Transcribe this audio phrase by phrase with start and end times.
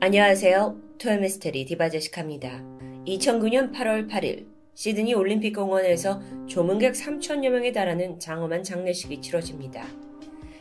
[0.00, 0.76] 안녕하세요.
[0.98, 2.62] 토요미스테리 디바제식합니다.
[3.04, 9.84] 2009년 8월 8일 시드니 올림픽 공원에서 조문객 3천여 명에 달하는 장엄한 장례식이 치러집니다.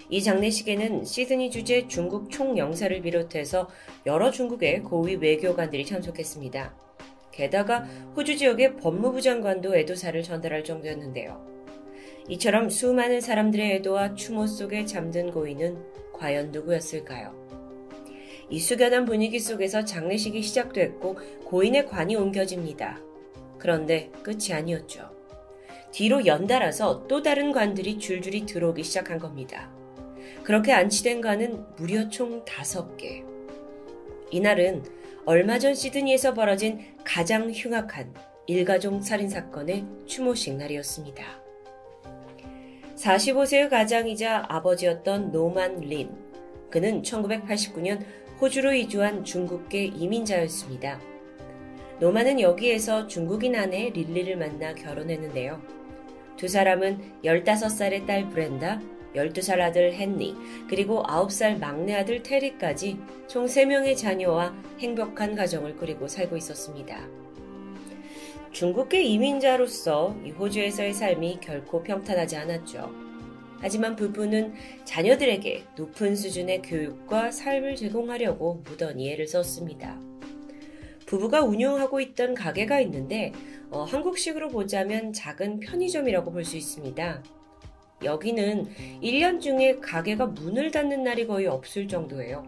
[0.09, 3.69] 이 장례식에는 시드니 주재 중국 총영사를 비롯해서
[4.07, 6.73] 여러 중국의 고위 외교관들이 참석했습니다.
[7.31, 7.85] 게다가
[8.15, 11.45] 호주 지역의 법무부 장관도 애도사를 전달할 정도였는데요.
[12.27, 15.77] 이처럼 수많은 사람들의 애도와 추모 속에 잠든 고인은
[16.13, 17.46] 과연 누구였을까요?
[18.49, 22.99] 이 숙연한 분위기 속에서 장례식이 시작됐고 고인의 관이 옮겨집니다.
[23.57, 25.09] 그런데 끝이 아니었죠.
[25.91, 29.71] 뒤로 연달아서 또 다른 관들이 줄줄이 들어오기 시작한 겁니다.
[30.43, 33.23] 그렇게 안치된 관은 무려 총 다섯 개.
[34.31, 34.83] 이날은
[35.25, 38.13] 얼마 전 시드니에서 벌어진 가장 흉악한
[38.45, 41.23] 일가족 살인 사건의 추모식 날이었습니다.
[42.95, 46.09] 45세의 가장이자 아버지였던 노만 린.
[46.69, 48.05] 그는 1989년
[48.39, 50.99] 호주로 이주한 중국계 이민자였습니다.
[51.99, 55.59] 노만은 여기에서 중국인 아내 릴리를 만나 결혼했는데요.
[56.35, 58.79] 두 사람은 15살의 딸 브렌다,
[59.15, 60.35] 12살 아들 헨리,
[60.69, 67.07] 그리고 9살 막내 아들 테리까지 총 3명의 자녀와 행복한 가정을 꾸리고 살고 있었습니다.
[68.51, 73.06] 중국계 이민자로서 이 호주에서의 삶이 결코 평탄하지 않았죠.
[73.59, 74.53] 하지만 부부는
[74.85, 79.99] 자녀들에게 높은 수준의 교육과 삶을 제공하려고 무던히 애를 썼습니다.
[81.05, 83.31] 부부가 운영하고 있던 가게가 있는데
[83.69, 87.23] 어, 한국식으로 보자면 작은 편의점이라고 볼 수 있습니다.
[88.03, 88.67] 여기는
[89.01, 92.45] 1년 중에 가게가 문을 닫는 날이 거의 없을 정도예요.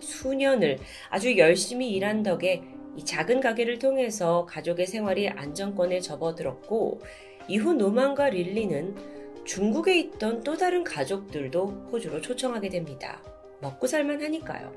[0.00, 0.78] 수년을
[1.10, 2.62] 아주 열심히 일한 덕에
[2.96, 7.00] 이 작은 가게를 통해서 가족의 생활이 안정권에 접어들었고
[7.48, 9.19] 이후 노만과 릴리는
[9.50, 13.20] 중국에 있던 또 다른 가족들도 호주로 초청하게 됩니다.
[13.60, 14.72] 먹고 살만 하니까요.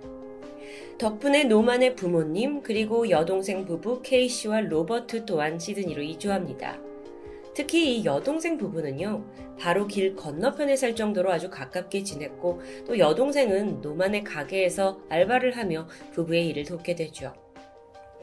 [0.97, 6.79] 덕분에 노만의 부모님 그리고 여동생 부부 케이 씨와 로버트 또한 시드니로 이주합니다.
[7.53, 9.23] 특히 이 여동생 부부는요,
[9.59, 16.47] 바로 길 건너편에 살 정도로 아주 가깝게 지냈고, 또 여동생은 노만의 가게에서 알바를 하며 부부의
[16.47, 17.31] 일을 돕게 되죠.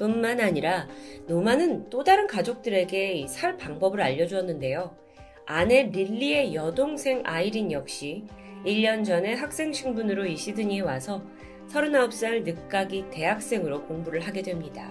[0.01, 0.89] 뿐만 아니라
[1.29, 4.99] 노만은 또 다른 가족들에게 살 방법을 알려주었는데요.
[5.47, 8.25] 아내 릴리의 여동생 아이린 역시
[8.65, 11.23] 1년 전에 학생 신분으로 이 시드니에 와서
[11.69, 14.91] 39살 늦가기 대학생으로 공부를 하게 됩니다.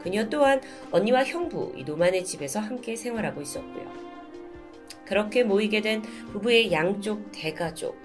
[0.00, 0.60] 그녀 또한
[0.92, 3.92] 언니와 형부 이 노만의 집에서 함께 생활하고 있었고요.
[5.04, 7.96] 그렇게 모이게 된 부부의 양쪽 대가족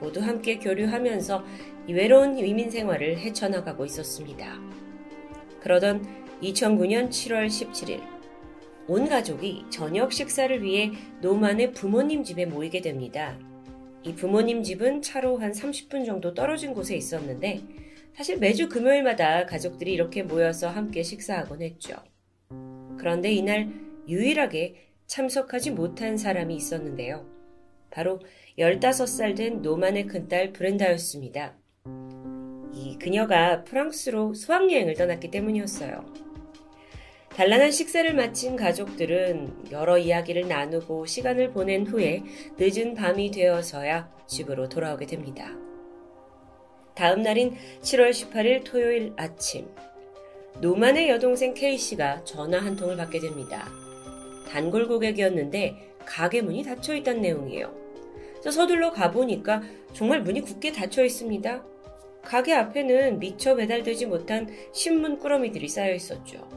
[0.00, 1.44] 모두 함께 교류하면서
[1.88, 4.58] 이 외로운 위민 생활을 헤쳐나가고 있었습니다.
[5.60, 6.06] 그러던
[6.42, 8.17] 2009년 7월 17일
[8.88, 13.38] 온 가족이 저녁 식사를 위해 노만의 부모님 집에 모이게 됩니다.
[14.02, 17.60] 이 부모님 집은 차로 한 30분 정도 떨어진 곳에 있었는데
[18.14, 21.96] 사실 매주 금요일마다 가족들이 이렇게 모여서 함께 식사하곤 했죠.
[22.96, 23.70] 그런데 이날
[24.08, 27.26] 유일하게 참석하지 못한 사람이 있었는데요.
[27.90, 28.20] 바로
[28.58, 31.56] 15살 된 노만의 큰딸 브렌다였습니다.
[32.72, 36.27] 이 그녀가 프랑스로 수학여행을 떠났기 때문이었어요.
[37.38, 42.24] 단란한 식사를 마친 가족들은 여러 이야기를 나누고 시간을 보낸 후에
[42.58, 45.52] 늦은 밤이 되어서야 집으로 돌아오게 됩니다.
[46.96, 49.68] 다음 날인 7월 18일 토요일 아침,
[50.60, 53.68] 노만의 여동생 K씨가 전화 한 통을 받게 됩니다.
[54.48, 57.72] 단골 고객이었는데 가게 문이 닫혀 있다는 내용이에요.
[58.40, 59.62] 그래서 서둘러 가보니까
[59.92, 61.64] 정말 문이 굳게 닫혀 있습니다.
[62.24, 66.47] 가게 앞에는 미처 배달되지 못한 신문 꾸러미들이 쌓여 있었죠.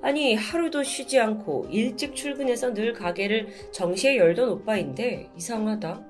[0.00, 6.06] 아니, 하루도 쉬지 않고 일찍 출근해서 늘 가게를 정시에 열던 오빠인데 이상하다.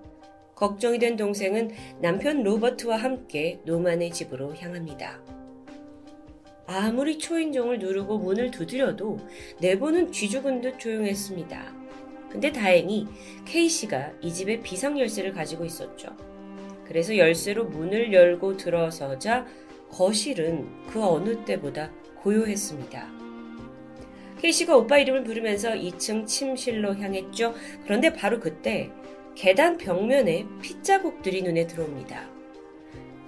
[0.54, 5.20] 걱정이 된 동생은 남편 로버트와 함께 노만의 집으로 향합니다.
[6.66, 9.18] 아무리 초인종을 누르고 문을 두드려도
[9.60, 11.74] 내부는 쥐죽은 듯 조용했습니다.
[12.28, 13.06] 근데 다행히
[13.46, 16.14] K씨가 이 집에 비상열쇠를 가지고 있었죠.
[16.84, 19.46] 그래서 열쇠로 문을 열고 들어서자
[19.90, 23.17] 거실은 그 어느 때보다 고요했습니다.
[24.40, 27.54] K씨가 오빠 이름을 부르면서 2층 침실로 향했죠.
[27.84, 28.90] 그런데 바로 그때
[29.34, 32.28] 계단 벽면에 핏자국들이 눈에 들어옵니다.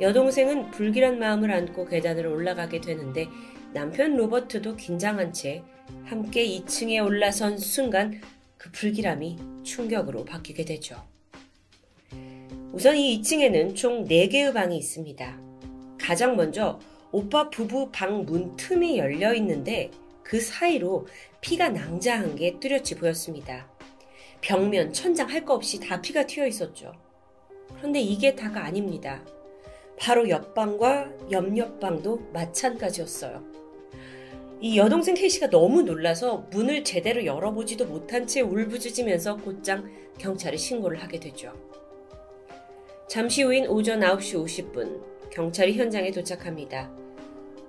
[0.01, 3.29] 여동생은 불길한 마음을 안고 계단을 올라가게 되는데
[3.73, 5.62] 남편 로버트도 긴장한 채
[6.05, 8.21] 함께 2층에 올라선 순간
[8.56, 10.97] 그 불길함이 충격으로 바뀌게 되죠.
[12.73, 15.41] 우선 이 2층에는 총 4개의 방이 있습니다.
[16.01, 16.79] 가장 먼저
[17.13, 19.91] 오빠 부부 방 문 틈이 열려 있는데
[20.31, 21.09] 그 사이로
[21.41, 23.69] 피가 낭자한 게 뚜렷이 보였습니다.
[24.41, 26.93] 벽면, 천장 할거 없이 다 피가 튀어 있었죠.
[27.77, 29.25] 그런데 이게 다가 아닙니다.
[29.99, 33.43] 바로 옆방과 옆옆방도 마찬가지였어요.
[34.61, 41.19] 이 여동생 케이씨가 너무 놀라서 문을 제대로 열어보지도 못한 채 울부짖으면서 곧장 경찰에 신고를 하게
[41.19, 41.53] 되죠.
[43.09, 46.88] 잠시 후인 오전 9시 50분 경찰이 현장에 도착합니다.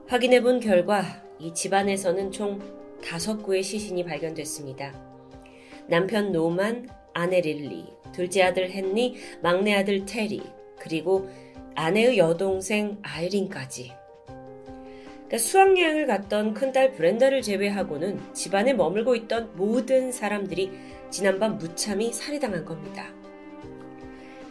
[0.07, 2.59] 확인해 본 결과 이 집안에서는 총
[3.01, 4.93] 5구의 시신이 발견됐습니다.
[5.87, 10.43] 남편 노만, 아내 릴리, 둘째 아들 헨리, 막내 아들 테리,
[10.79, 11.27] 그리고
[11.73, 13.91] 아내의 여동생 아이린까지
[15.31, 20.69] 그러니까 수학여행을 갔던 큰딸 브렌다를 제외하고는 집안에 머물고 있던 모든 사람들이
[21.09, 23.07] 지난밤 무참히 살해당한 겁니다.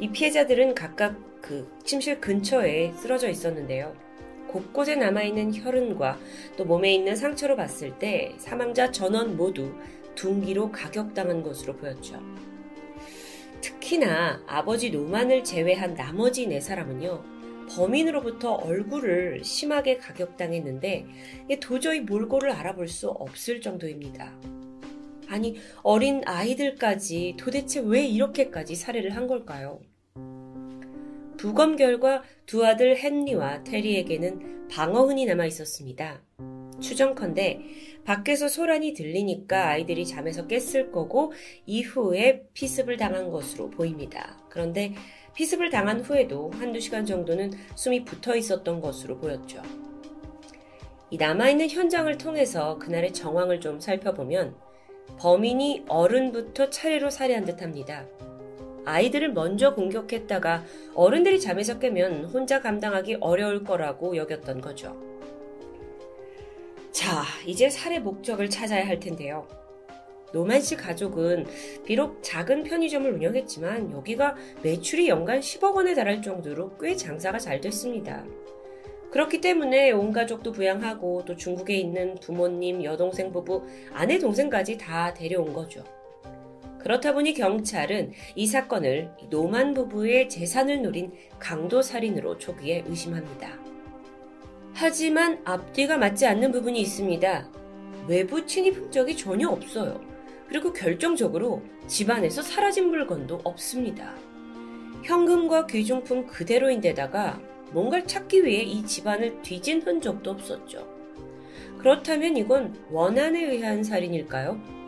[0.01, 4.10] 이 피해자들은 각각 그 침실 근처에 쓰러져 있었는데요.
[4.51, 6.19] 곳곳에 남아있는 혈흔과
[6.57, 9.73] 또 몸에 있는 상처로 봤을 때 사망자 전원 모두
[10.15, 12.21] 둔기로 가격당한 것으로 보였죠.
[13.61, 17.23] 특히나 아버지 노만을 제외한 나머지 네 사람은요,
[17.69, 21.07] 범인으로부터 얼굴을 심하게 가격당했는데
[21.61, 24.35] 도저히 몰골을 알아볼 수 없을 정도입니다.
[25.29, 29.81] 아니, 어린 아이들까지 도대체 왜 이렇게까지 살해를 한 걸까요?
[31.41, 36.21] 부검 결과 두 아들 헨리와 테리에게는 방어흔이 남아 있었습니다.
[36.83, 37.61] 추정컨대
[38.05, 41.33] 밖에서 소란이 들리니까 아이들이 잠에서 깼을 거고
[41.65, 44.37] 이후에 피습을 당한 것으로 보입니다.
[44.51, 44.93] 그런데
[45.35, 49.63] 피습을 당한 후에도 한두 시간 정도는 숨이 붙어 있었던 것으로 보였죠.
[51.09, 54.57] 이 남아있는 현장을 통해서 그날의 정황을 좀 살펴보면
[55.19, 58.05] 범인이 어른부터 차례로 살해한 듯 합니다.
[58.85, 64.97] 아이들을 먼저 공격했다가 어른들이 잠에서 깨면 혼자 감당하기 어려울 거라고 여겼던 거죠.
[66.93, 69.47] 자, 이제 살해 목적을 찾아야 할 텐데요.
[70.33, 71.47] 노만 씨 가족은
[71.85, 78.25] 비록 작은 편의점을 운영했지만 여기가 매출이 연간 10억 원에 달할 정도로 꽤 장사가 잘 됐습니다.
[79.11, 85.53] 그렇기 때문에 온 가족도 부양하고 또 중국에 있는 부모님, 여동생 부부, 아내 동생까지 다 데려온
[85.53, 85.83] 거죠.
[86.83, 93.59] 그렇다 보니 경찰은 이 사건을 노만 부부의 재산을 노린 강도 살인으로 초기에 의심합니다.
[94.73, 97.49] 하지만 앞뒤가 맞지 않는 부분이 있습니다.
[98.09, 100.01] 외부 침입 흔적이 전혀 없어요.
[100.49, 104.15] 그리고 결정적으로 집안에서 사라진 물건도 없습니다.
[105.03, 107.41] 현금과 귀중품 그대로인데다가
[107.73, 110.87] 뭔가를 찾기 위해 이 집안을 뒤진 흔적도 없었죠.
[111.79, 114.80] 그렇다면 이건 원한에 의한 살인일까요?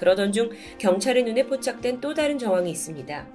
[0.00, 3.28] 그러던 중 경찰의 눈에 포착된 또 다른 정황이 있습니다.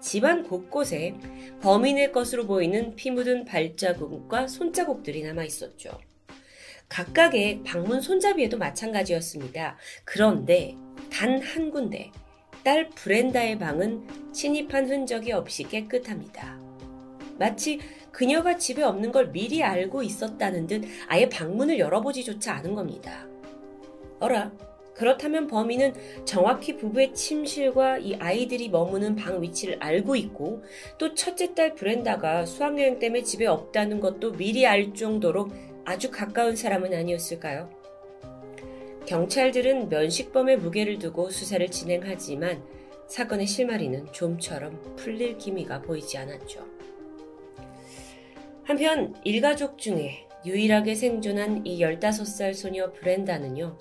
[0.00, 1.14] 집안 곳곳에
[1.60, 5.90] 범인의 것으로 보이는 피 묻은 발자국과 손자국들이 남아 있었죠.
[6.88, 9.76] 각각의 방문 손잡이에도 마찬가지였습니다.
[10.04, 10.74] 그런데
[11.10, 12.10] 단 한 군데
[12.64, 16.58] 딸 브렌다의 방은 침입한 흔적이 없이 깨끗합니다.
[17.38, 17.80] 마치
[18.10, 23.26] 그녀가 집에 없는 걸 미리 알고 있었다는 듯 아예 방문을 열어보지조차 않은 겁니다.
[24.20, 24.52] 어라,
[24.94, 25.94] 그렇다면 범인은
[26.24, 30.62] 정확히 부부의 침실과 이 아이들이 머무는 방 위치를 알고 있고
[30.98, 35.48] 또 첫째 딸 브렌다가 수학여행 때문에 집에 없다는 것도 미리 알 정도로
[35.84, 37.70] 아주 가까운 사람은 아니었을까요?
[39.06, 42.62] 경찰들은 면식범의 무게를 두고 수사를 진행하지만
[43.08, 46.64] 사건의 실마리는 좀처럼 풀릴 기미가 보이지 않았죠.
[48.64, 53.76] 한편 일가족 중에 유일하게 생존한 이 15살 소녀 브렌다는요,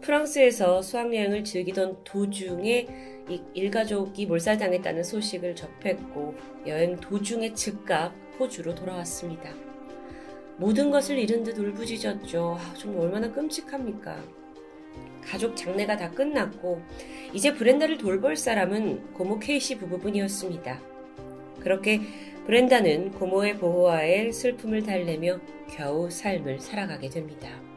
[0.00, 2.86] 프랑스에서 수학여행을 즐기던 도중에
[3.28, 6.34] 이 일가족이 몰살당했다는 소식을 접했고
[6.66, 9.52] 여행 도중에 즉각 호주로 돌아왔습니다.
[10.56, 12.58] 모든 것을 잃은 듯 울부짖었죠.
[12.58, 14.22] 아, 좀 얼마나 끔찍합니까?
[15.22, 16.80] 가족 장례가 다 끝났고
[17.32, 20.80] 이제 브렌다를 돌볼 사람은 고모 케이시 부부분이었습니다.
[21.60, 22.00] 그렇게
[22.46, 25.38] 브렌다는 고모의 보호하에 슬픔을 달래며
[25.70, 27.67] 겨우 삶을 살아가게 됩니다.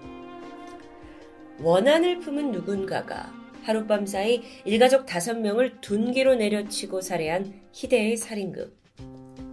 [1.63, 8.75] 원한을 품은 누군가가 하룻밤 사이 일가족 다섯 명을 둔기로 내려치고 살해한 희대의 살인극.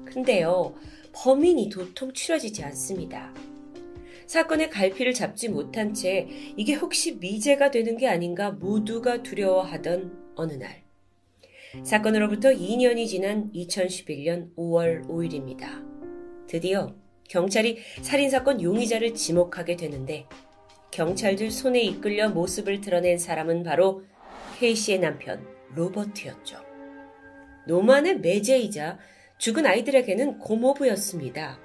[0.06, 0.74] 근데요,
[1.12, 3.34] 범인이 도통 추려지지 않습니다.
[4.26, 10.82] 사건의 갈피를 잡지 못한 채 이게 혹시 미제가 되는 게 아닌가 모두가 두려워하던 어느 날.
[11.82, 15.86] 사건으로부터 2년이 지난 2011년 5월 5일입니다.
[16.46, 16.94] 드디어
[17.28, 20.26] 경찰이 살인사건 용의자를 지목하게 되는데
[20.90, 24.04] 경찰들 손에 이끌려 모습을 드러낸 사람은 바로
[24.58, 26.58] 케이시의 남편 로버트였죠.
[27.66, 28.98] 노만의 매제이자
[29.36, 31.60] 죽은 아이들에게는 고모부였습니다.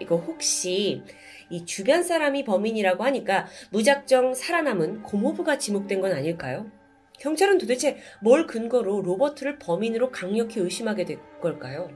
[0.00, 1.02] 이거 혹시
[1.50, 6.70] 이 주변 사람이 범인이라고 하니까 무작정 살아남은 고모부가 지목된 건 아닐까요?
[7.18, 11.90] 경찰은 도대체 뭘 근거로 로버트를 범인으로 강력히 의심하게 된 걸까요?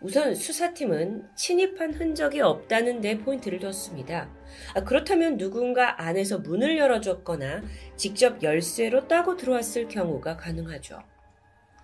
[0.00, 4.30] 우선 수사팀은 침입한 흔적이 없다는 데 포인트를 뒀습니다.
[4.74, 7.62] 아, 그렇다면 누군가 안에서 문을 열어줬거나
[7.96, 11.02] 직접 열쇠로 따고 들어왔을 경우가 가능하죠.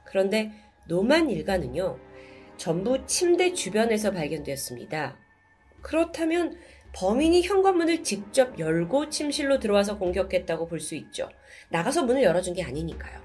[0.05, 0.53] 그런데
[0.87, 1.99] 노만 일가는요,
[2.57, 5.17] 전부 침대 주변에서 발견되었습니다.
[5.83, 6.57] 그렇다면
[6.93, 11.29] 범인이 현관문을 직접 열고 침실로 들어와서 공격했다고 볼 수 있죠.
[11.71, 13.21] 나가서 문을 열어준 게 아니니까요.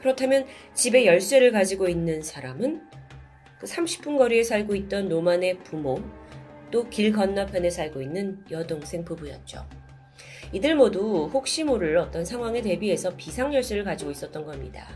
[0.00, 2.82] 그렇다면 집에 열쇠를 가지고 있는 사람은
[3.60, 6.00] 그 30분 거리에 살고 있던 노만의 부모,
[6.70, 9.64] 또 길 건너편에 살고 있는 여동생 부부였죠.
[10.52, 14.88] 이들 모두 혹시 모를 어떤 상황에 대비해서 비상열쇠를 가지고 있었던 겁니다.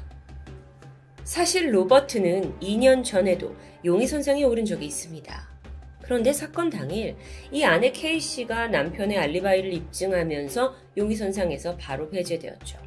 [1.24, 5.48] 사실 로버트는 2년 전에도 용의선상에 오른 적이 있습니다.
[6.02, 7.16] 그런데 사건 당일
[7.52, 12.81] 이 아내 케이 씨가 남편의 알리바이를 입증하면서 용의선상에서 바로 배제되었죠.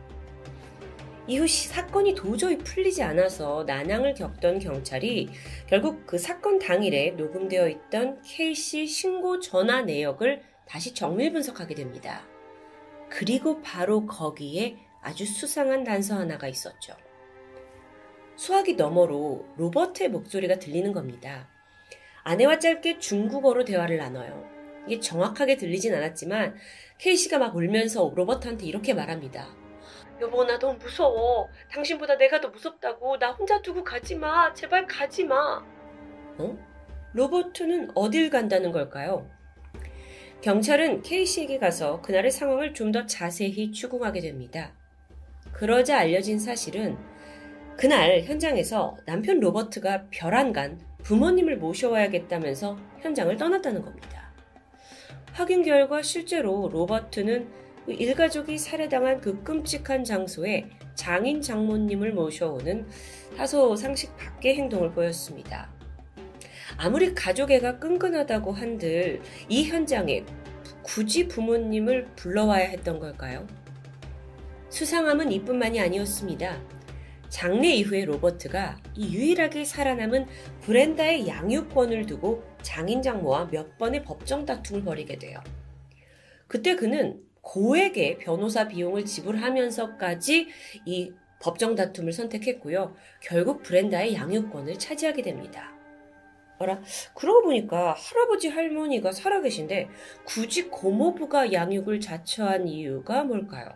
[1.27, 5.29] 이후 사건이 도저히 풀리지 않아서 난항을 겪던 경찰이
[5.65, 12.21] 결국 그 사건 당일에 녹음되어 있던 K씨 신고 전화 내역을 다시 정밀 분석하게 됩니다.
[13.09, 16.93] 그리고 바로 거기에 아주 수상한 단서 하나가 있었죠.
[18.35, 21.47] 수화기 너머로 로버트의 목소리가 들리는 겁니다.
[22.23, 24.47] 아내와 짧게 중국어로 대화를 나눠요.
[24.87, 26.55] 이게 정확하게 들리진 않았지만
[26.99, 29.64] 케이씨가 막 울면서 로버트한테 이렇게 말합니다.
[30.21, 31.49] 여보 나 너무 무서워.
[31.71, 33.17] 당신보다 내가 더 무섭다고.
[33.19, 34.53] 나 혼자 두고 가지 마.
[34.53, 35.63] 제발 가지 마.
[36.37, 36.57] 어?
[37.13, 39.29] 로버트는 어딜 간다는 걸까요?
[40.41, 44.73] 경찰은 케이씨에게 가서 그날의 상황을 좀 더 자세히 추궁하게 됩니다.
[45.53, 46.97] 그러자 알려진 사실은
[47.77, 54.31] 그날 현장에서 남편 로버트가 별안간 부모님을 모셔와야겠다면서 현장을 떠났다는 겁니다.
[55.33, 62.87] 확인 결과 실제로 로버트는 그 일가족이 살해당한 그 끔찍한 장소에 장인 장모님을 모셔오는
[63.37, 65.69] 다소 상식 밖의 행동을 보였습니다.
[66.77, 70.25] 아무리 가족애가 끈끈하다고 한들 이 현장에
[70.81, 73.47] 굳이 부모님을 불러와야 했던 걸까요?
[74.69, 76.61] 수상함은 이뿐만이 아니었습니다.
[77.29, 80.25] 장례 이후에 로버트가 이 유일하게 살아남은
[80.61, 85.39] 브렌다의 양육권을 두고 장인 장모와 몇 번의 법정 다툼을 벌이게 돼요.
[86.47, 90.47] 그때 그는 고액의 변호사 비용을 지불하면서까지
[90.85, 92.95] 이 법정 다툼을 선택했고요.
[93.21, 95.71] 결국 브렌다의 양육권을 차지하게 됩니다.
[96.57, 96.81] 어라,
[97.13, 99.89] 그러고 보니까 할아버지 할머니가 살아계신데
[100.25, 103.69] 굳이 고모부가 양육을 자처한 이유가 뭘까요?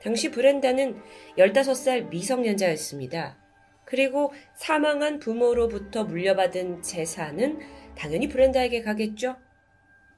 [0.00, 1.00] 당시 브렌다는
[1.38, 3.36] 15살 미성년자였습니다.
[3.84, 7.58] 그리고 사망한 부모로부터 물려받은 재산은
[7.96, 9.36] 당연히 브렌다에게 가겠죠?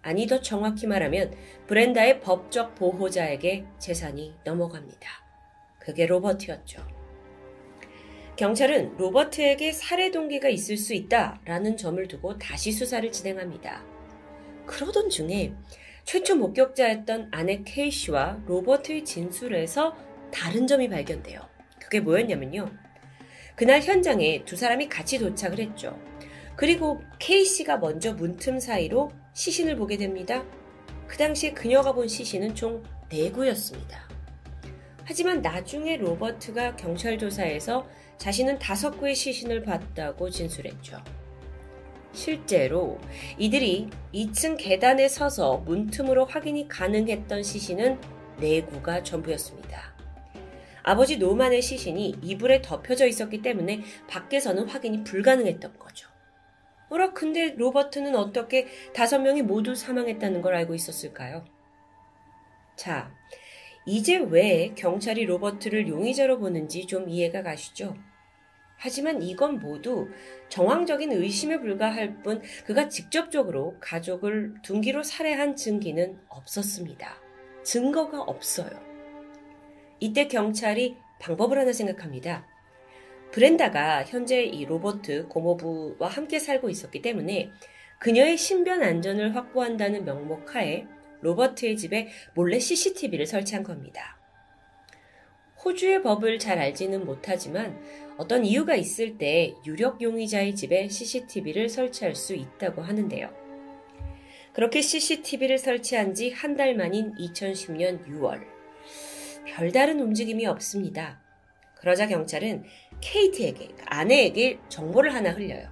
[0.02, 1.32] 아니 더 정확히 말하면
[1.68, 5.09] 브렌다의 법적 보호자에게 재산이 넘어갑니다.
[5.78, 6.82] 그게 로버트였죠.
[8.37, 13.85] 경찰은 로버트에게 살해 동기가 있을 수 있다라는 점을 두고 다시 수사를 진행합니다.
[14.66, 15.54] 그러던 중에
[16.04, 19.97] 최초 목격자였던 아내 케이씨와 로버트의 진술에서
[20.32, 21.40] 다른 점이 발견돼요.
[21.80, 22.68] 그게 뭐였냐면요.
[23.54, 25.99] 그날 현장에 두 사람이 같이 도착을 했죠.
[26.56, 30.44] 그리고 케이씨가 먼저 문틈 사이로 시신을 보게 됩니다.
[31.06, 33.98] 그 당시에 그녀가 본 시신은 총 4구였습니다.
[35.04, 37.86] 하지만 나중에 로버트가 경찰 조사에서
[38.18, 41.02] 자신은 다섯 구의 시신을 봤다고 진술했죠.
[42.12, 42.98] 실제로
[43.38, 47.98] 이들이 2층 계단에 서서 문틈으로 확인이 가능했던 시신은
[48.38, 49.92] 4구가 전부였습니다.
[50.82, 56.12] 아버지 노만의 시신이 이불에 덮여져 있었기 때문에 밖에서는 확인이 불가능했던 거죠.
[56.92, 61.42] 어라, 근데 로버트는 어떻게 다섯 명이 모두 사망했다는 걸 알고 있었을까요?
[62.76, 63.11] 자,
[63.87, 67.96] 이제 왜 경찰이 로버트를 용의자로 보는지 좀 이해가 가시죠?
[68.76, 70.11] 하지만 이건 모두
[70.50, 77.16] 정황적인 의심에 불과할 뿐 그가 직접적으로 가족을 둔기로 살해한 증기는 없었습니다.
[77.62, 78.70] 증거가 없어요.
[79.99, 82.51] 이때 경찰이 방법을 하나 생각합니다.
[83.32, 87.50] 브렌다가 현재 이 로버트 고모부와 함께 살고 있었기 때문에
[87.98, 90.86] 그녀의 신변 안전을 확보한다는 명목 하에
[91.22, 94.18] 로버트의 집에 몰래 CCTV를 설치한 겁니다.
[95.64, 97.80] 호주의 법을 잘 알지는 못하지만
[98.18, 103.30] 어떤 이유가 있을 때 유력 용의자의 집에 CCTV를 설치할 수 있다고 하는데요.
[104.52, 108.42] 그렇게 CCTV를 설치한 지 한 달 만인 2010년 6월.
[109.46, 111.22] 별다른 움직임이 없습니다.
[111.76, 112.64] 그러자 경찰은
[113.02, 115.68] 케이트에게, 아내에게 정보를 하나 흘려요.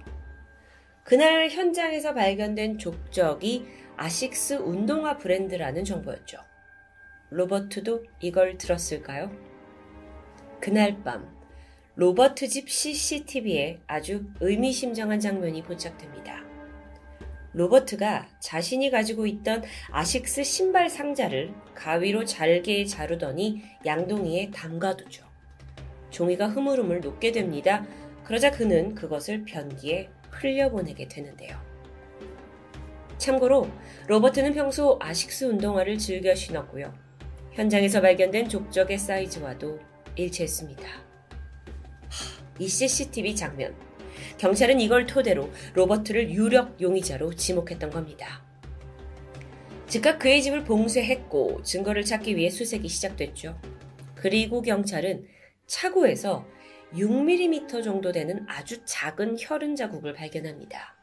[1.03, 3.65] 그날 현장에서 발견된 족적이
[3.97, 6.37] 아식스 운동화 브랜드라는 정보였죠.
[7.31, 9.31] 로버트도 이걸 들었을까요?
[10.59, 11.35] 그날 밤,
[11.95, 16.43] 로버트 집 CCTV에 아주 의미심장한 장면이 포착됩니다.
[17.53, 25.30] 로버트가 자신이 가지고 있던 아식스 신발 상자를 가위로 잘게 자르더니 양동이에 담가두죠.
[26.11, 27.85] 종이가 흐물흐물 녹게 됩니다.
[28.23, 31.59] 그러자 그는 그것을 변기에 흘려보내게 되는데요.
[33.17, 33.67] 참고로
[34.07, 36.93] 로버트는 평소 아식스 운동화를 즐겨 신었고요.
[37.53, 39.79] 현장에서 발견된 족적의 사이즈와도
[40.15, 40.83] 일치했습니다.
[42.59, 43.75] 이 CCTV 장면.
[44.37, 48.43] 경찰은 이걸 토대로 로버트를 유력 용의자로 지목했던 겁니다.
[49.87, 53.59] 즉각 그의 집을 봉쇄했고 증거를 찾기 위해 수색이 시작됐죠.
[54.15, 55.25] 그리고 경찰은
[55.71, 56.45] 차고에서
[56.93, 60.95] 6mm 정도 되는 아주 작은 혈흔 자국을 발견합니다.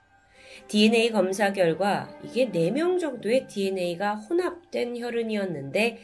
[0.67, 5.99] DNA 검사 결과 이게 4명 정도의 DNA가 혼합된 혈흔이었는데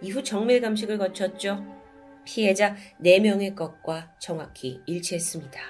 [0.00, 1.64] 이후 정밀 감식을 거쳤죠.
[2.24, 5.60] 피해자 4명의 것과 정확히 일치했습니다.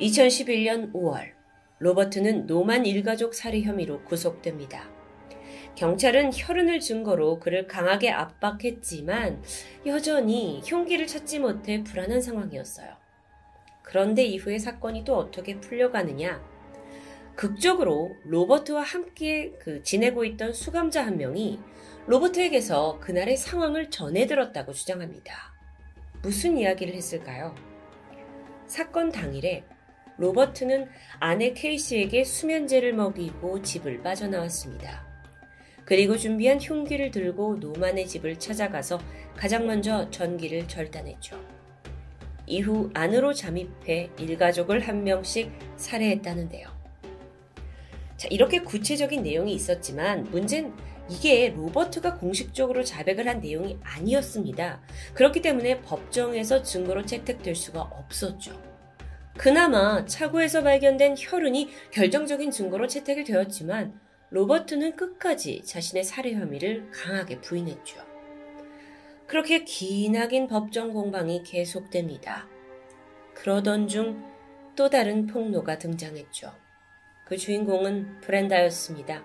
[0.00, 1.32] 2011년 5월,
[1.80, 4.99] 로버트는 노만 일가족 살해 혐의로 구속됩니다.
[5.76, 9.42] 경찰은 혈흔을 증거로 그를 강하게 압박했지만
[9.86, 12.88] 여전히 흉기를 찾지 못해 불안한 상황이었어요.
[13.82, 16.40] 그런데 이후에 사건이 또 어떻게 풀려가느냐?
[17.34, 21.58] 극적으로 로버트와 함께 그 지내고 있던 수감자 한 명이
[22.06, 25.54] 로버트에게서 그날의 상황을 전해 들었다고 주장합니다.
[26.22, 27.54] 무슨 이야기를 했을까요?
[28.66, 29.64] 사건 당일에
[30.18, 35.09] 로버트는 아내 케이시에게 수면제를 먹이고 집을 빠져나왔습니다.
[35.90, 39.00] 그리고 준비한 흉기를 들고 노만의 집을 찾아가서
[39.34, 41.36] 가장 먼저 전기를 절단했죠.
[42.46, 46.68] 이후 안으로 잠입해 일가족을 한 명씩 살해했다는데요.
[48.16, 50.72] 자, 이렇게 구체적인 내용이 있었지만 문제는
[51.10, 54.80] 이게 로버트가 공식적으로 자백을 한 내용이 아니었습니다.
[55.14, 58.52] 그렇기 때문에 법정에서 증거로 채택될 수가 없었죠.
[59.36, 63.98] 그나마 차고에서 발견된 혈흔이 결정적인 증거로 채택이 되었지만
[64.30, 68.00] 로버트는 끝까지 자신의 살해 혐의를 강하게 부인했죠.
[69.26, 72.48] 그렇게 기나긴 법정 공방이 계속됩니다.
[73.34, 74.30] 그러던 중
[74.80, 76.52] 또 다른 폭로가 등장했죠.
[77.26, 79.22] 그 주인공은 브렌다였습니다.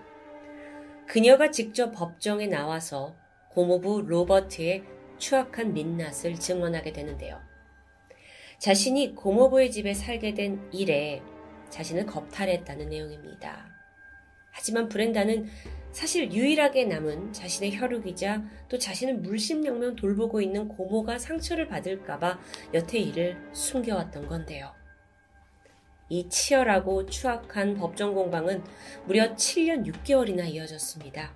[1.06, 3.16] 그녀가 직접 법정에 나와서
[3.52, 4.84] 고모부 로버트의
[5.16, 7.40] 추악한 민낯을 증언하게 되는데요.
[8.58, 11.22] 자신이 고모부의 집에 살게 된 일에
[11.70, 13.75] 자신을 겁탈했다는 내용입니다.
[14.56, 15.46] 하지만 브렌다는
[15.92, 22.38] 사실 유일하게 남은 자신의 혈육이자 또 자신을 물심양면 돌보고 있는 고모가 상처를 받을까봐
[22.72, 24.72] 여태 이를 숨겨왔던 건데요.
[26.08, 28.64] 이 치열하고 추악한 법정 공방은
[29.04, 31.34] 무려 7년 6개월이나 이어졌습니다.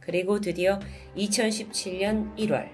[0.00, 0.80] 그리고 드디어
[1.16, 2.68] 2017년 1월,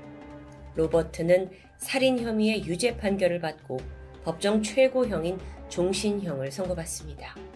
[0.76, 3.78] 로버트는 살인 혐의의 유죄 판결을 받고
[4.24, 7.53] 법정 최고형인 종신형을 선고받습니다.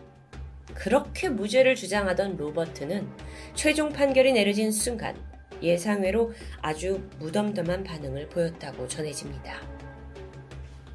[0.79, 3.09] 그렇게 무죄를 주장하던 로버트는
[3.55, 5.17] 최종 판결이 내려진 순간
[5.61, 9.61] 예상외로 아주 무덤덤한 반응을 보였다고 전해집니다.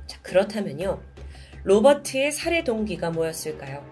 [0.07, 1.03] 자, 그렇다면요.
[1.65, 3.85] 로버트의 살해 동기가 뭐였을까요?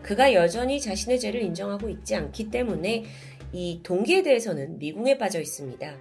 [0.00, 3.04] 그가 여전히 자신의 죄를 인정하고 있지 않기 때문에
[3.52, 5.98] 이 동기에 대해서는 미궁에 빠져 있습니다.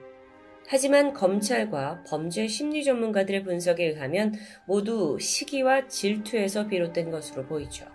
[0.67, 4.35] 하지만 검찰과 범죄 심리 전문가들의 분석에 의하면
[4.67, 7.88] 모두 시기와 질투에서 비롯된 것으로 보이죠.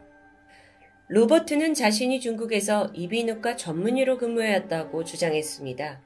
[1.08, 6.00] 로버트는 자신이 중국에서 이비인후과 전문의로 근무해왔다고 주장했습니다.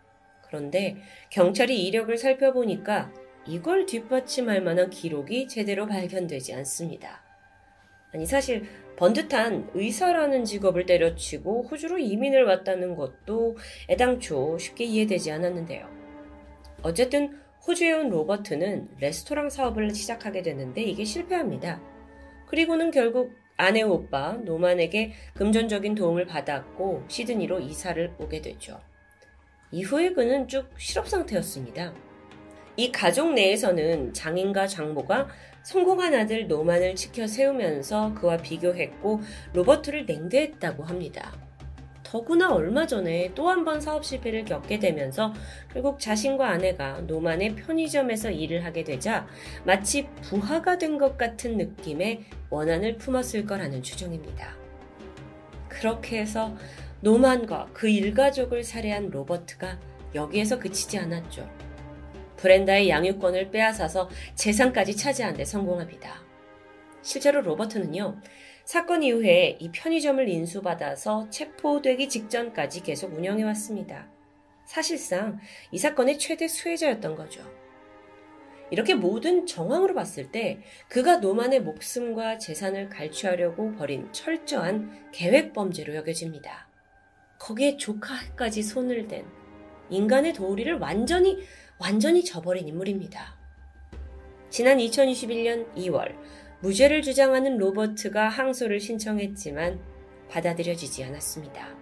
[0.48, 0.96] 그런데
[1.30, 3.12] 경찰이 이력을 살펴보니까
[3.46, 7.22] 이걸 뒷받침할 만한 기록이 제대로 발견되지 않습니다.
[8.12, 8.64] 아니, 사실
[8.96, 13.56] 번듯한 의사라는 직업을 때려치고 호주로 이민을 왔다는 것도
[13.88, 15.88] 애당초 쉽게 이해되지 않았는데요.
[16.82, 21.80] 어쨌든 호주에 온 로버트는 레스토랑 사업을 시작하게 되는데 이게 실패합니다.
[22.46, 28.80] 그리고는 결국 아내 오빠 노만에게 금전적인 도움을 받았고 시드니로 이사를 오게 되죠.
[29.72, 31.92] 이후에 그는 쭉 실업 상태였습니다.
[32.76, 35.26] 이 가족 내에서는 장인과 장모가
[35.64, 39.20] 성공한 아들 노만을 지켜 세우면서 그와 비교했고
[39.54, 41.47] 로버트를 냉대했다고 합니다.
[42.10, 45.34] 더구나 얼마 전에 또 한 번 사업 실패를 겪게 되면서
[45.70, 49.26] 결국 자신과 아내가 노만의 편의점에서 일을 하게 되자
[49.64, 54.56] 마치 부하가 된 것 같은 느낌의 원한을 품었을 거라는 추정입니다.
[55.68, 56.56] 그렇게 해서
[57.02, 59.78] 노만과 그 일가족을 살해한 로버트가
[60.14, 61.46] 여기에서 그치지 않았죠.
[62.38, 66.22] 브렌다의 양육권을 빼앗아서 재산까지 차지한 데 성공합니다.
[67.02, 68.16] 실제로 로버트는요,
[68.68, 74.10] 사건 이후에 이 편의점을 인수받아서 체포되기 직전까지 계속 운영해 왔습니다.
[74.66, 75.38] 사실상
[75.72, 77.42] 이 사건의 최대 수혜자였던 거죠.
[78.70, 86.68] 이렇게 모든 정황으로 봤을 때 그가 노만의 목숨과 재산을 갈취하려고 벌인 철저한 계획 범죄로 여겨집니다.
[87.38, 89.24] 거기에 조카까지 손을 댄
[89.88, 91.38] 인간의 도리를 완전히
[91.78, 93.38] 완전히 저버린 인물입니다.
[94.50, 96.14] 지난 2021년 2월
[96.60, 99.78] 무죄를 주장하는 로버트가 항소를 신청했지만
[100.28, 101.76] 받아들여지지 않았습니다.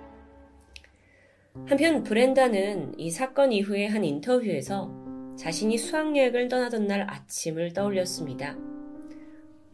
[1.66, 4.92] 한편 브렌다는 이 사건 이후에 한 인터뷰에서
[5.38, 8.56] 자신이 수학여행을 떠나던 날 아침을 떠올렸습니다.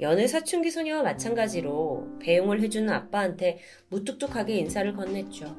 [0.01, 5.57] 여느 사춘기 소녀와 마찬가지로 배웅을 해주는 아빠한테 무뚝뚝하게 인사를 건넸죠.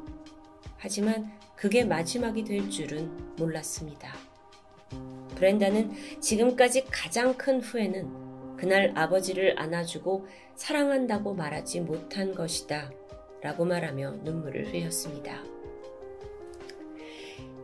[0.78, 4.14] 하지만 그게 마지막이 될 줄은 몰랐습니다.
[5.36, 8.23] 브렌다는 지금까지 가장 큰 후회는
[8.64, 12.92] 그날 아버지를 안아주고 사랑한다고 말하지 못한 것이다.
[13.42, 15.44] 라고 말하며 눈물을 흘렸습니다.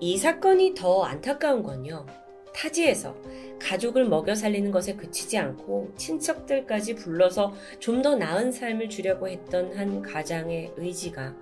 [0.01, 2.05] 이 사건이 더 안타까운 건요.
[2.53, 3.15] 타지에서
[3.61, 10.01] 가족을 먹여 살리는 것에 그치지 않고 친척들까지 불러서 좀 더 나은 삶을 주려고 했던 한
[10.01, 11.33] 가장의 의지가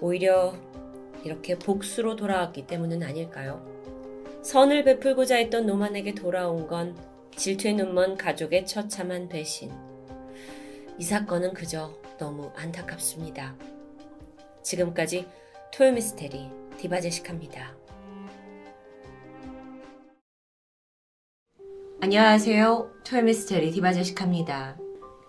[0.00, 0.56] 오히려
[1.22, 3.64] 이렇게 복수로 돌아왔기 때문은 아닐까요?
[4.42, 9.70] 선을 베풀고자 했던 노만에게 돌아온 건 질투의 눈먼 가족의 처참한 배신.
[10.98, 13.56] 이 사건은 그저 너무 안타깝습니다.
[14.62, 15.26] 지금까지
[15.72, 17.76] 토요미스테리 디바제식합니다.
[22.00, 22.92] 안녕하세요.
[23.04, 24.78] 토요미스테리 디바제식합니다.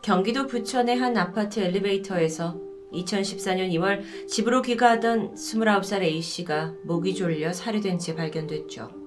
[0.03, 2.59] 경기도 부천의 한 아파트 엘리베이터에서
[2.93, 9.04] 2014년 2월 집으로 귀가하던 29살 A씨가 목이 졸려 살해된 채 발견됐죠.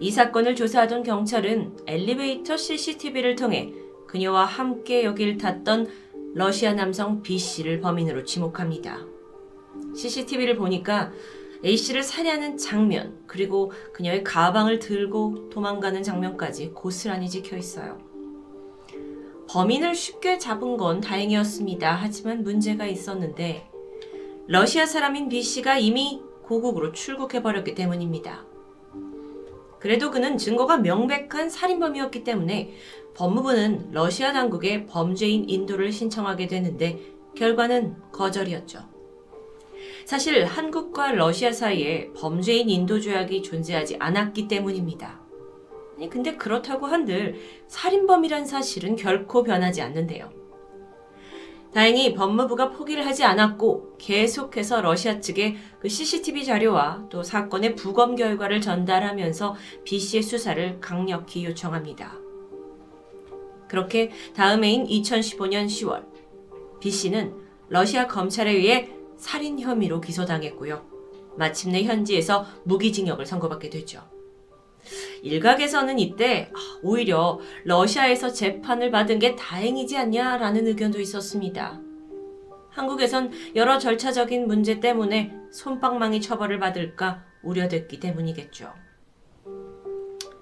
[0.00, 3.72] 이 사건을 조사하던 경찰은 엘리베이터 CCTV를 통해
[4.06, 5.88] 그녀와 함께 여길 탔던
[6.34, 9.06] 러시아 남성 B씨를 범인으로 지목합니다.
[9.94, 11.12] CCTV를 보니까
[11.64, 17.98] A씨를 살해하는 장면, 그리고 그녀의 가방을 들고 도망가는 장면까지 고스란히 찍혀 있어요.
[19.48, 21.94] 범인을 쉽게 잡은 건 다행이었습니다.
[21.94, 23.70] 하지만 문제가 있었는데,
[24.46, 28.44] 러시아 사람인 B씨가 이미 고국으로 출국해버렸기 때문입니다.
[29.78, 32.72] 그래도 그는 증거가 명백한 살인범이었기 때문에
[33.14, 37.00] 법무부는 러시아 당국에 범죄인 인도를 신청하게 되는데
[37.34, 38.80] 결과는 거절이었죠.
[40.04, 45.20] 사실 한국과 러시아 사이에 범죄인 인도 조약이 존재하지 않았기 때문입니다.
[46.10, 47.36] 근데 그렇다고 한들
[47.68, 50.30] 살인범이란 사실은 결코 변하지 않는데요.
[51.76, 58.62] 다행히 법무부가 포기를 하지 않았고 계속해서 러시아 측에 그 CCTV 자료와 또 사건의 부검 결과를
[58.62, 62.14] 전달하면서 B 씨의 수사를 강력히 요청합니다.
[63.68, 66.06] 그렇게 다음 해인 2015년 10월
[66.80, 67.34] B 씨는
[67.68, 70.82] 러시아 검찰에 의해 살인 혐의로 기소당했고요.
[71.36, 74.00] 마침내 현지에서 무기징역을 선고받게 되죠.
[75.22, 81.80] 일각에서는 이때 아, 오히려 러시아에서 재판을 받은 게 다행이지 않냐라는 의견도 있었습니다.
[82.70, 88.72] 한국에선 여러 절차적인 문제 때문에 손방망이 처벌을 받을까 우려됐기 때문이겠죠.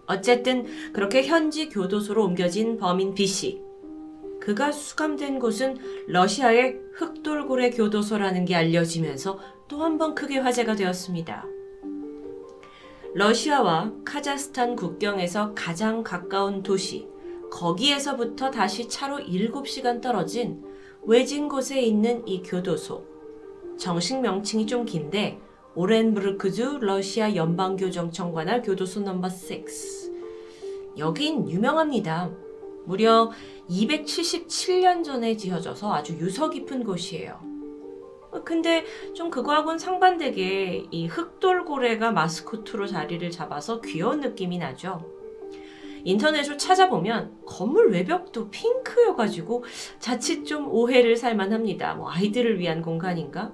[0.06, 3.62] 어쨌든 그렇게 현지 교도소로 옮겨진 범인 B씨.
[4.40, 5.78] 그가 수감된 곳은
[6.08, 11.46] 러시아의 흑돌고래 교도소라는 게 알려지면서 또 한 번 크게 화제가 되었습니다.
[13.16, 17.06] 러시아와 카자흐스탄 국경에서 가장 가까운 도시,
[17.48, 20.64] 거기에서부터 다시 차로 7시간 떨어진
[21.04, 23.04] 외진 곳에 있는 이 교도소.
[23.78, 25.38] 정식 명칭이 좀 긴데,
[25.76, 29.64] 오렌부르크주 러시아 연방교정청 관할 교도소 넘버 6.
[30.98, 32.32] 여긴 유명합니다.
[32.84, 33.30] 무려
[33.70, 37.53] 277년 전에 지어져서 아주 유서 깊은 곳이에요.
[38.42, 45.14] 근데 좀 그거하고는 상반되게 이 흑돌고래가 마스코트로 자리를 잡아서 귀여운 느낌이 나죠.
[46.04, 49.64] 인터넷으로 찾아보면 건물 외벽도 핑크여가지고
[49.98, 51.94] 자칫 좀 오해를 살만합니다.
[51.94, 53.52] 뭐 아이들을 위한 공간인가?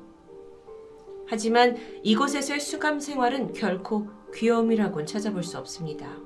[1.27, 6.17] 하지만 이곳에서의 수감 생활은 결코 귀여움이라고는 찾아볼 수 없습니다.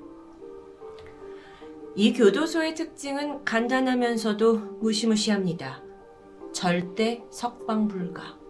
[1.94, 5.82] 이 교도소의 특징은 간단하면서도 무시무시합니다.
[6.52, 8.43] 절대 석방 불가.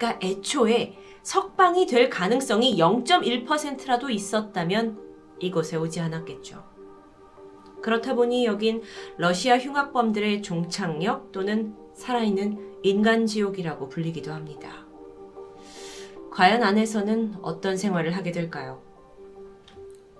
[0.00, 4.98] 그러니까 애초에 석방이 될 가능성이 0.1%라도 있었다면
[5.38, 6.64] 이곳에 오지 않았겠죠.
[7.82, 8.82] 그렇다 보니 여긴
[9.18, 14.86] 러시아 흉악범들의 종착역 또는 살아있는 인간지옥이라고 불리기도 합니다.
[16.30, 18.82] 과연 안에서는 어떤 생활을 하게 될까요?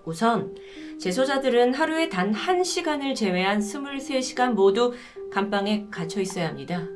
[0.05, 0.55] 우선
[0.99, 4.93] 재소자들은 하루에 단 1시간을 제외한 23시간 모두
[5.31, 6.87] 감방에 갇혀 있어야 합니다.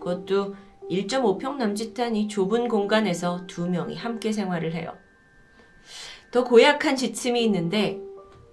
[0.00, 0.54] 그것도
[0.90, 4.96] 1.5평 남짓한 이 좁은 공간에서 두 명이 함께 생활을 해요.
[6.30, 8.00] 더 고약한 지침이 있는데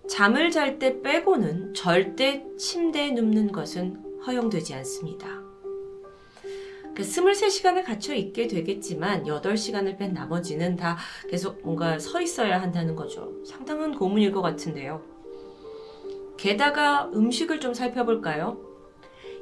[0.09, 5.27] 잠을 잘 때 빼고는 절대 침대에 눕는 것은 허용되지 않습니다.
[6.95, 10.97] 그 23시간을 갇혀 있게 되겠지만 8시간을 뺀 나머지는 다
[11.29, 13.33] 계속 뭔가 서 있어야 한다는 거죠.
[13.45, 15.01] 상당한 고문일 것 같은데요.
[16.37, 18.72] 게다가 음식을 좀 살펴볼까요?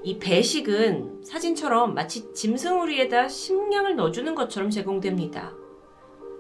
[0.04, 5.54] 이 배식은 사진처럼 마치 짐승우리에다 식량을 넣어주는 것처럼 제공됩니다.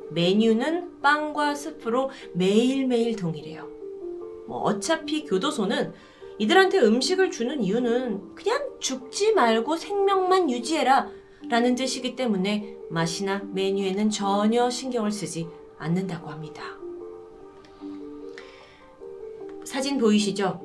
[0.10, 3.70] 메뉴는 빵과 스프로 매일매일 동일해요.
[4.48, 5.94] 뭐 어차피 교도소는
[6.40, 11.10] 이들한테 음식을 주는 이유는 그냥 죽지 말고 생명만 유지해라
[11.50, 15.48] 라는 뜻이기 때문에 맛이나 메뉴에는 전혀 신경을 쓰지
[15.78, 16.64] 않는다고 합니다.
[19.64, 20.62] 사진 보이시죠?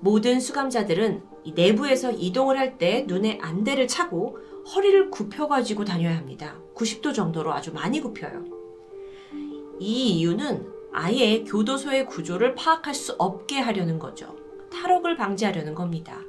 [0.00, 4.38] 모든 수감자들은 내부에서 이동을 할 때 눈에 안대를 차고
[4.74, 6.56] 허리를 굽혀가지고 다녀야 합니다.
[6.74, 8.44] 90도 정도로 아주 많이 굽혀요.
[9.80, 14.36] 이 이유는 아예 교도소의 구조를 파악할 수 없게 하려는 거죠.
[14.72, 16.20] 탈옥을 방지하려는 겁니다.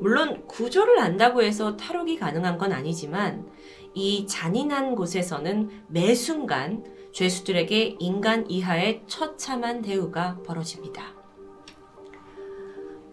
[0.00, 3.46] 물론 구조를 안다고 해서 탈옥이 가능한 건 아니지만
[3.94, 11.17] 이 잔인한 곳에서는 매 순간 죄수들에게 인간 이하의 처참한 대우가 벌어집니다.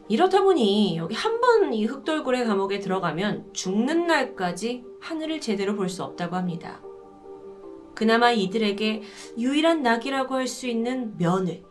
[0.08, 6.04] 이렇다 보니 여기 한 번 이 흑돌고래 감옥에 들어가면 죽는 날까지 하늘을 제대로 볼 수
[6.04, 6.80] 없다고 합니다.
[7.96, 9.02] 그나마 이들에게
[9.38, 11.64] 유일한 낙이라고 할 수 있는 면회.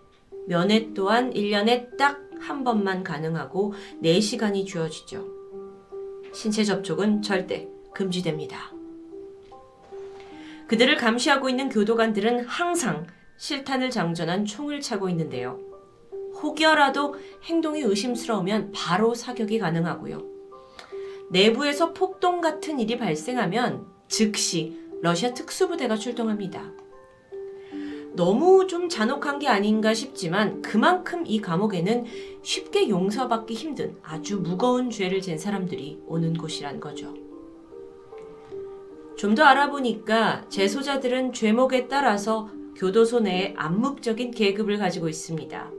[0.47, 5.25] 면회 또한 1년에 딱 한 번만 가능하고 4시간이 주어지죠.
[6.35, 8.71] 신체 접촉은 절대 금지됩니다.
[10.67, 13.07] 그들을 감시하고 있는 교도관들은 항상
[13.39, 15.59] 실탄을 장전한 총을 차고 있는데요.
[16.43, 20.23] 혹여라도 행동이 의심스러우면 바로 사격이 가능하고요.
[21.31, 26.73] 내부에서 폭동 같은 일이 발생하면 즉시 러시아 특수부대가 출동합니다.
[28.15, 32.05] 너무 좀 잔혹한 게 아닌가 싶지만 그만큼 이 감옥에는
[32.43, 37.15] 쉽게 용서받기 힘든 아주 무거운 죄를 진 사람들이 오는 곳이란 거죠.
[39.17, 45.71] 좀 더 알아보니까 재소자들은 죄목에 따라서 교도소 내에 암묵적인 계급을 가지고 있습니다.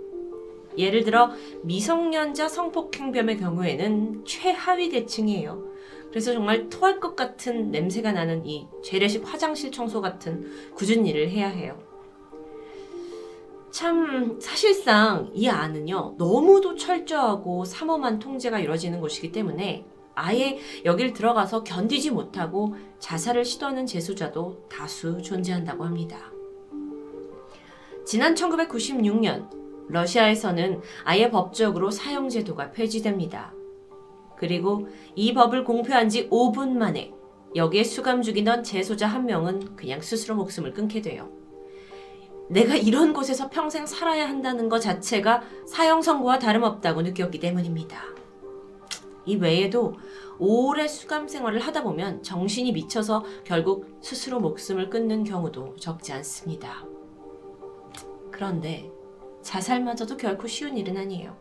[0.77, 1.31] 예를 들어
[1.63, 5.75] 미성년자 성폭행범의 경우에는 최하위 계층이에요.
[6.09, 11.49] 그래서 정말 토할 것 같은 냄새가 나는 이 재래식 화장실 청소 같은 굳은 일을 해야
[11.49, 11.77] 해요.
[13.71, 22.11] 참 사실상 이 안은요 너무도 철저하고 삼엄한 통제가 이루어지는 곳이기 때문에 아예 여길 들어가서 견디지
[22.11, 26.31] 못하고 자살을 시도하는 재수자도 다수 존재한다고 합니다.
[28.05, 29.49] 지난 1996년
[29.89, 33.53] 러시아에서는 아예 법적으로 사형제도가 폐지됩니다.
[34.37, 37.13] 그리고 이 법을 공표한 지 5분 만에
[37.55, 41.29] 여기에 수감 중이던 재소자 한 명은 그냥 스스로 목숨을 끊게 돼요.
[42.49, 48.03] 내가 이런 곳에서 평생 살아야 한다는 것 자체가 사형 선고와 다름없다고 느꼈기 때문입니다.
[49.25, 49.95] 이 외에도
[50.37, 56.85] 오래 수감 생활을 하다 보면 정신이 미쳐서 결국 스스로 목숨을 끊는 경우도 적지 않습니다.
[58.31, 58.91] 그런데
[59.45, 61.37] 자살마저도 결코 쉬운 일은 아니에요.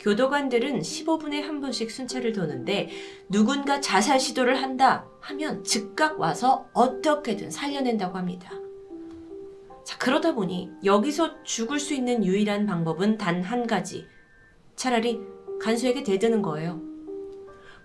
[0.00, 2.90] 교도관들은 15분에 한 번씩 순찰을 도는데
[3.28, 8.50] 누군가 자살 시도를 한다 하면 즉각 와서 어떻게든 살려낸다고 합니다.
[9.84, 14.06] 자, 그러다 보니 여기서 죽을 수 있는 유일한 방법은 단 한 가지.
[14.76, 15.20] 차라리
[15.60, 16.80] 간수에게 대드는 거예요.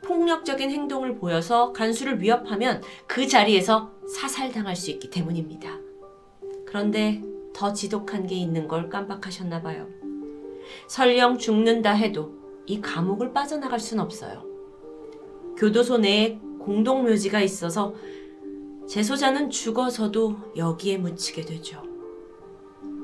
[0.04, 5.78] 폭력적인 행동을 보여서 간수를 위협하면 그 자리에서 사살당할 수 있기 때문입니다.
[6.66, 7.22] 그런데
[7.54, 9.88] 더 지독한 게 있는 걸 깜빡하셨나 봐요.
[10.88, 12.34] 설령 죽는다 해도
[12.66, 14.44] 이 감옥을 빠져나갈 순 없어요.
[15.58, 17.94] 교도소 내에 공동묘지가 있어서
[18.88, 21.84] 재소자는 죽어서도 여기에 묻히게 되죠.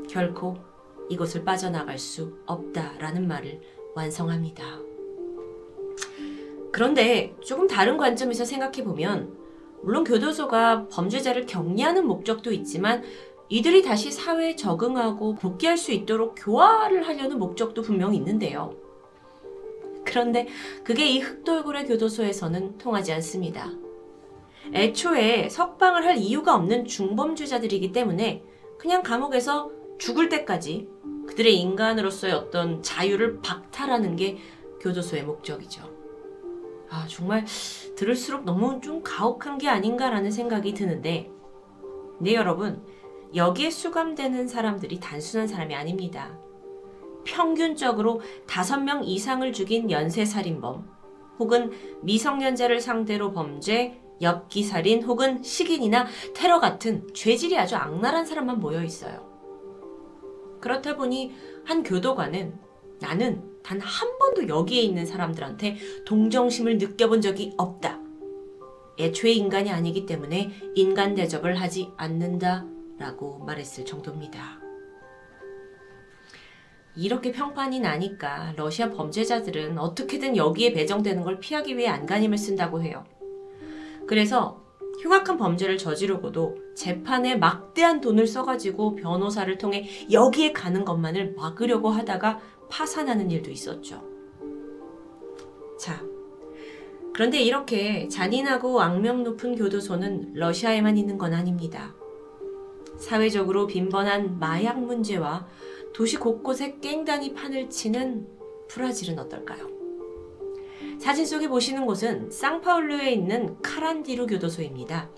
[0.07, 0.57] 결코
[1.09, 3.61] 이곳을 빠져나갈 수 없다라는 말을
[3.95, 4.79] 완성합니다.
[6.71, 9.33] 그런데 조금 다른 관점에서 생각해 보면,
[9.81, 13.03] 물론 교도소가 범죄자를 격리하는 목적도 있지만,
[13.49, 18.75] 이들이 다시 사회에 적응하고 복귀할 수 있도록 교화를 하려는 목적도 분명히 있는데요.
[20.03, 20.47] 그런데
[20.83, 23.71] 그게 이 흑돌고래 교도소에서는 통하지 않습니다.
[24.73, 28.43] 애초에 석방을 할 이유가 없는 중범죄자들이기 때문에
[28.77, 30.87] 그냥 감옥에서 죽을 때까지
[31.27, 34.37] 그들의 인간으로서의 어떤 자유를 박탈하는 게
[34.81, 35.83] 교도소의 목적이죠.
[36.89, 37.45] 아, 정말
[37.95, 41.31] 들을수록 너무 좀 가혹한 게 아닌가라는 생각이 드는데,
[42.19, 42.83] 네, 여러분.
[43.35, 46.39] 여기에 수감되는 사람들이 단순한 사람이 아닙니다.
[47.25, 50.87] 평균적으로 5명 이상을 죽인 연쇄살인범,
[51.39, 51.71] 혹은
[52.01, 59.29] 미성년자를 상대로 범죄, 엽기살인 혹은 식인이나 테러 같은 죄질이 아주 악랄한 사람만 모여 있어요.
[60.61, 61.33] 그렇다 보니
[61.65, 62.57] 한 교도관은
[63.01, 67.99] 나는 단 한 번도 여기에 있는 사람들한테 동정심을 느껴본 적이 없다.
[68.97, 72.65] 애초에 인간이 아니기 때문에 인간 대접을 하지 않는다.
[72.97, 74.59] 라고 말했을 정도입니다.
[76.95, 83.03] 이렇게 평판이 나니까 러시아 범죄자들은 어떻게든 여기에 배정되는 걸 피하기 위해 안간힘을 쓴다고 해요.
[84.07, 84.63] 그래서
[85.01, 93.29] 흉악한 범죄를 저지르고도 재판에 막대한 돈을 써가지고 변호사를 통해 여기에 가는 것만을 막으려고 하다가 파산하는
[93.29, 94.01] 일도 있었죠.
[95.77, 96.01] 자,
[97.13, 101.93] 그런데 이렇게 잔인하고 악명 높은 교도소는 러시아에만 있는 건 아닙니다.
[102.97, 105.47] 사회적으로 빈번한 마약 문제와
[105.93, 108.27] 도시 곳곳에 깽단이 판을 치는
[108.67, 109.69] 브라질은 어떨까요?
[110.99, 115.09] 사진 속에 보시는 곳은 쌍파울루에 있는 카란디루 교도소입니다.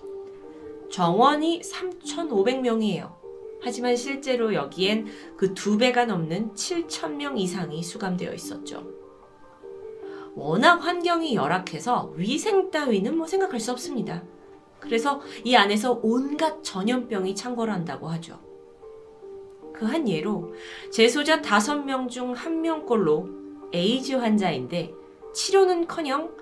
[0.90, 3.16] 정원이 3,500명이에요.
[3.60, 8.86] 하지만 실제로 여기엔 그 두 배가 넘는 7,000명 이상이 수감되어 있었죠.
[10.34, 14.22] 워낙 환경이 열악해서 위생 따위는 뭐 생각할 수 없습니다.
[14.80, 18.38] 그래서 이 안에서 온갖 전염병이 창궐한다고 하죠.
[19.78, 20.54] 그 한 예로
[20.90, 24.92] 재소자 5명 중 1명꼴로 에이즈 환자인데
[25.32, 26.36] 치료는커녕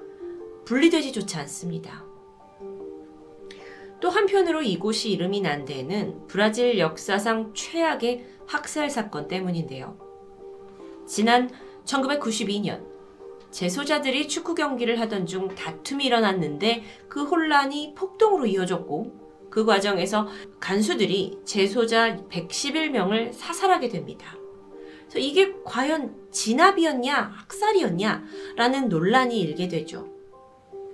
[0.64, 2.04] 분리되지 좋지 않습니다.
[4.00, 9.98] 또 한편으로 이곳이 이름이 난 데는 브라질 역사상 최악의 학살 사건 때문인데요.
[11.06, 11.50] 지난
[11.84, 12.95] 1992년
[13.56, 20.28] 재소자들이 축구 경기를 하던 중 다툼이 일어났는데 그 혼란이 폭동으로 이어졌고 그 과정에서
[20.60, 24.36] 간수들이 재소자 111명을 사살하게 됩니다.
[25.08, 28.24] 그래서 이게 과연 진압이었냐, 학살이었냐,
[28.56, 30.06] 라는 논란이 일게 되죠.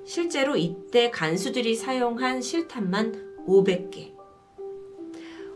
[0.05, 4.13] 실제로 이때 간수들이 사용한 실탄만 500개.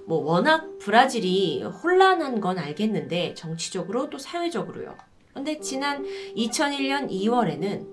[0.07, 4.97] 뭐, 워낙 브라질이 혼란한 건 알겠는데, 정치적으로 또 사회적으로요.
[5.37, 6.03] 근데 지난
[6.35, 7.87] 2001년 2월에는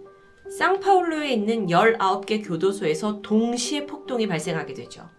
[0.58, 5.10] 쌍파울루에 있는 19개 교도소에서 동시에 폭동이 발생하게 되죠.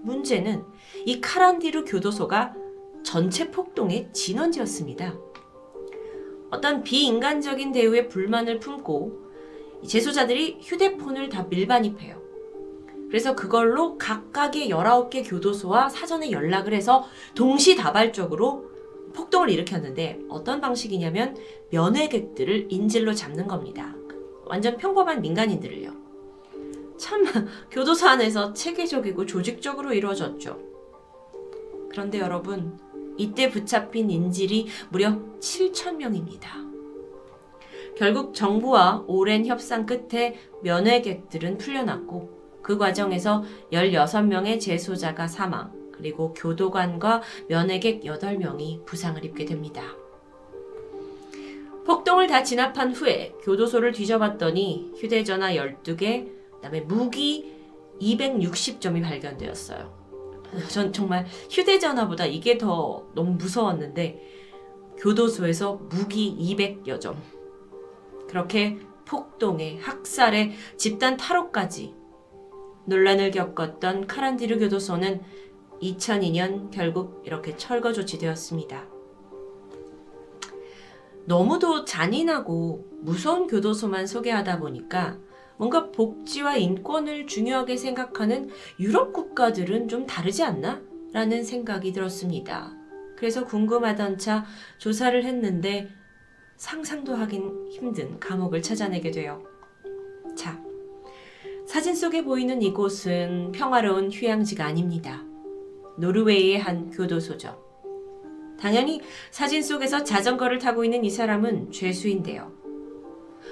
[0.00, 0.64] 문제는
[1.04, 2.54] 이 카란디루 교도소가
[3.02, 5.14] 전체 폭동의 진원지였습니다.
[6.50, 9.20] 어떤 비인간적인 대우에 불만을 품고
[9.86, 12.22] 재소자들이 휴대폰을 다 밀반입해요.
[13.08, 18.71] 그래서 그걸로 각각의 19개 교도소와 사전에 연락을 해서 동시다발적으로
[19.12, 21.36] 폭동을 일으켰는데 어떤 방식이냐면
[21.70, 23.94] 면회객들을 인질로 잡는 겁니다.
[24.46, 25.92] 완전 평범한 민간인들을요.
[26.96, 27.24] 참
[27.70, 30.58] 교도소 안에서 체계적이고 조직적으로 이루어졌죠.
[31.90, 32.78] 그런데 여러분
[33.16, 36.50] 이때 붙잡힌 인질이 무려 7천 명입니다.
[37.96, 48.02] 결국 정부와 오랜 협상 끝에 면회객들은 풀려났고 그 과정에서 16명의 재소자가 사망, 그리고 교도관과 면회객
[48.02, 49.84] 8명이 부상을 입게 됩니다.
[51.86, 57.54] 폭동을 다 진압한 후에 교도소를 뒤져봤더니 휴대전화 12개, 그다음에 무기
[58.00, 60.02] 260점이 발견되었어요.
[60.68, 64.20] 전 정말 휴대전화보다 이게 더 너무 무서웠는데
[64.98, 67.16] 교도소에서 무기 200여 점.
[68.28, 71.94] 그렇게 폭동에 학살에 집단 탈옥까지
[72.86, 75.22] 논란을 겪었던 카란디르 교도소는
[75.82, 78.86] 2002년 결국 이렇게 철거 조치되었습니다.
[81.24, 85.18] 너무도 잔인하고 무서운 교도소만 소개하다 보니까
[85.56, 90.82] 뭔가 복지와 인권을 중요하게 생각하는 유럽 국가들은 좀 다르지 않나?
[91.12, 92.72] 라는 생각이 들었습니다.
[93.16, 94.44] 그래서 궁금하던 차
[94.78, 95.88] 조사를 했는데
[96.56, 99.42] 상상도 하긴 힘든 감옥을 찾아내게 돼요.
[100.34, 100.60] 자,
[101.66, 105.22] 사진 속에 보이는 이곳은 평화로운 휴양지가 아닙니다.
[105.96, 107.60] 노르웨이의 한 교도소죠.
[108.58, 109.00] 당연히
[109.30, 112.52] 사진 속에서 자전거를 타고 있는 이 사람은 죄수인데요.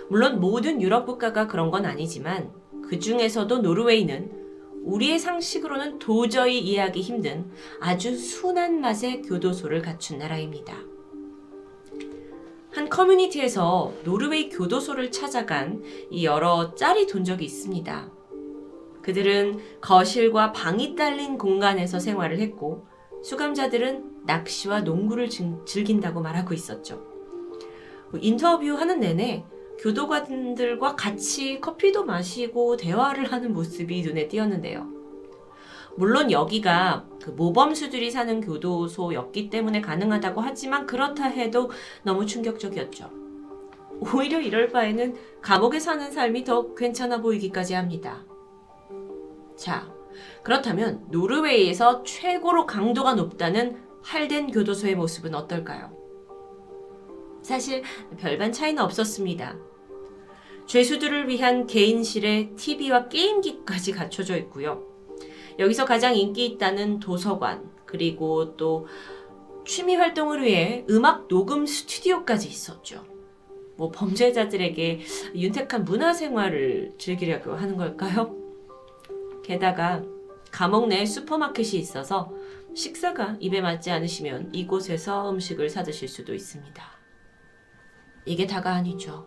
[0.08, 2.52] 물론 모든 유럽 국가가 그런 건 아니지만
[2.88, 4.40] 그 중에서도 노르웨이는
[4.84, 7.50] 우리의 상식으로는 도저히 이해하기 힘든
[7.80, 10.76] 아주 순한 맛의 교도소를 갖춘 나라입니다.
[12.72, 18.19] 한 커뮤니티에서 노르웨이 교도소를 찾아간 이 여러 짤이 돈 적이 있습니다.
[19.02, 22.86] 그들은 거실과 방이 딸린 공간에서 생활을 했고
[23.22, 27.02] 수감자들은 낚시와 농구를 즐긴다고 말하고 있었죠.
[28.14, 29.44] 인터뷰하는 내내
[29.78, 34.86] 교도관들과 같이 커피도 마시고 대화를 하는 모습이 눈에 띄었는데요.
[35.96, 41.70] 물론 여기가 그 모범수들이 사는 교도소였기 때문에 가능하다고 하지만 그렇다 해도
[42.02, 43.10] 너무 충격적이었죠.
[44.14, 48.24] 오히려 이럴 바에는 감옥에 사는 삶이 더 괜찮아 보이기까지 합니다.
[49.60, 49.86] 자,
[50.42, 55.94] 그렇다면 노르웨이에서 최고로 강도가 높다는 할덴 교도소의 모습은 어떨까요?
[57.42, 57.82] 사실
[58.16, 59.58] 별반 차이는 없었습니다.
[60.64, 64.82] 죄수들을 위한 개인실에 TV와 게임기까지 갖춰져 있고요.
[65.58, 68.86] 여기서 가장 인기 있다는 도서관, 그리고 또
[69.66, 73.04] 취미 활동을 위해 음악 녹음 스튜디오까지 있었죠.
[73.76, 75.00] 뭐 범죄자들에게
[75.34, 78.39] 윤택한 문화 생활을 즐기려고 하는 걸까요?
[79.50, 80.04] 게다가
[80.52, 82.32] 감옥 내에 슈퍼마켓이 있어서
[82.72, 86.80] 식사가 입에 맞지 않으시면 이곳에서 음식을 사 드실 수도 있습니다.
[88.26, 89.26] 이게 다가 아니죠.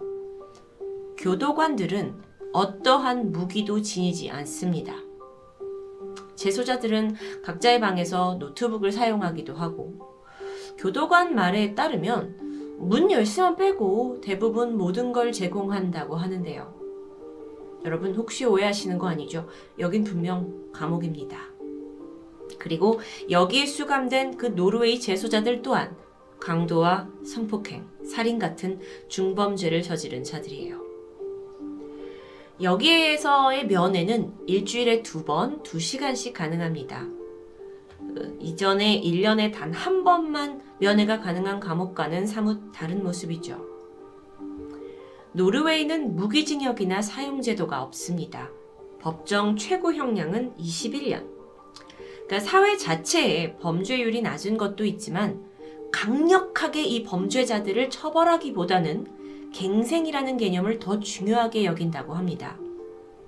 [1.17, 4.95] 교도관들은 어떠한 무기도 지니지 않습니다.
[6.35, 9.99] 재소자들은 각자의 방에서 노트북을 사용하기도 하고,
[10.77, 16.82] 교도관 말에 따르면 문 열쇠만 빼고 대부분 모든 걸 제공한다고 하는데요.
[17.85, 19.47] 여러분 혹시 오해하시는 거 아니죠?
[19.79, 21.37] 여긴 분명 감옥입니다.
[22.59, 25.95] 그리고 여기에 수감된 그 노르웨이 재소자들 또한
[26.39, 30.81] 강도와 성폭행, 살인 같은 중범죄를 저지른 자들이에요.
[32.61, 37.07] 여기에서의 면회는 일주일에 두 번, 두 시간씩 가능합니다.
[37.99, 43.72] 그 이전에 1년에 단 한 번만 면회가 가능한 감옥과는 사뭇 다른 모습이죠.
[45.33, 48.49] 노르웨이는 무기징역이나 사용제도가 없습니다.
[48.99, 51.27] 법정 최고 형량은 21년.
[52.25, 55.43] 그러니까 사회 자체에 범죄율이 낮은 것도 있지만
[55.91, 62.57] 강력하게 이 범죄자들을 처벌하기보다는 갱생이라는 개념을 더 중요하게 여긴다고 합니다.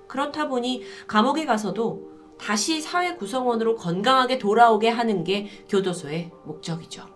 [0.06, 7.15] 그렇다 보니 감옥에 가서도 다시 사회 구성원으로 건강하게 돌아오게 하는 게 교도소의 목적이죠.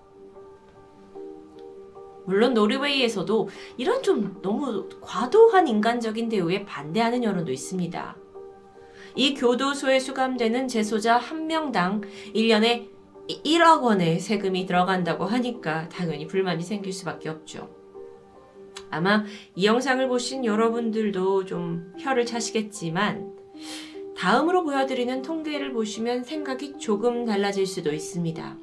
[2.31, 8.17] 물론 노르웨이에서도 이런 좀 너무 과도한 인간적인 대우에 반대하는 여론도 있습니다.
[9.17, 12.03] 이 교도소에 수감되는 재소자 한 명당
[12.33, 12.89] 1년에
[13.45, 17.69] 1억 원의 세금이 들어간다고 하니까 당연히 불만이 생길 수밖에 없죠.
[18.91, 19.25] 아마
[19.57, 23.35] 이 영상을 보신 여러분들도 좀 혀를 차시겠지만
[24.17, 28.57] 다음으로 보여드리는 통계를 보시면 생각이 조금 달라질 수도 있습니다.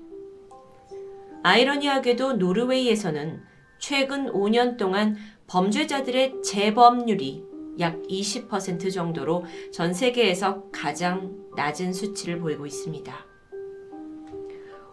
[1.44, 5.16] 아이러니하게도 노르웨이에서는 최근 5년 동안
[5.48, 7.46] 범죄자들의 재범률이
[7.80, 13.14] 약 20% 정도로 전 세계에서 가장 낮은 수치를 보이고 있습니다.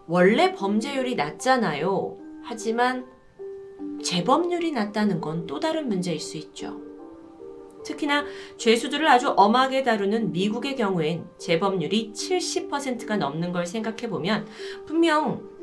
[0.06, 2.18] 원래 범죄율이 낮잖아요.
[2.42, 3.06] 하지만
[4.02, 6.80] 재범률이 낮다는 건 또 다른 문제일 수 있죠.
[7.84, 8.24] 특히나
[8.56, 14.46] 죄수들을 아주 엄하게 다루는 미국의 경우엔 재범률이 70%가 넘는 걸 생각해 보면
[14.86, 15.53] 분명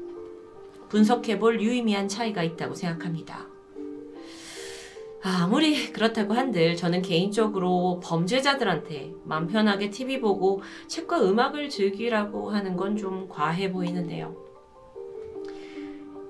[0.91, 3.47] 분석해 볼 유의미한 차이가 있다고 생각합니다.
[5.23, 12.97] 아무리 그렇다고 한들 저는 개인적으로 범죄자들한테 맘 편하게 TV 보고 책과 음악을 즐기라고 하는 건
[12.97, 14.35] 좀 과해 보이는데요.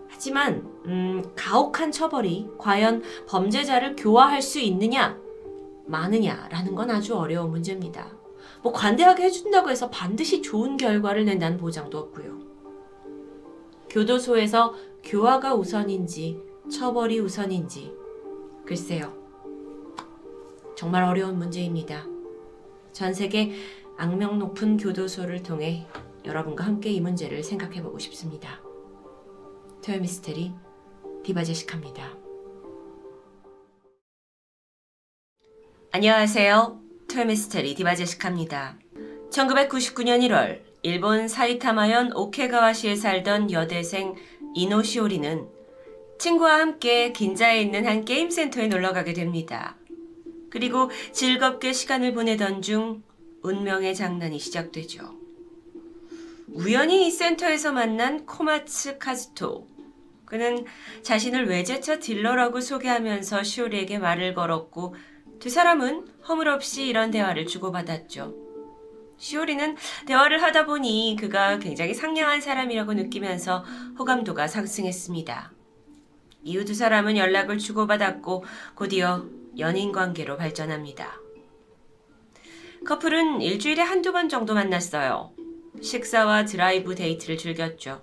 [0.09, 5.20] 하지만 음, 가혹한 처벌이 과연 범죄자를 교화할 수 있느냐
[5.88, 8.12] 많으냐라는 건 아주 어려운 문제입니다.
[8.62, 12.40] 뭐 관대하게 해준다고 해서 반드시 좋은 결과를 낸다는 보장도 없고요.
[13.91, 14.73] 교도소에서
[15.03, 17.93] 교화가 우선인지 처벌이 우선인지
[18.65, 19.13] 글쎄요.
[20.77, 22.05] 정말 어려운 문제입니다.
[22.93, 23.53] 전 세계
[23.97, 25.85] 악명 높은 교도소를 통해
[26.23, 28.61] 여러분과 함께 이 문제를 생각해 보고 싶습니다.
[29.83, 30.53] 토요미스테리
[31.23, 32.17] 디바제시카입니다.
[35.91, 36.79] 안녕하세요.
[37.09, 38.77] 토요미스테리 디바제시카입니다.
[39.31, 44.15] 1999년 1월 일본 사이타마현 오케가와시에 살던 여대생
[44.55, 45.47] 이노시오리는
[46.17, 49.75] 친구와 함께 긴자에 있는 한 게임 센터에 놀러 가게 됩니다.
[50.49, 53.03] 그리고 즐겁게 시간을 보내던 중
[53.43, 55.15] 운명의 장난이 시작되죠.
[56.47, 59.67] 우연히 이 센터에서 만난 코마츠 카즈토.
[60.25, 60.65] 그는
[61.03, 64.95] 자신을 외제차 딜러라고 소개하면서 시오리에게 말을 걸었고
[65.39, 68.51] 두 사람은 허물없이 이런 대화를 주고받았죠.
[69.22, 73.63] 시오리는 대화를 하다 보니 그가 굉장히 상냥한 사람이라고 느끼면서
[73.99, 75.51] 호감도가 상승했습니다.
[76.43, 78.43] 이후 두 사람은 연락을 주고받았고
[78.74, 79.28] 곧이어
[79.59, 81.22] 연인 관계로 발전합니다.
[82.84, 85.32] 커플은 일주일에 한두 번 정도 만났어요.
[85.80, 88.01] 식사와 드라이브 데이트를 즐겼죠.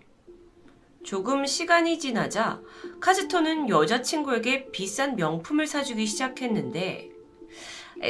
[1.02, 2.60] 조금 시간이 지나자
[3.00, 7.17] 카즈토는 여자친구에게 비싼 명품을 사주기 시작했는데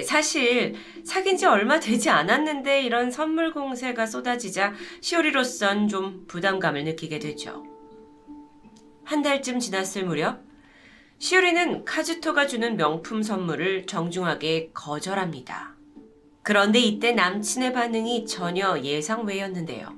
[0.05, 0.74] 사실
[1.05, 7.64] 사귄 지 얼마 되지 않았는데 이런 선물 공세가 쏟아지자 시오리로선 좀 부담감을 느끼게 되죠.
[9.05, 10.45] 한 달쯤 지났을 무렵
[11.18, 15.74] 시오리는 카즈토가 주는 명품 선물을 정중하게 거절합니다.
[16.43, 19.97] 그런데 이때 남친의 반응이 전혀 예상 외였는데요.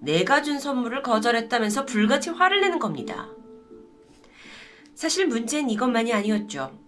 [0.00, 3.28] 내가 준 선물을 거절했다면서 불같이 화를 내는 겁니다.
[4.94, 6.85] 사실 문제는 이것만이 아니었죠.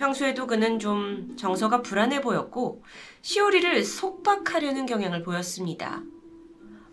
[0.00, 2.82] 평소에도 그는 좀 정서가 불안해 보였고
[3.20, 6.02] 시오리를 속박하려는 경향을 보였습니다.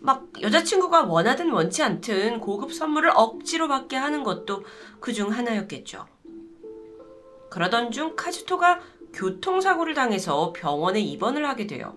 [0.00, 4.62] 막 여자친구가 원하든 원치 않든 고급 선물을 억지로 받게 하는 것도
[5.00, 6.06] 그 중 하나였겠죠.
[7.48, 8.80] 그러던 중 카즈토가
[9.14, 11.96] 교통사고를 당해서 병원에 입원을 하게 돼요.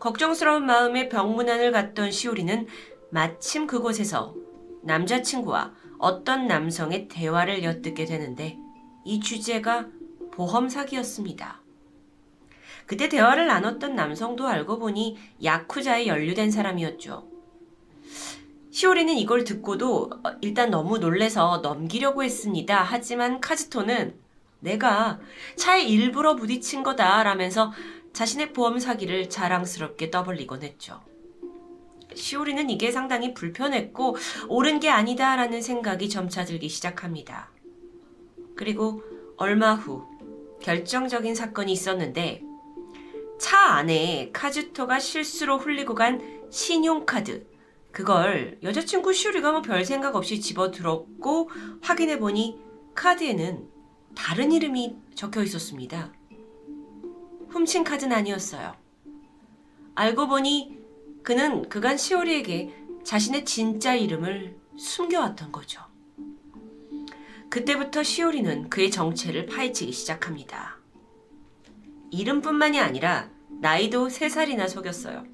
[0.00, 2.66] 걱정스러운 마음에 병문안을 갔던 시오리는
[3.08, 4.34] 마침 그곳에서
[4.82, 8.58] 남자친구와 어떤 남성의 대화를 엿듣게 되는데
[9.04, 9.88] 이 주제가
[10.40, 11.60] 보험 사기였습니다.
[12.86, 17.28] 그때 대화를 나눴던 남성도 알고 보니 야쿠자에 연루된 사람이었죠.
[18.70, 22.82] 시오리는 이걸 듣고도 어, 일단 너무 놀래서 넘기려고 했습니다.
[22.82, 24.14] 하지만 카즈토는
[24.60, 25.20] 내가
[25.56, 27.70] 차에 일부러 부딪힌 거다 라면서
[28.14, 31.02] 자신의 보험 사기를 자랑스럽게 떠벌리곤 했죠.
[32.14, 34.16] 시오리는 이게 상당히 불편했고
[34.48, 37.50] 옳은 게 아니다라는 생각이 점차 들기 시작합니다.
[38.56, 39.02] 그리고
[39.36, 40.09] 얼마 후
[40.62, 42.42] 결정적인 사건이 있었는데
[43.38, 47.46] 차 안에 카즈토가 실수로 흘리고 간 신용카드
[47.92, 51.50] 그걸 여자친구 슈리가 뭐 별 생각 없이 집어 들었고
[51.82, 52.60] 확인해 보니
[52.94, 53.68] 카드에는
[54.14, 56.12] 다른 이름이 적혀 있었습니다.
[57.48, 58.74] 훔친 카드는 아니었어요.
[59.94, 60.78] 알고 보니
[61.22, 65.89] 그는 그간 시오리에게 자신의 진짜 이름을 숨겨왔던 거죠.
[67.50, 70.78] 그때부터 시오리는 그의 정체를 파헤치기 시작합니다.
[72.12, 73.28] 이름뿐만이 아니라
[73.60, 75.24] 나이도 3살이나 속였어요.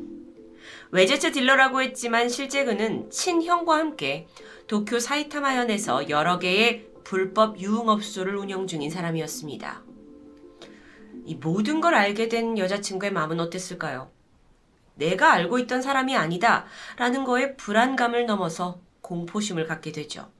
[0.92, 4.26] 외제차 딜러라고 했지만 실제 그는 친형과 함께
[4.66, 9.82] 도쿄 사이타마현에서 여러 개의 불법 유흥업소를 운영 중인 사람이었습니다.
[11.26, 14.10] 이 모든 걸 알게 된 여자친구의 마음은 어땠을까요?
[14.94, 16.64] 내가 알고 있던 사람이 아니다
[16.96, 20.30] 라는 거에 불안감을 넘어서 공포심을 갖게 되죠.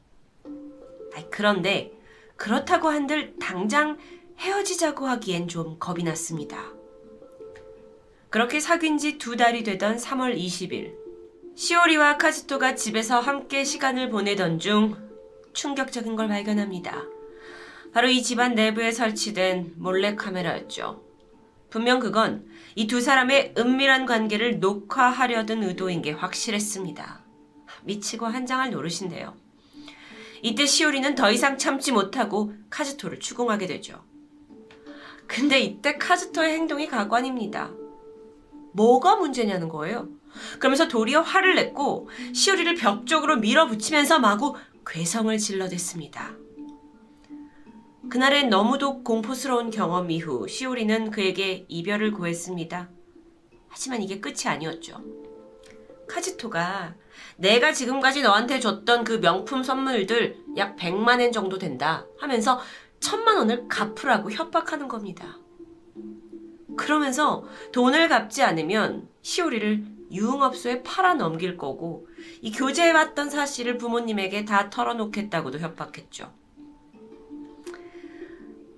[1.31, 1.93] 그런데
[2.37, 3.99] 그렇다고 한들 당장
[4.39, 6.73] 헤어지자고 하기엔 좀 겁이 났습니다.
[8.31, 10.95] 그렇게 사귄 지 두 달이 되던 3월 20일,
[11.55, 14.97] 시오리와 카즈토가 집에서 함께 시간을 보내던 중
[15.55, 17.05] 충격적인 걸 발견합니다.
[17.95, 21.03] 바로 이 집안 내부에 설치된 몰래카메라였죠.
[21.71, 27.25] 분명 그건 이 두 사람의 은밀한 관계를 녹화하려던 의도인 게 확실했습니다.
[27.85, 29.35] 미치고 한장할 노릇인데요.
[30.43, 34.05] 이때 시오리는 더 이상 참지 못하고 카즈토를 추궁하게 되죠.
[35.27, 37.73] 근데 이때 카즈토의 행동이 가관입니다.
[38.73, 40.09] 뭐가 문제냐는 거예요.
[40.59, 44.55] 그러면서 도리어 화를 냈고 시오리를 벽 쪽으로 밀어붙이면서 마구
[44.87, 46.37] 괴성을 질러댔습니다.
[48.09, 52.91] 그날의 너무도 공포스러운 경험 이후 시오리는 그에게 이별을 고했습니다.
[53.69, 55.03] 하지만 이게 끝이 아니었죠.
[56.09, 56.95] 카지토가
[57.37, 62.61] 내가 지금까지 너한테 줬던 그 명품 선물들 약 100만 엔 정도 된다 하면서
[63.01, 65.39] 천만 원을 갚으라고 협박하는 겁니다.
[66.77, 72.07] 그러면서 돈을 갚지 않으면 시오리를 유흥업소에 팔아 넘길 거고
[72.41, 76.33] 이 교제해왔던 사실을 부모님에게 다 털어놓겠다고도 협박했죠.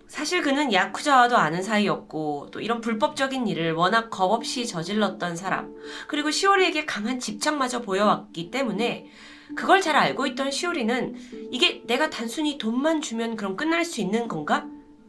[0.09, 5.75] 사실 그는 야쿠자와도 아는 사이였고 또 이런 불법적인 일을 워낙 겁 없이 저질렀던 사람
[6.09, 9.11] 그리고 시오리에게 강한 집착마저 보여왔기 때문에
[9.55, 14.67] 그걸 잘 알고 있던 시오리는 이게 내가 단순히 돈만 주면 그럼 끝날 수 있는 건가?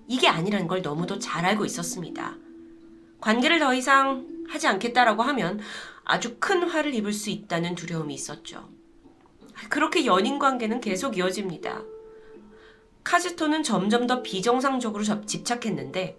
[0.07, 2.35] 이게 아니라는 걸 너무도 잘 알고 있었습니다.
[3.21, 5.59] 관계를 더 이상 하지 않겠다라고 하면
[6.03, 8.69] 아주 큰 화를 입을 수 있다는 두려움이 있었죠.
[9.69, 11.83] 그렇게 연인 관계는 계속 이어집니다.
[13.09, 16.15] 카즈토는 점점 더 비정상적으로 집착했는데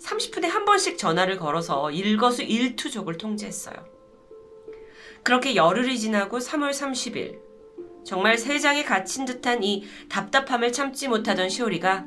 [0.00, 3.76] 30분에 한 번씩 전화를 걸어서 일거수 일투족을 통제했어요.
[5.22, 7.38] 그렇게 열흘이 지나고 3월 30일
[8.04, 12.06] 정말 세장에 갇힌 듯한 이 답답함을 참지 못하던 시오리가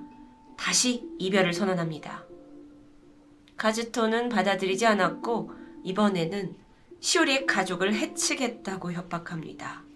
[0.57, 2.25] 다시 이별을 선언합니다.
[3.55, 5.53] 카즈토는 받아들이지 않았고
[5.85, 6.57] 이번에는
[6.99, 9.92] 시오리의 가족을 해치겠다고 협박합니다.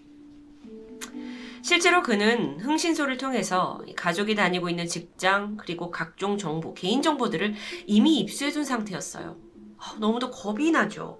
[1.62, 7.54] 실제로 그는 흥신소를 통해서 가족이 다니고 있는 직장 그리고 각종 정보, 개인 정보들을
[7.86, 9.36] 이미 입수해 둔 상태였어요.
[9.78, 11.18] 아, 너무도 겁이 나죠.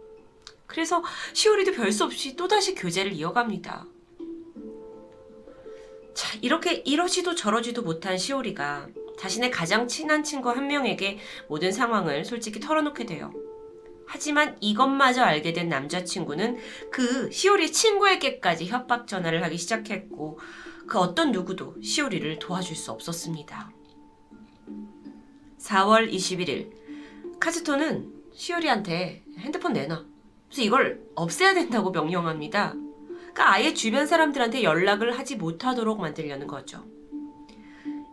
[0.66, 3.86] 그래서 시오리도 별수 없이 또다시 교제를 이어갑니다.
[6.14, 11.18] 자, 이렇게 이러지도 저러지도 못한 시오리가 자신의 가장 친한 친구 한 명에게
[11.48, 13.32] 모든 상황을 솔직히 털어놓게 돼요.
[14.08, 16.56] 하지만 이것마저 알게 된 남자친구는
[16.90, 20.38] 그 시오리 친구에게까지 협박 전화를 하기 시작했고
[20.86, 23.70] 그 어떤 누구도 시오리를 도와줄 수 없었습니다.
[25.58, 26.72] 4월 21일
[27.38, 30.04] 카즈토는 시오리한테 핸드폰 내놔.
[30.46, 32.74] 그래서 이걸 없애야 된다고 명령합니다.
[33.18, 36.86] 그러니까 아예 주변 사람들한테 연락을 하지 못하도록 만들려는 거죠.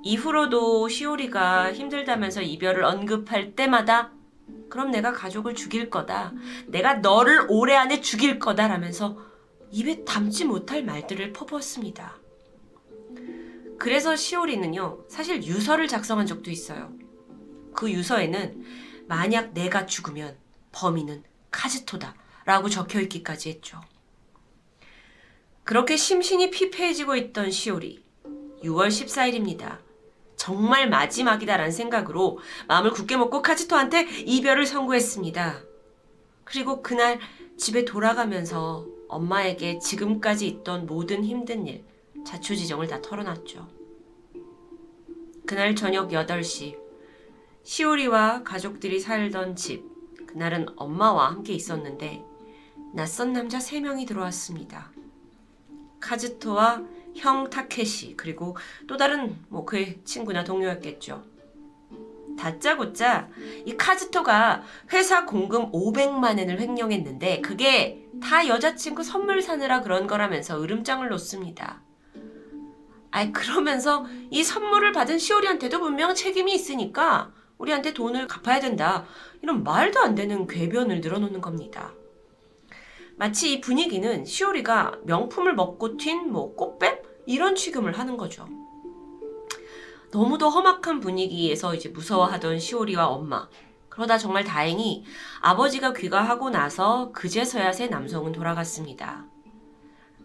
[0.04, 4.12] 이후로도 시오리가 힘들다면서 이별을 언급할 때마다
[4.70, 6.34] 그럼 내가 가족을 죽일 거다.
[6.68, 8.68] 내가 너를 올해 안에 죽일 거다.
[8.68, 9.18] 라면서
[9.72, 12.18] 입에 담지 못할 말들을 퍼부었습니다.
[13.78, 16.93] 그래서 시오리는요, 사실 유서를 작성한 적도 있어요.
[17.74, 18.63] 그 유서에는
[19.07, 20.38] 만약 내가 죽으면
[20.72, 22.16] 범인은 카즈토다.
[22.45, 23.82] 라고 적혀 있기까지 했죠.
[25.63, 28.03] 그렇게 심신이 피폐해지고 있던 시오리.
[28.63, 29.80] 6월 14일입니다.
[30.36, 35.62] 정말 마지막이다라는 생각으로 마음을 굳게 먹고 카즈토한테 이별을 선고했습니다.
[36.44, 37.20] 그리고 그날
[37.58, 41.84] 집에 돌아가면서 엄마에게 지금까지 있던 모든 힘든 일,
[42.26, 43.68] 자초지정을 다 털어놨죠.
[45.46, 46.78] 그날 저녁 8시,
[47.64, 49.84] 시오리와 가족들이 살던 집,
[50.28, 52.24] 그날은 엄마와 함께 있었는데,
[52.94, 54.92] 낯선 남자 3명이 들어왔습니다.
[56.00, 56.84] 카즈토와
[57.16, 58.57] 형 타케시 그리고
[58.88, 61.24] 또 다른 뭐 그의 친구나 동료였겠죠.
[62.38, 63.30] 다짜고짜
[63.66, 71.07] 이 카즈토가 회사 공금 500만 엔을 횡령했는데 그게 다 여자친구 선물 사느라 그런 거라면서 으름장을
[71.09, 71.82] 놓습니다.
[73.11, 79.05] 아이 그러면서 이 선물을 받은 시오리한테도 분명 책임이 있으니까 우리한테 돈을 갚아야 된다.
[79.41, 81.93] 이런 말도 안 되는 궤변을 늘어놓는 겁니다.
[83.18, 88.47] 마치 이 분위기는 시오리가 명품을 먹고 튄 뭐 꽃뱀 이런 취급을 하는 거죠.
[90.11, 93.49] 너무도 험악한 분위기에서 이제 무서워하던 시오리와 엄마.
[93.89, 95.05] 그러다 정말 다행히
[95.41, 99.26] 아버지가 귀가하고 나서 그제서야 새 남성은 돌아갔습니다.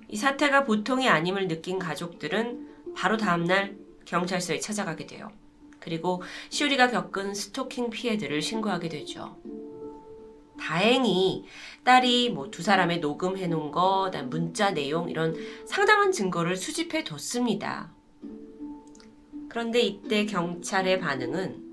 [0.08, 5.30] 이 사태가 보통이 아님을 느낀 가족들은 바로 다음날 경찰서에 찾아가게 돼요.
[5.78, 9.36] 그리고 시오리가 겪은 스토킹 피해들을 신고하게 되죠.
[10.60, 11.44] 다행히
[11.84, 15.34] 딸이 뭐 두 사람의 녹음해 놓은 거, 문자 내용 이런
[15.66, 17.92] 상당한 증거를 수집해 뒀습니다.
[19.48, 21.70] 그런데 이때 경찰의 반응은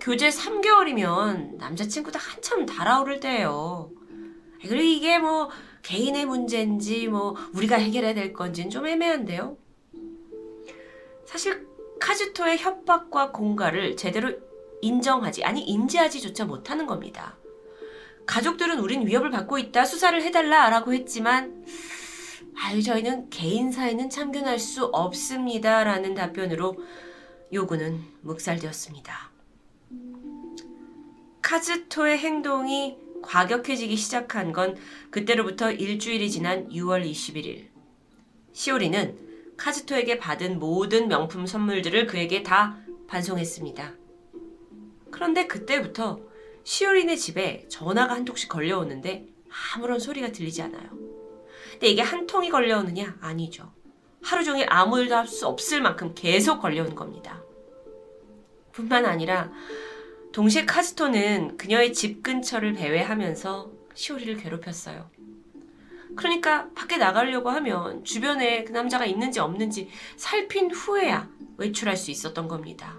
[0.00, 3.90] 교제 3개월이면 남자친구도 한참 달아오를 때예요.
[4.60, 5.48] 그리고 이게 뭐
[5.82, 9.56] 개인의 문제인지 뭐 우리가 해결해야 될 건지는 좀 애매한데요.
[11.24, 11.66] 사실
[12.00, 14.32] 카즈토의 협박과 공갈을 제대로
[14.82, 17.37] 인정하지 아니 인지하지조차 못하는 겁니다.
[18.28, 19.86] 가족들은 우린 위협을 받고 있다.
[19.86, 20.68] 수사를 해달라.
[20.68, 21.64] 라고 했지만,
[22.60, 25.82] 아유, 저희는 개인 사에는 참견할 수 없습니다.
[25.82, 26.76] 라는 답변으로
[27.54, 29.30] 요구는 묵살되었습니다.
[31.40, 34.76] 카즈토의 행동이 과격해지기 시작한 건
[35.10, 37.68] 그때로부터 일주일이 지난 6월 21일.
[38.52, 39.16] 시오리는
[39.56, 42.76] 카즈토에게 받은 모든 명품 선물들을 그에게 다
[43.06, 43.94] 반송했습니다.
[45.10, 46.27] 그런데 그때부터
[46.68, 49.26] 시오린의 집에 전화가 한 통씩 걸려오는데
[49.74, 50.90] 아무런 소리가 들리지 않아요.
[51.70, 53.16] 근데 이게 한 통이 걸려오느냐?
[53.22, 53.72] 아니죠.
[54.22, 57.42] 하루 종일 아무 일도 할 수 없을 만큼 계속 걸려오는 겁니다.
[58.72, 59.50] 뿐만 아니라
[60.32, 65.08] 동시에 카스토는 그녀의 집 근처를 배회하면서 시오리를 괴롭혔어요.
[66.16, 72.98] 그러니까 밖에 나가려고 하면 주변에 그 남자가 있는지 없는지 살핀 후에야 외출할 수 있었던 겁니다.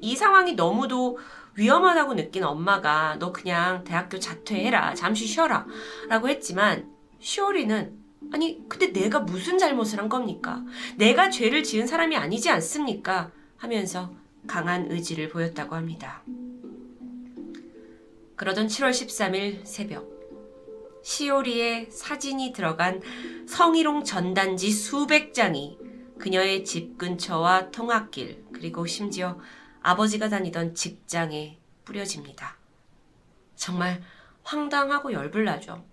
[0.00, 1.18] 이 상황이 너무도
[1.56, 4.94] 위험하다고 느낀 엄마가 너 그냥 대학교 자퇴해라.
[4.94, 5.66] 잠시 쉬어라.
[6.08, 7.96] 라고 했지만 시오리는
[8.32, 10.62] 아니 근데 내가 무슨 잘못을 한 겁니까?
[10.96, 13.30] 내가 죄를 지은 사람이 아니지 않습니까?
[13.56, 14.12] 하면서
[14.46, 16.22] 강한 의지를 보였다고 합니다.
[18.36, 20.14] 그러던 7월 13일 새벽
[21.02, 23.00] 시오리의 사진이 들어간
[23.48, 25.78] 성희롱 전단지 수백 장이
[26.18, 29.38] 그녀의 집 근처와 통학길 그리고 심지어
[29.86, 32.56] 아버지가 다니던 직장에 뿌려집니다.
[33.54, 34.02] 정말
[34.42, 35.84] 황당하고 열불나죠.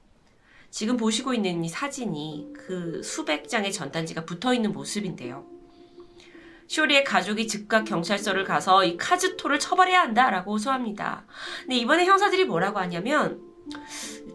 [0.72, 5.46] 지금 보시고 있는 이 사진이 그 수백 장의 전단지가 붙어 있는 모습인데요.
[6.68, 11.28] 쇼리의 가족이 즉각 경찰서를 가서 이 카즈토를 처벌해야 한다라고 호소합니다.
[11.62, 13.44] 근데 이번에 형사들이 뭐라고 하냐면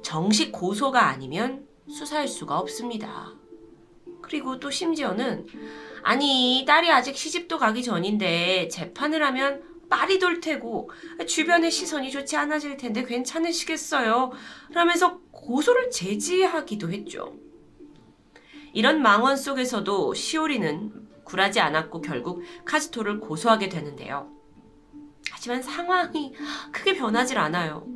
[0.04, 3.32] 정식 고소가 아니면 수사할 수가 없습니다.
[4.22, 5.46] 그리고 또 심지어는
[6.09, 10.90] 아니 딸이 아직 시집도 가기 전인데 재판을 하면 빨이 돌 테고
[11.26, 14.32] 주변의 시선이 좋지 않아질 텐데 괜찮으시겠어요?
[14.70, 17.36] 라면서 고소를 제지하기도 했죠.
[18.72, 20.92] 이런 망언 속에서도 시오리는
[21.24, 24.32] 굴하지 않았고 결국 카즈토를 고소하게 되는데요.
[25.30, 26.32] 하지만 상황이
[26.72, 27.86] 크게 변하질 않아요.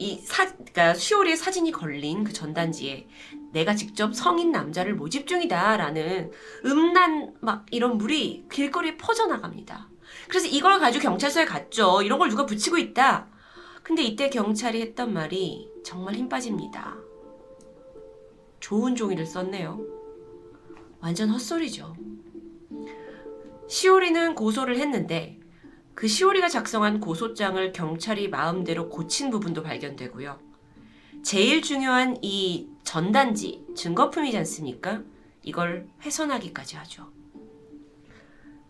[0.00, 3.06] 이 사, 그러니까 시오리의 사진이 걸린 그 전단지에
[3.52, 6.30] 내가 직접 성인 남자를 모집 중이다라는
[6.64, 9.88] 음란 막 이런 물이 길거리에 퍼져나갑니다.
[10.28, 12.02] 그래서 이걸 가지고 경찰서에 갔죠.
[12.02, 13.28] 이런 걸 누가 붙이고 있다.
[13.82, 16.96] 근데 이때 경찰이 했던 말이 정말 힘 빠집니다.
[18.60, 19.80] 좋은 종이를 썼네요.
[21.00, 21.94] 완전 헛소리죠.
[23.68, 25.40] 시오리는 고소를 했는데
[25.94, 30.51] 그 시오리가 작성한 고소장을 경찰이 마음대로 고친 부분도 발견되고요.
[31.22, 35.02] 제일 중요한 이 전단지, 증거품이지 않습니까?
[35.44, 37.08] 이걸 훼손하기까지 하죠.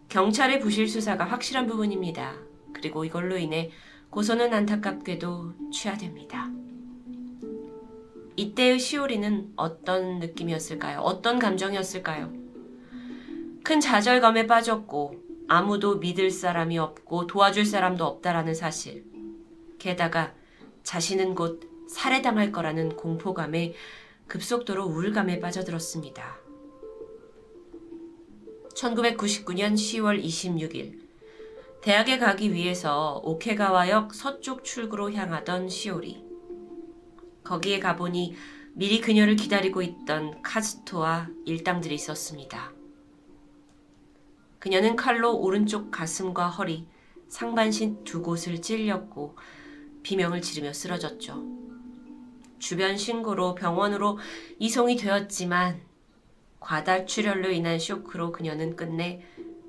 [0.09, 2.35] 경찰의 부실 수사가 확실한 부분입니다.
[2.75, 3.71] 그리고 이걸로 인해
[4.11, 6.51] 고소는 안타깝게도 취하됩니다.
[8.37, 11.01] 이때의 시오리는 어떤 느낌이었을까요?
[11.01, 12.33] 어떤 감정이었을까요?
[13.65, 15.17] 큰 좌절감에 빠졌고
[15.49, 19.07] 아무도 믿을 사람이 없고 도와줄 사람도 없다라는 사실.
[19.79, 20.35] 게다가
[20.83, 23.75] 자신은 곧 살해당할 거라는 공포감에
[24.27, 26.39] 급속도로 우울감에 빠져들었습니다.
[28.75, 31.01] 1999년 10월 26일
[31.83, 36.25] 대학에 가기 위해서 오케가와역 서쪽 출구로 향하던 시오리.
[37.45, 38.35] 거기에 가보니
[38.75, 42.73] 미리 그녀를 기다리고 있던 카즈토와 일당들이 있었습니다.
[44.59, 46.87] 그녀는 칼로 오른쪽 가슴과 허리,
[47.29, 49.37] 상반신 두 곳을 찔렸고
[50.05, 51.62] 비명을 지르며 쓰러졌죠.
[52.63, 54.21] 주변 신고로 병원으로
[54.61, 55.81] 이송이 되었지만
[56.61, 59.21] 과다 출혈로 인한 쇼크로 그녀는 끝내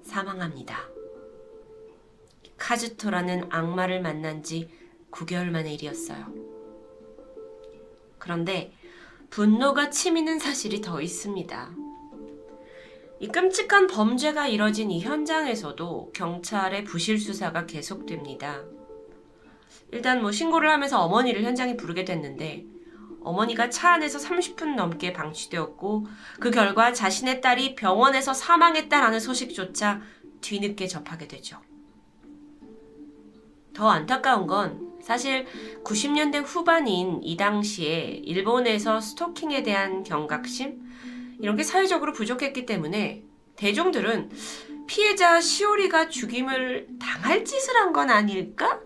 [0.04, 0.78] 사망합니다.
[2.56, 4.70] 카즈토라는 악마를 만난 지
[5.10, 6.32] 9개월 만의 일이었어요.
[8.20, 8.72] 그런데
[9.32, 11.72] 분노가 치미는 사실이 더 있습니다.
[13.22, 18.62] 이 끔찍한 범죄가 이뤄진 이 현장에서도 경찰의 부실 수사가 계속됩니다.
[19.92, 22.72] 일단 뭐 신고를 하면서 어머니를 현장에 부르게 됐는데
[23.24, 26.08] 어머니가 차 안에서 30분 넘게 방치되었고
[26.40, 30.02] 그 결과 자신의 딸이 병원에서 사망했다라는 소식조차
[30.42, 31.60] 뒤늦게 접하게 되죠.
[33.74, 35.46] 더 안타까운 건 사실
[35.84, 40.82] 90년대 후반인 이 당시에 일본에서 스토킹에 대한 경각심
[41.40, 43.24] 이런 게 사회적으로 부족했기 때문에
[43.56, 44.32] 대중들은
[44.88, 48.80] 피해자 시오리가 죽임을 당할 짓을 한 건 아닐까?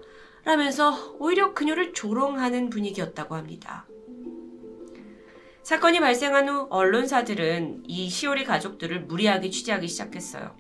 [0.43, 3.85] 라면서 오히려 그녀를 조롱하는 분위기였다고 합니다.
[5.67, 10.55] 사건이 발생한 후 언론사들은 이 시오리 가족들을 무리하게 취재하기 시작했어요.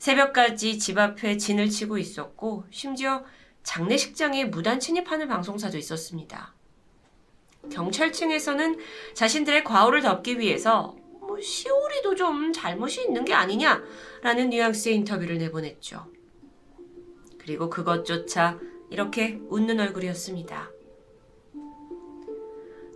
[0.00, 3.24] 새벽까지 집 앞에 진을 치고 있었고 심지어
[3.62, 6.56] 장례식장에 무단 침입하는 방송사도 있었습니다.
[7.70, 8.80] 경찰층에서는
[9.14, 16.10] 자신들의 과오를 덮기 위해서 뭐 시오리도 좀 잘못이 있는 게 아니냐라는 뉘앙스의 인터뷰를 내보냈죠.
[17.38, 18.58] 그리고 그것조차
[18.90, 20.79] 이렇게 웃는 얼굴이었습니다.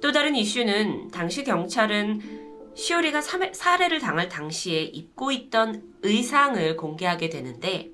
[0.05, 2.21] 또 다른 이슈는 당시 경찰은
[2.75, 7.91] 시오리가 살해를 당할 당시에 입고 있던 의상을 공개하게 되는데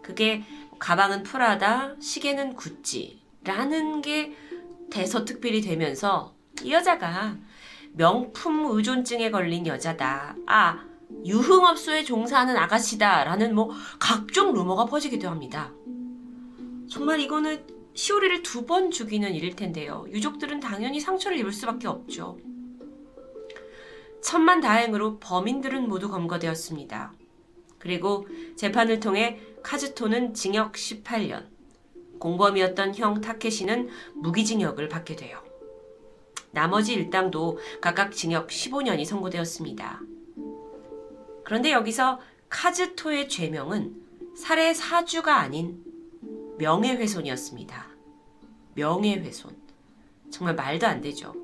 [0.00, 0.44] 그게
[0.78, 4.32] 가방은 프라다, 시계는 구찌라는 게
[4.92, 7.36] 대서특필이 되면서 이 여자가
[7.94, 10.36] 명품 의존증에 걸린 여자다.
[10.46, 10.84] 아,
[11.26, 13.24] 유흥업소에 종사하는 아가씨다.
[13.24, 15.72] 라는 뭐 각종 루머가 퍼지기도 합니다.
[16.88, 20.04] 정말 이거는 시오리를 두 번 죽이는 일일 텐데요.
[20.08, 22.38] 유족들은 당연히 상처를 입을 수밖에 없죠.
[24.22, 27.12] 천만 다행으로 범인들은 모두 검거되었습니다.
[27.78, 28.26] 그리고
[28.56, 31.46] 재판을 통해 카즈토는 징역 18년,
[32.18, 35.42] 공범이었던 형 타케시는 무기징역을 받게 돼요.
[36.52, 40.00] 나머지 일당도 각각 징역 15년이 선고되었습니다.
[41.44, 43.94] 그런데 여기서 카즈토의 죄명은
[44.36, 45.84] 살해 사주가 아닌
[46.58, 47.86] 명예훼손이었습니다.
[48.74, 49.56] 명예훼손.
[50.30, 51.34] 정말 말도 안 되죠.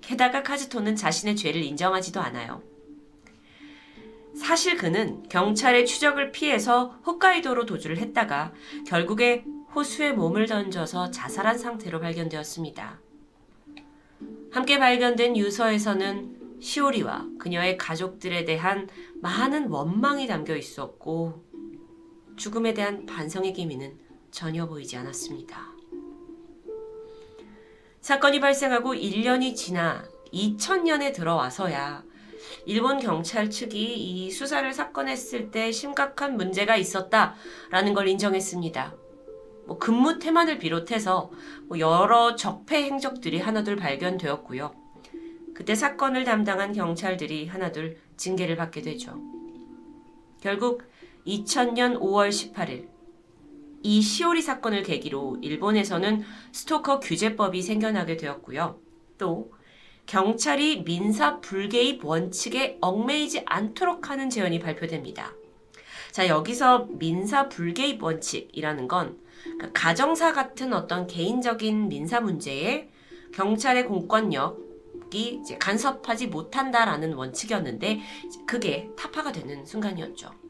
[0.00, 2.62] 게다가 카즈토는 자신의 죄를 인정하지도 않아요.
[4.34, 8.52] 사실 그는 경찰의 추적을 피해서 홋카이도로 도주를 했다가
[8.86, 9.44] 결국에
[9.74, 13.00] 호수에 몸을 던져서 자살한 상태로 발견되었습니다.
[14.50, 18.88] 함께 발견된 유서에서는 시오리와 그녀의 가족들에 대한
[19.20, 21.44] 많은 원망이 담겨 있었고
[22.36, 23.98] 죽음에 대한 반성의 기미는
[24.30, 25.74] 전혀 보이지 않았습니다.
[28.00, 32.04] 사건이 발생하고 1년이 지나 2000년에 들어와서야
[32.66, 38.94] 일본 경찰 측이 이 수사를 사건했을 때 심각한 문제가 있었다라는 걸 인정했습니다.
[39.66, 41.30] 뭐 근무 태만을 비롯해서
[41.64, 44.74] 뭐 여러 적폐 행적들이 하나둘 발견되었고요.
[45.54, 49.18] 그때 사건을 담당한 경찰들이 하나둘 징계를 받게 되죠.
[50.40, 50.82] 결국
[51.26, 52.88] 2000년 5월 18일
[53.82, 56.22] 이 시오리 사건을 계기로 일본에서는
[56.52, 58.78] 스토커 규제법이 생겨나게 되었고요.
[59.18, 59.52] 또
[60.06, 65.34] 경찰이 민사 불개입 원칙에 얽매이지 않도록 하는 제언이 발표됩니다.
[66.12, 72.88] 자, 여기서 민사 불개입 원칙이라는 건 그러니까 가정사 같은 어떤 개인적인 민사 문제에
[73.34, 78.00] 경찰의 공권력이 간섭하지 못한다라는 원칙이었는데
[78.46, 80.43] 그게 타파가 되는 순간이었죠.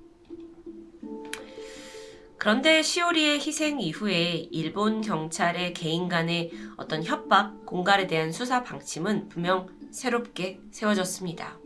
[2.44, 9.66] 그런데 시오리의 희생 이후에 일본 경찰의 개인 간의 어떤 협박, 공갈에 대한 수사 방침은 분명
[9.90, 11.58] 새롭게 세워졌습니다.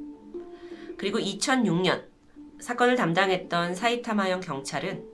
[0.96, 2.04] 그리고 2006년
[2.60, 5.04] 사건을 담당했던 사이타마현 경찰은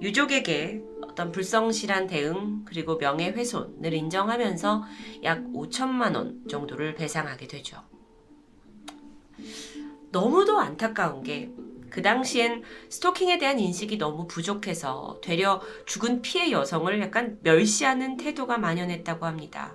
[0.00, 4.84] 유족에게 어떤 불성실한 대응 그리고 명예훼손을 인정하면서
[5.24, 7.82] 약 5천만 원 정도를 배상하게 되죠.
[10.12, 11.50] 너무도 안타까운 게
[11.92, 19.26] 그 당시엔 스토킹에 대한 인식이 너무 부족해서 되려 죽은 피해 여성을 약간 멸시하는 태도가 만연했다고
[19.26, 19.74] 합니다.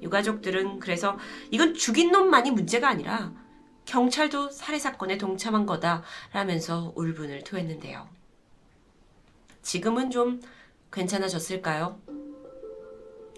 [0.00, 1.18] 유가족들은 그래서
[1.50, 3.32] 이건 죽인 놈만이 문제가 아니라
[3.84, 8.08] 경찰도 살해 사건에 동참한 거다라면서 울분을 토했는데요.
[9.62, 10.40] 지금은 좀
[10.92, 12.00] 괜찮아졌을까요?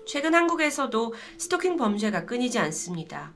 [0.07, 3.33] 최근 한국에서도 스토킹 범죄가 끊이지 않습니다.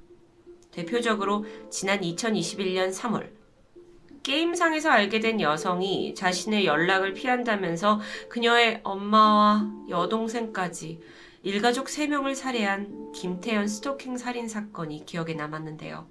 [0.71, 3.41] 대표적으로 지난 2021년 3월
[4.23, 11.01] 게임상에서 알게 된 여성이 자신의 연락을 피한다면서 그녀의 엄마와 여동생까지
[11.43, 16.07] 일가족 3명을 살해한 김태현 스토킹 살인 사건이 기억에 남았는데요.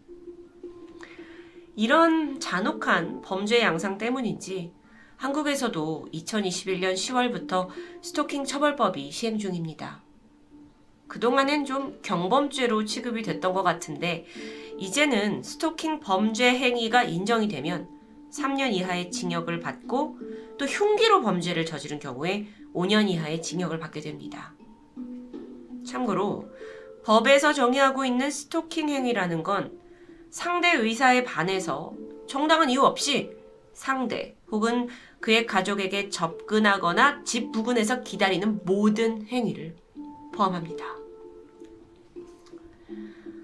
[1.78, 4.74] 이런 잔혹한 범죄 양상 때문인지
[5.16, 7.70] 한국에서도 2021년 10월부터
[8.02, 10.02] 스토킹 처벌법이 시행 중입니다.
[11.08, 14.26] 그동안엔 좀 경범죄로 취급이 됐던 것 같은데
[14.78, 18.01] 이제는 스토킹 범죄 행위가 인정이 되면
[18.32, 20.20] 3년 이하의 징역을 받고
[20.58, 24.54] 또 흉기로 범죄를 저지른 경우에 5년 이하의 징역을 받게 됩니다.
[25.86, 26.50] 참고로
[27.04, 29.80] 법에서 정의하고 있는 스토킹 행위라는 건
[30.30, 31.94] 상대 의사에 반해서
[32.28, 33.32] 정당한 이유 없이
[33.74, 34.88] 상대 혹은
[35.20, 39.76] 그의 가족에게 접근하거나 집 부근에서 기다리는 모든 행위를
[40.34, 40.86] 포함합니다.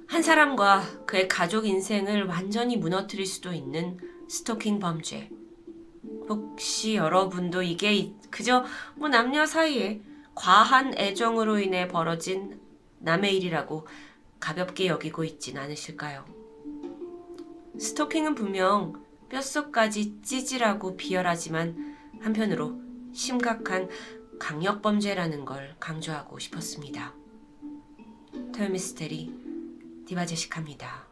[0.07, 3.97] 한 사람과 그의 가족 인생을 완전히 무너뜨릴 수도 있는
[4.27, 5.29] 스토킹 범죄.
[6.29, 8.65] 혹시 여러분도 이게 그저
[8.95, 10.01] 뭐 남녀 사이에
[10.35, 12.59] 과한 애정으로 인해 벌어진
[12.99, 13.87] 남의 일이라고
[14.39, 16.25] 가볍게 여기고 있진 않으실까요?
[17.79, 22.79] 스토킹은 분명 뼛속까지 찌질하고 비열하지만 한편으로
[23.13, 23.89] 심각한
[24.39, 27.13] 강력범죄라는 걸 강조하고 싶었습니다.
[28.53, 31.06] 토요미스테리 디바제식합니다.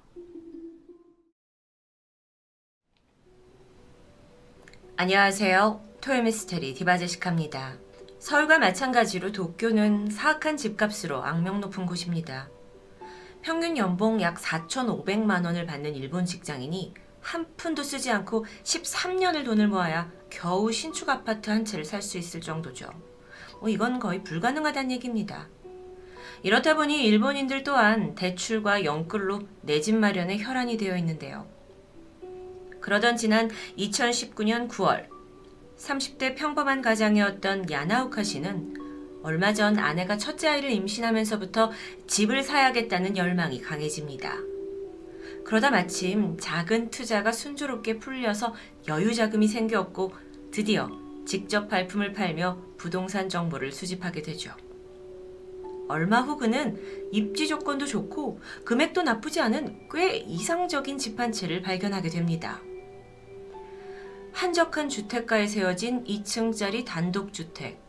[4.98, 5.82] 안녕하세요.
[6.00, 7.78] 토요미스테리 디바제식합니다.
[8.20, 12.48] 서울과 마찬가지로 도쿄는 사악한 집값으로 악명 높은 곳입니다.
[13.42, 20.10] 평균 연봉 약 4,500만 원을 받는 일본 직장인이 한 푼도 쓰지 않고 13년을 돈을 모아야
[20.30, 22.90] 겨우 신축 아파트 한 채를 살 수 있을 정도죠.
[23.60, 25.50] 뭐 이건 거의 불가능하다는 얘기입니다.
[26.42, 31.54] 이렇다 보니 일본인들 또한 대출과 연끌로 내 집 마련에 혈안이 되어 있는데요.
[32.86, 35.08] 그러던 지난 2019년 9월
[35.76, 38.76] 30대 평범한 가장이었던 야나우카 씨는
[39.24, 41.72] 얼마 전 아내가 첫째 아이를 임신하면서부터
[42.06, 44.38] 집을 사야겠다는 열망이 강해집니다.
[45.44, 48.54] 그러다 마침 작은 투자가 순조롭게 풀려서
[48.88, 50.14] 여유 자금이 생겼고
[50.52, 50.92] 드디어
[51.26, 54.52] 직접 발품을 팔며 부동산 정보를 수집하게 되죠.
[55.88, 56.80] 얼마 후 그는
[57.12, 62.62] 입지 조건도 좋고 금액도 나쁘지 않은 꽤 이상적인 집 한 채를 발견하게 됩니다.
[64.36, 67.80] 한적한 주택가에 세워진 2층짜리 단독주택.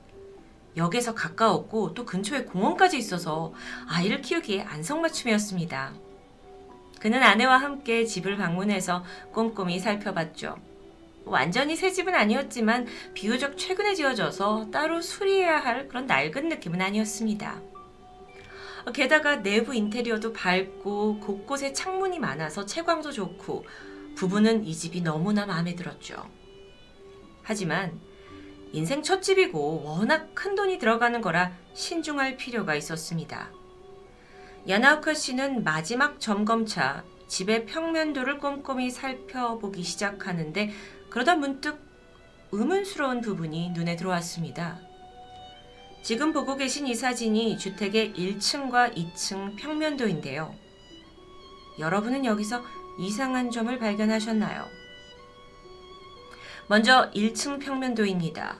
[0.77, 3.53] 역에서 가까웠고 또 근처에 공원까지 있어서
[3.89, 5.95] 아이를 키우기에 안성맞춤이었습니다.
[7.01, 10.57] 그는 아내와 함께 집을 방문해서 꼼꼼히 살펴봤죠.
[11.25, 17.61] 완전히 새 집은 아니었지만 비교적 최근에 지어져서 따로 수리해야 할 그런 낡은 느낌은 아니었습니다.
[18.95, 23.65] 게다가 내부 인테리어도 밝고 곳곳에 창문이 많아서 채광도 좋고
[24.17, 26.29] 부부는 이 집이 너무나 마음에 들었죠.
[27.43, 28.01] 하지만
[28.73, 33.51] 인생 첫 집이고 워낙 큰 돈이 들어가는 거라 신중할 필요가 있었습니다.
[34.69, 40.73] 야나우카 씨는 마지막 점검차 집의 평면도를 꼼꼼히 살펴보기 시작하는데
[41.09, 41.79] 그러다 문득
[42.53, 44.81] 의문스러운 부분이 눈에 들어왔습니다.
[46.03, 50.55] 지금 보고 계신 이 사진이 주택의 1층과 2층 평면도인데요.
[51.79, 52.63] 여러분은 여기서
[52.99, 54.65] 이상한 점을 발견하셨나요?
[56.69, 58.57] 먼저 1층 평면도입니다.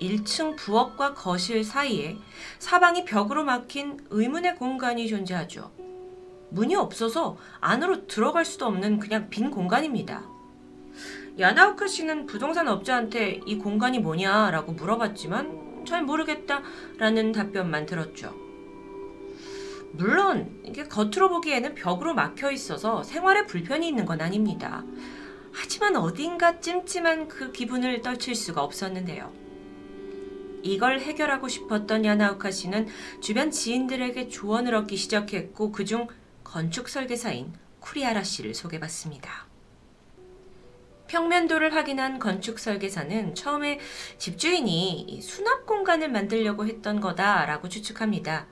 [0.00, 2.16] 1층 부엌과 거실 사이에
[2.58, 5.70] 사방이 벽으로 막힌 의문의 공간이 존재하죠.
[6.50, 10.24] 문이 없어서 안으로 들어갈 수도 없는 그냥 빈 공간입니다.
[11.38, 18.45] 야나우카 씨는 부동산 업자한테 이 공간이 뭐냐라고 물어봤지만 잘 모르겠다라는 답변만 들었죠.
[19.96, 24.84] 물론 이게 겉으로 보기에는 벽으로 막혀 있어서 생활에 불편이 있는 건 아닙니다.
[25.52, 29.32] 하지만 어딘가 찜찜한 그 기분을 떨칠 수가 없었는데요.
[30.62, 32.88] 이걸 해결하고 싶었던 야나우카 씨는
[33.20, 36.08] 주변 지인들에게 조언을 얻기 시작했고 그중
[36.44, 39.46] 건축 설계사인 쿠리아라 씨를 소개받습니다.
[41.06, 43.78] 평면도를 확인한 건축 설계사는 처음에
[44.18, 48.46] 집주인이 수납 공간을 만들려고 했던 거다라고 추측합니다.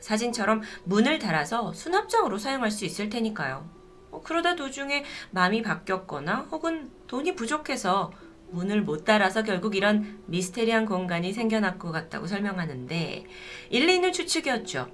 [0.00, 3.68] 사진처럼 문을 달아서 수납장으로 사용할 수 있을 테니까요.
[4.10, 8.12] 어, 그러다 도중에 마음이 바뀌었거나 혹은 돈이 부족해서
[8.50, 13.24] 문을 못 달아서 결국 이런 미스테리한 공간이 생겨날 것 같다고 설명하는데
[13.70, 14.90] 일리 있는 추측이었죠.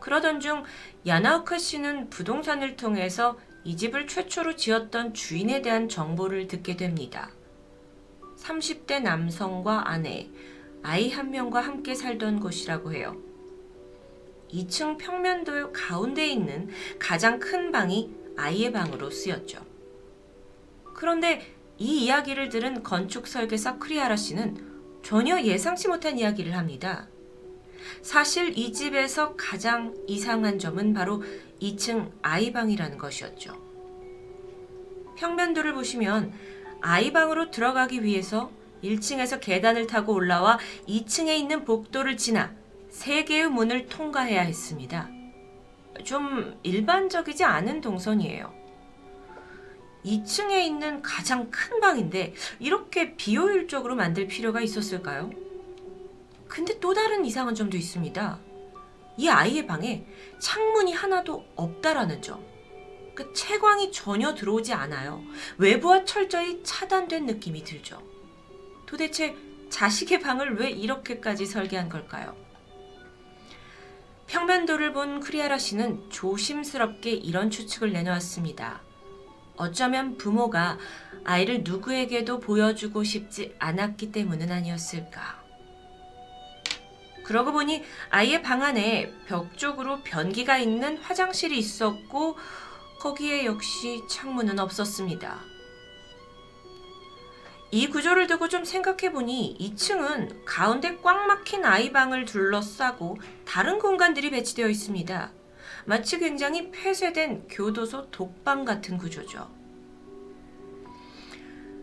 [0.00, 0.64] 그러던 중
[1.06, 7.30] 야나우카 씨는 부동산을 통해서 이 집을 최초로 지었던 주인에 대한 정보를 듣게 됩니다.
[8.38, 10.28] 30대 남성과 아내,
[10.82, 13.16] 아이 한 명과 함께 살던 곳이라고 해요.
[14.52, 19.64] 2층 평면도 가운데 있는 가장 큰 방이 아이의 방으로 쓰였죠.
[20.94, 21.40] 그런데
[21.78, 27.08] 이 이야기를 들은 건축 설계사 크리아라 씨는 전혀 예상치 못한 이야기를 합니다.
[28.02, 31.22] 사실 이 집에서 가장 이상한 점은 바로
[31.60, 33.60] 2층 아이방이라는 것이었죠.
[35.16, 36.32] 평면도를 보시면
[36.80, 38.50] 아이방으로 들어가기 위해서
[38.82, 42.54] 1층에서 계단을 타고 올라와 2층에 있는 복도를 지나
[42.92, 45.08] 3개의 문을 통과해야 했습니다.
[46.04, 48.52] 좀 일반적이지 않은 동선이에요.
[50.04, 55.30] 2층에 있는 가장 큰 방인데 이렇게 비효율적으로 만들 필요가 있었을까요?
[56.48, 58.38] 근데 또 다른 이상한 점도 있습니다.
[59.16, 60.04] 이 아이의 방에
[60.38, 62.44] 창문이 하나도 없다라는 점.
[63.14, 65.22] 그 채광이 전혀 들어오지 않아요.
[65.58, 68.02] 외부와 철저히 차단된 느낌이 들죠.
[68.86, 69.36] 도대체
[69.70, 72.41] 자식의 방을 왜 이렇게까지 설계한 걸까요?
[74.32, 78.80] 평면도를 본 크리아라 씨는 조심스럽게 이런 추측을 내놓았습니다.
[79.56, 80.78] 어쩌면 부모가
[81.22, 85.42] 아이를 누구에게도 보여주고 싶지 않았기 때문은 아니었을까.
[87.24, 92.38] 그러고 보니 아이의 방 안에 벽 쪽으로 변기가 있는 화장실이 있었고
[93.00, 95.51] 거기에 역시 창문은 없었습니다.
[97.74, 103.16] 이 구조를 두고 좀 생각해보니 2층은 가운데 꽉 막힌 아이방을 둘러싸고
[103.46, 105.32] 다른 공간들이 배치되어 있습니다.
[105.86, 109.50] 마치 굉장히 폐쇄된 교도소 독방 같은 구조죠.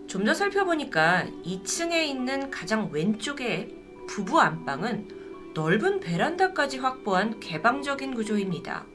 [0.07, 3.75] 좀 더 살펴보니까 2층에 있는 가장 왼쪽의
[4.07, 8.85] 부부 안방은 넓은 베란다까지 확보한 개방적인 구조입니다.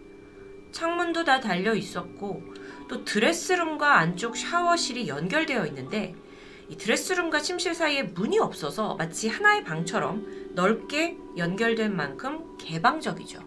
[0.71, 2.43] 창문도 다 달려 있었고
[2.89, 6.15] 또 드레스룸과 안쪽 샤워실이 연결되어 있는데
[6.69, 13.41] 이 드레스룸과 침실 사이에 문이 없어서 마치 하나의 방처럼 넓게 연결된 만큼 개방적이죠.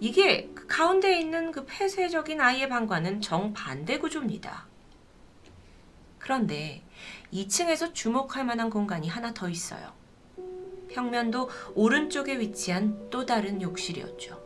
[0.00, 4.66] 이게 그 가운데 있는 그 폐쇄적인 아이의 방과는 정반대 구조입니다.
[6.18, 6.82] 그런데
[7.32, 9.92] 2층에서 주목할 만한 공간이 하나 더 있어요.
[10.88, 14.45] 평면도 오른쪽에 위치한 또 다른 욕실이었죠.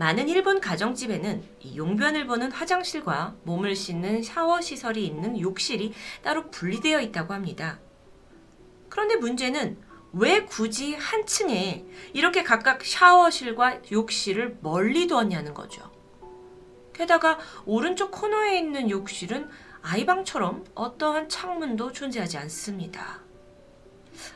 [0.00, 1.44] 많은 일본 가정집에는
[1.76, 5.92] 용변을 보는 화장실과 몸을 씻는 샤워 시설이 있는 욕실이
[6.22, 7.78] 따로 분리되어 있다고 합니다.
[8.88, 9.76] 그런데 문제는
[10.14, 11.84] 왜 굳이 한 층에
[12.14, 15.92] 이렇게 각각 샤워실과 욕실을 멀리 두었냐는 거죠.
[16.94, 19.50] 게다가 오른쪽 코너에 있는 욕실은
[19.82, 23.20] 아이방처럼 어떠한 창문도 존재하지 않습니다.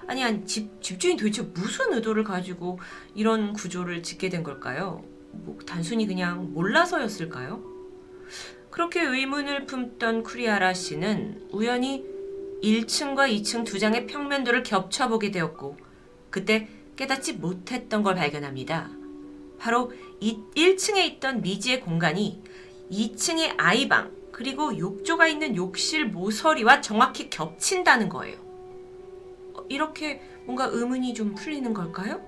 [0.06, 2.78] 아니, 아니 집, 집주인 도대체 무슨 의도를 가지고
[3.14, 5.13] 이런 구조를 짓게 된 걸까요?
[5.44, 7.62] 뭐, 단순히 그냥 몰라서였을까요?
[8.70, 12.04] 그렇게 의문을 품던 쿠리아라 씨는 우연히
[12.62, 15.76] 1층과 2층 두 장의 평면도를 겹쳐보게 되었고,
[16.30, 18.90] 그때 깨닫지 못했던 걸 발견합니다.
[19.58, 22.42] 바로 1층에 있던 미지의 공간이
[22.90, 28.36] 2층의 아이방, 그리고 욕조가 있는 욕실 모서리와 정확히 겹친다는 거예요.
[29.68, 32.20] 이렇게 뭔가 의문이 좀 풀리는 걸까요?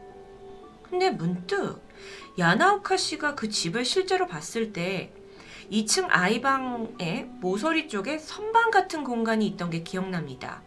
[0.83, 1.81] 근데 문득
[2.39, 5.11] 야나오카 씨가 그 집을 실제로 봤을 때
[5.73, 10.63] 2층 아이방의 모서리 쪽에 선반 같은 공간이 있던 게 기억납니다.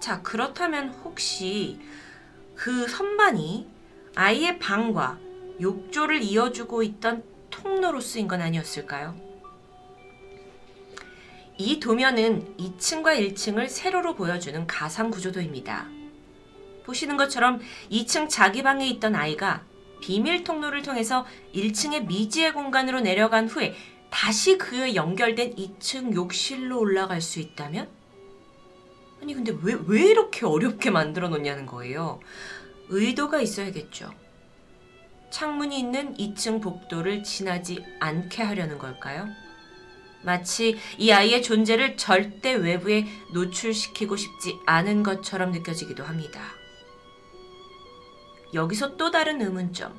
[0.00, 1.78] 자, 그렇다면 혹시
[2.54, 3.68] 그 선반이
[4.14, 5.18] 아이의 방과
[5.60, 9.14] 욕조를 이어주고 있던 통로로 쓰인 건 아니었을까요?
[11.56, 15.88] 이 도면은 2층과 1층을 세로로 보여주는 가상 구조도입니다.
[16.84, 17.60] 보시는 것처럼
[17.90, 19.62] 2층 자기 방에 있던 아이가
[20.04, 21.24] 비밀 통로를 통해서
[21.54, 23.74] 1층의 미지의 공간으로 내려간 후에
[24.10, 27.88] 다시 그 연결된 2층 욕실로 올라갈 수 있다면?
[29.22, 32.20] 아니 근데 왜, 왜 이렇게 어렵게 만들어 놓냐는 거예요.
[32.90, 34.12] 의도가 있어야겠죠.
[35.30, 39.26] 창문이 있는 2층 복도를 지나지 않게 하려는 걸까요?
[40.22, 46.42] 마치 이 아이의 존재를 절대 외부에 노출시키고 싶지 않은 것처럼 느껴지기도 합니다.
[48.54, 49.98] 여기서 또 다른 의문점.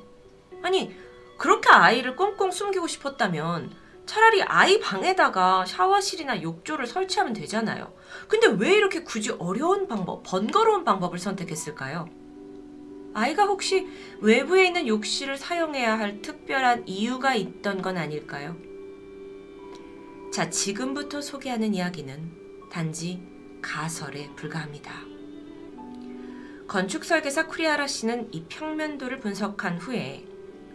[0.62, 0.94] 아니,
[1.38, 3.70] 그렇게 아이를 꽁꽁 숨기고 싶었다면
[4.06, 7.92] 차라리 아이 방에다가 샤워실이나 욕조를 설치하면 되잖아요.
[8.28, 12.08] 근데 왜 이렇게 굳이 어려운 방법, 번거로운 방법을 선택했을까요?
[13.14, 13.88] 아이가 혹시
[14.20, 18.56] 외부에 있는 욕실을 사용해야 할 특별한 이유가 있던 건 아닐까요?
[20.32, 23.22] 자, 지금부터 소개하는 이야기는 단지
[23.62, 24.92] 가설에 불과합니다.
[26.68, 30.24] 건축 설계사 쿠리아라 씨는 이 평면도를 분석한 후에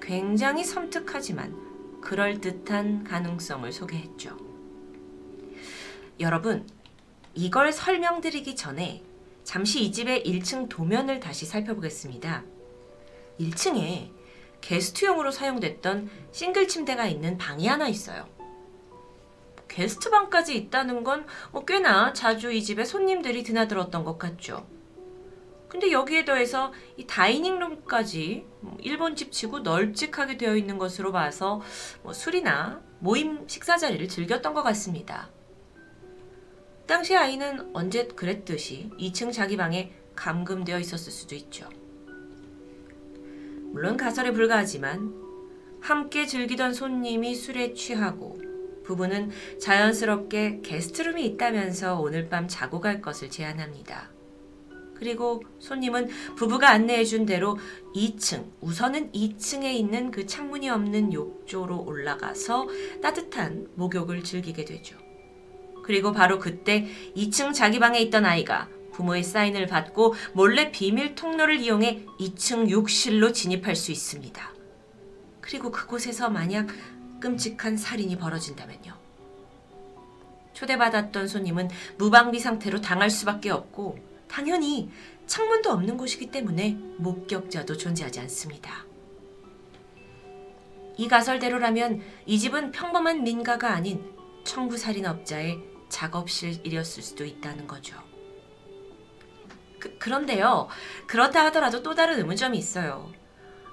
[0.01, 4.37] 굉장히 섬뜩하지만 그럴듯한 가능성을 소개했죠.
[6.21, 6.65] 여러분,
[7.33, 9.03] 이걸 설명드리기 전에
[9.43, 12.43] 잠시 이 집의 1층 도면을 다시 살펴보겠습니다.
[13.39, 14.11] 1층에
[14.61, 18.29] 게스트용으로 사용됐던 싱글 침대가 있는 방이 하나 있어요.
[19.67, 24.65] 게스트방까지 있다는 건뭐 꽤나 자주 이 집에 손님들이 드나들었던 것 같죠.
[25.71, 31.61] 근데 여기에 더해서 이 다이닝룸까지 뭐 일본집 치고 널찍하게 되어 있는 것으로 봐서
[32.03, 35.29] 뭐 술이나 모임 식사 자리를 즐겼던 것 같습니다.
[36.85, 41.69] 당시 아이는 언제 그랬듯이 2층 자기 방에 감금되어 있었을 수도 있죠.
[43.71, 45.15] 물론 가설에 불과하지만
[45.79, 48.37] 함께 즐기던 손님이 술에 취하고
[48.83, 54.10] 부부는 자연스럽게 게스트룸이 있다면서 오늘 밤 자고 갈 것을 제안합니다.
[55.01, 57.57] 그리고 손님은 부부가 안내해 준 대로
[57.95, 62.67] 2층, 우선은 2층에 있는 그 창문이 없는 욕조로 올라가서
[63.01, 64.95] 따뜻한 목욕을 즐기게 되죠.
[65.83, 66.85] 그리고 바로 그때
[67.17, 73.75] 2층 자기 방에 있던 아이가 부모의 사인을 받고 몰래 비밀 통로를 이용해 2층 욕실로 진입할
[73.75, 74.53] 수 있습니다.
[75.41, 76.67] 그리고 그곳에서 만약
[77.19, 78.93] 끔찍한 살인이 벌어진다면요.
[80.53, 84.89] 초대받았던 손님은 무방비 상태로 당할 수밖에 없고 당연히
[85.27, 88.85] 창문도 없는 곳이기 때문에 목격자도 존재하지 않습니다.
[90.95, 94.15] 이 가설대로라면 이 집은 평범한 민가가 아닌
[94.45, 97.97] 청부살인업자의 작업실이었을 수도 있다는 거죠.
[99.79, 100.69] 그, 그런데요,
[101.07, 103.11] 그렇다 하더라도 또 다른 의문점이 있어요.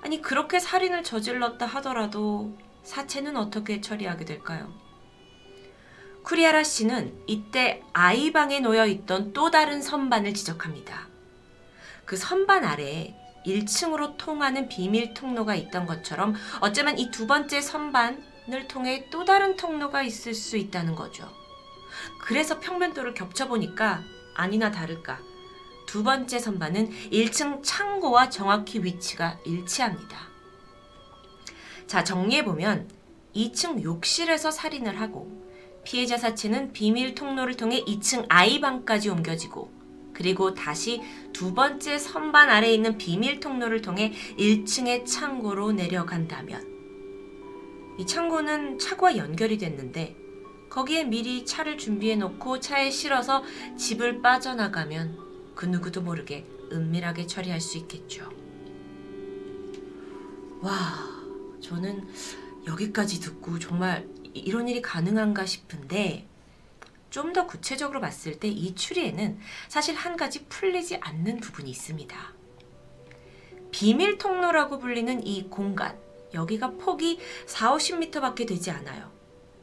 [0.01, 4.88] 아니, 그렇게 살인을 저질렀다 하더라도 사체는 어떻게 처리하게 될까요?
[6.29, 11.09] 쿠리아라 씨는 이때 아이방에 놓여 있던 또 다른 선반을 지적합니다.
[12.05, 13.15] 그 선반 아래에
[13.47, 20.03] 1층으로 통하는 비밀 통로가 있던 것처럼 어쩌면 이 두 번째 선반을 통해 또 다른 통로가
[20.03, 21.27] 있을 수 있다는 거죠.
[22.21, 24.03] 그래서 평면도를 겹쳐보니까
[24.35, 25.21] 아니나 다를까
[25.87, 30.29] 두 번째 선반은 1층 창고와 정확히 위치가 일치합니다.
[31.87, 32.91] 자, 정리해보면
[33.35, 35.48] 2층 욕실에서 살인을 하고
[35.89, 39.73] 피해자 사체는 비밀 통로를 통해 2층 아이방까지 옮겨지고
[40.13, 41.01] 그리고 다시
[41.33, 49.57] 두 번째 선반 아래에 있는 비밀 통로를 통해 1층의 창고로 내려간다면 이 창고는 차과 연결이
[49.57, 50.15] 됐는데
[50.69, 53.43] 거기에 미리 차를 준비해 놓고 차에 실어서
[53.79, 58.29] 집을 빠져나가면 그 누구도 모르게 은밀하게 처리할 수 있겠죠.
[60.61, 60.75] 와.
[61.63, 62.07] 저는
[62.67, 66.27] 여기까지 듣고 정말 이런 일이 가능한가 싶은데
[67.11, 69.39] 좀 더 구체적으로 봤을 때 이 추리에는
[69.69, 72.17] 사실 한 가지 풀리지 않는 부분이 있습니다.
[73.71, 75.99] 비밀 통로라고 불리는 이 공간,
[76.35, 79.11] 여기가 폭이 4, 50m 밖에 되지 않아요.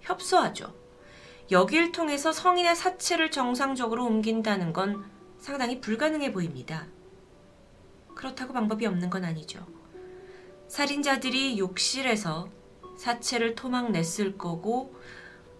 [0.02, 0.74] 협소하죠.
[1.52, 5.06] 여길 통해서 성인의 사체를 정상적으로 옮긴다는 건
[5.40, 6.88] 상당히 불가능해 보입니다.
[8.16, 9.66] 그렇다고 방법이 없는 건 아니죠.
[10.68, 12.50] 살인자들이 욕실에서
[13.06, 14.96] 사체를 토막냈을 거고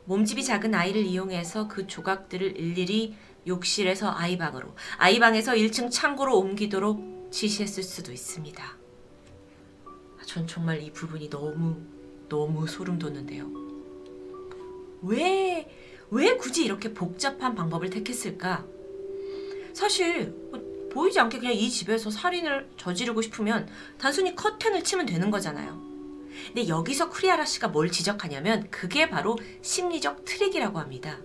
[0.06, 3.16] 몸집이 작은 아이를 이용해서 그 조각들을 일일이
[3.46, 8.78] 욕실에서 아이방으로, 아이방에서 1층 창고로 옮기도록 지시했을 수도 있습니다.
[10.26, 11.78] 전 정말 이 부분이 너무,
[12.28, 13.48] 너무 소름 돋는데요.
[15.04, 15.70] 왜,
[16.10, 18.66] 왜 굳이 이렇게 복잡한 방법을 택했을까?
[19.74, 23.70] 사실, 뭐 보이지 않게 그냥 이 집에서 살인을 저지르고 싶으면
[24.00, 25.85] 단순히 커튼을 치면 되는 거잖아요.
[26.48, 31.18] 근데 여기서 크리아라 씨가 뭘 지적하냐면 그게 바로 심리적 트릭이라고 합니다.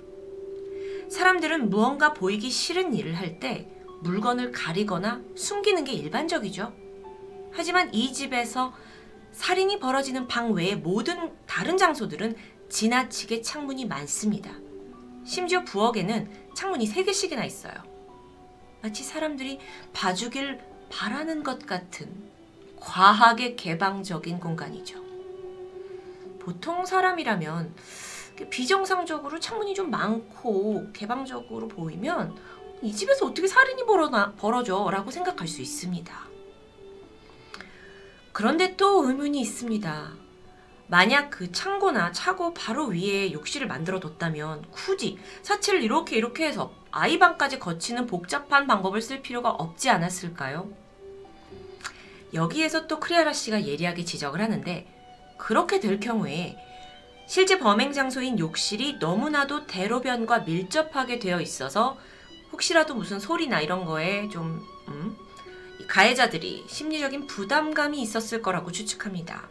[1.11, 3.69] 사람들은 무언가 보이기 싫은 일을 할 때
[4.03, 6.73] 물건을 가리거나 숨기는 게 일반적이죠.
[7.53, 8.73] 하지만 이 집에서
[9.33, 12.35] 살인이 벌어지는 방 외의 모든 다른 장소들은
[12.69, 14.53] 지나치게 창문이 많습니다.
[15.25, 17.75] 심지어 부엌에는 창문이 3개씩이나 있어요.
[18.83, 19.59] 마치 사람들이
[19.93, 20.61] 봐주길
[20.91, 22.09] 바라는 것 같은
[22.77, 25.10] 과하게 개방적인 공간이죠.
[26.41, 27.75] 보통 사람이라면
[28.49, 32.35] 비정상적으로 창문이 좀 많고 개방적으로 보이면
[32.83, 34.89] 이 집에서 어떻게 살인이 벌어나, 벌어져?
[34.91, 36.31] 라고 생각할 수 있습니다.
[38.33, 40.13] 그런데 또 의문이 있습니다.
[40.87, 47.59] 만약 그 창고나 차고 바로 위에 욕실을 만들어 뒀다면 굳이 사치를 이렇게 이렇게 해서 아이방까지
[47.59, 50.73] 거치는 복잡한 방법을 쓸 필요가 없지 않았을까요?
[52.33, 55.00] 여기에서 또 크리아라 씨가 예리하게 지적을 하는데
[55.41, 56.57] 그렇게 될 경우에
[57.27, 61.97] 실제 범행 장소인 욕실이 너무나도 대로변과 밀접하게 되어 있어서
[62.53, 65.17] 혹시라도 무슨 소리나 이런 거에 좀 음,
[65.89, 69.49] 가해자들이 심리적인 부담감이 있었을 거라고 추측합니다.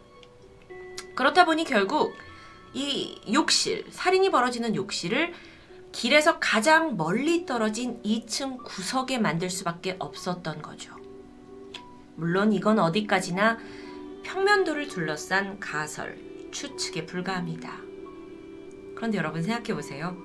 [1.16, 2.14] 그렇다 보니 결국
[2.72, 5.34] 이 욕실, 살인이 벌어지는 욕실을
[5.90, 10.94] 길에서 가장 멀리 떨어진 2층 구석에 만들 수밖에 없었던 거죠.
[12.14, 13.58] 물론 이건 어디까지나
[14.30, 16.16] 평면도를 둘러싼 가설,
[16.52, 17.80] 추측에 불과합니다.
[18.94, 20.16] 그런데 여러분 생각해 보세요.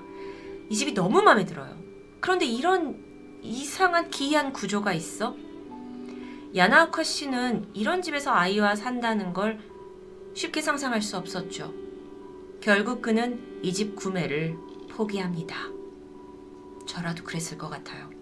[0.69, 1.75] 이 집이 너무 마음에 들어요.
[2.19, 3.03] 그런데 이런
[3.41, 5.35] 이상한 기이한 구조가 있어?
[6.55, 9.59] 야나우카 씨는 이런 집에서 아이와 산다는 걸
[10.35, 11.73] 쉽게 상상할 수 없었죠.
[12.61, 14.55] 결국 그는 이 집 구매를
[14.89, 15.55] 포기합니다.
[16.87, 18.14] 저라도 그랬을 것 같아요.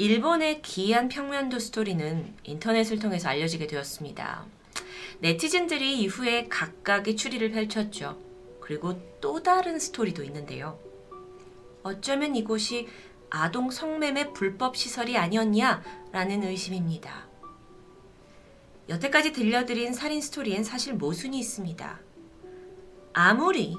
[0.00, 4.46] 일본의 기이한 평면도 스토리는 인터넷을 통해서 알려지게 되었습니다.
[5.18, 8.18] 네티즌들이 이후에 각각의 추리를 펼쳤죠.
[8.60, 10.78] 그리고 또 다른 스토리도 있는데요.
[11.82, 12.88] 어쩌면 이곳이
[13.28, 17.28] 아동 성매매 불법 시설이 아니었냐라는 의심입니다.
[18.88, 22.00] 여태까지 들려드린 살인 스토리엔 사실 모순이 있습니다.
[23.12, 23.76] 아무리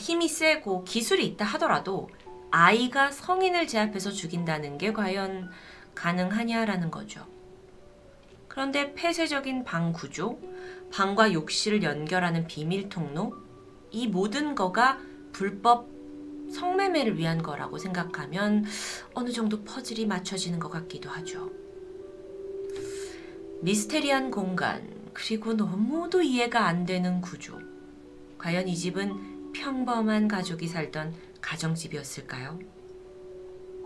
[0.00, 2.08] 힘이 세고 기술이 있다 하더라도
[2.50, 5.50] 아이가 성인을 제압해서 죽인다는 게 과연
[5.94, 7.26] 가능하냐라는 거죠.
[8.48, 10.38] 그런데 폐쇄적인 방 구조,
[10.90, 13.34] 방과 욕실을 연결하는 비밀 통로,
[13.90, 14.98] 이 모든 거가
[15.32, 15.88] 불법
[16.50, 18.64] 성매매를 위한 거라고 생각하면
[19.14, 21.50] 어느 정도 퍼즐이 맞춰지는 것 같기도 하죠.
[23.62, 27.58] 미스테리한 공간, 그리고 너무도 이해가 안 되는 구조.
[28.38, 31.14] 과연 이 집은 평범한 가족이 살던
[31.46, 32.58] 가정집이었을까요?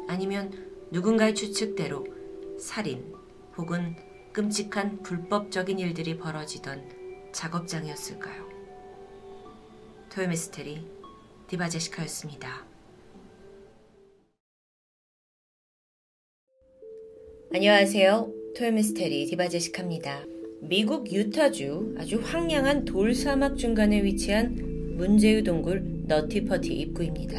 [0.09, 0.51] 아니면
[0.91, 2.07] 누군가의 추측대로
[2.59, 3.15] 살인
[3.57, 3.95] 혹은
[4.33, 8.49] 끔찍한 불법적인 일들이 벌어지던 작업장이었을까요?
[10.09, 10.87] 토요미스테리
[11.49, 12.67] 디바제시카였습니다.
[17.53, 18.33] 안녕하세요.
[18.57, 20.25] 토요미스테리 디바제시카입니다.
[20.63, 27.39] 미국 유타주 아주 황량한 돌사막 중간에 위치한 문제의 동굴 너티퍼티 입구입니다.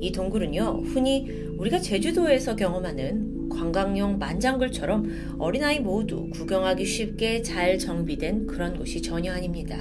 [0.00, 8.76] 이 동굴은요, 흔히 우리가 제주도에서 경험하는 관광용 만장굴처럼 어린아이 모두 구경하기 쉽게 잘 정비된 그런
[8.76, 9.78] 곳이 전혀 아닙니다.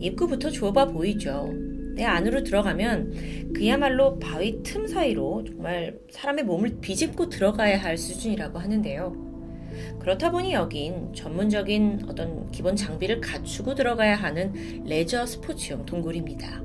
[0.00, 1.52] 입구부터 좁아 보이죠.
[1.94, 9.31] 내 안으로 들어가면 그야말로 바위 틈 사이로 정말 사람의 몸을 비집고 들어가야 할 수준이라고 하는데요.
[9.98, 16.62] 그렇다 보니 여긴 전문적인 어떤 기본 장비를 갖추고 들어가야 하는 레저 스포츠용 동굴입니다.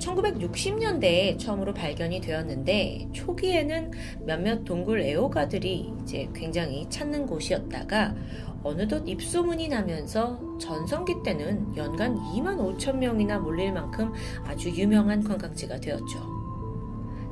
[0.00, 3.90] 1960년대에 처음으로 발견이 되었는데 초기에는
[4.24, 8.14] 몇몇 동굴 애호가들이 이제 굉장히 찾는 곳이었다가
[8.62, 14.12] 어느덧 입소문이 나면서 전성기 때는 연간 2만 5천 명이나 몰릴 만큼
[14.44, 16.39] 아주 유명한 관광지가 되었죠.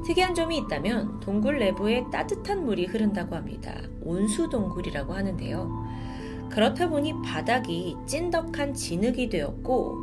[0.04, 3.74] 특이한 점이 있다면 동굴 내부에 따뜻한 물이 흐른다고 합니다.
[4.02, 5.88] 온수 동굴이라고 하는데요.
[6.50, 9.96] 그렇다 보니 바닥이 찐덕한 진흙이 되었고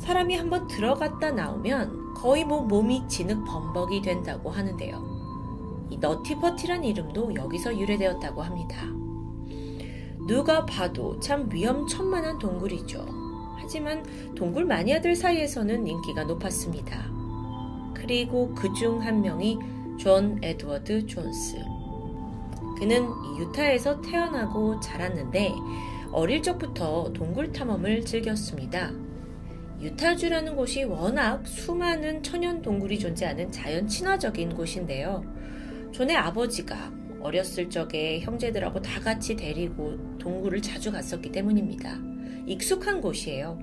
[0.00, 5.88] 사람이 한번 들어갔다 나오면 거의 뭐 몸이 진흙 범벅이 된다고 하는데요.
[5.90, 8.86] 이 너티퍼티란 이름도 여기서 유래되었다고 합니다.
[10.26, 13.04] 누가 봐도 참 위험천만한 동굴이죠.
[13.58, 14.04] 하지만
[14.34, 17.19] 동굴 마니아들 사이에서는 인기가 높았습니다.
[18.00, 19.58] 그리고 그 중 한 명이
[19.98, 21.56] 존 에드워드 존스.
[22.78, 23.06] 그는
[23.38, 25.52] 유타에서 태어나고 자랐는데
[26.12, 28.90] 어릴 적부터 동굴 탐험을 즐겼습니다.
[29.80, 35.22] 유타주라는 곳이 워낙 수많은 천연 동굴이 존재하는 자연 친화적인 곳인데요.
[35.92, 41.98] 존의 아버지가 어렸을 적에 형제들하고 다 같이 데리고 동굴을 자주 갔었기 때문입니다.
[42.46, 43.58] 익숙한 곳이에요.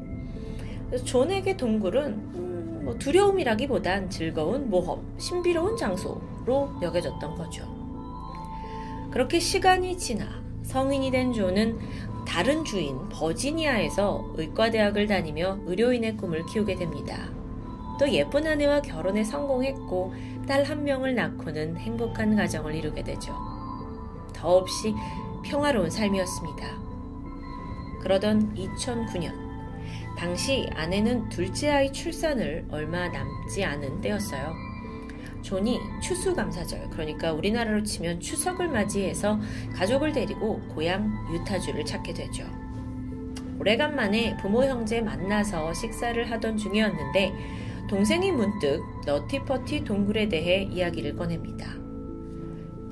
[1.03, 2.46] 존에게 동굴은 음,
[2.87, 7.67] 뭐 두려움이라기보단 즐거운 모험, 신비로운 장소로 여겨졌던 거죠.
[9.11, 10.25] 그렇게 시간이 지나
[10.63, 11.77] 성인이 된 존은
[12.25, 17.29] 다른 주인 버지니아에서 의과대학을 다니며 의료인의 꿈을 키우게 됩니다.
[17.99, 20.13] 또 예쁜 아내와 결혼에 성공했고
[20.47, 23.35] 딸 한 명을 낳고는 행복한 가정을 이루게 되죠.
[24.31, 24.95] 더없이
[25.43, 26.65] 평화로운 삶이었습니다.
[27.99, 29.46] 그러던 2009년
[30.17, 34.53] 당시 아내는 둘째 아이 출산을 얼마 남지 않은 때였어요.
[35.43, 39.39] 존이 추수감사절, 그러니까 우리나라로 치면 추석을 맞이해서
[39.73, 42.43] 가족을 데리고 고향 유타주를 찾게 되죠.
[43.59, 47.33] 오래간만에 부모 형제 만나서 식사를 하던 중이었는데
[47.87, 51.86] 동생이 문득 너티퍼티 동굴에 대해 이야기를 꺼냅니다.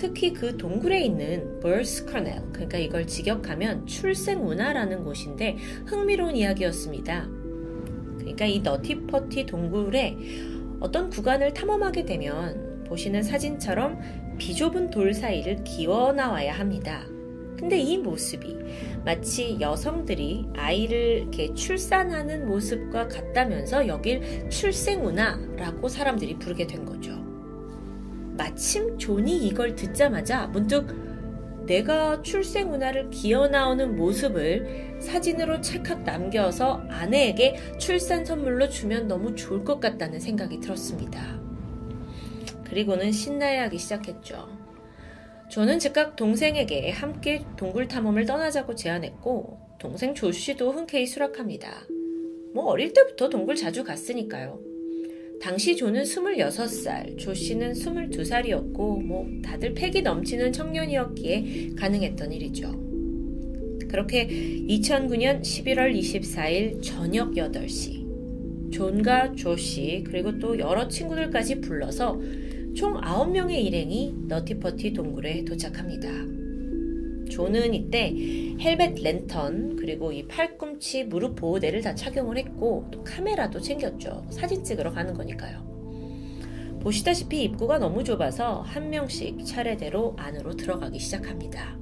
[0.06, 5.58] 특히 그 동굴에 있는 Birth Canal, 그러니까 이걸 직역하면 출생 운하라는 곳인데
[5.88, 7.28] 흥미로운 이야기였습니다.
[8.20, 10.16] 그러니까 이 너티퍼티 동굴에
[10.80, 17.04] 어떤 구간을 탐험하게 되면 보시는 사진처럼 비좁은 돌 사이를 기어 나와야 합니다.
[17.58, 18.58] 근데 이 모습이
[19.04, 27.25] 마치 여성들이 아이를 이렇게 출산하는 모습과 같다면서 여길 출생운하라고 사람들이 부르게 된 거죠.
[28.38, 31.06] 마침 존이 이걸 듣자마자 문득
[31.66, 39.64] 내가 출생 운하를 기어 나오는 모습을 사진으로 찰칵 남겨서 아내에게 출산 선물로 주면 너무 좋을
[39.64, 41.40] 것 같다는 생각이 들었습니다.
[42.66, 44.48] 그리고는 신나해 하기 시작했죠.
[45.50, 51.72] 저는 즉각 동생에게 함께 동굴 탐험을 떠나자고 제안했고 동생 조씨도 흔쾌히 수락합니다.
[52.54, 54.75] 뭐 어릴 때부터 동굴 자주 갔으니까요.
[55.40, 62.72] 당시 조는 26살, 조 씨는 22살이었고 뭐 다들 패기 넘치는 청년이었기에 가능했던 일이죠.
[63.88, 72.20] 그렇게 2009년 11월 24일 저녁 8시 존과 조 씨 그리고 또 여러 친구들까지 불러서
[72.76, 76.10] 총 9명의 일행이 너티퍼티 동굴에 도착합니다.
[77.30, 78.14] 조는 이때
[78.60, 84.26] 헬멧 랜턴 그리고 이 팔꿈치 무릎 보호대를 다 착용을 했고 또 카메라도 챙겼죠.
[84.30, 85.66] 사진 찍으러 가는 거니까요.
[86.82, 91.78] 보시다시피 입구가 너무 좁아서 한 명씩 차례대로 안으로 들어가기 시작합니다.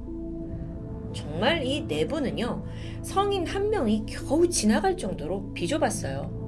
[1.13, 2.65] 정말 이 내부는요,
[3.01, 6.43] 성인 한 명이 겨우 지나갈 정도로 비좁았어요.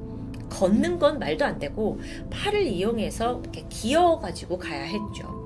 [0.49, 1.99] 걷는 건 말도 안 되고
[2.29, 5.44] 팔을 이용해서 이렇게 기어가지고 가야 했죠.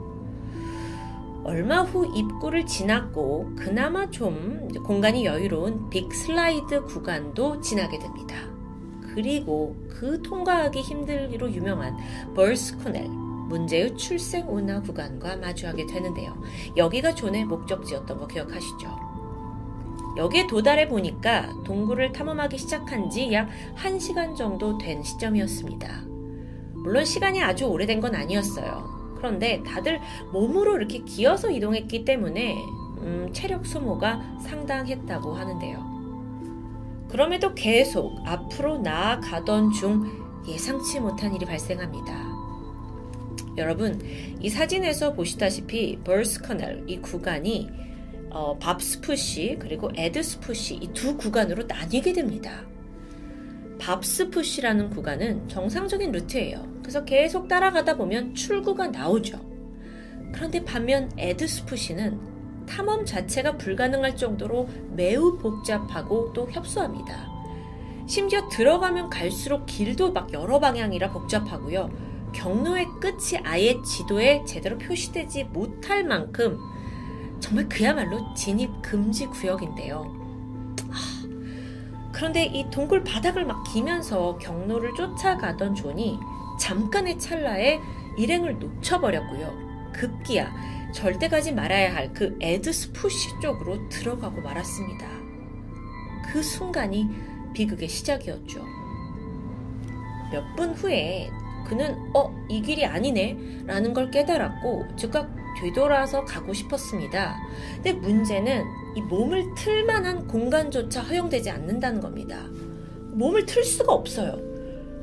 [1.50, 8.36] 얼마 후 입구를 지났고 그나마 좀 공간이 여유로운 빅 슬라이드 구간도 지나게 됩니다.
[9.16, 11.98] 그리고 그 통과하기 힘들기로 유명한
[12.36, 16.40] 벌스 코넬 문제의 출생 운하 구간과 마주하게 되는데요.
[16.78, 19.00] 여기가 존의 목적지였던 거 기억하시죠?
[20.18, 26.04] 여기에 도달해 보니까 동굴을 탐험하기 시작한 지 약 1시간 정도 된 시점이었습니다.
[26.76, 28.99] 물론 시간이 아주 오래된 건 아니었어요.
[29.20, 30.00] 그런데 다들
[30.32, 32.56] 몸으로 이렇게 기어서 이동했기 때문에
[33.02, 36.00] 음, 체력 소모가 상당했다고 하는데요.
[37.10, 40.04] 그럼에도 계속 앞으로 나아가던 중
[40.48, 42.30] 예상치 못한 일이 발생합니다.
[43.58, 44.00] 여러분,
[44.40, 47.70] 이 사진에서 보시다시피 벌스 커널 이 구간이
[48.32, 52.64] 어, 밥스푸시 그리고 에드스푸시 이 두 구간으로 나뉘게 됩니다.
[53.80, 56.79] 밥스푸시라는 구간은 정상적인 루트예요.
[56.90, 59.40] 그래서 계속 따라가다 보면 출구가 나오죠.
[60.34, 67.30] 그런데 반면 에드스푸시는 탐험 자체가 불가능할 정도로 매우 복잡하고 또 협소합니다.
[68.08, 71.92] 심지어 들어가면 갈수록 길도 막 여러 방향이라 복잡하고요.
[72.34, 76.58] 경로의 끝이 아예 지도에 제대로 표시되지 못할 만큼
[77.40, 80.12] 정말 그야말로 진입 금지 구역인데요.
[82.12, 86.18] 그런데 이 동굴 바닥을 막 기면서 경로를 쫓아가던 존이
[86.60, 87.80] 잠깐의 찰나에
[88.18, 89.92] 일행을 놓쳐버렸고요.
[89.94, 90.54] 급기야
[90.94, 95.08] 절대 가지 말아야 할 그 에드스푸시 쪽으로 들어가고 말았습니다.
[96.32, 97.08] 그 순간이
[97.54, 98.66] 비극의 시작이었죠.
[100.32, 101.30] 몇 분 후에
[101.68, 105.30] 그는 어, 이 길이 아니네 라는 걸 깨달았고 즉각
[105.62, 107.38] 되돌아서 가고 싶었습니다.
[107.76, 108.64] 근데 문제는
[108.96, 112.46] 이 몸을 틀 만한 공간조차 허용되지 않는다는 겁니다.
[113.14, 114.38] 몸을 틀 수가 없어요.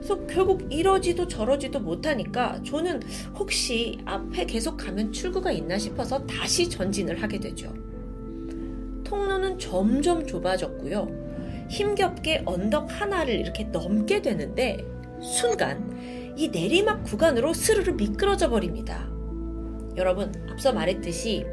[0.06, 3.02] 그래서 결국 이러지도 저러지도 못하니까 저는
[3.34, 7.74] 혹시 앞에 계속 가면 출구가 있나 싶어서 다시 전진을 하게 되죠.
[9.02, 11.66] 통로는 점점 좁아졌고요.
[11.68, 14.86] 힘겹게 언덕 하나를 이렇게 넘게 되는데
[15.20, 19.10] 순간 이 내리막 구간으로 스르르 미끄러져 버립니다.
[19.96, 21.46] 여러분 앞서 말했듯이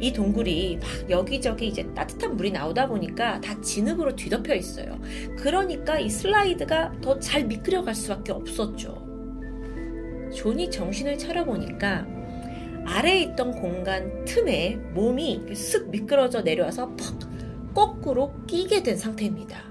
[0.00, 4.98] 이 동굴이 막 여기저기 이제 따뜻한 물이 나오다 보니까 다 진흙으로 뒤덮여 있어요.
[5.36, 9.06] 그러니까 이 슬라이드가 더 잘 미끄러 갈 수밖에 없었죠.
[10.34, 12.06] 존이 정신을 차려보니까
[12.86, 17.30] 아래에 있던 공간 틈에 몸이 쓱 미끄러져 내려와서 퍽
[17.74, 19.62] 거꾸로 끼게 된 상태입니다.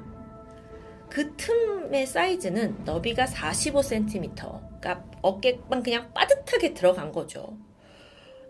[1.09, 7.57] 그 틈의 사이즈는 너비가 45cm, 그러니까 어깨만 그냥 빠듯하게 들어간 거죠.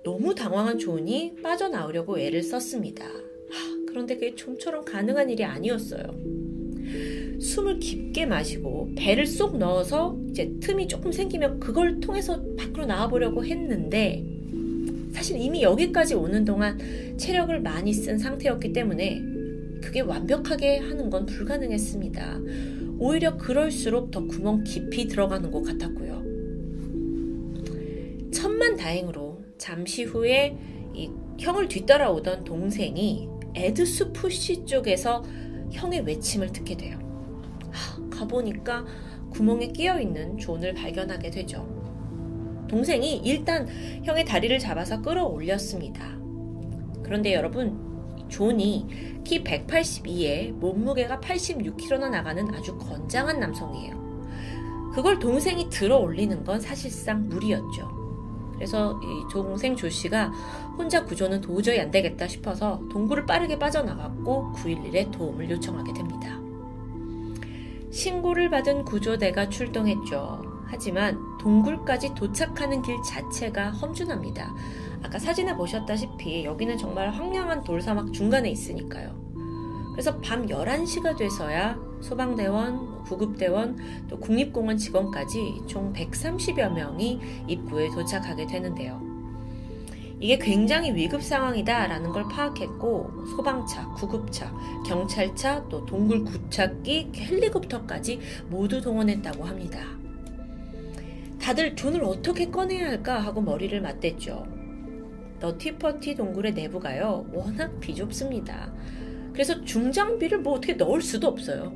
[0.03, 3.05] 너무 당황한 존이 빠져나오려고 애를 썼습니다.
[3.05, 6.03] 하, 그런데 그게 좀처럼 가능한 일이 아니었어요.
[7.39, 14.25] 숨을 깊게 마시고 배를 쏙 넣어서 이제 틈이 조금 생기면 그걸 통해서 밖으로 나와보려고 했는데
[15.11, 16.79] 사실 이미 여기까지 오는 동안
[17.17, 19.21] 체력을 많이 쓴 상태였기 때문에
[19.81, 22.39] 그게 완벽하게 하는 건 불가능했습니다.
[22.99, 26.23] 오히려 그럴수록 더 구멍 깊이 들어가는 것 같았고요.
[28.31, 29.28] 천만 다행으로
[29.59, 30.57] 잠시 후에
[30.95, 35.23] 이 형을 뒤따라오던 동생이 에드스 푸시 쪽에서
[35.71, 36.97] 형의 외침을 듣게 돼요.
[37.69, 38.85] 하, 가보니까
[39.31, 41.67] 구멍에 끼어 있는 존을 발견하게 되죠.
[42.67, 43.67] 동생이 일단
[44.03, 46.17] 형의 다리를 잡아서 끌어올렸습니다.
[47.03, 54.91] 그런데 여러분, 존이 키 182에 몸무게가 86kg나 나가는 아주 건장한 남성이에요.
[54.93, 57.98] 그걸 동생이 들어 올리는 건 사실상 무리였죠.
[58.59, 60.33] 그래서 이 동생 조 씨가
[60.77, 66.37] 혼자 구조는 도저히 안 되겠다 싶어서 동굴을 빠르게 빠져나갔고 911에 도움을 요청하게 됩니다.
[67.89, 70.41] 신고를 받은 구조대가 출동했죠.
[70.65, 74.53] 하지만 동굴까지 도착하는 길 자체가 험준합니다.
[75.03, 79.28] 아까 사진에 보셨다시피 여기는 정말 황량한 돌사막 중간에 있으니까요.
[79.99, 87.19] 그래서 밤 11시가 돼서야 소방대원, 구급대원, 또 국립공원 직원까지 총 130여 명이
[87.49, 89.01] 입구에 도착하게 되는데요.
[90.21, 94.53] 이게 굉장히 위급 상황이다라는 걸 파악했고 소방차, 구급차,
[94.87, 99.81] 경찰차, 또 동굴 구착기, 헬리콥터까지 모두 동원했다고 합니다.
[101.41, 104.47] 다들 존을 어떻게 꺼내야 할까 하고 머리를 맞댔죠.
[105.41, 108.71] 너티퍼티 동굴의 내부가요 워낙 비좁습니다.
[109.39, 111.71] 그래서 중장비를 뭐 어떻게 넣을 수도 없어요.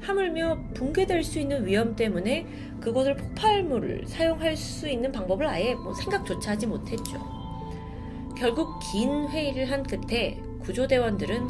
[0.00, 2.46] 하물며 붕괴될 수 있는 위험 때문에
[2.80, 7.20] 그것을 폭발물을 사용할 수 있는 방법을 아예 뭐 생각조차 하지 못했죠.
[8.34, 11.48] 결국 긴 회의를 한 끝에 구조대원들은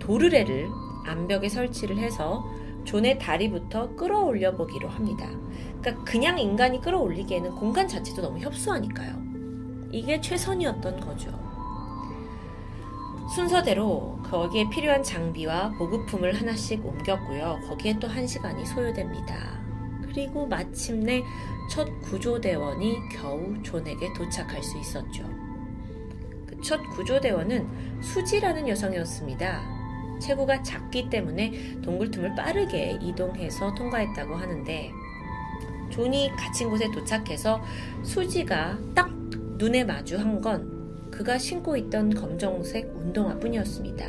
[0.00, 0.66] 도르래를
[1.06, 2.44] 암벽에 설치를 해서
[2.82, 5.30] 존의 다리부터 끌어올려 보기로 합니다.
[5.80, 9.22] 그러니까 그냥 인간이 끌어올리기에는 공간 자체도 너무 협소하니까요.
[9.92, 11.30] 이게 최선이었던 거죠.
[13.36, 17.60] 순서대로 거기에 필요한 장비와 보급품을 하나씩 옮겼고요.
[17.68, 19.60] 거기에 또 한 시간이 소요됩니다.
[20.02, 21.22] 그리고 마침내
[21.68, 25.24] 첫 구조대원이 겨우 존에게 도착할 수 있었죠.
[26.46, 29.62] 그 첫 구조대원은 수지라는 여성이었습니다.
[30.20, 34.92] 체구가 작기 때문에 동굴 틈을 빠르게 이동해서 통과했다고 하는데
[35.90, 37.60] 존이 갇힌 곳에 도착해서
[38.02, 39.10] 수지가 딱
[39.56, 40.79] 눈에 마주한 건
[41.20, 44.08] 그가 신고 있던 검정색 운동화 뿐이었습니다.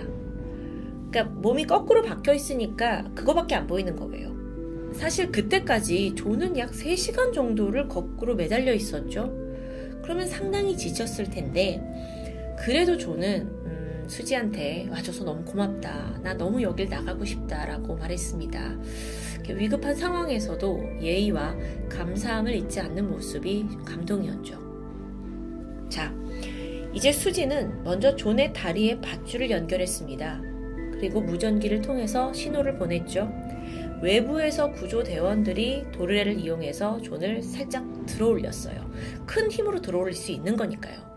[1.09, 4.33] 그러니까 몸이 거꾸로 박혀 있으니까 그거밖에 안 보이는 거예요.
[4.93, 9.29] 사실 그때까지 조는 약 3시간 정도를 거꾸로 매달려 있었죠.
[10.01, 11.83] 그러면 상당히 지쳤을 텐데
[12.57, 16.21] 그래도 조는 음, 수지한테 와줘서 너무 고맙다.
[16.23, 18.77] 나 너무 여길 나가고 싶다라고 말했습니다.
[19.49, 21.57] 위급한 상황에서도 예의와
[21.89, 24.61] 감사함을 잊지 않는 모습이 감동이었죠.
[25.89, 26.13] 자,
[26.93, 30.41] 이제 수지는 먼저 존의 다리에 밧줄을 연결했습니다.
[30.91, 33.31] 그리고 무전기를 통해서 신호를 보냈죠.
[34.01, 38.91] 외부에서 구조대원들이 도르래를 이용해서 존을 살짝 들어 올렸어요.
[39.25, 41.09] 큰 힘으로 들어 올릴 수 있는 거니까요.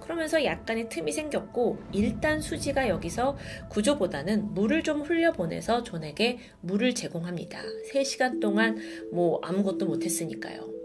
[0.00, 3.36] 그러면서 약간의 틈이 생겼고 일단 수지가 여기서
[3.68, 7.60] 구조보다는 물을 좀 흘려보내서 존에게 물을 제공합니다.
[7.92, 8.78] 3시간 동안
[9.12, 10.77] 뭐 아무것도 못했으니까요.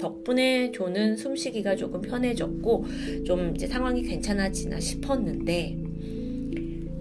[0.00, 2.84] 덕분에 조는 숨쉬기가 조금 편해졌고
[3.24, 5.78] 좀 이제 상황이 괜찮아지나 싶었는데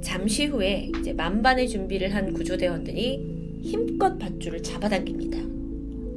[0.02, 5.38] 잠시 후에 이제 만반의 준비를 한 구조대원들이 힘껏 밧줄을 잡아당깁니다.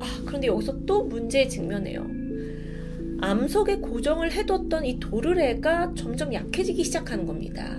[0.00, 2.06] 아, 그런데 여기서 또 문제에 직면해요.
[3.20, 7.78] 암석에 고정을 해뒀던 이 도르래가 점점 약해지기 시작하는 겁니다.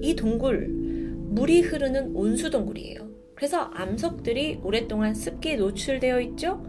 [0.00, 3.08] 이 동굴, 물이 흐르는 온수 동굴이에요.
[3.34, 6.64] 그래서 암석들이 오랫동안 습기에 노출되어 있죠?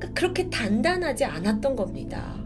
[0.00, 2.40] 그러니까 그렇게 단단하지 않았던 겁니다.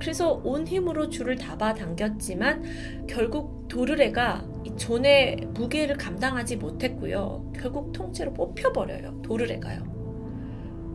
[0.00, 4.44] 그래서 온 힘으로 줄을 잡아당겼지만 결국 도르래가
[4.76, 7.52] 존의 무게를 감당하지 못했고요.
[7.54, 9.20] 결국 통째로 뽑혀버려요.
[9.22, 9.98] 도르래가요.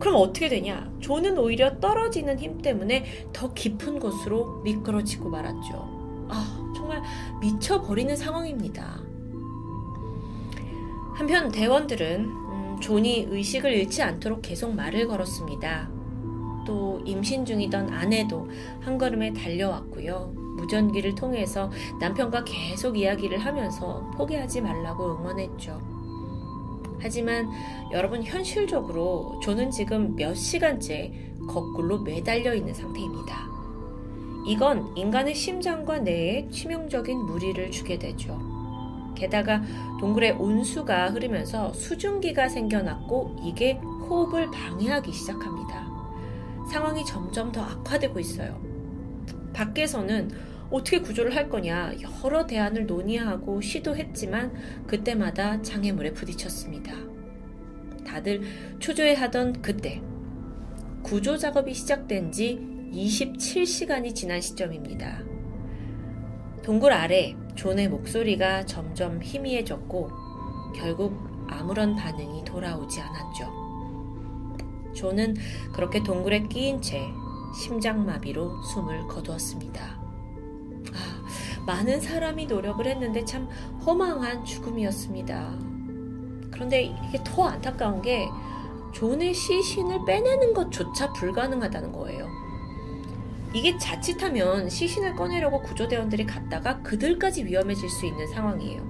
[0.00, 0.92] 그럼 어떻게 되냐?
[1.00, 6.26] 존은 오히려 떨어지는 힘 때문에 더 깊은 곳으로 미끄러지고 말았죠.
[6.30, 7.02] 아, 정말
[7.40, 9.00] 미쳐버리는 상황입니다.
[11.14, 12.43] 한편 대원들은
[12.80, 15.90] 존이 의식을 잃지 않도록 계속 말을 걸었습니다.
[16.66, 18.48] 또 임신 중이던 아내도
[18.80, 20.32] 한 걸음에 달려왔고요.
[20.56, 21.70] 무전기를 통해서
[22.00, 25.80] 남편과 계속 이야기를 하면서 포기하지 말라고 응원했죠.
[27.00, 27.50] 하지만
[27.92, 31.12] 여러분 현실적으로 존은 지금 몇 시간째
[31.46, 33.46] 거꾸로 매달려 있는 상태입니다.
[34.46, 38.53] 이건 인간의 심장과 뇌에 치명적인 무리를 주게 되죠.
[39.14, 39.62] 게다가
[40.00, 45.88] 동굴에 온수가 흐르면서 수증기가 생겨났고 이게 호흡을 방해하기 시작합니다.
[46.70, 48.60] 상황이 점점 더 악화되고 있어요.
[49.52, 50.30] 밖에서는
[50.70, 51.92] 어떻게 구조를 할 거냐
[52.24, 54.52] 여러 대안을 논의하고 시도했지만
[54.86, 56.92] 그때마다 장애물에 부딪혔습니다.
[58.04, 58.42] 다들
[58.80, 60.02] 초조해하던 그때
[61.02, 62.58] 구조 작업이 시작된 지
[62.92, 65.33] 27시간이 지난 시점입니다.
[66.64, 70.10] 동굴 아래 존의 목소리가 점점 희미해졌고
[70.74, 71.14] 결국
[71.46, 73.52] 아무런 반응이 돌아오지 않았죠.
[74.94, 75.36] 존은
[75.74, 77.06] 그렇게 동굴에 끼인 채
[77.54, 79.84] 심장마비로 숨을 거두었습니다.
[79.84, 83.46] 아, 많은 사람이 노력을 했는데 참
[83.84, 85.58] 허망한 죽음이었습니다.
[86.50, 88.26] 그런데 이게 더 안타까운 게
[88.92, 92.43] 존의 시신을 빼내는 것조차 불가능하다는 거예요.
[93.54, 98.82] 이게 자칫하면 시신을 꺼내려고 구조대원들이 갔다가 그들까지 위험해질 수 있는 상황이에요.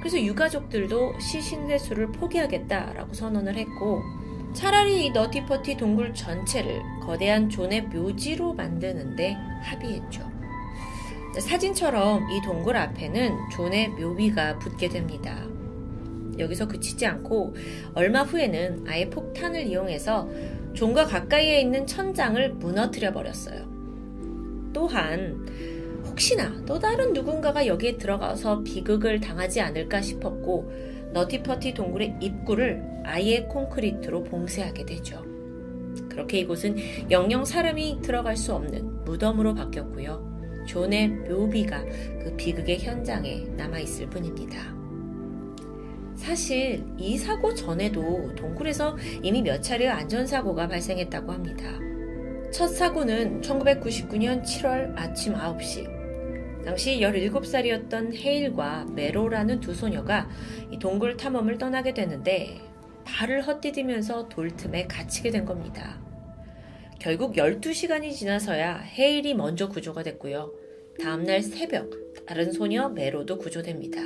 [0.00, 4.02] 그래서 유가족들도 시신 회수를 포기하겠다라고 선언을 했고
[4.52, 10.30] 차라리 이 너티퍼티 동굴 전체를 거대한 존의 묘지로 만드는데 합의했죠.
[11.40, 15.36] 사진처럼 이 동굴 앞에는 존의 묘비가 붙게 됩니다.
[16.38, 17.54] 여기서 그치지 않고
[17.94, 20.28] 얼마 후에는 아예 폭탄을 이용해서
[20.74, 23.73] 존과 가까이에 있는 천장을 무너뜨려 버렸어요.
[24.74, 25.46] 또한
[26.04, 30.70] 혹시나 또 다른 누군가가 여기에 들어가서 비극을 당하지 않을까 싶었고
[31.14, 35.24] 너티퍼티 동굴의 입구를 아예 콘크리트로 봉쇄하게 되죠.
[36.10, 36.76] 그렇게 이곳은
[37.10, 40.64] 영영 사람이 들어갈 수 없는 무덤으로 바뀌었고요.
[40.66, 41.84] 존의 묘비가
[42.22, 44.74] 그 비극의 현장에 남아있을 뿐입니다.
[46.16, 51.93] 사실 이 사고 전에도 동굴에서 이미 몇 차례 안전사고가 발생했다고 합니다.
[52.54, 56.64] 첫 사고는 1999년 7월 아침 9시.
[56.64, 60.30] 당시 17살이었던 헤일과 메로라는 두 소녀가
[60.70, 62.60] 이 동굴 탐험을 떠나게 되는데
[63.02, 66.00] 발을 헛디디면서 돌틈에 갇히게 된 겁니다.
[67.00, 70.52] 결국 12시간이 지나서야 헤일이 먼저 구조가 됐고요.
[71.00, 71.90] 다음날 새벽
[72.24, 74.00] 다른 소녀 메로도 구조됩니다.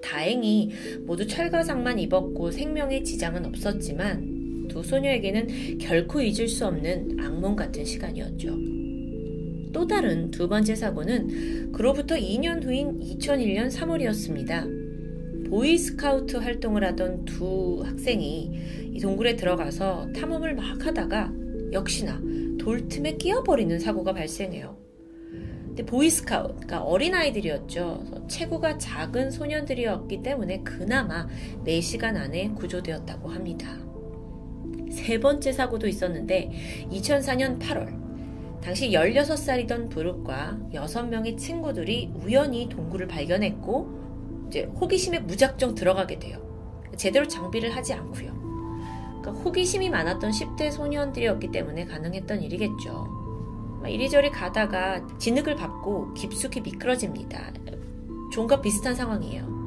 [0.00, 0.70] 다행히
[1.00, 4.37] 모두 철가상만 입었고 생명에 지장은 없었지만
[4.68, 8.56] 두 소녀에게는 결코 잊을 수 없는 악몽 같은 시간이었죠.
[9.72, 15.48] 또 다른 두 번째 사고는 그로부터 2년 후인 2001년 3월이었습니다.
[15.48, 18.50] 보이스카우트 활동을 하던 두 학생이
[18.92, 21.32] 이 동굴에 들어가서 탐험을 막 하다가
[21.72, 22.20] 역시나
[22.58, 24.76] 돌틈에 끼어버리는 사고가 발생해요.
[25.68, 28.26] 근데 보이스카우트, 그러니까 어린아이들이었죠.
[28.28, 31.28] 체구가 작은 소년들이었기 때문에 그나마
[31.64, 33.87] 4시간 안에 구조되었다고 합니다.
[34.90, 37.98] 세 번째 사고도 있었는데 2004년 8월
[38.62, 46.38] 당시 16살이던 브룩과 6명의 친구들이 우연히 동굴을 발견했고 이제 호기심에 무작정 들어가게 돼요.
[46.96, 48.36] 제대로 장비를 하지 않고요.
[49.20, 53.18] 그러니까 호기심이 많았던 10대 소년들이었기 때문에 가능했던 일이겠죠.
[53.86, 57.52] 이리저리 가다가 진흙을 밟고 깊숙이 미끄러집니다.
[58.32, 59.57] 존과 비슷한 상황이에요.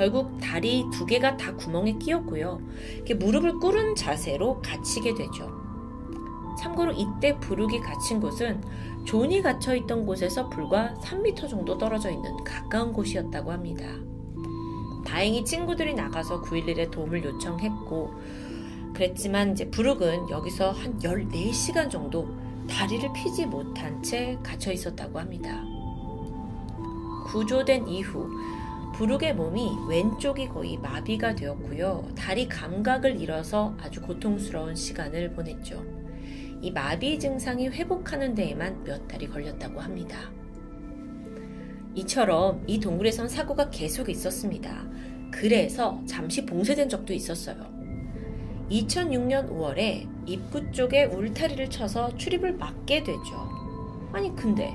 [0.00, 2.58] 결국 다리 두 개가 다 구멍에 끼었고요.
[3.18, 5.52] 무릎을 꿇은 자세로 갇히게 되죠.
[6.58, 8.62] 참고로 이때 브룩이 갇힌 곳은
[9.04, 13.84] 존이 갇혀 있던 곳에서 불과 3m 정도 떨어져 있는 가까운 곳이었다고 합니다.
[15.04, 18.14] 다행히 친구들이 나가서 911에 도움을 요청했고,
[18.94, 22.26] 그랬지만 이제 부룩은 여기서 한 14시간 정도
[22.70, 25.62] 다리를 피지 못한 채 갇혀 있었다고 합니다.
[27.26, 28.30] 구조된 이후
[28.94, 32.08] 부룩의 몸이 왼쪽이 거의 마비가 되었고요.
[32.16, 35.84] 다리 감각을 잃어서 아주 고통스러운 시간을 보냈죠.
[36.60, 40.30] 이 마비 증상이 회복하는 데에만 몇 달이 걸렸다고 합니다.
[41.94, 44.86] 이처럼 이 동굴에선 사고가 계속 있었습니다.
[45.30, 47.56] 그래서 잠시 봉쇄된 적도 있었어요.
[48.70, 53.48] 2006년 5월에 입구 쪽에 울타리를 쳐서 출입을 막게 되죠.
[54.12, 54.72] 아니 근데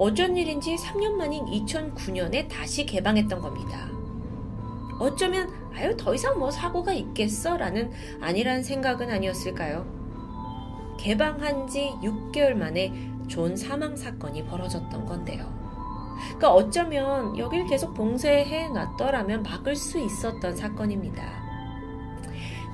[0.00, 3.86] 어쩐 일인지 3년 만인 2009년에 다시 개방했던 겁니다.
[4.98, 9.84] 어쩌면 아유 더 이상 뭐 사고가 있겠어 라는 아니란 생각은 아니었을까요?
[10.98, 12.94] 개방한 지 6개월 만에
[13.28, 15.52] 존 사망 사건이 벌어졌던 건데요.
[16.28, 21.22] 그러니까 어쩌면 여길 계속 봉쇄해 놨더라면 막을 수 있었던 사건입니다.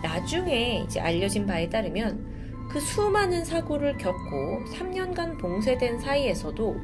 [0.00, 6.76] 나중에 이제 알려진 바에 따르면 그 수많은 사고를 겪고 3년간 봉쇄된 사이에서도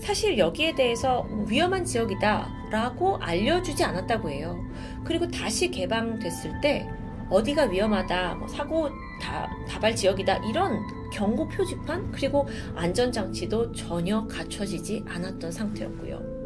[0.00, 4.58] 사실 여기에 대해서 위험한 지역이다 라고 알려주지 않았다고 해요.
[5.04, 6.88] 그리고 다시 개방됐을 때
[7.30, 8.88] 어디가 위험하다, 뭐 사고
[9.20, 10.80] 다, 다발 지역이다 이런
[11.12, 16.38] 경고 표지판 그리고 안전장치도 전혀 갖춰지지 않았던 상태였고요.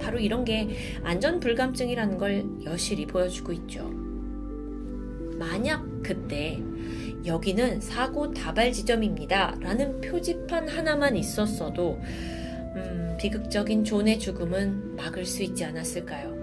[0.00, 3.90] 바로 이런 게 안전 불감증이라는 걸 여실히 보여주고 있죠.
[5.38, 6.62] 만약 그때
[7.24, 9.56] 여기는 사고 다발 지점입니다.
[9.60, 11.98] 라는 표지판 하나만 있었어도,
[12.76, 16.34] 음, 비극적인 존의 죽음은 막을 수 있지 않았을까요?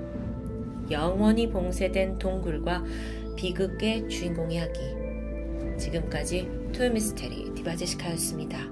[0.89, 2.83] 영원히 봉쇄된 동굴과
[3.35, 4.79] 비극의 주인공 이야기.
[5.77, 8.71] 지금까지 토요미스테리 디바제시카였습니다.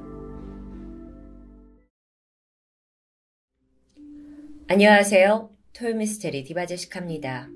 [4.67, 5.49] 안녕하세요.
[5.73, 7.49] 토요미스테리 디바제시카입니다.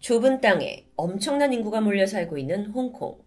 [0.00, 3.24] 좁은 땅에 엄청난 인구가 몰려 살고 있는 홍콩.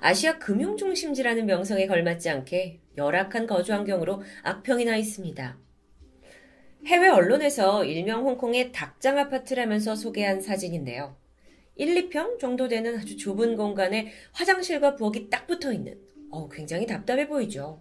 [0.00, 5.58] 아시아 금융중심지라는 명성에 걸맞지 않게 열악한 거주 환경으로 악평이 나 있습니다.
[6.86, 11.16] 해외 언론에서 일명 홍콩의 닭장 아파트라면서 소개한 사진인데요.
[11.76, 15.98] 1, 2평 정도 되는 아주 좁은 공간에 화장실과 부엌이 딱 붙어 있는,
[16.30, 17.80] 어, 굉장히 답답해 보이죠.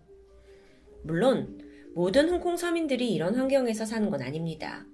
[1.04, 1.60] 물론,
[1.94, 4.86] 모든 홍콩 서민들이 이런 환경에서 사는 건 아닙니다.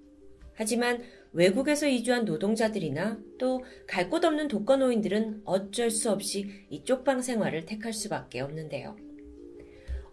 [0.56, 1.04] 하지만
[1.34, 7.94] 외국에서 이주한 노동자들이나 또 갈 곳 없는 독거노인들은 어쩔 수 없이 이 쪽방 생활을 택할
[7.94, 8.96] 수밖에 없는데요.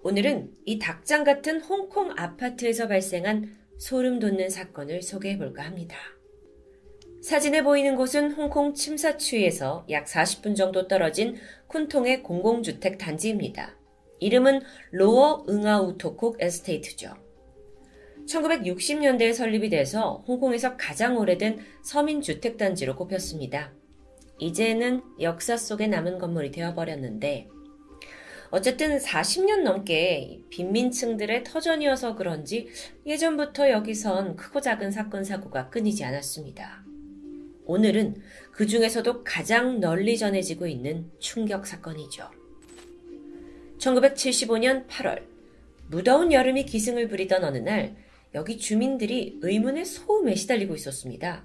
[0.07, 5.97] 오늘은 이 닭장 같은 홍콩 아파트에서 발생한 소름 돋는 사건을 소개해 볼까 합니다.
[7.23, 11.37] 사진에 보이는 곳은 홍콩 침사추에서 약 40분 정도 떨어진
[11.69, 13.79] 쿤통의 공공주택 단지입니다.
[14.21, 14.61] 이름은
[14.93, 17.15] 로어 응아우토콕 에스테이트죠.
[18.29, 23.73] 1960년대에 설립이 돼서 홍콩에서 가장 오래된 서민주택단지로 꼽혔습니다.
[24.39, 27.49] 이제는 역사 속에 남은 건물이 되어버렸는데,
[28.55, 32.69] 어쨌든 40년 넘게 빈민층들의 터전이어서 그런지
[33.05, 36.85] 예전부터 여기선 크고 작은 사건 사고가 끊이지 않았습니다.
[37.65, 38.23] 오늘은
[38.53, 42.31] 그 중에서도 가장 널리 전해지고 있는 충격 사건이죠.
[43.79, 45.25] 1975년 8월,
[45.89, 47.97] 무더운 여름이 기승을 부리던 어느 날,
[48.37, 51.45] 여기 주민들이 의문의 소음에 시달리고 있었습니다.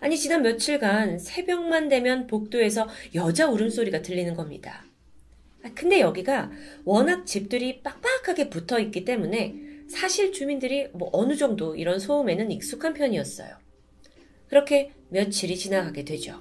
[0.00, 4.85] 아니, 지난 며칠간 새벽만 되면 복도에서 여자 울음소리가 들리는 겁니다.
[5.66, 6.50] 아, 근데 여기가
[6.84, 9.56] 워낙 집들이 빡빡하게 붙어 있기 때문에
[9.88, 13.56] 사실 주민들이 뭐 어느 정도 이런 소음에는 익숙한 편이었어요.
[14.48, 16.40] 그렇게 며칠이 지나가게 되죠.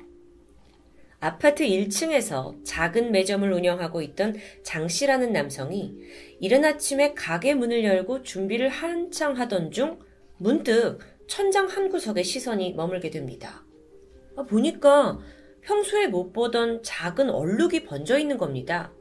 [1.20, 5.96] 아파트 1층에서 작은 매점을 운영하고 있던 장 씨라는 남성이
[6.40, 9.98] 이른 아침에 가게 문을 열고 준비를 한창 하던 중
[10.38, 13.66] 문득 천장 한 구석에 시선이 머물게 됩니다.
[14.36, 15.18] 아, 보니까
[15.62, 18.94] 평소에 못 보던 작은 얼룩이 번져 있는 겁니다.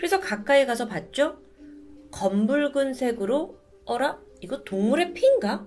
[0.00, 1.42] 그래서 가까이 가서 봤죠?
[2.10, 4.18] 검붉은 색으로, 어라?
[4.40, 5.66] 이거 동물의 피인가?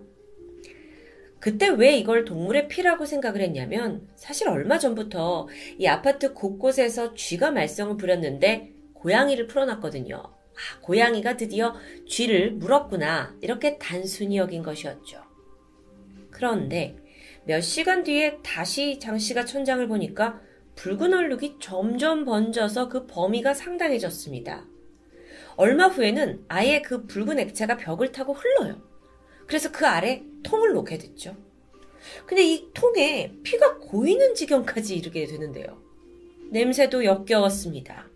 [1.39, 7.95] 그때 왜 이걸 동물의 피라고 생각을 했냐면 사실 얼마 전부터 이 아파트 곳곳에서 쥐가 말썽을
[7.97, 10.15] 부렸는데 고양이를 풀어놨거든요.
[10.15, 11.75] 아, 고양이가 드디어
[12.07, 13.35] 쥐를 물었구나.
[13.39, 15.21] 이렇게 단순히 여긴 것이었죠.
[16.31, 16.97] 그런데
[17.45, 20.41] 몇 시간 뒤에 다시 장 씨가 천장을 보니까
[20.75, 24.65] 붉은 얼룩이 점점 번져서 그 범위가 상당해졌습니다.
[25.55, 28.81] 얼마 후에는 아예 그 붉은 액체가 벽을 타고 흘러요.
[29.47, 31.35] 그래서 그 아래 통을 놓게 됐죠.
[32.25, 35.81] 근데 이 통에 피가 고이는 지경까지 이르게 되는데요.
[36.51, 38.09] 냄새도 역겨웠습니다.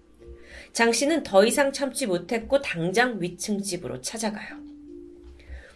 [0.73, 4.57] 장 씨는 더 이상 참지 못했고 당장 위층 집으로 찾아가요.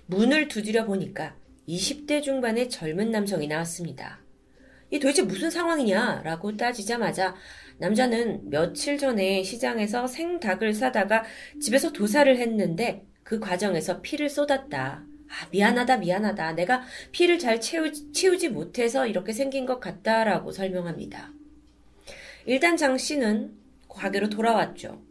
[0.08, 1.36] 문을 두드려 보니까
[1.68, 4.20] 20대 중반의 젊은 남성이 나왔습니다.
[4.91, 6.22] 이 도대체 무슨 상황이냐?
[6.23, 7.34] 라고 따지자마자
[7.77, 11.23] 남자는 며칠 전에 시장에서 생닭을 사다가
[11.61, 15.03] 집에서 도살을 했는데 그 과정에서 피를 쏟았다.
[15.30, 16.53] 아, 미안하다, 미안하다.
[16.53, 21.31] 내가 피를 잘 채우, 치우지 못해서 이렇게 생긴 것 같다라고 설명합니다.
[22.45, 23.53] 일단 장 씨는
[23.88, 25.01] 가게로 돌아왔죠.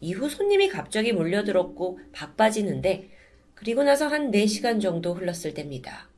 [0.00, 3.10] 이후 손님이 갑자기 몰려들었고 바빠지는데
[3.54, 6.09] 그리고 나서 한 4시간 정도 흘렀을 때입니다.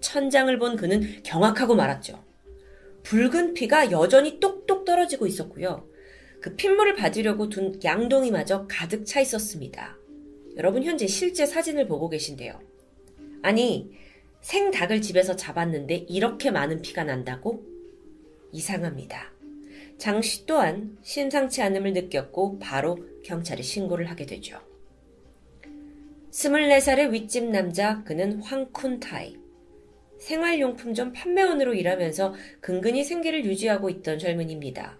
[0.00, 2.22] 천장을 본 그는 경악하고 말았죠.
[3.02, 5.88] 붉은 피가 여전히 똑똑 떨어지고 있었고요.
[6.40, 9.96] 그 핏물을 받으려고 둔 양동이마저 가득 차 있었습니다.
[10.56, 12.60] 여러분 현재 실제 사진을 보고 계신데요.
[13.42, 13.90] 아니,
[14.40, 17.64] 생닭을 집에서 잡았는데 이렇게 많은 피가 난다고?
[18.52, 19.32] 이상합니다.
[19.98, 24.60] 장 씨 또한 심상치 않음을 느꼈고 바로 경찰에 신고를 하게 되죠.
[26.30, 29.47] 24살의 윗집 남자, 그는 황쿤타이.
[30.18, 34.98] 생활용품점 판매원으로 일하면서 근근히 생계를 유지하고 있던 젊은입니다.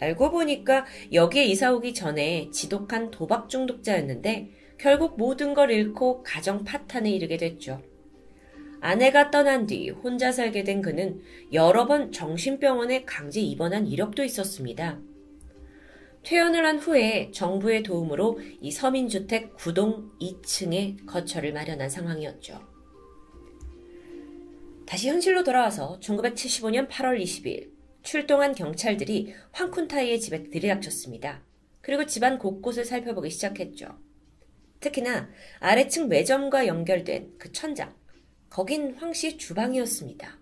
[0.00, 7.10] 알고 보니까 여기에 이사 오기 전에 지독한 도박 중독자였는데 결국 모든 걸 잃고 가정 파탄에
[7.10, 7.82] 이르게 됐죠.
[8.80, 11.20] 아내가 떠난 뒤 혼자 살게 된 그는
[11.52, 15.00] 여러 번 정신병원에 강제 입원한 이력도 있었습니다.
[16.22, 22.67] 퇴원을 한 후에 정부의 도움으로 이 서민주택 구동 2층에 거처를 마련한 상황이었죠.
[24.88, 27.70] 다시 현실로 돌아와서 1975년 8월 20일
[28.02, 31.44] 출동한 경찰들이 황쿤타이의 집에 들이닥쳤습니다.
[31.82, 33.98] 그리고 집안 곳곳을 살펴보기 시작했죠.
[34.80, 35.28] 특히나
[35.60, 37.94] 아래층 매점과 연결된 그 천장,
[38.48, 40.38] 거긴 황씨 주방이었습니다.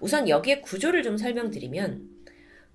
[0.00, 2.10] 우선 여기에 구조를 좀 설명드리면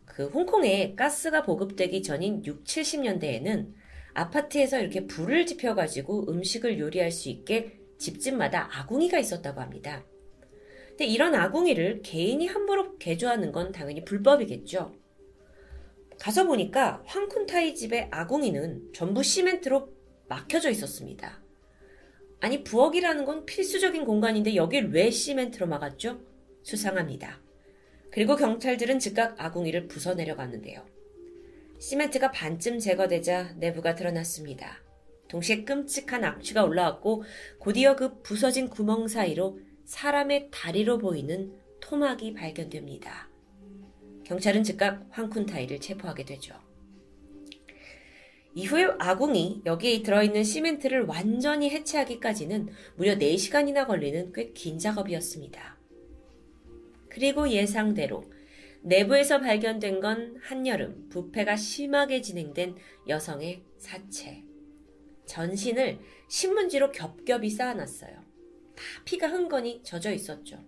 [0.05, 3.73] 그 홍콩에 가스가 보급되기 전인 6, 70년대에는
[4.13, 10.05] 아파트에서 이렇게 불을 지펴가지고 음식을 요리할 수 있게 집집마다 아궁이가 있었다고 합니다.
[11.01, 14.93] 근데 이런 아궁이를 개인이 함부로 개조하는 건 당연히 불법이겠죠.
[16.19, 19.91] 가서 보니까 황쿤타이 집의 아궁이는 전부 시멘트로
[20.27, 21.41] 막혀져 있었습니다.
[22.39, 26.21] 아니, 부엌이라는 건 필수적인 공간인데 여길 왜 시멘트로 막았죠?
[26.61, 27.41] 수상합니다.
[28.11, 30.85] 그리고 경찰들은 즉각 아궁이를 부숴 내려갔는데요.
[31.79, 34.83] 시멘트가 반쯤 제거되자 내부가 드러났습니다.
[35.29, 37.23] 동시에 끔찍한 악취가 올라왔고
[37.57, 39.57] 곧이어 그 부서진 구멍 사이로
[39.91, 43.29] 사람의 다리로 보이는 토막이 발견됩니다.
[44.23, 46.55] 경찰은 즉각 황쿤타이를 체포하게 되죠.
[48.55, 55.77] 이후에 아궁이 여기에 들어있는 시멘트를 완전히 해체하기까지는 무려 4시간이나 걸리는 꽤 긴 작업이었습니다.
[57.09, 58.23] 그리고 예상대로
[58.83, 62.77] 내부에서 발견된 건 한여름 부패가 심하게 진행된
[63.09, 64.45] 여성의 사체.
[65.25, 65.99] 전신을
[66.29, 68.20] 신문지로 겹겹이 쌓아놨어요.
[68.75, 70.63] 다 피가 흥건히 젖어 있었죠.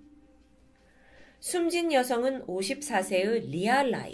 [1.40, 4.14] 숨진 여성은 54세의 리알라이.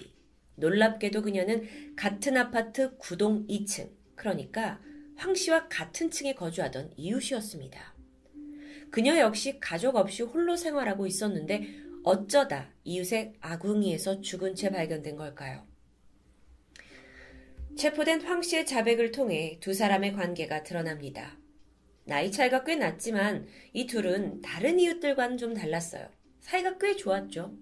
[0.56, 4.82] 놀랍게도 그녀는 같은 아파트 구동 2층, 그러니까
[5.16, 7.96] 황 씨와 같은 층에 거주하던 이웃이었습니다.
[8.92, 11.68] 그녀 역시 가족 없이 홀로 생활하고 있었는데
[12.04, 15.68] 어쩌다 이웃의 아궁이에서 죽은 채 발견된 걸까요?
[17.78, 21.39] 체포된 황 씨의 자백을 통해 두 사람의 관계가 드러납니다.
[22.10, 26.08] 나이 차이가 꽤 났지만 이 둘은 다른 이웃들과는 좀 달랐어요.
[26.40, 27.54] 사이가 꽤 좋았죠.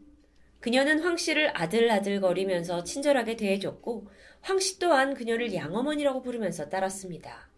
[0.61, 4.07] 그녀는 황 씨를 아들아들 거리면서 친절하게 대해줬고
[4.41, 7.49] 황 씨 또한 그녀를 양어머니라고 부르면서 따랐습니다.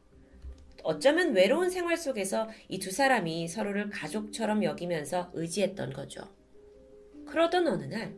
[0.84, 6.22] 어쩌면 외로운 생활 속에서 이 두 사람이 서로를 가족처럼 여기면서 의지했던 거죠.
[7.28, 8.16] 그러던 어느 날,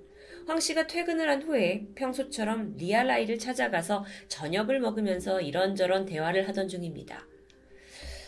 [0.47, 7.27] 황 씨가 퇴근을 한 후에 평소처럼 리알아이를 찾아가서 저녁을 먹으면서 이런저런 대화를 하던 중입니다.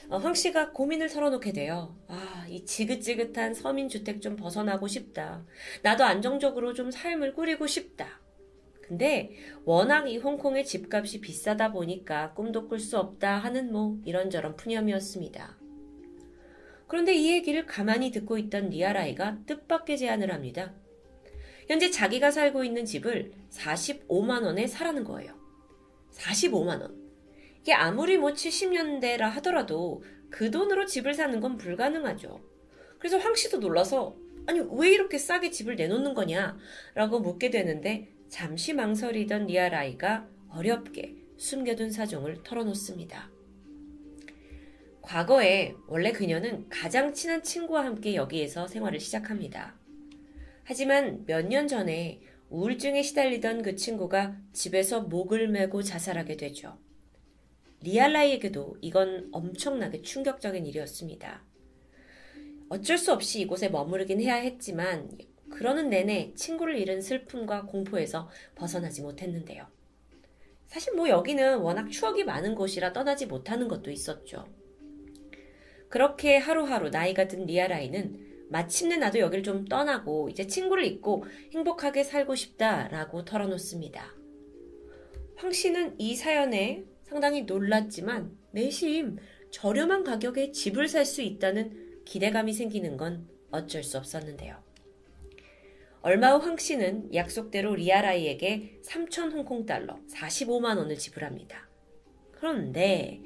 [0.09, 1.95] 어, 황 씨가 고민을 털어놓게 돼요.
[2.07, 5.45] 아, 이 지긋지긋한 서민주택 좀 벗어나고 싶다.
[5.81, 8.21] 나도 안정적으로 좀 삶을 꾸리고 싶다.
[8.81, 9.31] 근데
[9.63, 15.57] 워낙 이 홍콩의 집값이 비싸다 보니까 꿈도 꿀 수 없다 하는 뭐 이런저런 푸념이었습니다.
[16.87, 20.73] 그런데 이 얘기를 가만히 듣고 있던 리아라이가 뜻밖의 제안을 합니다.
[21.67, 25.33] 현재 자기가 살고 있는 집을 45만원에 사라는 거예요.
[26.11, 27.02] 45만원.
[27.63, 32.41] 이게 아무리 뭐 70년대라 하더라도 그 돈으로 집을 사는 건 불가능하죠.
[32.99, 36.57] 그래서 황 씨도 놀라서 아니 왜 이렇게 싸게 집을 내놓는 거냐
[36.93, 43.31] 라고 묻게 되는데 잠시 망설이던 리아라이가 어렵게 숨겨둔 사정을 털어놓습니다.
[45.01, 49.75] 과거에 원래 그녀는 가장 친한 친구와 함께 여기에서 생활을 시작합니다.
[50.65, 56.77] 하지만 몇 년 전에 우울증에 시달리던 그 친구가 집에서 목을 매고 자살하게 되죠.
[57.83, 61.43] 리아라이에게도 이건 엄청나게 충격적인 일이었습니다.
[62.69, 65.11] 어쩔 수 없이 이곳에 머무르긴 해야 했지만
[65.49, 69.67] 그러는 내내 친구를 잃은 슬픔과 공포에서 벗어나지 못했는데요.
[70.67, 74.47] 사실 뭐 여기는 워낙 추억이 많은 곳이라 떠나지 못하는 것도 있었죠.
[75.89, 82.33] 그렇게 하루하루 나이가 든 리아라이는 마침내 나도 여길 좀 떠나고 이제 친구를 잊고 행복하게 살고
[82.33, 84.15] 싶다라고 털어놓습니다.
[85.35, 89.17] 황 씨는 이 사연에 상당히 놀랐지만 내심
[89.51, 94.57] 저렴한 가격에 집을 살 수 있다는 기대감이 생기는 건 어쩔 수 없었는데요.
[96.01, 101.69] 얼마 후 황 씨는 약속대로 리아라이에게 3천 홍콩 달러 45만 원을 지불합니다.
[102.31, 103.21] 그런데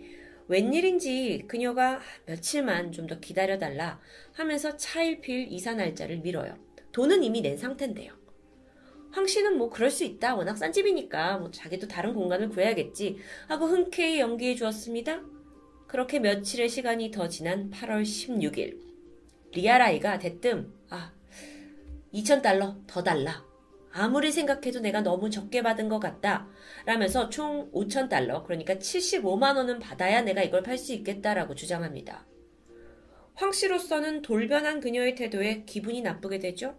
[0.50, 4.02] 웬일인지 그녀가 며칠만 좀 더 기다려달라
[4.34, 6.58] 하면서 차일피일 이사 날짜를 미뤄요.
[6.92, 8.17] 돈은 이미 낸 상태인데요.
[9.18, 10.36] 황 씨는 뭐 그럴 수 있다.
[10.36, 13.18] 워낙 싼 집이니까 뭐 자기도 다른 공간을 구해야겠지
[13.48, 15.24] 하고 흔쾌히 연기해 주었습니다.
[15.88, 18.80] 그렇게 며칠의 시간이 더 지난 8월 16일
[19.54, 21.12] 리아라이가 대뜸 아
[22.14, 23.44] 2,000달러 더 달라.
[23.92, 26.48] 아무리 생각해도 내가 너무 적게 받은 것 같다.
[26.86, 32.28] 라면서 총 5,000달러, 그러니까 75만원은 받아야 내가 이걸 팔 수 있겠다라고 주장합니다.
[33.34, 36.76] 황 씨로서는 돌변한 그녀의 태도에 기분이 나쁘게 되죠?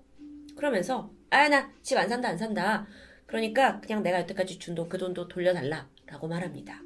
[0.54, 2.86] 그러면서, 아, 나 집 안 산다, 안 산다.
[3.26, 5.88] 그러니까 그냥 내가 여태까지 준 돈, 그 돈도 돌려달라.
[6.06, 6.82] 라고 말합니다.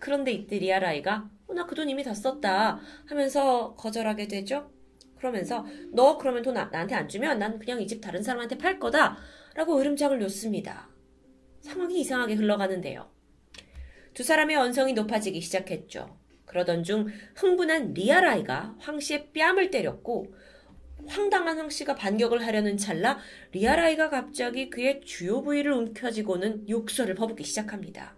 [0.00, 2.80] 그런데 이때 리아 라이가, 어, 나 그 돈 이미 다 썼다.
[3.06, 4.70] 하면서 거절하게 되죠?
[5.16, 8.78] 그러면서 너 그러면 돈 나, 나한테 안 주면 난 그냥 이 집 다른 사람한테 팔
[8.78, 9.18] 거다
[9.54, 10.88] 라고 으름장을 놓습니다.
[11.60, 13.10] 상황이 이상하게 흘러가는데요.
[14.14, 16.16] 두 사람의 언성이 높아지기 시작했죠.
[16.46, 20.32] 그러던 중 흥분한 리아라이가 황 씨의 뺨을 때렸고
[21.08, 23.18] 황당한 황 씨가 반격을 하려는 찰나
[23.52, 28.16] 리아라이가 갑자기 그의 주요 부위를 움켜쥐고는 욕설을 퍼붓기 시작합니다.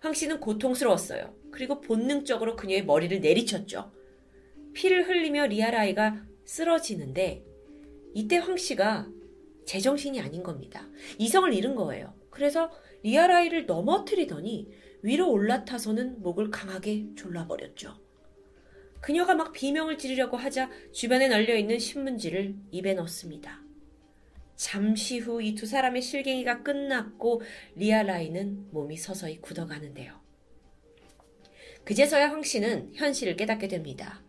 [0.00, 1.34] 황 씨는 고통스러웠어요.
[1.50, 3.92] 그리고 본능적으로 그녀의 머리를 내리쳤죠.
[4.74, 7.44] 피를 흘리며 리아라이가 쓰러지는데
[8.14, 9.08] 이때 황 씨가
[9.66, 10.88] 제정신이 아닌 겁니다.
[11.18, 12.14] 이성을 잃은 거예요.
[12.30, 12.70] 그래서
[13.02, 14.68] 리아라이를 넘어뜨리더니
[15.02, 18.07] 위로 올라타서는 목을 강하게 졸라버렸죠.
[19.00, 23.62] 그녀가 막 비명을 지르려고 하자 주변에 널려 있는 신문지를 입에 넣습니다.
[24.56, 27.42] 잠시 후 이 두 사람의 실갱이가 끝났고
[27.76, 30.20] 리아라이는 몸이 서서히 굳어가는데요.
[31.84, 34.20] 그제서야 황 씨는 현실을 깨닫게 됩니다.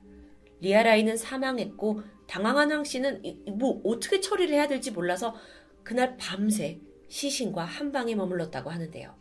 [0.61, 3.23] 리아라이는 사망했고 당황한 황 씨는
[3.57, 5.35] 뭐 어떻게 처리를 해야 될지 몰라서
[5.83, 9.17] 그날 밤새 시신과 한 방에 머물렀다고 하는데요.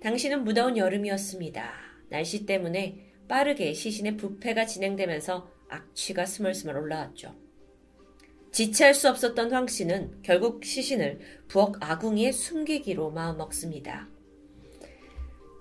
[0.00, 1.74] 당신은 무더운 여름이었습니다.
[2.10, 7.34] 날씨 때문에 빠르게 시신의 부패가 진행되면서 악취가 스멀스멀 올라왔죠.
[8.52, 14.06] 지체할 수 없었던 황 씨는 결국 시신을 부엌 아궁이에 숨기기로 마음먹습니다.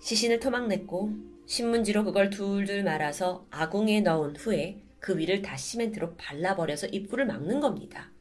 [0.04, 1.14] 시신을 토막냈고
[1.48, 8.12] 신문지로 그걸 둘둘 말아서 아궁이에 넣은 후에 그 위를 다 시멘트로 발라버려서 입구를 막는 겁니다.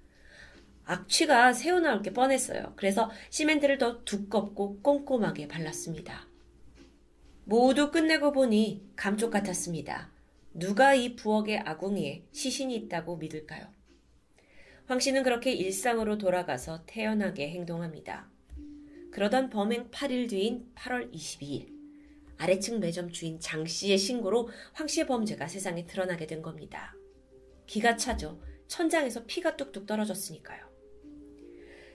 [0.87, 2.73] 악취가 새어나올 게 뻔했어요.
[2.77, 6.32] 그래서 시멘트를 더 두껍고 꼼꼼하게 발랐습니다.
[7.53, 10.11] 모두 끝내고 보니 감쪽 같았습니다.
[10.55, 13.67] 누가 이 부엌의 아궁이에 시신이 있다고 믿을까요?
[14.87, 18.31] 황 씨는 그렇게 일상으로 돌아가서 태연하게 행동합니다.
[19.11, 21.69] 그러던 범행 8일 뒤인 8월 22일,
[22.39, 26.95] 아래층 매점 주인 장 씨의 신고로 황 씨의 범죄가 세상에 드러나게 된 겁니다.
[27.67, 28.41] 기가 차죠.
[28.67, 30.72] 천장에서 피가 뚝뚝 떨어졌으니까요.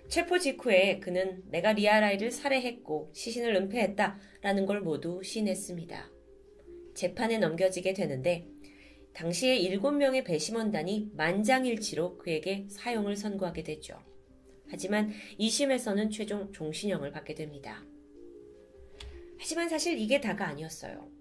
[0.07, 6.09] 체포 직후에 그는 내가 리아라이를 살해했고 시신을 은폐했다 라는 걸 모두 시인했습니다.
[6.95, 8.47] 재판에 넘겨지게 되는데
[9.13, 13.99] 당시에 7명의 배심원단이 만장일치로 그에게 사형을 선고하게 되죠.
[14.69, 17.83] 하지만 2심에서는 최종 종신형을 받게 됩니다.
[19.39, 21.16] 하지만 사실 이게 다가 아니었어요.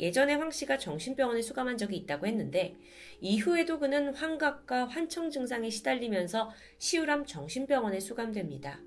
[0.00, 2.74] 예전에 황 씨가 정신병원에 수감한 적이 있다고 했는데
[3.20, 8.80] 이후에도 그는 환각과 환청 증상에 시달리면서 시우람 정신병원에 수감됩니다.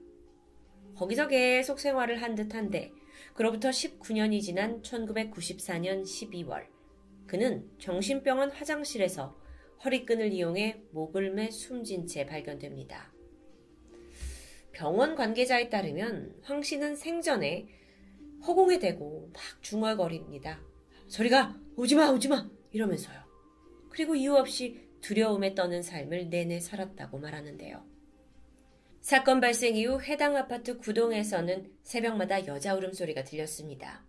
[0.95, 2.91] 거기서 계속 생활을 한 듯한데
[3.35, 6.65] 그로부터 19년이 지난 1994년 12월
[7.27, 9.37] 그는 정신병원 화장실에서
[9.85, 13.13] 허리끈을 이용해 목을 매 숨진 채 발견됩니다.
[14.71, 17.67] 병원 관계자에 따르면 황 씨는 생전에
[18.45, 20.72] 허공에 대고 막 중얼거립니다.
[21.13, 23.21] 저리가 오지마 오지마 이러면서요.
[23.91, 27.85] 그리고 이유 없이 두려움에 떠는 삶을 내내 살았다고 말하는데요.
[28.99, 34.03] 사건 발생 이후 해당 아파트 구동에서는 새벽마다 여자 울음소리가 들렸습니다.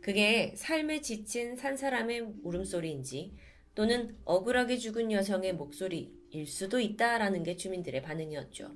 [0.00, 3.34] 그게 삶에 지친 산 사람의 울음소리인지
[3.74, 8.70] 또는 억울하게 죽은 여성의 목소리일 수도 있다라는 게 주민들의 반응이었죠.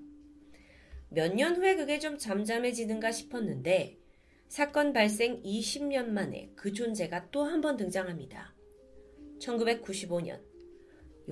[1.11, 4.01] 몇 년 후에 그게 좀 잠잠해지는가 싶었는데
[4.49, 8.55] 사건 발생 20년 만에 그 존재가 또 한 번 등장합니다.
[9.41, 10.41] 1995년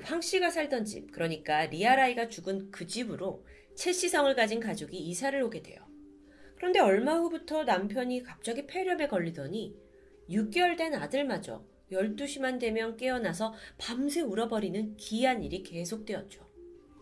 [0.02, 3.46] 황 씨가 살던 집, 그러니까 리아라이가 죽은 그 집으로
[3.76, 5.80] 채씨 성을 가진 가족이 이사를 오게 돼요.
[6.56, 9.76] 그런데 얼마 후부터 남편이 갑자기 폐렴에 걸리더니
[10.30, 16.48] 6개월 된 아들마저 12시만 되면 깨어나서 밤새 울어버리는 기이한 일이 계속되었죠.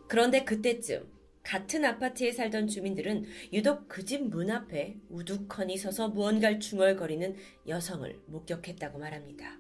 [0.09, 1.11] 그런데 그때쯤
[1.43, 7.37] 같은 아파트에 살던 주민들은 유독 그 집 문 앞에 우두커니 서서 무언가를 중얼거리는
[7.67, 9.59] 여성을 목격했다고 말합니다.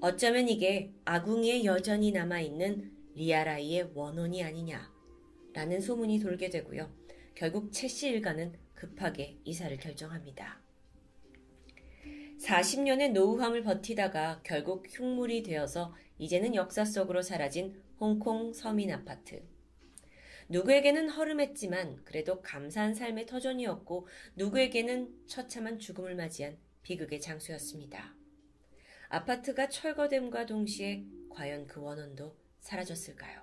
[0.00, 6.92] 어쩌면 이게 아궁이에 여전히 남아있는 리아라이의 원혼이 아니냐라는 소문이 돌게 되고요.
[7.34, 10.60] 결국 채씨 일가는 급하게 이사를 결정합니다.
[12.38, 19.42] 40년의 노후함을 버티다가 결국 흉물이 되어서 이제는 역사 속으로 사라진 홍콩 서민 아파트.
[20.48, 24.06] 누구에게는 허름했지만 그래도 감사한 삶의 터전이었고
[24.36, 28.14] 누구에게는 처참한 죽음을 맞이한 비극의 장소였습니다.
[29.08, 33.42] 아파트가 철거됨과 동시에 과연 그 원혼도 사라졌을까요?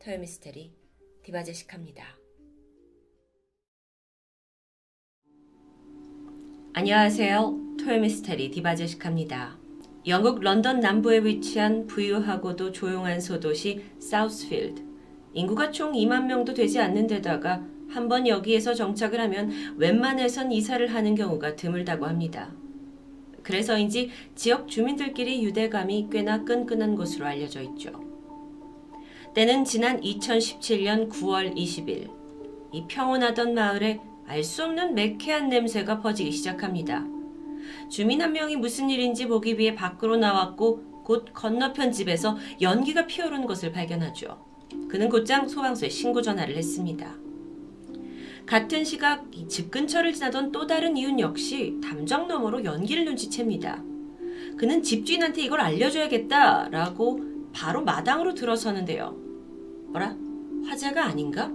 [0.00, 0.74] 터요미스테리
[1.22, 2.16] 디바제식합니다.
[6.74, 7.76] 안녕하세요.
[7.78, 9.58] 토요미스테리 디바제식합니다.
[10.06, 14.85] 영국 런던 남부에 위치한 부유하고도 조용한 소도시 사우스필드.
[15.36, 21.14] 인구가 총 2만 명도 되지 않는 데다가 한 번 여기에서 정착을 하면 웬만해선 이사를 하는
[21.14, 22.50] 경우가 드물다고 합니다.
[23.42, 27.92] 그래서인지 지역 주민들끼리 유대감이 꽤나 끈끈한 곳으로 알려져 있죠.
[29.34, 32.10] 때는 지난 2017년 9월 20일.
[32.72, 37.04] 이 평온하던 마을에 알 수 없는 매캐한 냄새가 퍼지기 시작합니다.
[37.90, 43.70] 주민 한 명이 무슨 일인지 보기 위해 밖으로 나왔고 곧 건너편 집에서 연기가 피어오르는 것을
[43.70, 44.45] 발견하죠.
[44.88, 47.16] 그는 곧장 소방서에 신고 전화를 했습니다.
[48.46, 53.82] 같은 시각 집 근처를 지나던 또 다른 이웃 역시 담장 너머로 연기를 눈치챕니다.
[54.56, 57.20] 그는 집주인한테 이걸 알려줘야겠다라고
[57.52, 59.16] 바로 마당으로 들어서는데요.
[59.88, 60.16] 뭐라?
[60.66, 61.50] 화재가 아닌가?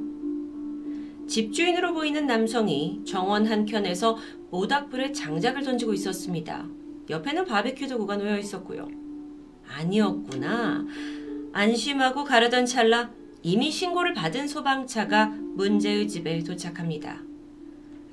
[1.28, 4.18] 집주인으로 보이는 남성이 정원 한켠에서
[4.50, 6.68] 모닥불에 장작을 던지고 있었습니다.
[7.10, 8.88] 옆에는 바베큐 도구가 놓여 있었고요.
[9.68, 10.86] 아니었구나.
[11.54, 13.12] 안심하고 가려던 찰나
[13.44, 17.22] 이미 신고를 받은 소방차가 문제의 집에 도착합니다.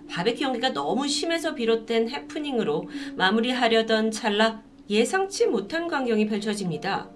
[0.09, 7.11] 바베큐 연기가 너무 심해서 비롯된 해프닝으로 마무리하려던 찰나 예상치 못한 광경이 펼쳐집니다.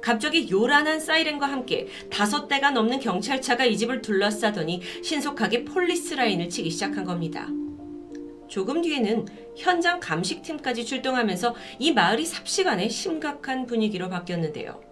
[0.00, 6.70] 갑자기 요란한 사이렌과 함께 다섯 대가 넘는 경찰차가 이 집을 둘러싸더니 신속하게 폴리스 라인을 치기
[6.70, 7.48] 시작한 겁니다.
[8.46, 9.26] 조금 뒤에는
[9.56, 14.89] 현장 감식팀까지 출동하면서 이 마을이 삽시간에 심각한 분위기로 바뀌었는데요.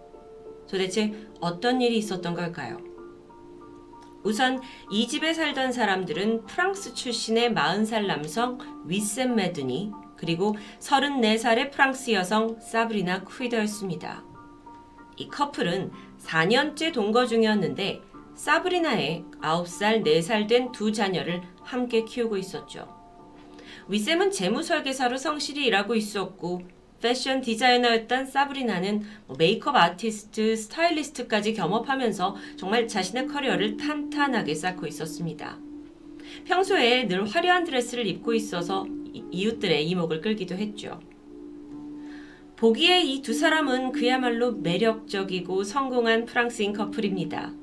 [0.69, 2.77] 도대체 어떤 일이 있었던 걸까요?
[4.23, 12.59] 우선 이 집에 살던 사람들은 프랑스 출신의 40살 남성 위셈 메드니 그리고 34살의 프랑스 여성
[12.59, 14.23] 사브리나 쿠이더였습니다.
[15.15, 18.01] 이 커플은 4년째 동거 중이었는데
[18.35, 22.87] 사브리나의 9살, 4살 된 두 자녀를 함께 키우고 있었죠.
[23.87, 26.61] 위셈은 재무설계사로 성실히 일하고 있었고
[27.01, 35.57] 패션 디자이너였던 사브리나는 뭐 메이크업 아티스트, 스타일리스트까지 겸업하면서 정말 자신의 커리어를 탄탄하게 쌓고 있었습니다.
[36.45, 38.85] 평소에 늘 화려한 드레스를 입고 있어서
[39.31, 40.99] 이웃들의 이목을 끌기도 했죠.
[42.57, 47.53] 보기에 이 두 사람은 그야말로 매력적이고 성공한 프랑스인 커플입니다.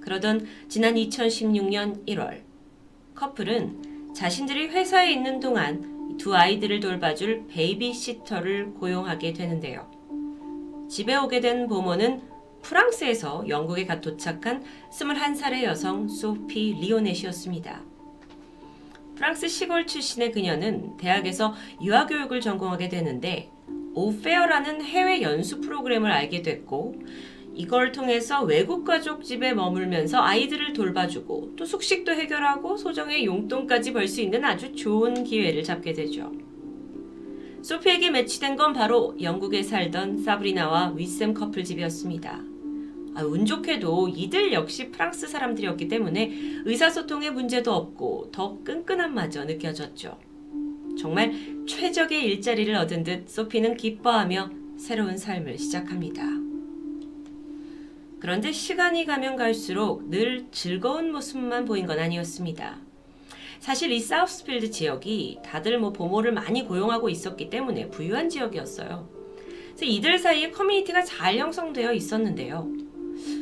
[0.00, 2.40] 그러던 지난 2016년 1월,
[3.14, 9.90] 커플은 자신들이 회사에 있는 동안 두 아이들을 돌봐줄 베이비시터를 고용하게 되는데요.
[10.88, 12.22] 집에 오게 된 보모는
[12.62, 17.82] 프랑스에서 영국에 갓 도착한 21살의 여성 소피 리오넷이었습니다.
[19.14, 23.50] 프랑스 시골 출신의 그녀는 대학에서 유아교육을 전공하게 되는데
[23.94, 26.96] 오페어라는 해외 연수 프로그램을 알게 됐고
[27.54, 34.20] 이걸 통해서 외국 가족 집에 머물면서 아이들을 돌봐주고 또 숙식도 해결하고 소정의 용돈까지 벌 수
[34.20, 36.32] 있는 아주 좋은 기회를 잡게 되죠.
[37.62, 42.42] 소피에게 매치된 건 바로 영국에 살던 사브리나와 위셈 커플 집이었습니다.
[43.14, 46.32] 아, 운 좋게도 이들 역시 프랑스 사람들이었기 때문에
[46.64, 50.18] 의사소통에 문제도 없고 더 끈끈한 마저 느껴졌죠.
[50.98, 51.32] 정말
[51.66, 56.43] 최적의 일자리를 얻은 듯 소피는 기뻐하며 새로운 삶을 시작합니다.
[58.24, 62.78] 그런데 시간이 가면 갈수록 늘 즐거운 모습만 보인 건 아니었습니다.
[63.60, 69.10] 사실 이 사우스필드 지역이 다들 뭐 보모를 많이 고용하고 있었기 때문에 부유한 지역이었어요.
[69.66, 72.66] 그래서 이들 사이에 커뮤니티가 잘 형성되어 있었는데요.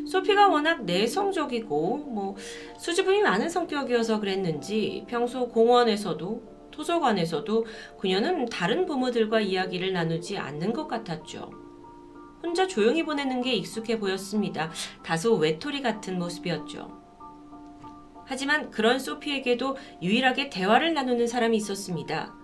[0.09, 2.35] 소피가 워낙 내성적이고 뭐
[2.81, 6.43] 수줍음이 많은 성격이어서 그랬는지 평소 공원에서도
[6.73, 7.67] 도서관에서도
[8.01, 11.62] 그녀는 다른 부모들과 이야기를 나누지 않는 것 같았죠.
[12.43, 14.71] 혼자 조용히 보내는 게 익숙해 보였습니다.
[15.03, 17.01] 다소 외톨이 같은 모습이었죠.
[18.25, 22.35] 하지만 그런 소피에게도 유일하게 대화를 나누는 사람이 있었습니다.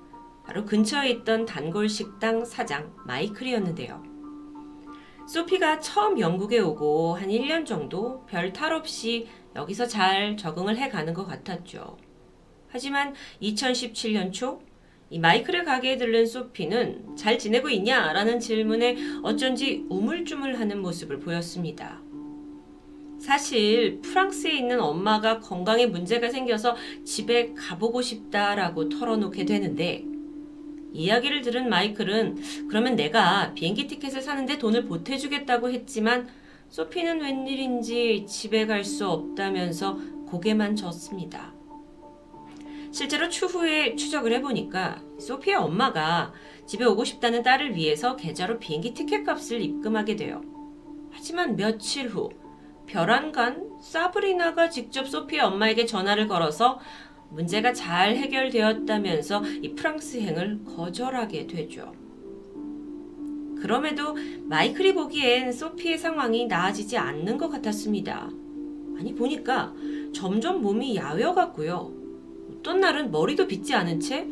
[0.45, 4.03] 바로 근처에 있던 단골 식당 사장 마이클이었는데요.
[5.27, 11.13] 소피가 처음 영국에 오고 한 1년 정도 별 탈 없이 여기서 잘 적응을 해 가는
[11.13, 11.99] 것 같았죠.
[12.71, 14.61] 하지만 2017년 초
[15.11, 18.13] 이 마이클의 가게에 들른 소피는 잘 지내고 있냐?
[18.13, 22.01] 라는 질문에 어쩐지 우물쭈물하는 모습을 보였습니다.
[23.19, 30.05] 사실 프랑스에 있는 엄마가 건강에 문제가 생겨서 집에 가보고 싶다라고 털어놓게 되는데
[30.93, 32.37] 이야기를 들은 마이클은
[32.69, 36.29] 그러면 내가 비행기 티켓을 사는데 돈을 보태주겠다고 했지만
[36.69, 41.58] 소피는 웬일인지 집에 갈 수 없다면서 고개만 졌습니다.
[42.99, 46.33] 실제로 추후에 추적을 해보니까 소피의 엄마가
[46.67, 50.43] 집에 오고 싶다는 딸을 위해서 계좌로 비행기 티켓 값을 입금하게 돼요.
[51.13, 52.29] 하지만 며칠 후
[52.87, 56.81] 별안간 사브리나가 직접 소피의 엄마에게 전화를 걸어서
[57.31, 61.93] 문제가 잘 해결되었다면서 이 프랑스행을 거절하게 되죠.
[63.61, 68.29] 그럼에도 마이클이 보기엔 소피의 상황이 나아지지 않는 것 같았습니다.
[68.99, 69.73] 아니 보니까
[70.13, 71.98] 점점 몸이 야외어 같고요.
[72.59, 74.27] 어떤 날은 머리도 빗지 않은 채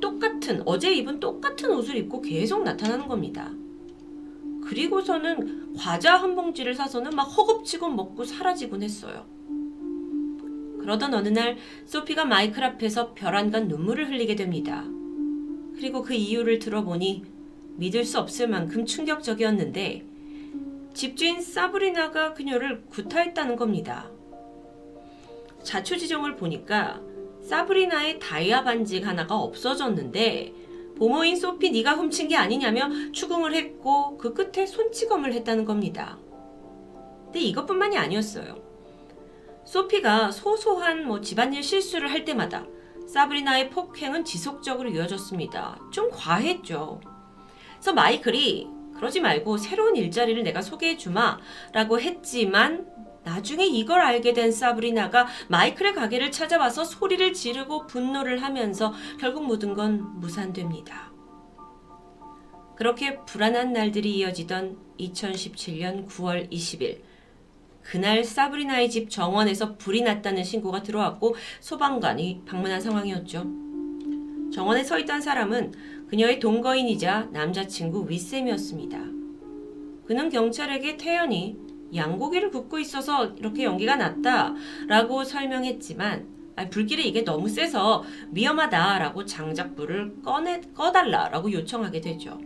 [0.00, 3.50] 똑같은 어제 입은 똑같은 옷을 입고 계속 나타나는 겁니다.
[4.64, 9.26] 그리고서는 과자 한 봉지를 사서는 막 허겁지겁 먹고 사라지곤 했어요.
[10.80, 14.84] 그러던 어느 날 소피가 마이클 앞에서 벼란간 눈물을 흘리게 됩니다.
[15.74, 17.24] 그리고 그 이유를 들어보니
[17.76, 20.06] 믿을 수 없을 만큼 충격적이었는데
[20.94, 24.10] 집주인 사브리나가 그녀를 구타했다는 겁니다.
[25.62, 27.00] 자초지종을 보니까
[27.42, 30.54] 사브리나의 다이아 반지 하나가 없어졌는데
[30.96, 36.18] 보모인 소피 네가 훔친 게 아니냐며 추궁을 했고 그 끝에 손찌검을 했다는 겁니다.
[37.24, 38.62] 근데 이것뿐만이 아니었어요.
[39.64, 42.66] 소피가 소소한 뭐 집안일 실수를 할 때마다
[43.08, 45.78] 사브리나의 폭행은 지속적으로 이어졌습니다.
[45.90, 47.00] 좀 과했죠.
[47.72, 51.38] 그래서 마이클이 그러지 말고 새로운 일자리를 내가 소개해 주마
[51.72, 52.86] 라고 했지만
[53.24, 60.20] 나중에 이걸 알게 된 사브리나가 마이클의 가게를 찾아와서 소리를 지르고 분노를 하면서 결국 모든 건
[60.20, 61.12] 무산됩니다.
[62.76, 67.00] 그렇게 불안한 날들이 이어지던 2017년 9월 20일
[67.82, 73.44] 그날 사브리나의 집 정원에서 불이 났다는 신고가 들어왔고 소방관이 방문한 상황이었죠.
[74.52, 75.72] 정원에 서 있던 사람은
[76.08, 78.98] 그녀의 동거인이자 남자친구 윗쌤이었습니다.
[80.06, 81.56] 그는 경찰에게 태연이
[81.94, 91.52] 양고기를 굽고 있어서 이렇게 연기가 났다라고 설명했지만 불길이 이게 너무 세서 위험하다라고 장작불을 꺼내 꺼달라라고
[91.52, 92.40] 요청하게 되죠.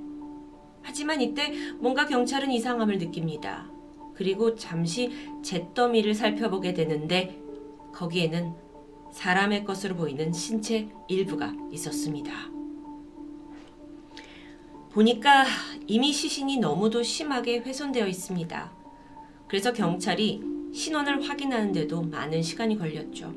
[0.83, 3.69] 하지만 이때 뭔가 경찰은 이상함을 느낍니다.
[4.15, 5.11] 그리고 잠시
[5.43, 7.41] 잿더미를 살펴보게 되는데
[7.93, 8.55] 거기에는
[9.13, 12.33] 사람의 것으로 보이는 신체 일부가 있었습니다.
[14.93, 15.45] 보니까
[15.87, 18.73] 이미 시신이 너무도 심하게 훼손되어 있습니다.
[19.49, 20.43] 그래서 경찰이
[20.73, 23.35] 신원을 확인하는데도 많은 시간이 걸렸죠.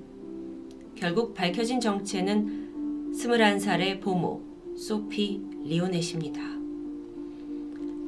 [0.96, 4.42] 결국 밝혀진 정체는 21살의 보모
[4.76, 6.42] 소피 리오넷입니다.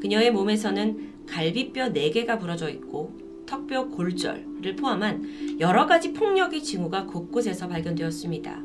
[0.01, 8.61] 그녀의 몸에서는 갈비뼈 4개가 부러져 있고 턱뼈 골절을 포함한 여러 가지 폭력의 징후가 곳곳에서 발견되었습니다.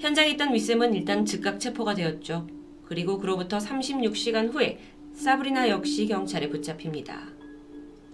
[0.00, 2.46] 현장에 있던 윗쌤은 일단 즉각 체포가 되었죠.
[2.84, 4.78] 그리고 그로부터 36시간 후에
[5.12, 7.31] 사브리나 역시 경찰에 붙잡힙니다.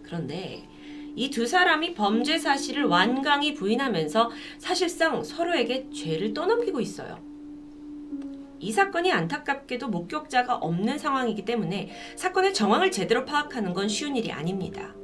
[0.09, 0.67] 그런데
[1.15, 7.19] 이 두 사람이 범죄 사실을 완강히 부인하면서 사실상 서로에게 죄를 떠넘기고 있어요.
[8.61, 14.95] 이 사건이 안타깝게도 목격자가 없는 상황이기 때문에 사건의 정황을 제대로 파악하는 건 쉬운 일이 아닙니다.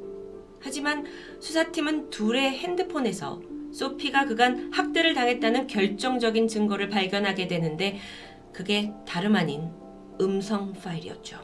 [0.60, 1.04] 하지만
[1.40, 7.98] 수사팀은 둘의 핸드폰에서 소피가 그간 학대를 당했다는 결정적인 증거를 발견하게 되는데
[8.52, 9.68] 그게 다름 아닌
[10.20, 11.38] 음성 파일이었죠.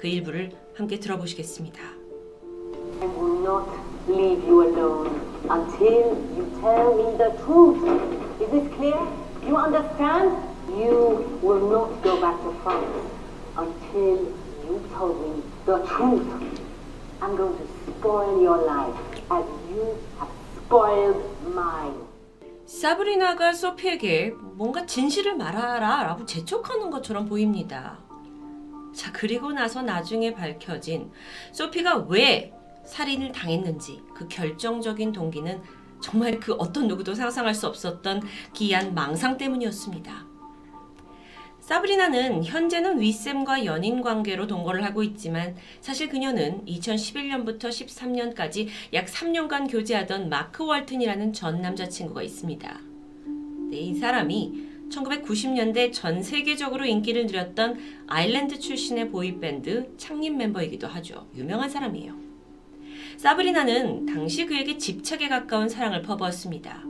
[0.00, 1.99] 그 일부를 함께 들어보시겠습니다.
[3.02, 3.66] I will not
[4.08, 5.08] leave you alone
[5.48, 7.80] until you tell me the truth.
[8.42, 9.00] Is this clear?
[9.46, 10.36] You understand?
[10.68, 13.08] You will not go back to France
[13.56, 14.18] until
[14.66, 16.28] you tell me the truth.
[17.22, 18.94] I'm going to spoil your life
[19.30, 21.24] as you have spoiled
[21.54, 22.06] mine.
[22.66, 27.98] 사브리나가 소피에게 뭔가 진실을 말하라 라고 재촉하는 것처럼 보입니다.
[28.94, 31.10] 자, 그리고 나서 나중에 밝혀진
[31.52, 32.52] 소피가 왜
[32.90, 35.62] 살인을 당했는지 그 결정적인 동기는
[36.00, 38.22] 정말 그 어떤 누구도 상상할 수 없었던
[38.52, 40.26] 기이한 망상 때문이었습니다.
[41.60, 50.28] 사브리나는 현재는 윗쌤과 연인 관계로 동거를 하고 있지만 사실 그녀는 2011년부터 13년까지 약 3년간 교제하던
[50.28, 52.80] 마크 월튼이라는 전 남자친구가 있습니다.
[53.70, 61.28] 네, 이 사람이 1990년대 전 세계적으로 인기를 누렸던 아일랜드 출신의 보이밴드 창립 멤버이기도 하죠.
[61.36, 62.19] 유명한 사람이에요.
[63.20, 66.82] 사브리나는 당시 그에게 집착에 가까운 사랑을 퍼부었습니다.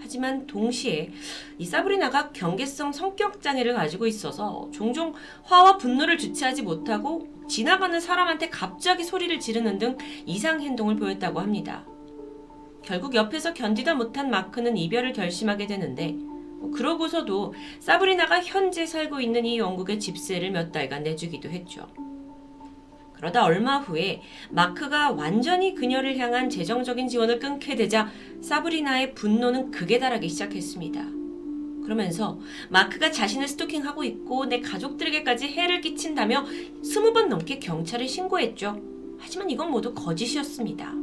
[0.00, 1.10] 하지만 동시에
[1.58, 5.12] 이 사브리나가 경계성 성격 장애를 가지고 있어서 종종
[5.42, 11.84] 화와 분노를 주체하지 못하고 지나가는 사람한테 갑자기 소리를 지르는 등 이상 행동을 보였다고 합니다.
[12.82, 19.58] 결국 옆에서 견디다 못한 마크는 이별을 결심하게 되는데 뭐 그러고서도 사브리나가 현재 살고 있는 이
[19.58, 21.86] 영국의 집세를 몇 달간 내주기도 했죠.
[23.20, 28.10] 그러다 얼마 후에 마크가 완전히 그녀를 향한 재정적인 지원을 끊게 되자
[28.40, 31.04] 사브리나의 분노는 극에 달하기 시작했습니다.
[31.84, 32.40] 그러면서
[32.70, 36.46] 마크가 자신을 스토킹하고 있고 내 가족들에게까지 해를 끼친다며
[36.82, 38.80] 스무 번 넘게 경찰에 신고했죠.
[39.18, 40.94] 하지만 이건 모두 거짓이었습니다.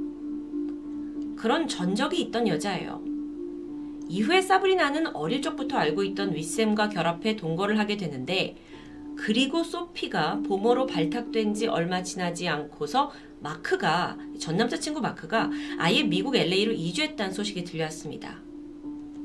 [1.35, 3.03] 그런 전적이 있던 여자예요.
[4.09, 8.55] 이후에 사브리나는 어릴 적부터 알고 있던 윗샘과 결합해 동거를 하게 되는데
[9.17, 16.71] 그리고 소피가 보모로 발탁된 지 얼마 지나지 않고서 마크가 전 남자친구 마크가 아예 미국 LA로
[16.71, 18.41] 이주했다는 소식이 들려왔습니다.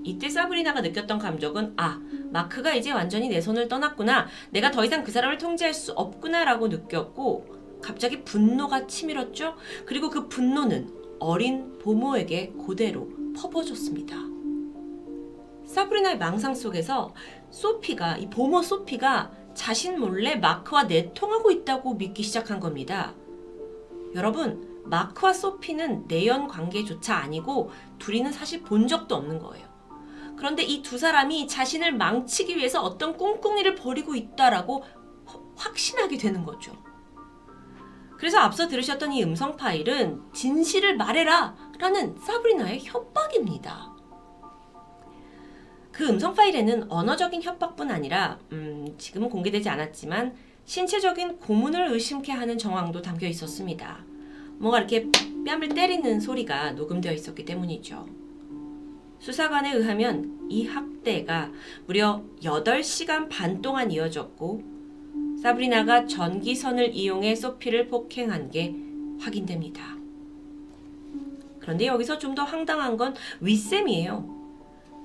[0.04, 2.00] 이때 사브리나가 느꼈던 감정은 아,
[2.30, 4.26] 마크가 이제 완전히 내 손을 떠났구나.
[4.50, 9.56] 내가 더 이상 그 사람을 통제할 수 없구나라고 느꼈고 갑자기 분노가 치밀었죠.
[9.86, 10.90] 그리고 그 분노는
[11.20, 14.16] 어린 보모에게 그대로 퍼부어졌습니다.
[15.66, 17.14] 사브리나의 망상 속에서
[17.50, 23.14] 소피가 이 보모 소피가 자신 몰래 마크와 내통하고 있다고 믿기 시작한 겁니다.
[24.14, 29.66] 여러분, 마크와 소피는 내연 관계조차 아니고 둘이는 사실 본 적도 없는 거예요.
[30.36, 34.84] 그런데 이 두 사람이 자신을 망치기 위해서 어떤 꿍꿍이를 벌이고 있다라고
[35.56, 36.72] 확신하게 되는 거죠.
[38.16, 43.91] 그래서 앞서 들으셨던 이 음성 파일은 진실을 말해라 라는 사브리나의 협박입니다.
[46.02, 50.34] 그 음성 파일에는 언어적인 협박뿐 아니라 음, 지금은 공개되지 않았지만
[50.64, 54.04] 신체적인 고문을 의심케 하는 정황도 담겨 있었습니다.
[54.58, 55.06] 뭔가 이렇게
[55.46, 58.04] 뺨을 때리는 소리가 녹음되어 있었기 때문이죠.
[59.20, 61.52] 수사관에 의하면 이 학대가
[61.86, 64.60] 무려 8시간 반 동안 이어졌고
[65.40, 68.74] 사브리나가 전기선을 이용해 소피를 폭행한 게
[69.20, 69.96] 확인됩니다.
[71.60, 74.41] 그런데 여기서 좀 더 황당한 건 윗셈이에요.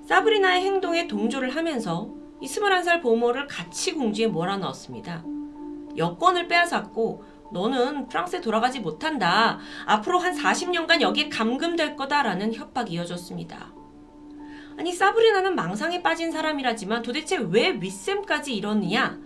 [0.08, 2.10] 사브리나의 행동에 동조를 하면서
[2.42, 5.26] 이 21살 보모를 같이 공주에 몰아넣었습니다.
[5.98, 9.60] 여권을 빼앗았고 너는 프랑스에 돌아가지 못한다.
[9.86, 13.74] 앞으로 한 40년간 여기에 감금될 거다라는 협박이 이어졌습니다.
[14.78, 19.20] 아니 사브리나는 망상에 빠진 사람이라지만 도대체 왜 윗셈까지 이러느냐?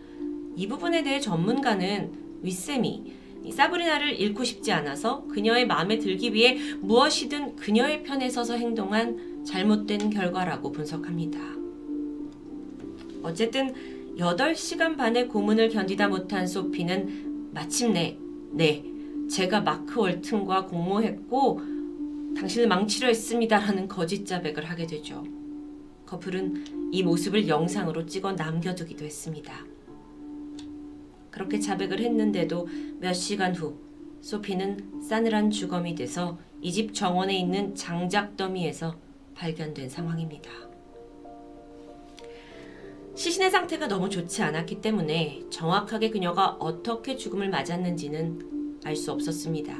[0.55, 8.03] 이 부분에 대해 전문가는 윗셈이 사브리나를 잃고 싶지 않아서 그녀의 마음에 들기 위해 무엇이든 그녀의
[8.03, 11.39] 편에 서서 행동한 잘못된 결과라고 분석합니다.
[13.23, 13.73] 어쨌든
[14.17, 18.17] 8시간 반의 고문을 견디다 못한 소피는 마침내
[18.51, 18.83] 네,
[19.29, 21.61] 제가 마크 월튼과 공모했고
[22.37, 25.23] 당신을 망치려 했습니다라는 거짓 자백을 하게 되죠.
[26.05, 29.70] 커플은 이 모습을 영상으로 찍어 남겨두기도 했습니다.
[31.31, 32.67] 그렇게 자백을 했는데도
[32.99, 33.79] 몇 시간 후
[34.21, 38.95] 소피는 싸늘한 주검이 돼서 이 집 정원에 있는 장작 더미에서
[39.33, 40.51] 발견된 상황입니다.
[43.15, 49.75] 시신의 상태가 너무 좋지 않았기 때문에 정확하게 그녀가 어떻게 죽음을 맞았는지는 알 수 없었습니다.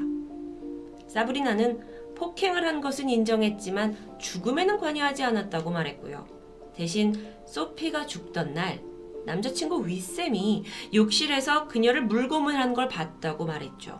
[1.08, 6.26] 사브리나는 폭행을 한 것은 인정했지만 죽음에는 관여하지 않았다고 말했고요.
[6.74, 7.14] 대신
[7.46, 8.80] 소피가 죽던 날
[9.24, 13.98] 남자친구 윗쌤이 욕실에서 그녀를 물고문 한 걸 봤다고 말했죠.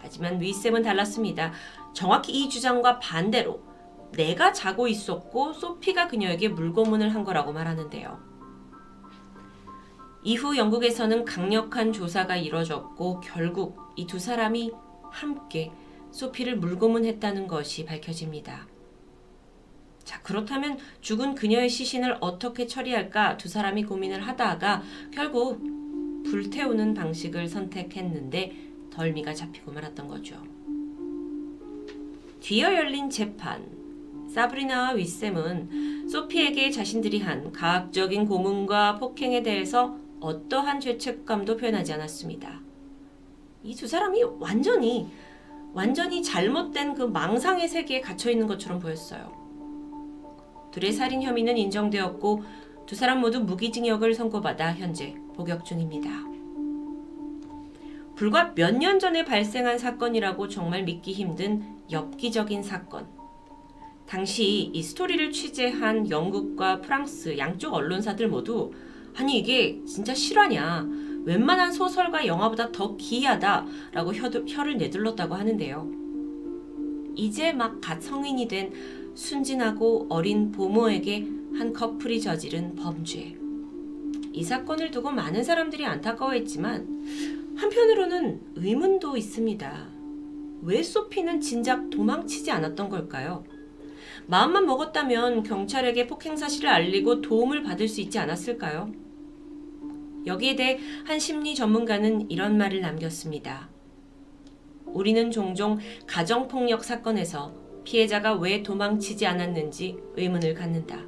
[0.00, 1.52] 하지만 윗쌤은 달랐습니다.
[1.92, 3.62] 정확히 이 주장과 반대로
[4.12, 8.18] 내가 자고 있었고 소피가 그녀에게 물고문을 한 거라고 말하는데요.
[10.24, 14.72] 이후 영국에서는 강력한 조사가 이뤄졌고 결국 이 두 사람이
[15.10, 15.70] 함께
[16.10, 18.66] 소피를 물고문했다는 것이 밝혀집니다.
[20.08, 25.60] 자, 그렇다면 죽은 그녀의 시신을 어떻게 처리할까 두 사람이 고민을 하다가 결국
[26.24, 28.56] 불태우는 방식을 선택했는데
[28.88, 30.42] 덜미가 잡히고 말았던 거죠.
[32.40, 33.62] 뒤어 열린 재판.
[34.32, 42.62] 사브리나와 윗셈은 소피에게 자신들이 한 가학적인 고문과 폭행에 대해서 어떠한 죄책감도 표현하지 않았습니다.
[43.62, 45.06] 이 두 사람이 완전히
[45.74, 49.37] 완전히 잘못된 그 망상의 세계에 갇혀 있는 것처럼 보였어요.
[50.78, 52.44] 둘의 살인 혐의는 인정되었고
[52.86, 56.08] 두 사람 모두 무기징역을 선고받아 현재 복역 중입니다.
[58.14, 63.06] 불과 몇 년 전에 발생한 사건이라고 정말 믿기 힘든 엽기적인 사건.
[64.06, 68.72] 당시 이 스토리를 취재한 영국과 프랑스 양쪽 언론사들 모두
[69.16, 70.86] 아니 이게 진짜 실화냐
[71.24, 75.90] 웬만한 소설과 영화보다 더 기이하다라고 혀를 내둘렀다고 하는데요.
[77.16, 78.72] 이제 막 갓 성인이 된
[79.18, 81.26] 순진하고 어린 보모에게
[81.58, 83.36] 한 커플이 저지른 범죄.
[84.32, 89.88] 이 사건을 두고 많은 사람들이 안타까워했지만 한편으로는 의문도 있습니다.
[90.62, 93.42] 왜 소피는 진작 도망치지 않았던 걸까요?
[94.28, 98.92] 마음만 먹었다면 경찰에게 폭행 사실을 알리고 도움을 받을 수 있지 않았을까요?
[100.26, 103.68] 여기에 대해 한 심리 전문가는 이런 말을 남겼습니다.
[104.86, 111.06] 우리는 종종 가정폭력 사건에서 피해자가 왜 도망치지 않았는지 의문을 갖는다.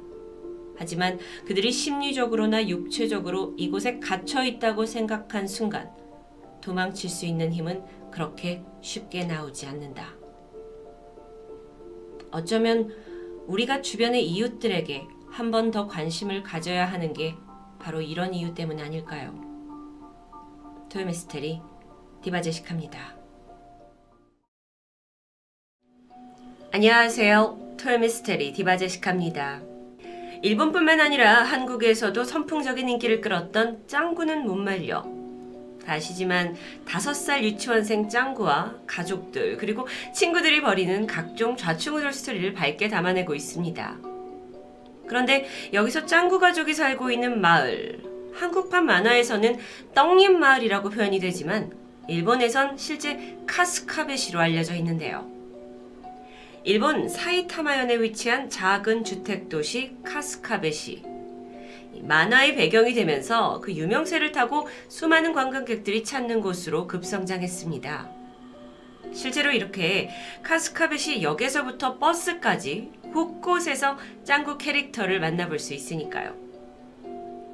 [0.75, 5.91] 하지만 그들이 심리적으로나 육체적으로 이곳에 갇혀 있다고 생각한 순간
[6.59, 10.15] 도망칠 수 있는 힘은 그렇게 쉽게 나오지 않는다.
[12.31, 12.89] 어쩌면
[13.45, 17.35] 우리가 주변의 이웃들에게 한 번 더 관심을 가져야 하는 게
[17.79, 19.39] 바로 이런 이유 때문 아닐까요?
[20.89, 21.61] 토요미스테리
[22.23, 23.20] 디바제식합니다.
[26.73, 27.75] 안녕하세요.
[27.81, 29.59] 토요미스테리 디바제식합니다.
[30.41, 35.05] 일본뿐만 아니라 한국에서도 선풍적인 인기를 끌었던 짱구는 못 말려.
[35.85, 36.55] 다시지만
[36.87, 39.85] 다섯 살 유치원생 짱구와 가족들 그리고
[40.15, 43.97] 친구들이 벌이는 각종 좌충우돌 스토리를 밝게 담아내고 있습니다.
[45.07, 47.99] 그런데 여기서 짱구 가족이 살고 있는 마을,
[48.33, 49.57] 한국판 만화에서는
[49.93, 51.73] 떡잎 마을이라고 표현이 되지만
[52.07, 55.40] 일본에선 실제 카스카베시로 알려져 있는데요.
[56.63, 61.01] 일본 사이타마현에 위치한 작은 주택 도시 카스카베시.
[62.03, 68.11] 만화의 배경이 되면서 그 유명세를 타고 수많은 관광객들이 찾는 곳으로 급성장했습니다.
[69.11, 70.11] 실제로 이렇게
[70.43, 76.35] 카스카베시 역에서부터 버스까지 곳곳에서 짱구 캐릭터를 만나볼 수 있으니까요.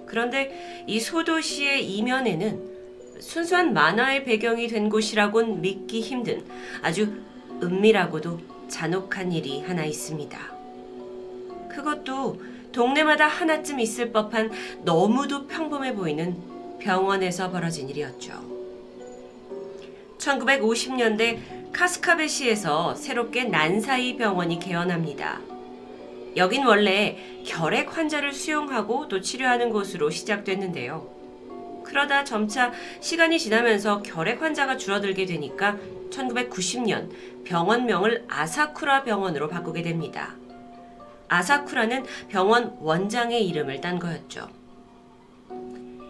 [0.06, 6.46] 그런데 이 소도시의 이면에는 순수한 만화의 배경이 된 곳이라곤 믿기 힘든
[6.82, 7.22] 아주
[7.64, 10.38] 은밀하고도 잔혹한 일이 하나 있습니다.
[11.70, 12.42] 그것도
[12.72, 14.52] 동네마다 하나쯤 있을 법한
[14.84, 16.36] 너무도 평범해 보이는
[16.80, 18.34] 병원에서 벌어진 일이었죠.
[20.18, 25.42] 1950년대 카스카베시에서 새롭게 난사이 병원이 개원합니다.
[26.36, 31.17] 여긴 원래 결핵 환자를 수용하고 또 치료하는 곳으로 시작됐는데요.
[31.88, 35.78] 그러다 점차 시간이 지나면서 결핵 환자가 줄어들게 되니까
[36.10, 37.10] 1990년
[37.46, 40.36] 병원명을 아사쿠라 병원으로 바꾸게 됩니다.
[41.30, 44.50] 아사쿠라는 병원 원장의 이름을 딴 거였죠.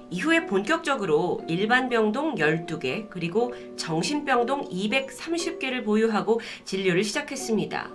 [0.09, 7.89] 이후에 본격적으로 일반 병동 12개 그리고 정신병동 230개를 보유하고 진료를 시작했습니다.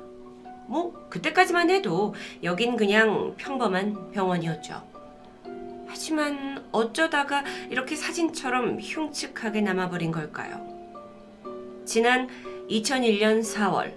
[0.68, 2.14] 뭐 그때까지만 해도
[2.44, 4.91] 여긴 그냥 평범한 병원이었죠.
[5.92, 10.66] 하지만 어쩌다가 이렇게 사진처럼 흉측하게 남아버린 걸까요?
[11.84, 12.28] 지난
[12.70, 13.92] 2001년 4월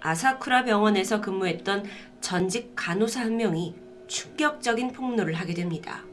[0.00, 1.86] 아사쿠라 병원에서 근무했던
[2.20, 3.74] 전직 간호사 한 명이
[4.06, 6.04] 충격적인 폭로를 하게 됩니다.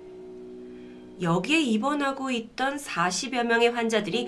[1.21, 4.27] 여기에 입원하고 있던 40여 명의 환자들이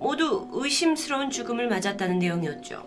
[0.00, 2.84] 모두 의심스러운 죽음을 맞았다는 내용이었죠.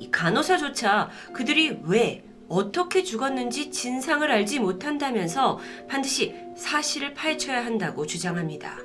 [0.00, 5.58] 이 간호사조차 그들이 왜 어떻게 죽었는지 진상을 알지 못한다면서
[5.88, 8.78] 반드시 사실을 파헤쳐야 한다고 주장합니다.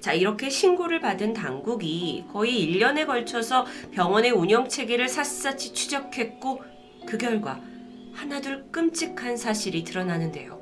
[0.00, 6.62] 자, 이렇게 신고를 받은 당국이 거의 1년에 걸쳐서 병원의 운영 체계를 샅샅이 추적했고
[7.06, 7.60] 그 결과
[8.14, 10.60] 하나둘 끔찍한 사실이 드러나는데요.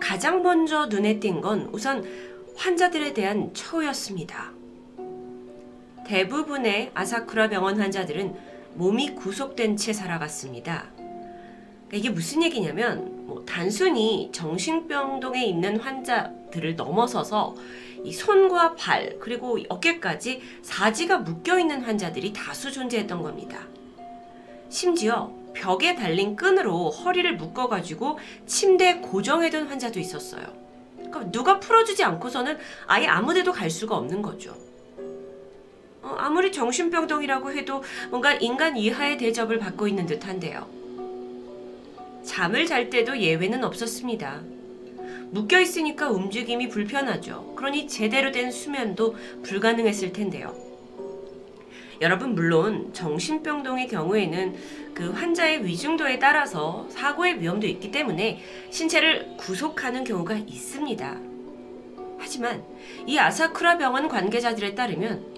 [0.00, 2.04] 가장 먼저 눈에 띈 건 우선
[2.56, 4.52] 환자들에 대한 처우였습니다.
[6.06, 10.86] 대부분의 아사쿠라 병원 환자들은 몸이 구속된 채 살아갔습니다.
[10.96, 17.54] 그러니까 이게 무슨 얘기냐면 뭐 단순히 정신병동에 있는 환자들을 넘어서서
[18.04, 23.60] 이 손과 발 그리고 어깨까지 사지가 묶여 있는 환자들이 다수 존재했던 겁니다.
[24.68, 30.44] 심지어 벽에 달린 끈으로 허리를 묶어가지고 침대에 고정해둔 환자도 있었어요.
[30.96, 34.65] 그러니까 누가 풀어주지 않고서는 아예 아무데도 갈 수가 없는 거죠.
[36.06, 40.64] 어, 아무리 정신병동이라고 해도 뭔가 인간 이하의 대접을 받고 있는 듯한데요.
[42.24, 44.42] 잠을 잘 때도 예외는 없었습니다.
[45.32, 47.54] 묶여 있으니까 움직임이 불편하죠.
[47.56, 50.54] 그러니 제대로 된 수면도 불가능했을 텐데요.
[52.00, 54.54] 여러분 물론 정신병동의 경우에는
[54.94, 61.20] 그 환자의 위중도에 따라서 사고의 위험도 있기 때문에 신체를 구속하는 경우가 있습니다.
[62.18, 62.62] 하지만
[63.06, 65.35] 이 아사쿠라 병원 관계자들에 따르면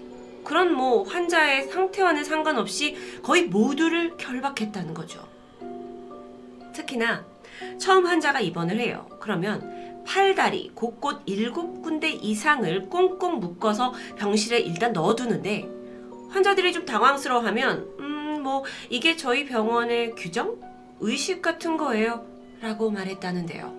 [0.49, 5.23] 그런 뭐 환자의 상태와는 상관없이 거의 모두를 결박했다는 거죠.
[6.73, 7.23] 특히나
[7.77, 9.05] 처음 환자가 입원을 해요.
[9.19, 15.69] 그러면 팔다리 곳곳 일곱 군데 이상을 꽁꽁 묶어서 병실에 일단 넣어두는데
[16.31, 20.57] 환자들이 좀 당황스러워하면 음, 뭐 이게 저희 병원의 규정?
[20.99, 22.25] 의식 같은 거예요.
[22.59, 23.71] 라고 말했다는데요.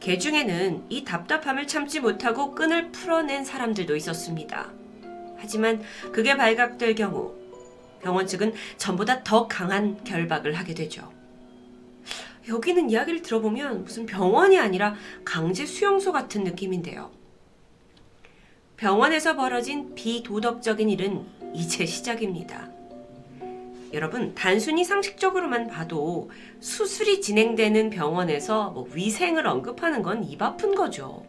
[0.00, 4.79] 개 중에는 이 답답함을 참지 못하고 끈을 풀어낸 사람들도 있었습니다.
[5.40, 7.34] 하지만 그게 발각될 경우
[8.02, 11.12] 병원 측은 전보다 더 강한 결박을 하게 되죠.
[12.48, 14.94] 여기는 이야기를 들어보면 무슨 병원이 아니라
[15.24, 17.10] 강제 수용소 같은 느낌인데요.
[18.76, 22.70] 병원에서 벌어진 비도덕적인 일은 이제 시작입니다.
[23.92, 26.30] 여러분, 단순히 상식적으로만 봐도
[26.60, 31.26] 수술이 진행되는 병원에서 뭐 위생을 언급하는 건 입 아픈 거죠.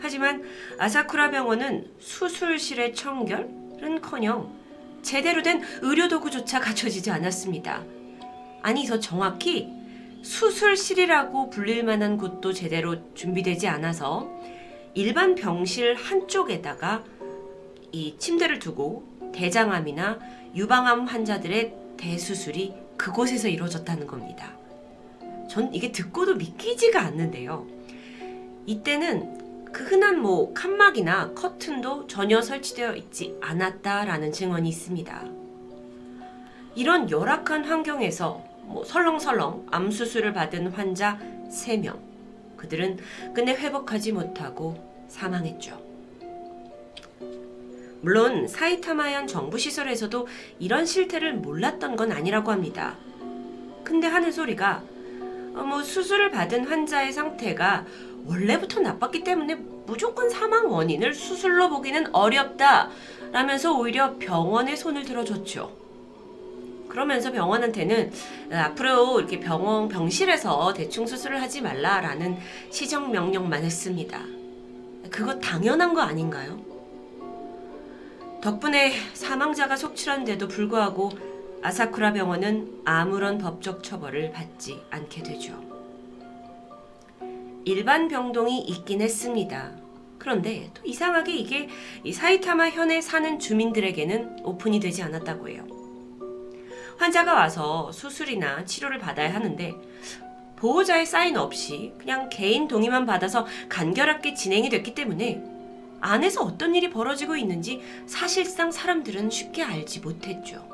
[0.00, 0.42] 하지만
[0.78, 4.52] 아사쿠라 병원은 수술실의 청결은 커녕
[5.02, 7.84] 제대로 된 의료도구조차 갖춰지지 않았습니다.
[8.62, 9.68] 아니, 더 정확히
[10.22, 14.28] 수술실이라고 불릴 만한 곳도 제대로 준비되지 않아서
[14.94, 17.04] 일반 병실 한쪽에다가
[17.92, 20.18] 이 침대를 두고 대장암이나
[20.54, 24.56] 유방암 환자들의 대수술이 그곳에서 이루어졌다는 겁니다.
[25.48, 27.66] 전 이게 듣고도 믿기지가 않는데요.
[28.66, 35.24] 이때는 그 흔한 뭐 칸막이나 커튼도 전혀 설치되어 있지 않았다라는 증언이 있습니다.
[36.74, 41.18] 이런 열악한 환경에서 뭐 설렁설렁 암 수술을 받은 환자
[41.50, 41.98] 3명.
[42.56, 42.98] 그들은
[43.34, 44.76] 끝내 회복하지 못하고
[45.08, 45.80] 사망했죠.
[48.02, 50.26] 물론 사이타마현 정부 시설에서도
[50.58, 52.96] 이런 실태를 몰랐던 건 아니라고 합니다.
[53.84, 54.82] 근데 하는 소리가
[55.54, 57.84] 어, 뭐 수술을 받은 환자의 상태가
[58.26, 59.54] 원래부터 나빴기 때문에
[59.86, 62.90] 무조건 사망 원인을 수술로 보기는 어렵다
[63.32, 65.80] 라면서 오히려 병원에 손을 들어줬죠.
[66.88, 68.12] 그러면서 병원한테는
[68.52, 72.36] 앞으로 이렇게 병원 병실에서 대충 수술을 하지 말라라는
[72.70, 74.20] 시정 명령만 했습니다.
[75.10, 76.60] 그거 당연한 거 아닌가요?
[78.42, 81.10] 덕분에 사망자가 속출한데도 불구하고
[81.62, 85.69] 아사쿠라 병원은 아무런 법적 처벌을 받지 않게 되죠.
[87.64, 89.72] 일반 병동이 있긴 했습니다.
[90.18, 91.68] 그런데 또 이상하게 이게
[92.12, 95.66] 사이타마 현에 사는 주민들에게는 오픈이 되지 않았다고 해요.
[96.98, 99.74] 환자가 와서 수술이나 치료를 받아야 하는데
[100.56, 105.42] 보호자의 사인 없이 그냥 개인 동의만 받아서 간결하게 진행이 됐기 때문에
[106.00, 110.68] 안에서 어떤 일이 벌어지고 있는지 사실상 사람들은 쉽게 알지 못했죠.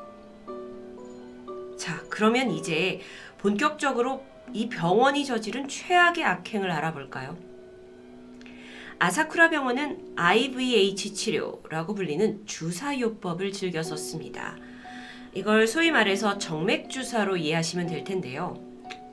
[1.77, 2.99] 자, 그러면 이제
[3.37, 4.23] 본격적으로
[4.53, 7.37] 이 병원이 저지른 최악의 악행을 알아볼까요?
[8.99, 14.57] 아사쿠라 병원은 IVH 치료라고 불리는 주사요법을 즐겨 썼습니다.
[15.33, 18.55] 이걸 소위 말해서 정맥주사로 이해하시면 될 텐데요.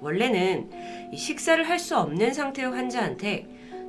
[0.01, 0.71] 원래는
[1.15, 3.47] 식사를 할 수 없는 상태의 환자한테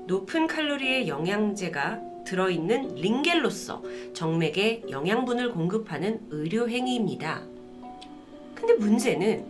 [0.08, 7.42] 높은 칼로리의 영양제가 들어있는 링겔로서 정맥에 영양분을 공급하는 의료 행위입니다.
[8.54, 9.46] 근데 문제는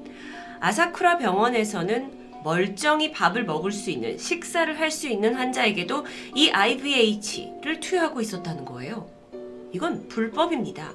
[0.60, 6.06] 아사쿠라 병원에서는 멀쩡히 밥을 먹을 수 있는 식사를 할 수 있는 환자에게도
[6.36, 9.10] 이 IVH를 투여하고 있었다는 거예요.
[9.72, 10.94] 이건 불법입니다.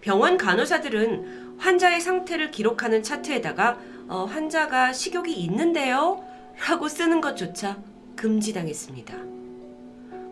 [0.00, 3.78] 병원 간호사들은 환자의 상태를 기록하는 차트에다가
[4.08, 6.24] 어, 환자가 식욕이 있는데요?
[6.68, 7.78] 라고 쓰는 것조차
[8.16, 9.14] 금지당했습니다.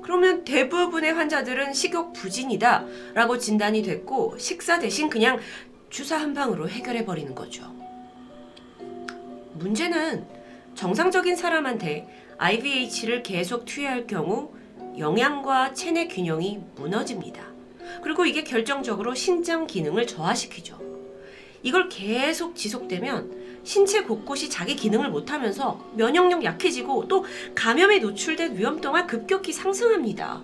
[0.02, 2.84] 그러면 대부분의 환자들은 식욕 부진이다
[3.14, 5.38] 라고 진단이 됐고 식사 대신 그냥
[5.90, 7.81] 주사 한 방으로 해결해 버리는 거죠.
[9.54, 10.26] 문제는
[10.74, 12.08] 정상적인 사람한테
[12.38, 14.52] IVH를 계속 투여할 경우
[14.98, 17.46] 영양과 체내 균형이 무너집니다.
[18.02, 20.80] 그리고 이게 결정적으로 신장 기능을 저하시키죠.
[21.62, 27.24] 이걸 계속 지속되면 신체 곳곳이 자기 기능을 못하면서 면역력 약해지고 또
[27.54, 30.42] 감염에 노출된 위험도가 급격히 상승합니다.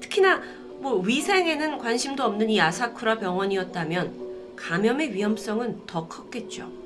[0.00, 0.42] 특히나
[0.80, 6.81] 뭐 위생에는 관심도 없는 이 아사쿠라 병원이었다면 감염의 위험성은 더 컸겠죠.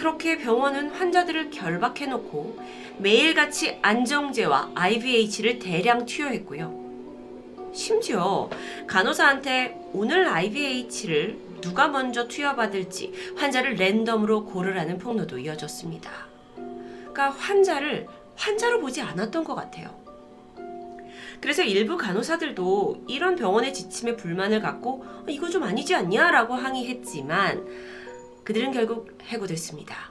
[0.00, 2.58] 그렇게 병원은 환자들을 결박해놓고
[3.00, 7.70] 매일같이 안정제와 IVH를 대량 투여했고요.
[7.74, 8.48] 심지어
[8.86, 16.10] 간호사한테 오늘 IVH를 누가 먼저 투여받을지 환자를 랜덤으로 고르라는 폭로도 이어졌습니다.
[16.54, 18.06] 그러니까 환자를
[18.36, 20.00] 환자로 보지 않았던 것 같아요.
[21.42, 27.99] 그래서 일부 간호사들도 이런 병원의 지침에 불만을 갖고 어, 이거 좀 아니지 않냐라고 항의했지만
[28.50, 30.10] 그들은 결국 해고됐습니다.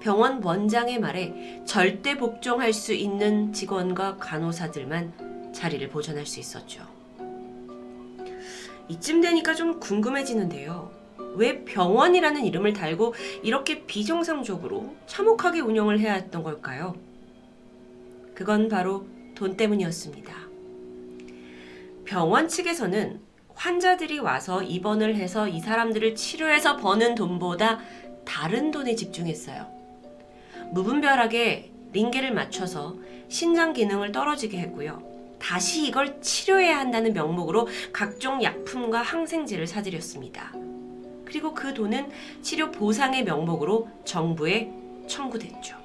[0.00, 6.86] 병원 원장의 말에 절대 복종할 수 있는 직원과 간호사들만 자리를 보존할 수 있었죠.
[8.88, 10.90] 이쯤 되니까 좀 궁금해지는데요.
[11.36, 13.12] 왜 병원이라는 이름을 달고
[13.42, 16.96] 이렇게 비정상적으로 참혹하게 운영을 해야 했던 걸까요?
[18.34, 20.34] 그건 바로 돈 때문이었습니다.
[22.06, 23.20] 병원 측에서는
[23.54, 27.80] 환자들이 와서 입원을 해서 이 사람들을 치료해서 버는 돈보다
[28.24, 29.66] 다른 돈에 집중했어요.
[30.70, 32.96] 무분별하게 링게를 맞춰서
[33.28, 35.02] 신장 기능을 떨어지게 했고요.
[35.38, 40.52] 다시 이걸 치료해야 한다는 명목으로 각종 약품과 항생제를 사들였습니다.
[41.24, 42.10] 그리고 그 돈은
[42.42, 44.70] 치료 보상의 명목으로 정부에
[45.08, 45.76] 청구됐죠.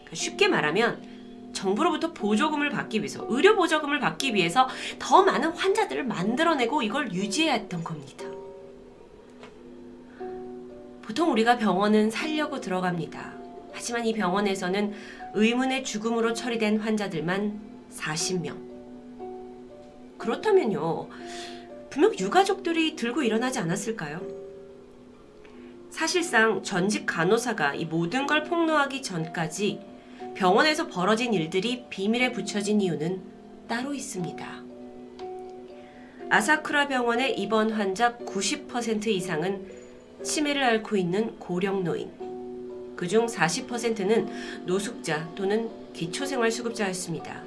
[0.00, 1.17] 그러니까 쉽게 말하면
[1.58, 4.68] 정부로부터 보조금을 받기 위해서, 의료 보조금을 받기 위해서
[5.00, 8.24] 더 많은 환자들을 만들어내고 이걸 유지해야 했던 겁니다.
[11.02, 13.32] 보통 우리가 병원은 살려고 들어갑니다.
[13.72, 14.94] 하지만 이 병원에서는
[15.34, 17.60] 의문의 죽음으로 처리된 환자들만
[17.92, 18.56] 40명.
[20.16, 21.08] 그렇다면요.
[21.90, 24.20] 분명 유가족들이 들고 일어나지 않았을까요?
[25.90, 29.97] 사실상 전직 간호사가 이 모든 걸 폭로하기 전까지
[30.34, 33.22] 병원에서 벌어진 일들이 비밀에 붙여진 이유는
[33.68, 34.62] 따로 있습니다.
[36.30, 39.66] 아사쿠라 병원의 입원 환자 90% 이상은
[40.22, 42.10] 치매를 앓고 있는 고령 노인.
[42.96, 47.42] 그중 40%는 노숙자 또는 기초생활수급자였습니다.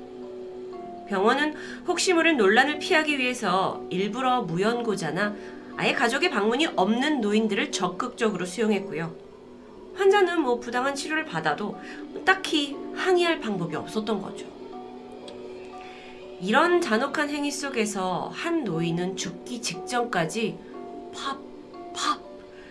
[1.07, 1.55] 병원은
[1.87, 5.35] 혹시 모를 논란을 피하기 위해서 일부러 무연고자나
[5.75, 9.13] 아예 가족의 방문이 없는 노인들을 적극적으로 수용했고요.
[9.95, 11.77] 환자는 뭐 부당한 치료를 받아도
[12.25, 14.45] 딱히 항의할 방법이 없었던 거죠.
[16.41, 20.57] 이런 잔혹한 행위 속에서 한 노인은 죽기 직전까지
[21.13, 21.37] 팝,
[21.93, 22.19] 팝,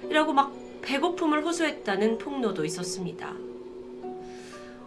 [0.08, 0.52] 이라고 막
[0.82, 3.32] 배고픔을 호소했다는 폭로도 있었습니다.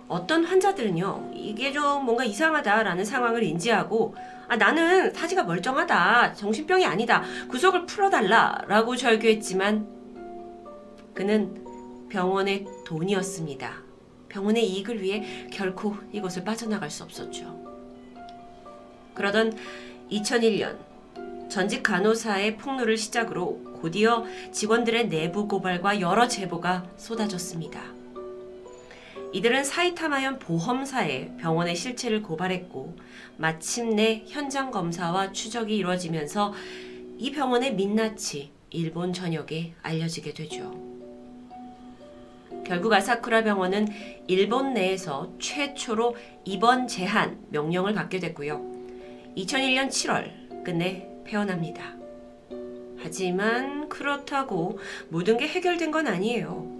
[0.07, 4.15] 어떤 환자들은요, 이게 좀 뭔가 이상하다라는 상황을 인지하고,
[4.47, 6.33] 아, 나는 사지가 멀쩡하다.
[6.33, 7.23] 정신병이 아니다.
[7.49, 8.63] 구속을 풀어달라.
[8.67, 9.87] 라고 절규했지만,
[11.13, 11.63] 그는
[12.09, 13.82] 병원의 돈이었습니다.
[14.33, 17.55] 병원의 이익을 위해 결코 이곳을 빠져나갈 수 없었죠.
[19.13, 19.55] 그러던
[20.11, 20.79] 2001년,
[21.49, 27.79] 전직 간호사의 폭로를 시작으로 곧이어 직원들의 내부 고발과 여러 제보가 쏟아졌습니다.
[29.33, 32.97] 이들은 사이타마현 보험사에 병원의 실체를 고발했고
[33.37, 36.53] 마침내 현장 검사와 추적이 이루어지면서
[37.19, 40.92] 이 병원의 민낯이 일본 전역에 알려지게 되죠.
[42.65, 43.87] 결국 아사쿠라 병원은
[44.27, 46.15] 일본 내에서 최초로
[46.45, 48.61] 입원 제한 명령을 받게 됐고요.
[49.37, 51.95] 2001년 7월 끝내 폐원합니다.
[52.99, 54.79] 하지만 그렇다고
[55.09, 56.71] 모든 게 해결된 건 아니에요.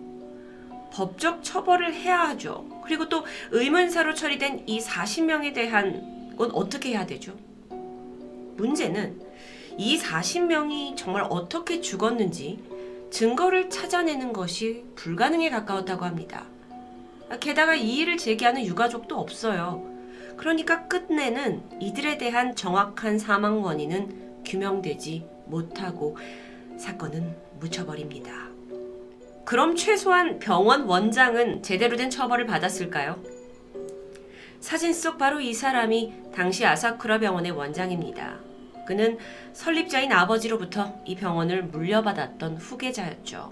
[0.93, 2.65] 법적 처벌을 해야 하죠.
[2.83, 7.35] 그리고 또 의문사로 처리된 이 40명에 대한 건 어떻게 해야 되죠?
[8.55, 9.19] 문제는
[9.77, 12.59] 이 40명이 정말 어떻게 죽었는지
[13.13, 16.45] 증거를 찾아내는 것이 불가능에 가까웠다고 합니다.
[17.39, 19.87] 게다가 이 일을 제기하는 유가족도 없어요.
[20.35, 26.17] 그러니까 끝내는 이들에 대한 정확한 사망 원인은 규명되지 못하고
[26.79, 28.49] 사건은 묻혀버립니다.
[29.45, 33.21] 그럼 최소한 병원 원장은 제대로 된 처벌을 받았을까요?
[34.59, 38.52] 사진 속 바로 이 사람이 당시 아사쿠라 병원의 원장입니다.
[38.85, 39.17] 그는
[39.53, 43.51] 설립자인 아버지로부터 이 병원을 물려받았던 후계자였죠.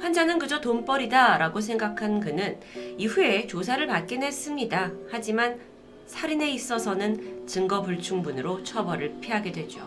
[0.00, 2.58] 환자는 그저 돈벌이다 라고 생각한 그는
[2.98, 4.90] 이후에 조사를 받긴 했습니다.
[5.10, 5.58] 하지만
[6.06, 9.80] 살인에 있어서는 증거 불충분으로 처벌을 피하게 되죠.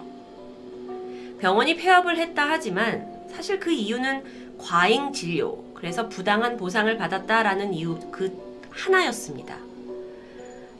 [1.39, 8.35] 병원이 폐업을 했다 하지만 사실 그 이유는 과잉 진료, 그래서 부당한 보상을 받았다라는 이유 그
[8.71, 9.66] 하나였습니다.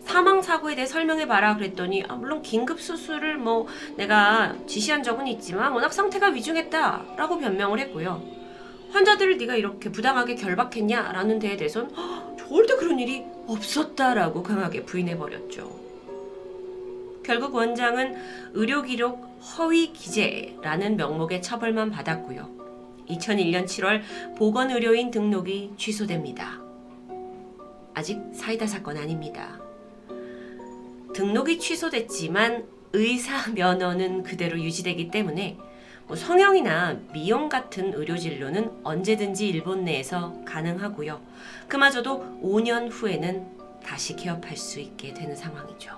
[0.08, 3.68] 사망 사고에 대해 설명해 봐라 그랬더니 아, 물론 긴급 수술을 뭐
[3.98, 8.24] 내가 지시한 적은 있지만 워낙 상태가 위중했다라고 변명을 했고요.
[8.92, 11.94] 환자들을 네가 이렇게 부당하게 결박했냐라는 데에 대해선
[12.40, 15.78] 절대 그런 일이 없었다라고 강하게 부인해 버렸죠.
[17.22, 18.16] 결국 원장은
[18.54, 19.22] 의료기록
[19.58, 22.50] 허위 기재라는 명목의 처벌만 받았고요.
[23.10, 24.02] 2001년 7월
[24.38, 26.62] 보건의료인 등록이 취소됩니다.
[27.94, 29.67] 아직 사이다 사건 아닙니다.
[31.18, 35.58] 등록이 취소됐지만 의사 면허는 그대로 유지되기 때문에
[36.06, 41.20] 뭐 성형이나 미용 같은 의료 진료는 언제든지 일본 내에서 가능하고요.
[41.68, 43.48] 그마저도 5년 후에는
[43.84, 45.98] 다시 개업할 수 있게 되는 상황이죠.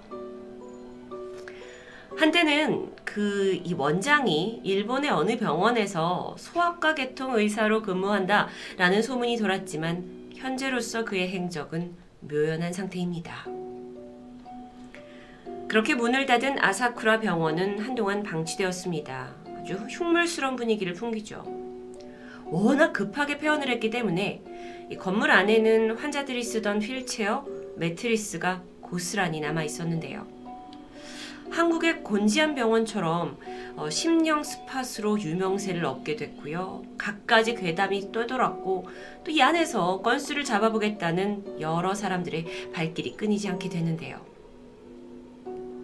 [2.18, 11.28] 한때는 그 이 원장이 일본의 어느 병원에서 소아과 계통 의사로 근무한다라는 소문이 돌았지만 현재로서 그의
[11.28, 13.69] 행적은 묘연한 상태입니다.
[15.70, 19.36] 그렇게 문을 닫은 아사쿠라 병원은 한동안 방치되었습니다.
[19.60, 21.44] 아주 흉물스러운 분위기를 풍기죠.
[22.46, 24.42] 워낙 급하게 폐원을 했기 때문에
[25.00, 27.46] 건물 안에는 환자들이 쓰던 휠체어,
[27.78, 30.26] 매트리스가 고스란히 남아 있었는데요.
[31.52, 33.38] 한국의 곤지암 병원처럼
[33.76, 36.84] 어, 심령 스팟으로 유명세를 얻게 됐고요.
[36.98, 38.88] 갖가지 괴담이 떠돌았고
[39.24, 44.29] 또 이 안에서 건수를 잡아보겠다는 여러 사람들의 발길이 끊이지 않게 되는데요.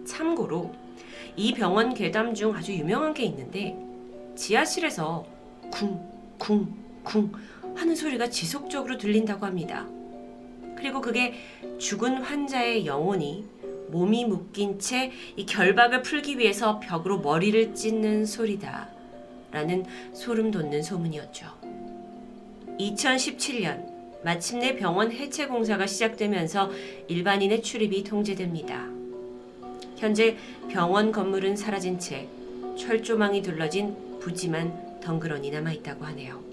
[0.06, 0.72] 참고로
[1.36, 3.76] 이 병원 괴담 중 아주 유명한 게 있는데
[4.36, 5.26] 지하실에서
[5.70, 6.00] 쿵,
[6.38, 7.32] 쿵, 쿵
[7.74, 9.86] 하는 소리가 지속적으로 들린다고 합니다.
[10.76, 11.34] 그리고 그게
[11.78, 13.44] 죽은 환자의 영혼이
[13.88, 18.88] 몸이 묶인 채 이 결박을 풀기 위해서 벽으로 머리를 찢는 소리다.
[19.52, 21.46] 라는 소름 돋는 소문이었죠.
[22.78, 23.86] 2017년
[24.22, 26.70] 마침내 병원 해체 공사가 시작되면서
[27.08, 28.95] 일반인의 출입이 통제됩니다.
[29.96, 30.36] 현재
[30.68, 32.28] 병원 건물은 사라진 채
[32.78, 36.44] 철조망이 둘러진 부지만 덩그러니 남아있다고 하네요.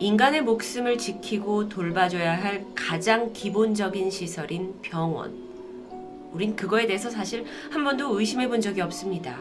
[0.00, 5.44] 인간의 목숨을 지키고 돌봐줘야 할 가장 기본적인 시설인 병원.
[6.32, 9.40] 우린 그거에 대해서 사실 한 번도 의심해 본 적이 없습니다.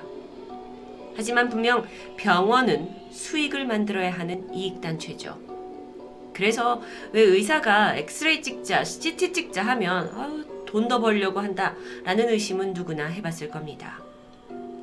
[1.16, 1.84] 하지만 분명
[2.18, 5.40] 병원은 수익을 만들어야 하는 이익단체죠.
[6.34, 6.82] 그래서
[7.12, 14.02] 왜 의사가 엑스레이 찍자, CT 찍자 하면 돈 더 벌려고 한다라는 의심은 누구나 해봤을 겁니다.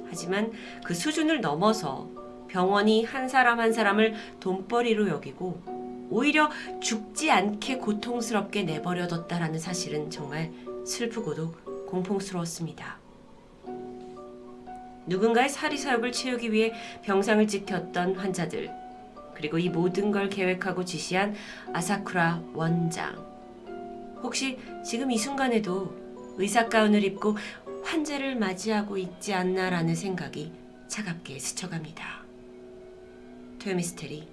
[0.09, 0.53] 하지만
[0.85, 2.09] 그 수준을 넘어서
[2.47, 6.49] 병원이 한 사람 한 사람을 돈벌이로 여기고 오히려
[6.81, 10.53] 죽지 않게 고통스럽게 내버려뒀다라는 사실은 정말
[10.87, 11.55] 슬프고도
[11.89, 12.99] 공포스러웠습니다.
[15.07, 16.73] 누군가의 사리사욕을 채우기 위해
[17.03, 18.71] 병상을 지켰던 환자들,
[19.35, 21.35] 그리고 이 모든 걸 계획하고 지시한
[21.73, 23.30] 아사쿠라 원장.
[24.23, 25.95] 혹시 지금 이 순간에도
[26.37, 27.37] 의사 가운을 입고
[27.83, 30.53] 환자를 맞이하고 있지 않나라는 생각이
[30.89, 32.25] 차갑게 스쳐갑니다.
[33.59, 34.29] 토요미스테리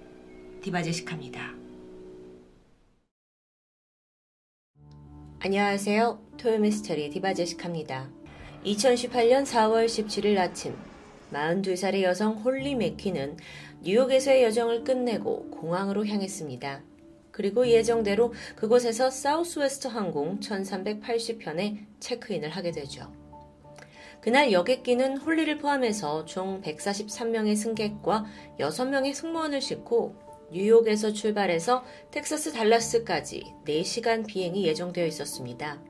[0.62, 1.54] 디바제식합니다.
[5.40, 6.18] 안녕하세요.
[6.36, 8.08] 토요미스테리 디바제식합니다.
[8.64, 10.74] 2018년 4월 17일 아침
[11.32, 13.36] 42살의 여성 홀리 맥키는
[13.82, 16.87] 뉴욕에서의 여정을 끝내고 공항으로 향했습니다.
[17.38, 23.12] 그리고 예정대로 그곳에서 사우스웨스트 항공 1380편에 체크인을 하게 되죠.
[24.20, 28.26] 그날 여객기는 홀리를 포함해서 총 143명의 승객과
[28.58, 30.16] 6명의 승무원을 싣고
[30.50, 35.80] 뉴욕에서 출발해서 텍사스 달라스까지 4시간 비행이 예정되어 있었습니다.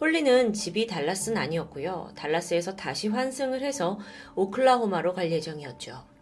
[0.00, 2.10] 홀리는 집이 달라스는 아니었고요.
[2.16, 4.00] 달라스에서 다시 환승을 해서
[4.34, 6.13] 오클라호마로 갈 예정이었죠.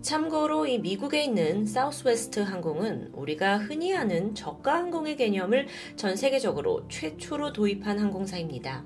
[0.00, 5.66] 참고로 이 미국에 있는 사우스웨스트 항공은 우리가 흔히 아는 저가 항공의 개념을
[5.96, 8.84] 전 세계적으로 최초로 도입한 항공사입니다.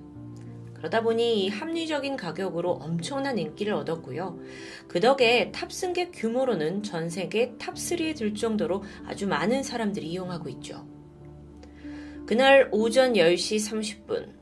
[0.75, 4.41] 그러다 보니 합리적인 가격으로 엄청난 인기를 얻었고요.
[4.89, 10.89] 그 덕에 탑승객 규모로는 전 세계 탑3에 들 정도로 아주 많은 사람들이 이용하고 있죠.
[12.27, 14.33] 그날 오전 10시 30분,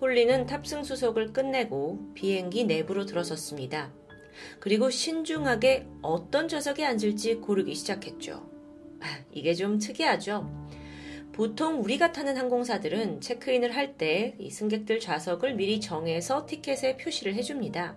[0.00, 3.92] 홀리는 탑승 수속을 끝내고 비행기 내부로 들어섰습니다.
[4.60, 8.48] 그리고 신중하게 어떤 좌석에 앉을지 고르기 시작했죠.
[9.00, 10.50] 아, 이게 좀 특이하죠?
[11.32, 17.96] 보통 우리가 타는 항공사들은 체크인을 할때이 승객들 좌석을 미리 정해서 티켓에 표시를 해줍니다.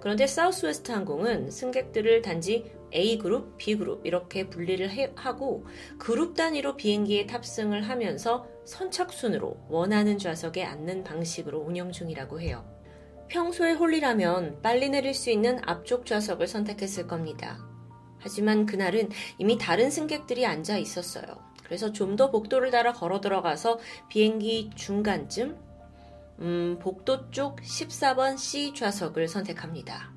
[0.00, 5.66] 그런데 사우스웨스트 항공은 승객들을 단지 A그룹, B그룹 이렇게 분리를 해, 하고
[5.98, 12.64] 그룹 단위로 비행기에 탑승을 하면서 선착순으로 원하는 좌석에 앉는 방식으로 운영 중이라고 해요.
[13.30, 17.64] 평소에 홀리라면 빨리 내릴 수 있는 앞쪽 좌석을 선택했을 겁니다.
[18.18, 21.24] 하지만 그날은 이미 다른 승객들이 앉아 있었어요.
[21.62, 23.78] 그래서 좀 더 복도를 따라 걸어 들어가서
[24.08, 25.56] 비행기 중간쯤
[26.40, 30.12] 음, 복도 쪽 14번 C 좌석을 선택합니다.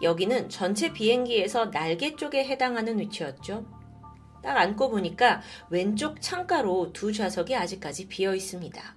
[0.00, 3.66] 여기는 전체 비행기에서 날개 쪽에 해당하는 위치였죠.
[4.44, 8.96] 딱 앉고 보니까 왼쪽 창가로 두 좌석이 아직까지 비어 있습니다.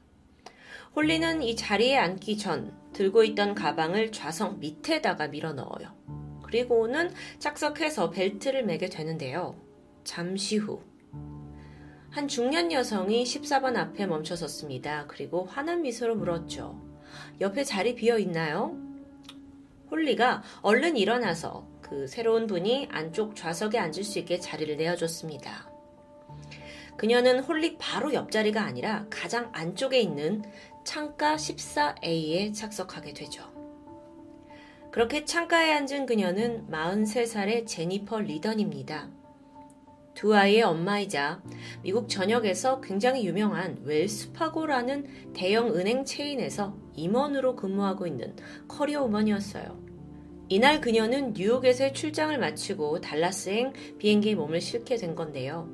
[0.95, 5.95] 홀리는 이 자리에 앉기 전 들고 있던 가방을 좌석 밑에다가 밀어 넣어요.
[6.44, 9.56] 그리고는 착석해서 벨트를 매게 되는데요.
[10.03, 10.82] 잠시 후.
[12.10, 15.06] 한 중년 여성이 14번 앞에 멈춰 섰습니다.
[15.08, 16.78] 그리고 환한 미소로 물었죠.
[17.40, 18.78] 옆에 자리 비어 있나요?
[19.90, 25.69] 홀리가 얼른 일어나서 그 새로운 분이 안쪽 좌석에 앉을 수 있게 자리를 내어줬습니다.
[27.00, 30.44] 그녀는 홀리 바로 옆자리가 아니라 가장 안쪽에 있는
[30.83, 33.43] 창가 14A에 착석하게 되죠.
[34.91, 39.09] 그렇게 창가에 앉은 그녀는 43살의 제니퍼 리던입니다.
[40.16, 41.41] 두 아이의 엄마이자
[41.83, 48.35] 미국 전역에서 굉장히 유명한 웰스파고라는 대형 은행 체인에서 임원으로 근무하고 있는
[48.67, 49.80] 커리어 우먼이었어요.
[50.49, 55.69] 이날 그녀는 뉴욕에서의 출장을 마치고 달라스행 비행기에 몸을 싣게 된 건데요.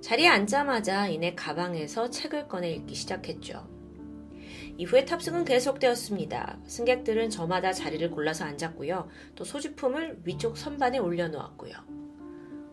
[0.00, 3.77] 자리에 앉자마자 이내 가방에서 책을 꺼내 읽기 시작했죠.
[4.78, 6.60] 이후에 탑승은 계속되었습니다.
[6.64, 9.08] 승객들은 저마다 자리를 골라서 앉았고요.
[9.34, 11.74] 또 소지품을 위쪽 선반에 올려놓았고요.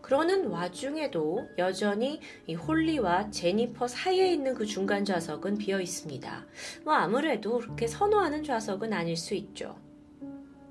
[0.02, 6.46] 그러는 와중에도 여전히 이 홀리와 제니퍼 사이에 있는 그 중간 좌석은 비어 있습니다.
[6.84, 9.76] 뭐 아무래도 그렇게 선호하는 좌석은 아닐 수 있죠.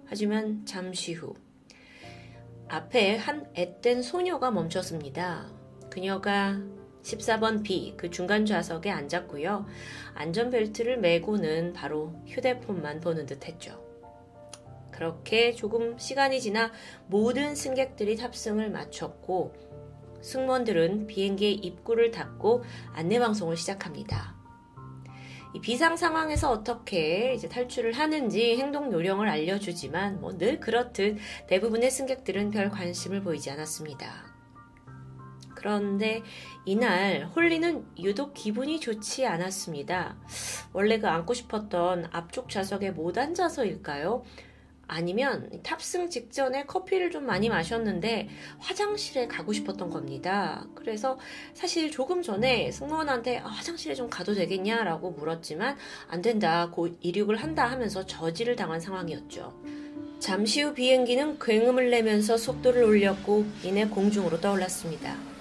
[0.06, 1.34] 하지만 잠시 후
[2.70, 5.52] 앞에 한 앳된 소녀가 멈췄습니다.
[5.90, 6.62] 그녀가
[7.06, 9.66] 14번 B 그 중간 좌석에 앉았고요.
[10.16, 13.84] 안전벨트를 매고는 바로 휴대폰만 보는 듯 했죠.
[14.92, 16.72] 그렇게 조금 시간이 지나
[17.08, 19.54] 모든 승객들이 탑승을 마쳤고
[20.22, 24.34] 승무원들은 비행기의 입구를 닫고 안내방송을 시작합니다.
[25.54, 31.18] 이 비상 상황에서 어떻게 이제 탈출을 하는지 행동 요령을 알려주지만 뭐 늘 그렇듯
[31.48, 34.36] 대부분의 승객들은 별 관심을 보이지 않았습니다.
[35.56, 36.22] 그런데
[36.66, 40.16] 이날 홀리는 유독 기분이 좋지 않았습니다.
[40.74, 44.24] 원래 그 앉고 싶었던 앞쪽 좌석에 못 앉아서일까요?
[44.88, 48.30] 아니면 탑승 직전에 커피를 좀 많이 마셨는데
[48.60, 50.66] 화장실에 가고 싶었던 겁니다.
[50.76, 51.18] 그래서
[51.54, 55.78] 사실 조금 전에 승무원한테 아, 화장실에 좀 가도 되겠냐라고 물었지만
[56.08, 56.70] 안 된다.
[56.72, 59.54] 곧 이륙을 한다 하면서 저지를 당한 상황이었죠.
[60.20, 65.35] 잠시 후 비행기는 굉음을 내면서 속도를 올렸고 이내 공중으로 떠올랐습니다.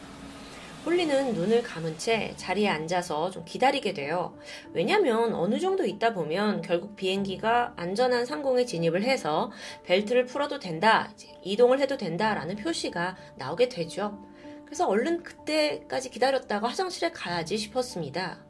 [0.85, 4.37] 홀리는 눈을 감은 채 자리에 앉아서 좀 기다리게 돼요.
[4.75, 9.51] 왜냐면 어느 정도 있다 보면 결국 비행기가 안전한 상공에 진입을 해서
[9.85, 11.11] 벨트를 풀어도 된다,
[11.43, 14.19] 이동을 해도 된다라는 표시가 나오게 되죠.
[14.67, 18.45] 그래서 얼른 그때까지 기다렸다가 화장실에 가야지 싶었습니다.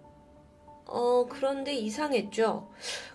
[0.86, 2.68] 어, 그런데 이상했죠.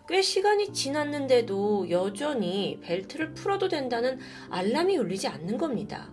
[0.08, 6.10] 꽤 시간이 지났는데도 여전히 벨트를 풀어도 된다는 알람이 울리지 않는 겁니다.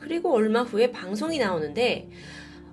[0.00, 2.08] 그리고 얼마 후에 방송이 나오는데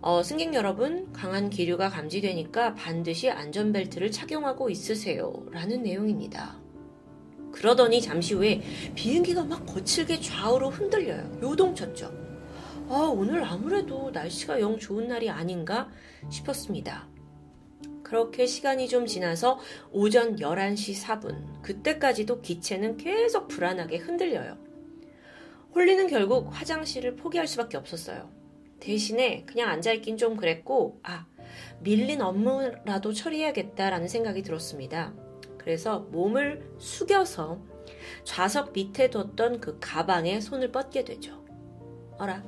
[0.01, 5.33] 어, 승객 여러분, 강한 기류가 감지되니까 반드시 안전벨트를 착용하고 있으세요.
[5.51, 6.55] 라는 내용입니다.
[7.51, 8.61] 그러더니 잠시 후에
[8.93, 11.39] 비행기가 막 거칠게 좌우로 흔들려요.
[11.41, 12.13] 요동쳤죠.
[12.89, 15.89] 아, 오늘 아무래도 날씨가 영 좋은 날이 아닌가
[16.29, 17.07] 싶었습니다.
[18.03, 19.59] 그렇게 시간이 좀 지나서
[19.91, 24.66] 오전 11시 4분, 그때까지도 기체는 계속 불안하게 흔들려요.
[25.77, 28.31] 홀리는 결국 화장실을 포기할 수밖에 없었어요.
[28.79, 31.27] 대신에 그냥 앉아있긴 좀 그랬고, 아,
[31.81, 35.13] 밀린 업무라도 처리해야겠다라는 생각이 들었습니다.
[35.59, 37.61] 그래서 몸을 숙여서
[38.23, 41.45] 좌석 밑에 뒀던 그 가방에 손을 뻗게 되죠.
[42.17, 42.43] 어라,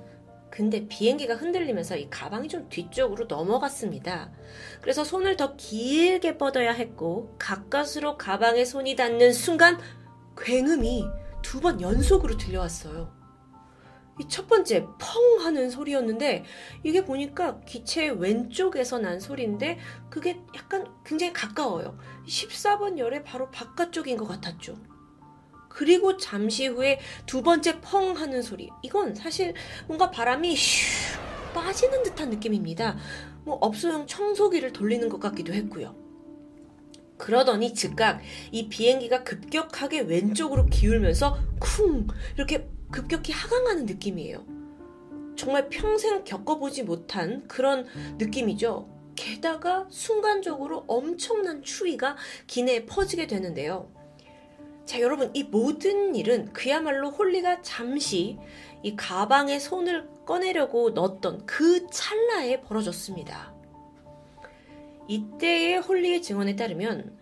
[0.50, 4.34] 근데 비행기가 흔들리면서 이 가방이 좀 뒤쪽으로 넘어갔습니다.
[4.82, 9.78] 그래서 손을 더 길게 뻗어야 했고, 가까스로 가방에 손이 닿는 순간,
[10.36, 11.06] 굉음이
[11.44, 13.19] 두 번 연속으로 들려왔어요.
[14.20, 16.44] 이 첫 번째 펑 하는 소리였는데
[16.84, 21.98] 이게 보니까 기체 왼쪽에서 난 소리인데 그게 약간 굉장히 가까워요.
[22.28, 24.78] 14번 열의 바로 바깥쪽인 것 같았죠.
[25.70, 28.70] 그리고 잠시 후에 두 번째 펑 하는 소리.
[28.84, 29.54] 이건 사실
[29.88, 31.18] 뭔가 바람이 슈
[31.54, 32.98] 빠지는 듯한 느낌입니다.
[33.46, 35.96] 뭐 업소용 청소기를 돌리는 것 같기도 했고요.
[37.18, 44.46] 그러더니 즉각 이 비행기가 급격하게 왼쪽으로 기울면서 쿵 이렇게 급격히 하강하는 느낌이에요.
[45.36, 47.86] 정말 평생 겪어보지 못한 그런
[48.18, 48.90] 느낌이죠.
[49.16, 52.16] 게다가 순간적으로 엄청난 추위가
[52.48, 53.92] 기내에 퍼지게 되는데요.
[54.86, 58.40] 자, 여러분, 이 모든 일은 그야말로 홀리가 잠시
[58.82, 63.54] 이 가방에 손을 꺼내려고 넣었던 그 찰나에 벌어졌습니다.
[65.08, 67.18] 이때의 홀리의 증언에 따르면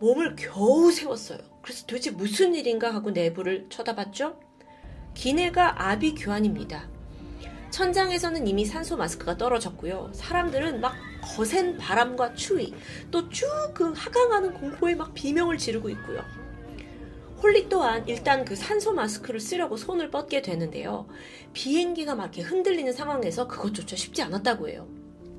[0.00, 1.38] 몸을 겨우 세웠어요.
[1.62, 4.47] 그래서 도대체 무슨 일인가 하고 내부를 쳐다봤죠?
[5.18, 6.88] 기내가 아비 규환입니다.
[7.70, 10.12] 천장에서는 이미 산소 마스크가 떨어졌고요.
[10.14, 12.72] 사람들은 막 거센 바람과 추위,
[13.10, 16.22] 또 쭉 그 하강하는 공포에 막 비명을 지르고 있고요.
[17.42, 21.08] 홀리 또한 일단 그 산소 마스크를 쓰려고 손을 뻗게 되는데요.
[21.52, 24.86] 비행기가 막 이렇게 흔들리는 상황에서 그것조차 쉽지 않았다고 해요.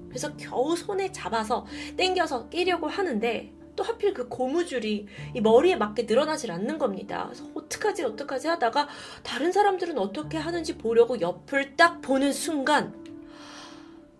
[0.10, 6.52] 그래서 겨우 손에 잡아서 땡겨서 끼려고 하는데 또 하필 그 고무줄이 이 머리에 맞게 늘어나질
[6.52, 7.28] 않는 겁니다.
[7.28, 8.90] 그래서 어떡하지 어떡하지 하다가
[9.24, 12.94] 다른 사람들은 어떻게 하는지 보려고 옆을 딱 보는 순간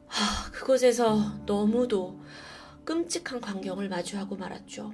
[0.08, 2.22] 하, 그곳에서 너무도
[2.86, 4.94] 끔찍한 광경을 마주하고 말았죠.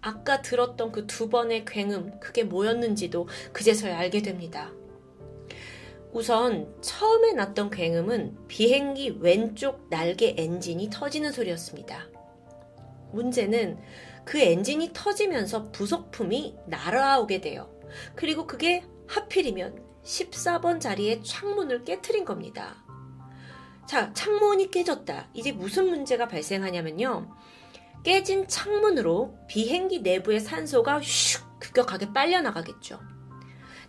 [0.00, 4.72] 아까 들었던 그 두 번의 굉음, 그게 뭐였는지도 그제서야 알게 됩니다.
[6.12, 12.08] 우선 처음에 났던 굉음은 비행기 왼쪽 날개 엔진이 터지는 소리였습니다.
[13.12, 13.78] 문제는
[14.24, 17.70] 그 엔진이 터지면서 부속품이 날아오게 돼요.
[18.14, 22.76] 그리고 그게 하필이면 14번 자리의 창문을 깨트린 겁니다.
[23.86, 25.30] 자, 창문이 깨졌다.
[25.34, 27.34] 이제 무슨 문제가 발생하냐면요.
[28.04, 33.00] 깨진 창문으로 비행기 내부의 산소가 슉 급격하게 빨려나가겠죠.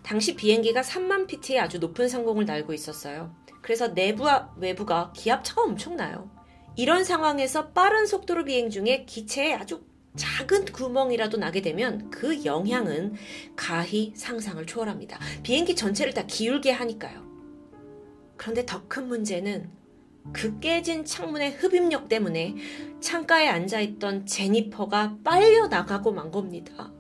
[0.03, 3.35] 당시 비행기가 3만 피트의 아주 높은 상공을 날고 있었어요.
[3.61, 6.32] 그래서 내부와 외부가 기압차가 엄청나요.
[6.75, 9.83] 이런 상황에서 빠른 속도로 비행 중에 기체에 아주
[10.16, 13.16] 작은 구멍이라도 나게 되면 그 영향은
[13.56, 15.19] 가히 상상을 초월합니다.
[15.43, 17.25] 비행기 전체를 다 기울게 하니까요.
[18.38, 19.69] 그런데 더 큰 문제는
[20.33, 22.56] 그 깨진 창문의 흡입력 때문에
[23.00, 26.91] 창가에 앉아있던 제니퍼가 빨려 나가고 만 겁니다.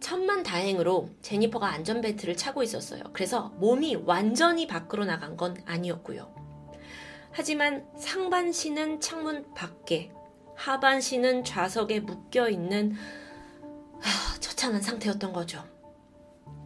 [0.00, 3.02] 천만 다행으로 제니퍼가 안전벨트를 차고 있었어요.
[3.12, 6.35] 그래서 몸이 완전히 밖으로 나간 건 아니었고요.
[7.36, 10.10] 하지만 상반신은 창문 밖에,
[10.54, 12.92] 하반신은 좌석에 묶여 있는
[14.00, 15.62] 하, 처참한 상태였던 거죠.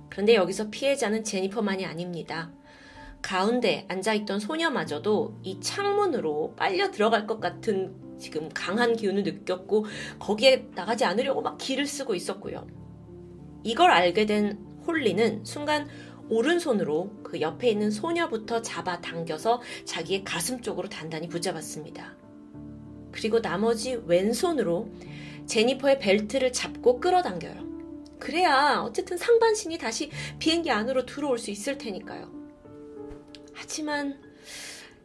[0.09, 2.53] 그런데 여기서 피해자는 제니퍼만이 아닙니다.
[3.21, 9.87] 가운데 앉아있던 소녀마저도 이 창문으로 빨려 들어갈 것 같은 지금 강한 기운을 느꼈고
[10.21, 12.69] 거기에 나가지 않으려고 막 기를 쓰고 있었고요.
[13.65, 15.89] 이걸 알게 된 홀리는 순간
[16.31, 22.17] 오른손으로 그 옆에 있는 소녀부터 잡아 당겨서 자기의 가슴 쪽으로 단단히 붙잡았습니다.
[23.13, 24.89] 그리고 나머지 왼손으로
[25.47, 27.69] 제니퍼의 벨트를 잡고 끌어당겨요.
[28.21, 32.31] 그래야 어쨌든 상반신이 다시 비행기 안으로 들어올 수 있을 테니까요.
[33.55, 34.21] 하지만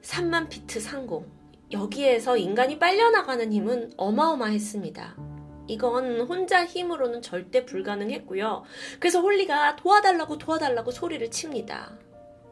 [0.02, 1.26] 3만 피트 상공.
[1.72, 5.35] 여기에서 인간이 빨려나가는 힘은 어마어마했습니다.
[5.68, 8.64] 이건 혼자 힘으로는 절대 불가능했고요.
[9.00, 11.98] 그래서 홀리가 도와달라고 도와달라고 소리를 칩니다.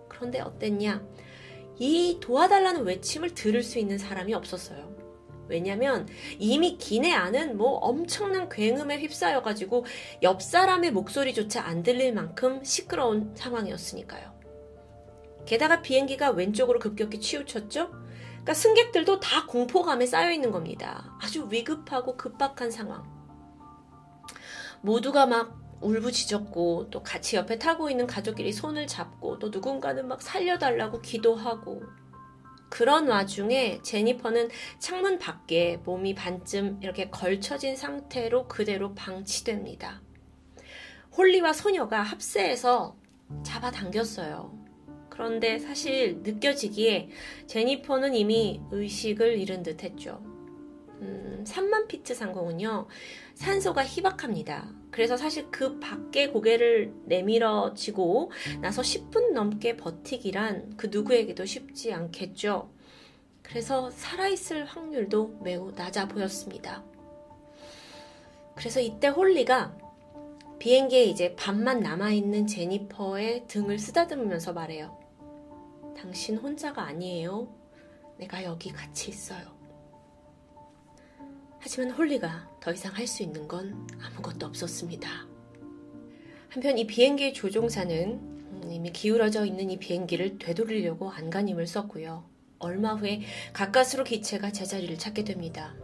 [0.08, 1.06] 그런데 어땠냐?
[1.80, 4.93] 이 도와달라는 외침을 들을 수 있는 사람이 없었어요.
[5.48, 6.08] 왜냐면
[6.40, 9.85] 이미 기내 안은 뭐 엄청난 굉음에 휩싸여가지고
[10.22, 14.33] 옆 사람의 목소리조차 안 들릴 만큼 시끄러운 상황이었으니까요.
[15.45, 17.92] 게다가 비행기가 왼쪽으로 급격히 치우쳤죠?
[18.43, 21.17] 그러니까 승객들도 다 공포감에 쌓여 있는 겁니다.
[21.22, 23.03] 아주 위급하고 급박한 상황.
[24.81, 31.01] 모두가 막 울부짖었고 또 같이 옆에 타고 있는 가족끼리 손을 잡고 또 누군가는 막 살려달라고
[31.01, 31.83] 기도하고
[32.69, 34.49] 그런 와중에 제니퍼는
[34.80, 40.01] 창문 밖에 몸이 반쯤 이렇게 걸쳐진 상태로 그대로 방치됩니다.
[41.15, 42.97] 홀리와 소녀가 합세해서
[43.43, 44.62] 잡아당겼어요.
[45.14, 47.08] 그런데 사실 느껴지기에
[47.45, 50.19] 제니퍼는 이미 의식을 잃은 듯 했죠.
[51.01, 52.88] 음, 3만 피트 상공은요,
[53.35, 54.74] 산소가 희박합니다.
[54.90, 62.72] 그래서 사실 그 밖에 고개를 내밀어 지고 나서 10분 넘게 버티기란 그 누구에게도 쉽지 않겠죠.
[63.43, 66.83] 그래서 살아있을 확률도 매우 낮아 보였습니다.
[68.56, 69.77] 그래서 이때 홀리가
[70.58, 75.02] 비행기에 이제 반만 남아있는 제니퍼의 등을 쓰다듬으면서 말해요.
[75.97, 77.47] 당신 혼자가 아니에요.
[78.17, 79.53] 내가 여기 같이 있어요.
[81.59, 85.09] 하지만 홀리가 더 이상 할 수 있는 건 아무것도 없었습니다.
[86.49, 92.30] 한편 이 비행기의 조종사는 이미 기울어져 있는 이 비행기를 되돌리려고 안간힘을 썼고요.
[92.59, 93.22] 얼마 후에
[93.53, 95.75] 가까스로 기체가 제자리를 찾게 됩니다.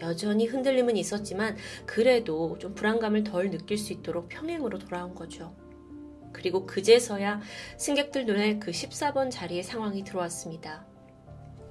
[0.00, 5.54] 여전히 흔들림은 있었지만 그래도 좀 불안감을 덜 느낄 수 있도록 평행으로 돌아온 거죠.
[6.32, 7.40] 그리고 그제서야
[7.76, 10.86] 승객들 눈에 그 14번 자리의 상황이 들어왔습니다.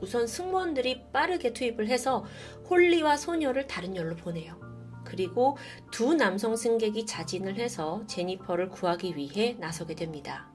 [0.01, 2.25] 우선 승무원들이 빠르게 투입을 해서
[2.69, 4.59] 홀리와 소녀를 다른 열로 보내요.
[5.03, 5.57] 그리고
[5.91, 10.51] 두 남성 승객이 자진을 해서 제니퍼를 구하기 위해 나서게 됩니다.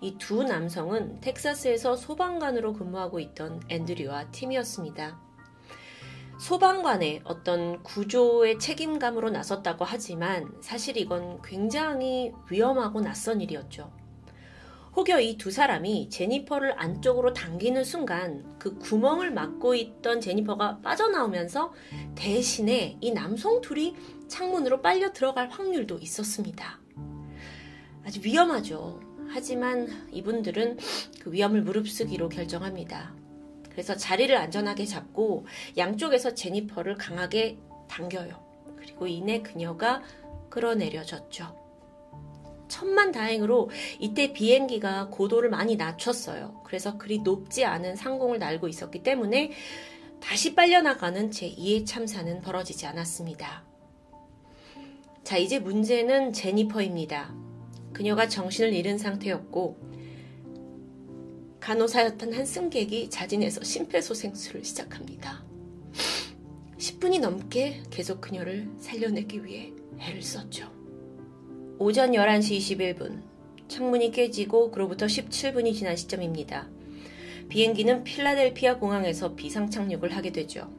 [0.00, 5.25] 이 두 남성은 텍사스에서 소방관으로 근무하고 있던 앤드류와 팀이었습니다.
[6.46, 13.90] 소방관의 어떤 구조의 책임감으로 나섰다고 하지만 사실 이건 굉장히 위험하고 낯선 일이었죠.
[14.94, 21.74] 혹여 이 두 사람이 제니퍼를 안쪽으로 당기는 순간 그 구멍을 막고 있던 제니퍼가 빠져나오면서
[22.14, 23.96] 대신에 이 남성 둘이
[24.28, 26.78] 창문으로 빨려 들어갈 확률도 있었습니다.
[28.04, 29.00] 아주 위험하죠.
[29.30, 30.78] 하지만 이분들은
[31.22, 33.15] 그 위험을 무릅쓰기로 결정합니다.
[33.76, 35.44] 그래서 자리를 안전하게 잡고
[35.76, 38.42] 양쪽에서 제니퍼를 강하게 당겨요.
[38.74, 40.02] 그리고 이내 그녀가
[40.48, 41.54] 끌어내려졌죠.
[42.68, 43.68] 천만 다행으로
[44.00, 46.62] 이때 비행기가 고도를 많이 낮췄어요.
[46.64, 49.52] 그래서 그리 높지 않은 상공을 날고 있었기 때문에
[50.20, 53.62] 다시 빨려나가는 제2의 참사는 벌어지지 않았습니다.
[55.22, 57.34] 자, 이제 문제는 제니퍼입니다.
[57.92, 59.95] 그녀가 정신을 잃은 상태였고,
[61.66, 65.44] 간호사였던 한 승객이 자진해서 심폐소생술을 시작합니다.
[66.78, 70.70] 10분이 넘게 계속 그녀를 살려내기 위해 애를 썼죠.
[71.80, 73.20] 오전 11시 21분,
[73.66, 76.68] 창문이 깨지고 그로부터 17분이 지난 시점입니다.
[77.48, 80.72] 비행기는 필라델피아 공항에서 비상착륙을 하게 되죠.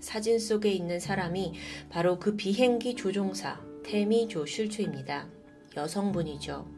[0.00, 1.52] 사진 속에 있는 사람이
[1.90, 5.28] 바로 그 비행기 조종사 테미 조 슐츠입니다.
[5.76, 6.75] 여성분이죠.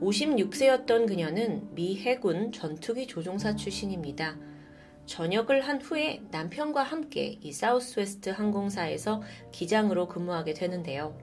[0.00, 4.36] 56세였던 그녀는 미 해군 전투기 조종사 출신입니다.
[5.06, 9.22] 전역을 한 후에 남편과 함께 이 사우스웨스트 항공사에서
[9.52, 11.16] 기장으로 근무하게 되는데요.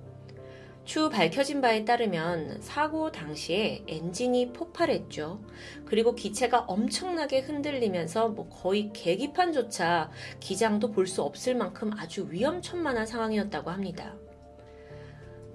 [0.86, 5.42] 추후 밝혀진 바에 따르면 사고 당시에 엔진이 폭발했죠.
[5.86, 13.70] 그리고 기체가 엄청나게 흔들리면서 뭐 거의 계기판조차 기장도 볼 수 없을 만큼 아주 위험천만한 상황이었다고
[13.70, 14.16] 합니다.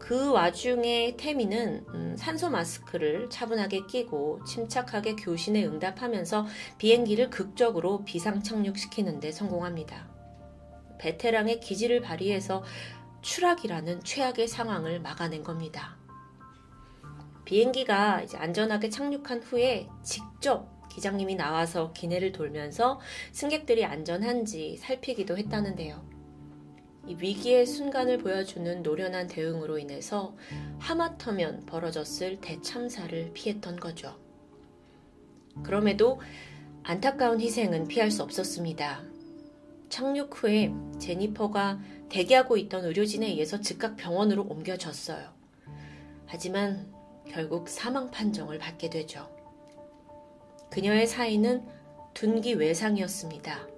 [0.02, 6.44] 그 와중에 태미는 음, 산소 마스크를 차분하게 끼고 침착하게 교신에 응답하면서
[6.78, 10.10] 비행기를 극적으로 비상 착륙시키는데 성공합니다.
[10.98, 12.64] 베테랑의 기지를 발휘해서
[13.20, 15.97] 추락이라는 최악의 상황을 막아낸 겁니다.
[17.44, 22.98] 비행기가 이제 안전하게 착륙한 후에 직접 기장님이 나와서 기내를 돌면서
[23.31, 26.11] 승객들이 안전한지 살피기도 했다는데요.
[27.06, 30.36] 이 위기의 순간을 보여주는 노련한 대응으로 인해서
[30.78, 34.16] 하마터면 벌어졌을 대참사를 피했던 거죠.
[35.62, 36.20] 그럼에도
[36.84, 39.02] 안타까운 희생은 피할 수 없었습니다.
[39.89, 45.28] 착륙 후에 제니퍼가 대기하고 있던 의료진에 의해서 즉각 병원으로 옮겨졌어요.
[46.26, 46.90] 하지만
[47.28, 49.28] 결국 사망 판정을 받게 되죠.
[50.70, 51.66] 그녀의 사인은
[52.14, 53.72] 둔기 외상이었습니다.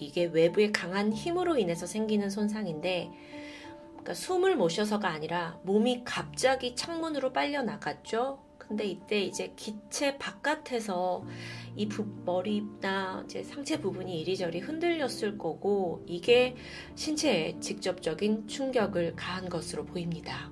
[0.00, 3.10] 이게 외부의 강한 힘으로 인해서 생기는 손상인데,
[3.88, 8.38] 그러니까 숨을 못 쉬어서가 아니라 몸이 갑자기 창문으로 빨려 나갔죠.
[8.58, 11.24] 근데 이때 이제 기체 바깥에서
[11.76, 16.56] 이 부, 머리나 이제 상체 부분이 이리저리 흔들렸을 거고 이게
[16.94, 20.50] 신체에 직접적인 충격을 가한 것으로 보입니다.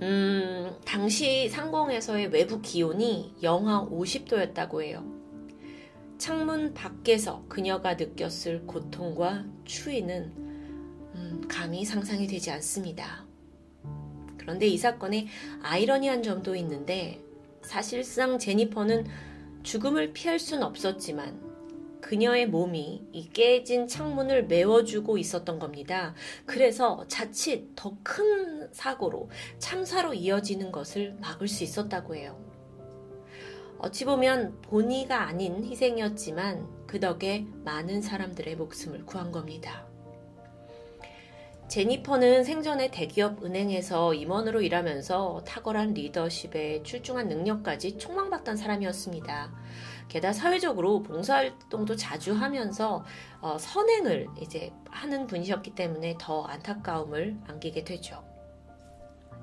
[0.00, 5.04] 음, 당시 상공에서의 외부 기온이 영하 50도였다고 해요.
[6.22, 10.32] 창문 밖에서 그녀가 느꼈을 고통과 추위는
[11.16, 13.26] 음, 감히 상상이 되지 않습니다.
[14.38, 15.26] 그런데 이 사건에
[15.62, 17.20] 아이러니한 점도 있는데
[17.62, 19.04] 사실상 제니퍼는
[19.64, 26.14] 죽음을 피할 순 없었지만 그녀의 몸이 이 깨진 창문을 메워주고 있었던 겁니다.
[26.46, 29.28] 그래서 자칫 더 큰 사고로
[29.58, 32.51] 참사로 이어지는 것을 막을 수 있었다고 해요.
[33.82, 39.84] 어찌 보면 본의가 아닌 희생이었지만 그 덕에 많은 사람들의 목숨을 구한 겁니다.
[41.66, 49.52] 제니퍼는 생전에 대기업 은행에서 임원으로 일하면서 탁월한 리더십에 출중한 능력까지 촉망받던 사람이었습니다.
[50.06, 53.04] 게다가 사회적으로 봉사활동도 자주 하면서
[53.40, 58.22] 어, 선행을 이제 하는 분이셨기 때문에 더 안타까움을 안기게 되죠.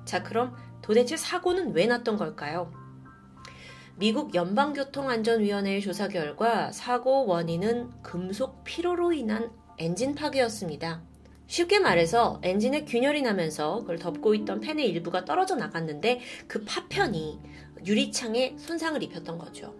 [0.06, 2.79] 자, 그럼 도대체 사고는 왜 났던 걸까요?
[4.00, 11.02] 미국 연방교통안전위원회의 조사 결과 사고 원인은 금속 피로로 인한 엔진 파괴였습니다.
[11.46, 17.40] 쉽게 말해서 엔진에 균열이 나면서 그걸 덮고 있던 팬의 일부가 떨어져 나갔는데 그 파편이
[17.84, 19.74] 유리창에 손상을 입혔던 거죠.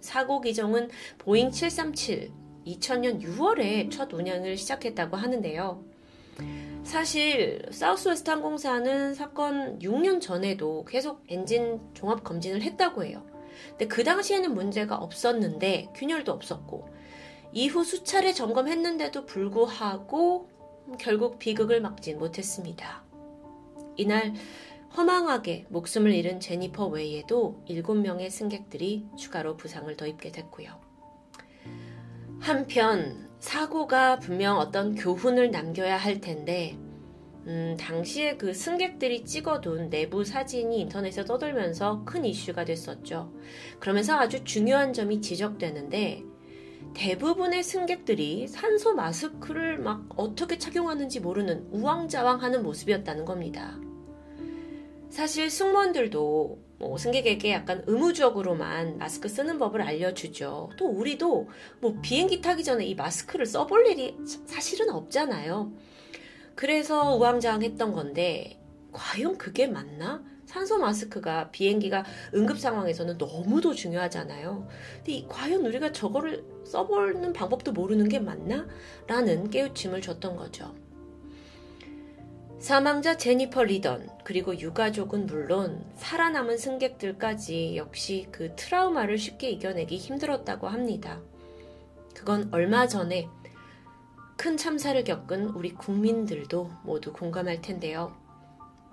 [0.00, 2.32] 사고 기종은 보잉 737
[2.66, 5.84] 2000년 6월에 첫 운영을 시작했다고 하는데요.
[6.86, 13.26] 사실 사우스웨스트 항공사는 사건 6년 전에도 계속 엔진 종합 검진을 했다고 해요.
[13.70, 16.88] 근데 그 당시에는 문제가 없었는데 균열도 없었고
[17.52, 20.48] 이후 수차례 점검했는데도 불구하고
[21.00, 23.02] 결국 비극을 막진 못했습니다.
[23.96, 24.32] 이날
[24.96, 30.70] 허망하게 목숨을 잃은 제니퍼 외에도 7명의 승객들이 추가로 부상을 더 입게 됐고요.
[32.38, 36.76] 한편 사고가 분명 어떤 교훈을 남겨야 할 텐데
[37.46, 43.32] 음, 당시에 그 승객들이 찍어둔 내부 사진이 인터넷에 떠돌면서 큰 이슈가 됐었죠.
[43.78, 46.24] 그러면서 아주 중요한 점이 지적되는데
[46.94, 53.78] 대부분의 승객들이 산소 마스크를 막 어떻게 착용하는지 모르는 우왕좌왕 하는 모습이었다는 겁니다.
[55.08, 60.70] 사실 승무원들도 뭐 승객에게 약간 의무적으로만 마스크 쓰는 법을 알려주죠.
[60.76, 61.48] 또 우리도
[61.80, 65.72] 뭐 비행기 타기 전에 이 마스크를 써볼 일이 사실은 없잖아요.
[66.54, 68.60] 그래서 우왕좌왕했던 건데
[68.92, 70.22] 과연 그게 맞나?
[70.46, 74.68] 산소 마스크가 비행기가 응급 상황에서는 너무도 중요하잖아요.
[74.96, 78.66] 근데 이, 과연 우리가 저거를 써보는 방법도 모르는 게 맞나?
[79.06, 80.74] 라는 깨우침을 줬던 거죠.
[82.58, 91.20] 사망자 제니퍼 리던 그리고 유가족은 물론 살아남은 승객들까지 역시 그 트라우마를 쉽게 이겨내기 힘들었다고 합니다.
[92.14, 93.28] 그건 얼마 전에
[94.36, 98.16] 큰 참사를 겪은 우리 국민들도 모두 공감할 텐데요.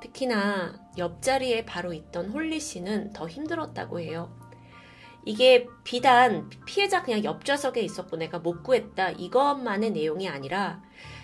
[0.02, 4.38] 특히나 옆자리에 바로 있던 홀리 씨는 더 힘들었다고 해요.
[5.26, 10.84] 이게 비단 피해자 그냥 옆좌석에 있었고 내가 못 구했다 이것만의 내용이 아니라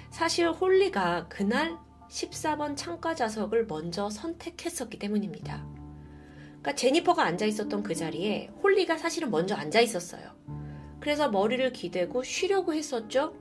[0.09, 1.77] 사실 홀리가 그날
[2.09, 5.65] 14번 창가 좌석을 먼저 선택했었기 때문입니다.
[6.47, 10.35] 그러니까 제니퍼가 앉아 있었던 그 자리에 홀리가 사실은 먼저 앉아 있었어요.
[10.99, 13.33] 그래서 머리를 기대고 쉬려고 했었죠.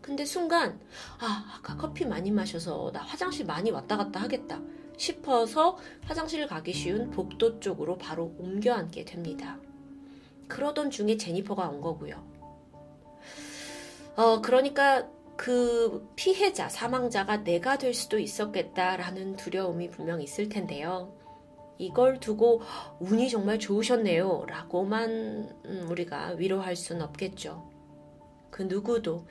[0.00, 0.80] 근데 순간
[1.18, 4.60] 아 아까 커피 많이 마셔서 나 화장실 많이 왔다 갔다 하겠다
[4.96, 9.58] 싶어서 화장실 가기 쉬운 복도 쪽으로 바로 옮겨 앉게 됩니다.
[10.48, 12.22] 그러던 중에 제니퍼가 온 거고요.
[14.16, 21.12] 어 그러니까 그 피해자, 사망자가 내가 될 수도 있었겠다라는 두려움이 분명 있을 텐데요.
[21.78, 22.62] 이걸 두고
[23.00, 24.46] 운이 정말 좋으셨네요.
[24.48, 25.10] 라고만
[25.64, 27.68] 음, 우리가 위로할 수는 없겠죠.
[28.50, 29.26] 그 누구도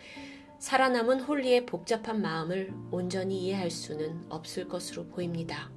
[0.59, 5.71] 살아남은 홀리의 복잡한 마음을 온전히 이해할 수는 없을 것으로 보입니다.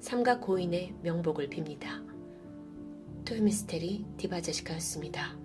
[0.00, 2.04] 삼가 고인의 명복을 빕니다.
[3.24, 5.43] 토요미스테리 디바제시카였습니다.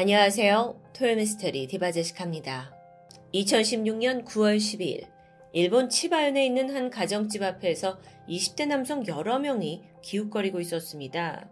[0.00, 0.80] 안녕하세요.
[0.92, 2.72] 토요미스테리 디바제시카입니다.
[3.34, 5.08] 2016년 9월 12일
[5.52, 11.48] 일본 치바현에 있는 한 가정집 앞에서 20대 남성 여러 명이 기웃거리고 있었습니다.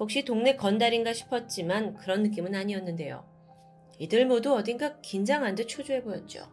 [0.00, 3.24] 혹시 동네 건달인가 싶었지만 그런 느낌은 아니었는데요.
[4.00, 6.48] 이들 모두 어딘가 긴장한 듯 초조해 보였죠.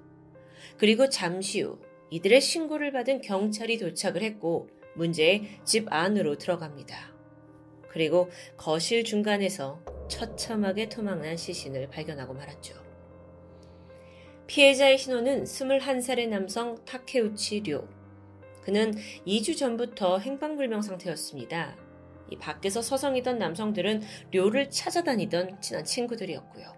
[0.78, 1.80] 그리고 잠시 후
[2.12, 7.16] 이들의 신고를 받은 경찰이 도착을 했고 문제의 집 안으로 들어갑니다.
[7.90, 12.75] 그리고 거실 중간에서 처참하게 토막난 시신을 발견하고 말았죠.
[14.48, 17.88] 피해자의 신원은 21살의 남성 타케우치 료.
[18.61, 18.93] 그는
[19.27, 21.75] 2주 전부터 행방불명 상태였습니다.
[22.30, 24.01] 이 밖에서 서성이던 남성들은
[24.32, 26.75] 료를 찾아다니던 친한 친구들이었고요.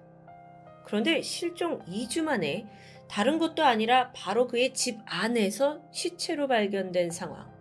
[0.85, 2.67] 그런데 실종 2주 만에
[3.09, 7.51] 다른 곳도 아니라 바로 그의 집 안에서 시체로 발견된 상황.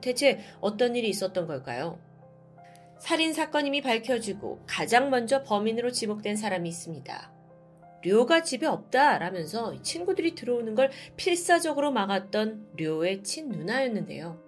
[0.00, 1.98] 대체 어떤 일이 있었던 걸까요?
[2.98, 7.32] 살인 사건임이 밝혀지고 가장 먼저 범인으로 지목된 사람이 있습니다.
[8.04, 14.46] 료가 집에 없다라면서 친구들이 들어오는 걸 필사적으로 막았던 료의 친누나였는데요.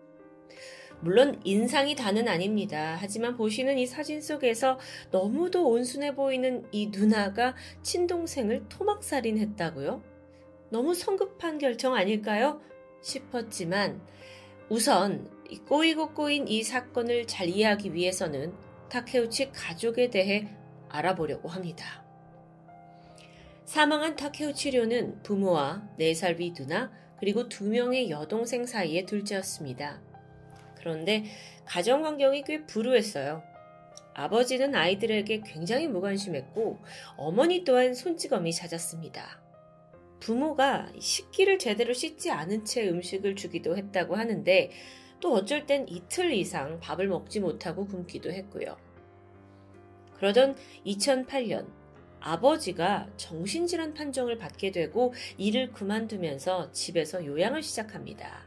[1.00, 2.96] 물론 인상이 다는 아닙니다.
[2.98, 4.78] 하지만 보시는 이 사진 속에서
[5.10, 10.02] 너무도 온순해 보이는 이 누나가 친동생을 토막살인했다고요?
[10.70, 12.60] 너무 성급한 결정 아닐까요?
[13.00, 14.00] 싶었지만
[14.68, 18.52] 우선 꼬이고 꼬인 이 사건을 잘 이해하기 위해서는
[18.88, 20.48] 타케우치 가족에 대해
[20.88, 22.04] 알아보려고 합니다.
[23.64, 30.00] 사망한 타케우치료는 부모와 4살 위 누나 그리고 두 명의 여동생 사이의 둘째였습니다.
[30.76, 31.24] 그런데
[31.66, 33.42] 가정 환경이 꽤 불우했어요.
[34.14, 36.78] 아버지는 아이들에게 굉장히 무관심했고
[37.16, 39.40] 어머니 또한 손찌검이 잦았습니다.
[40.20, 44.70] 부모가 식기를 제대로 씻지 않은 채 음식을 주기도 했다고 하는데
[45.20, 48.76] 또 어쩔 땐 이틀 이상 밥을 먹지 못하고 굶기도 했고요.
[50.14, 50.56] 그러던
[50.86, 51.66] 2008년
[52.20, 58.44] 아버지가 정신질환 판정을 받게 되고 일을 그만두면서 집에서 요양을 시작합니다.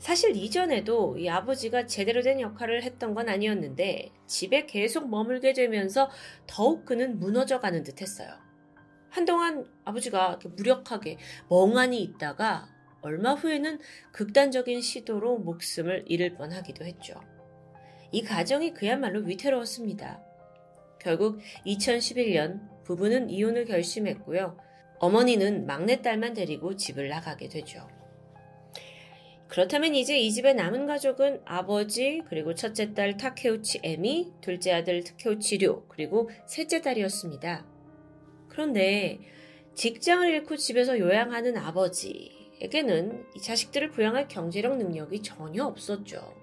[0.00, 6.10] 사실 이전에도 이 아버지가 제대로 된 역할을 했던 건 아니었는데 집에 계속 머물게 되면서
[6.46, 8.28] 더욱 그는 무너져 가는 듯 했어요.
[9.10, 12.68] 한동안 아버지가 무력하게 멍하니 있다가
[13.02, 13.78] 얼마 후에는
[14.12, 17.20] 극단적인 시도로 목숨을 잃을 뻔 하기도 했죠.
[18.12, 20.22] 이 가정이 그야말로 위태로웠습니다.
[21.00, 24.58] 결국 2011년 부부는 이혼을 결심했고요.
[24.98, 27.88] 어머니는 막내딸만 데리고 집을 나가게 되죠.
[29.48, 35.58] 그렇다면 이제 이 집의 남은 가족은 아버지, 그리고 첫째 딸 타케우치 에미, 둘째 아들 타케우치
[35.58, 37.66] 료, 그리고 셋째 딸이었습니다.
[38.48, 39.18] 그런데
[39.74, 46.34] 직장을 잃고 집에서 요양하는 아버지 에게는 이 자식들을 부양할 경제력 능력이 전혀 없었죠.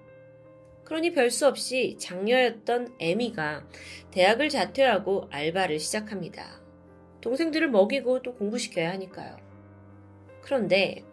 [0.84, 3.66] 그러니 별 수 없이 장녀였던 에미가
[4.10, 6.60] 대학을 자퇴하고 알바를 시작합니다.
[7.20, 9.36] 동생들을 먹이고 또 공부시켜야 하니까요.
[10.40, 11.04] 그런데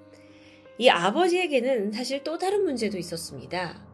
[0.78, 3.86] 이 아버지에게는 사실 또 다른 문제도 있었습니다.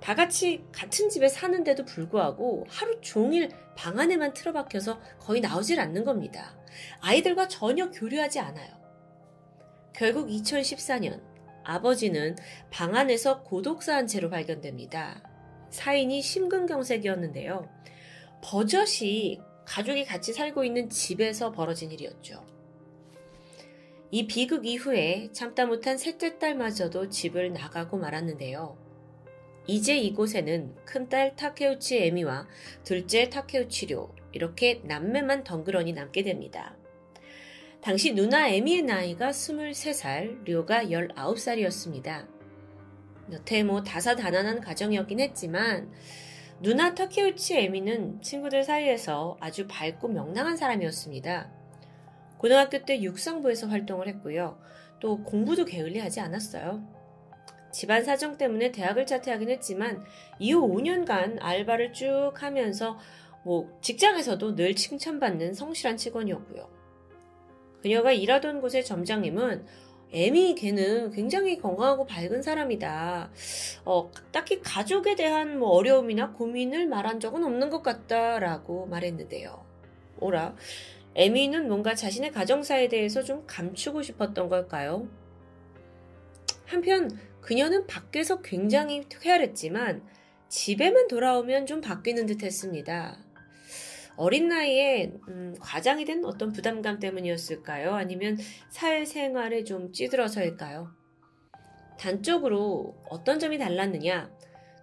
[0.00, 6.56] 다 같이 같은 집에 사는데도 불구하고 하루 종일 방 안에만 틀어박혀서 거의 나오질 않는 겁니다.
[7.00, 8.79] 아이들과 전혀 교류하지 않아요.
[9.94, 11.20] 결국 2014년
[11.64, 12.36] 아버지는
[12.70, 15.22] 방 안에서 고독사한 채로 발견됩니다.
[15.70, 17.68] 사인이 심근경색이었는데요.
[18.42, 22.44] 버젓이 가족이 같이 살고 있는 집에서 벌어진 일이었죠.
[24.10, 28.76] 이 비극 이후에 참다 못한 셋째 딸마저도 집을 나가고 말았는데요.
[29.68, 32.48] 이제 이곳에는 큰딸 타케우치 에미와
[32.82, 36.76] 둘째 타케우치료 이렇게 남매만 덩그러니 남게 됩니다.
[37.82, 42.26] 당시 누나 에미의 나이가 23살, 료가 19살이었습니다.
[43.32, 45.90] 여태 뭐 다사다난한 가정이었긴 했지만
[46.60, 51.50] 누나 타케우치 에미는 친구들 사이에서 아주 밝고 명랑한 사람이었습니다.
[52.36, 54.60] 고등학교 때 육상부에서 활동을 했고요.
[55.00, 56.86] 또 공부도 게을리하지 않았어요.
[57.72, 60.04] 집안 사정 때문에 대학을 자퇴하긴 했지만
[60.38, 62.98] 이후 5년간 알바를 쭉 하면서
[63.42, 66.79] 뭐 직장에서도 늘 칭찬받는 성실한 직원이었고요.
[67.82, 69.66] 그녀가 일하던 곳의 점장님은
[70.12, 73.30] 에미 걔는 굉장히 건강하고 밝은 사람이다.
[73.84, 79.64] 어, 딱히 가족에 대한 뭐 어려움이나 고민을 말한 적은 없는 것 같다라고 말했는데요.
[80.18, 80.56] 오라.
[81.14, 85.08] 에미는 뭔가 자신의 가정사에 대해서 좀 감추고 싶었던 걸까요?
[86.66, 87.10] 한편
[87.40, 90.02] 그녀는 밖에서 굉장히 쾌활했지만
[90.48, 93.18] 집에만 돌아오면 좀 바뀌는 듯 했습니다.
[94.16, 97.94] 어린 나이에 음, 과장이 된 어떤 부담감 때문이었을까요?
[97.94, 98.36] 아니면
[98.68, 100.90] 사회 생활에 좀 찌들어서일까요?
[101.98, 104.30] 단적으로 어떤 점이 달랐느냐?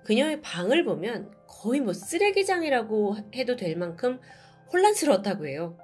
[0.05, 4.19] 그녀의 방을 보면 거의 뭐 쓰레기장이라고 해도 될 만큼
[4.71, 5.77] 혼란스러웠다고 해요.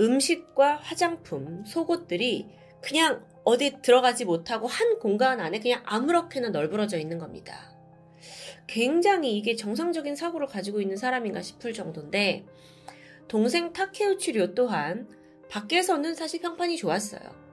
[0.00, 2.48] 음식과 화장품, 속옷들이
[2.80, 7.73] 그냥 어디 들어가지 못하고 한 공간 안에 그냥 아무렇게나 널브러져 있는 겁니다.
[8.66, 12.44] 굉장히 이게 정상적인 사고를 가지고 있는 사람인가 싶을 정도인데
[13.28, 15.08] 동생 타케우치 료 또한
[15.50, 17.44] 밖에서는 사실 평판이 좋았어요.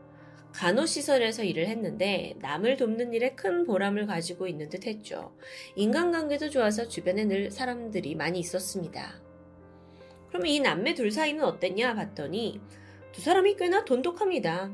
[0.54, 5.36] 간호시설에서 일을 했는데 남을 돕는 일에 큰 보람을 가지고 있는 듯 했죠.
[5.76, 9.22] 인간관계도 좋아서 주변에 늘 사람들이 많이 있었습니다.
[10.30, 12.60] 그럼 이 남매 둘 사이는 어땠냐 봤더니
[13.12, 14.72] 두 사람이 꽤나 돈독합니다.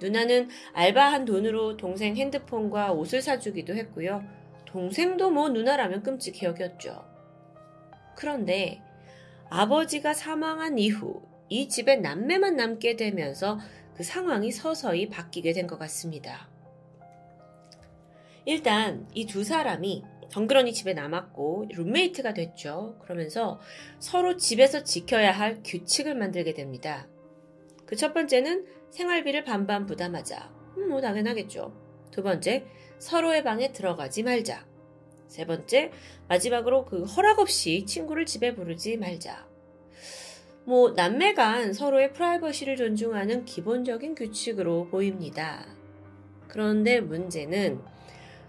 [0.00, 4.35] 누나는 알바한 돈으로 동생 핸드폰과 옷을 사주기도 했고요.
[4.76, 7.02] 동생도 뭐 누나라면 끔찍히 여겼죠.
[8.14, 8.82] 그런데
[9.48, 13.58] 아버지가 사망한 이후 이 집에 남매만 남게 되면서
[13.94, 16.50] 그 상황이 서서히 바뀌게 된 것 같습니다.
[18.44, 22.98] 일단 이 두 사람이 덩그러니 집에 남았고 룸메이트가 됐죠.
[23.00, 23.58] 그러면서
[23.98, 27.08] 서로 집에서 지켜야 할 규칙을 만들게 됩니다.
[27.86, 30.52] 그 첫 번째는 생활비를 반반 부담하자.
[30.76, 31.72] 음, 뭐 당연하겠죠.
[32.10, 32.66] 두 번째,
[32.98, 34.66] 서로의 방에 들어가지 말자.
[35.28, 35.90] 세 번째,
[36.28, 39.46] 마지막으로 그 허락 없이 친구를 집에 부르지 말자.
[40.64, 45.66] 뭐, 남매 간 서로의 프라이버시를 존중하는 기본적인 규칙으로 보입니다.
[46.48, 47.80] 그런데 문제는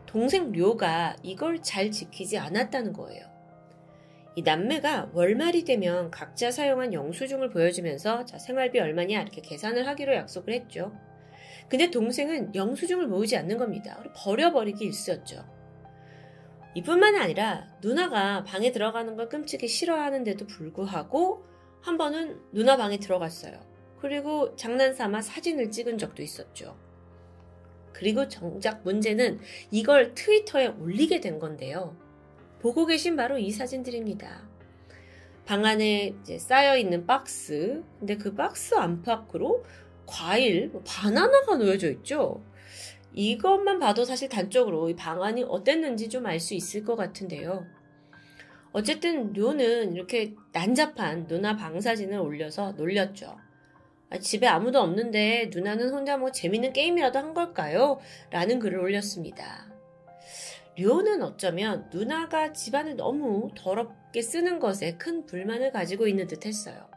[0.05, 3.25] 동생 료가 이걸 잘 지키지 않았다는 거예요.
[4.35, 10.53] 이 남매가 월말이 되면 각자 사용한 영수증을 보여주면서 자, 생활비 얼마냐 이렇게 계산을 하기로 약속을
[10.53, 10.93] 했죠.
[11.69, 14.01] 근데 동생은 영수증을 모으지 않는 겁니다.
[14.15, 15.43] 버려버리기 일쑤였죠.
[16.75, 21.43] 이뿐만 아니라 누나가 방에 들어가는 걸 끔찍이 싫어하는데도 불구하고
[21.81, 23.59] 한 번은 누나 방에 들어갔어요.
[23.99, 26.77] 그리고 장난삼아 사진을 찍은 적도 있었죠.
[27.93, 29.39] 그리고 정작 문제는
[29.71, 31.97] 이걸 트위터에 올리게 된 건데요.
[32.59, 34.47] 보고 계신 바로 이 사진들입니다.
[35.45, 39.63] 방 안에 쌓여 있는 박스, 근데 그 박스 안팎으로
[40.07, 42.43] 과일, 뭐 바나나가 놓여져 있죠.
[43.13, 47.65] 이것만 봐도 사실 단적으로 이 방안이 어땠는지 좀 알 수 있을 것 같은데요.
[48.73, 53.37] 어쨌든 료는 이렇게 난잡한 누나 방 사진을 올려서 놀렸죠.
[54.09, 57.99] 아, 집에 아무도 없는데 누나는 혼자 뭐 재밌는 게임이라도 한 걸까요?
[58.29, 59.67] 라는 글을 올렸습니다.
[60.77, 66.87] 료는 어쩌면 누나가 집안을 너무 더럽게 쓰는 것에 큰 불만을 가지고 있는 듯 했어요.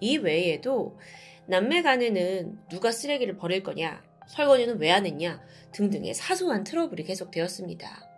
[0.00, 0.98] 이 외에도
[1.46, 8.08] 남매 간에는 누가 쓰레기를 버릴 거냐, 설거지는 왜 안 했냐 등등의 사소한 트러블이 계속되었습니다.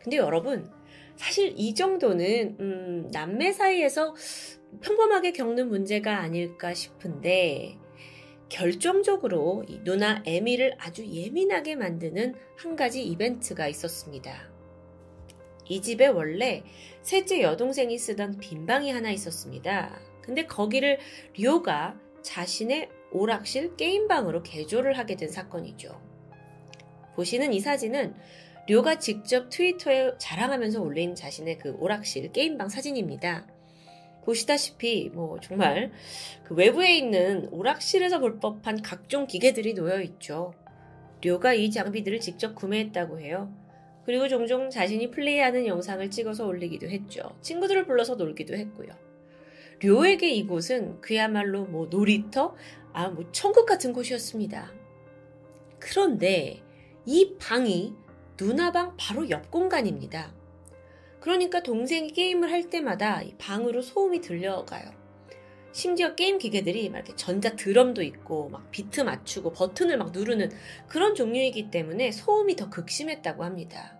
[0.00, 0.70] 근데 여러분,
[1.16, 4.14] 사실 이 정도는 음, 남매 사이에서
[4.80, 7.76] 평범하게 겪는 문제가 아닐까 싶은데
[8.48, 14.50] 결정적으로 누나 에미를 아주 예민하게 만드는 한 가지 이벤트가 있었습니다.
[15.68, 16.62] 이 집에 원래
[17.02, 19.98] 셋째 여동생이 쓰던 빈 방이 하나 있었습니다.
[20.22, 20.98] 근데 거기를
[21.34, 26.00] 리오가 자신의 오락실 게임방으로 개조를 하게 된 사건이죠.
[27.14, 28.14] 보시는 이 사진은
[28.68, 33.46] 료가 직접 트위터에 자랑하면서 올린 자신의 그 오락실 게임방 사진입니다.
[34.24, 35.90] 보시다시피 뭐 정말
[36.44, 40.54] 그 외부에 있는 오락실에서 볼 법한 각종 기계들이 놓여 있죠.
[41.24, 43.52] 료가 이 장비들을 직접 구매했다고 해요.
[44.04, 47.36] 그리고 종종 자신이 플레이하는 영상을 찍어서 올리기도 했죠.
[47.40, 48.90] 친구들을 불러서 놀기도 했고요.
[49.82, 52.54] 료에게 이곳은 그야말로 뭐 놀이터,
[52.92, 54.70] 아, 뭐 천국 같은 곳이었습니다.
[55.80, 56.62] 그런데
[57.04, 57.94] 이 방이
[58.40, 60.32] 누나방 바로 옆 공간입니다.
[61.20, 64.90] 그러니까 동생이 게임을 할 때마다 방으로 소음이 들려가요.
[65.72, 70.50] 심지어 게임 기계들이 막 이렇게 전자 드럼도 있고 막 비트 맞추고 버튼을 막 누르는
[70.86, 73.96] 그런 종류이기 때문에 소음이 더 극심했다고 합니다.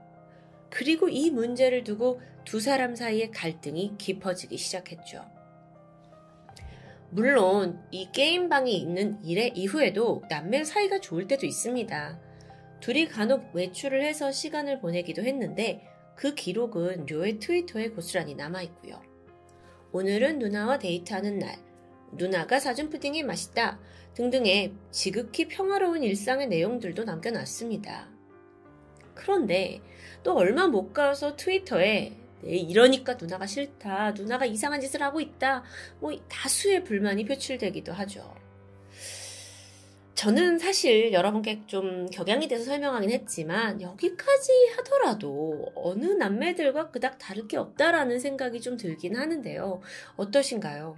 [0.70, 5.31] 그리고 이 문제를 두고 두 사람 사이의 갈등이 깊어지기 시작했죠.
[7.14, 12.18] 물론 이 게임방이 있는 일의 이후에도 남매 사이가 좋을 때도 있습니다.
[12.80, 18.98] 둘이 간혹 외출을 해서 시간을 보내기도 했는데 그 기록은 료의 트위터에 고스란히 남아있고요.
[19.92, 21.58] 오늘은 누나와 데이트하는 날,
[22.12, 23.78] 누나가 사준 푸딩이 맛있다
[24.14, 28.08] 등등의 지극히 평화로운 일상의 내용들도 남겨놨습니다.
[29.14, 29.82] 그런데
[30.22, 35.62] 또 얼마 못 가서 트위터에 네, 이러니까 누나가 싫다, 누나가 이상한 짓을 하고 있다,
[36.00, 38.34] 뭐 다수의 불만이 표출되기도 하죠.
[40.14, 47.56] 저는 사실 여러분께 좀 격양이 돼서 설명하긴 했지만 여기까지 하더라도 어느 남매들과 그닥 다를 게
[47.56, 49.80] 없다라는 생각이 좀 들긴 하는데요.
[50.16, 50.96] 어떠신가요?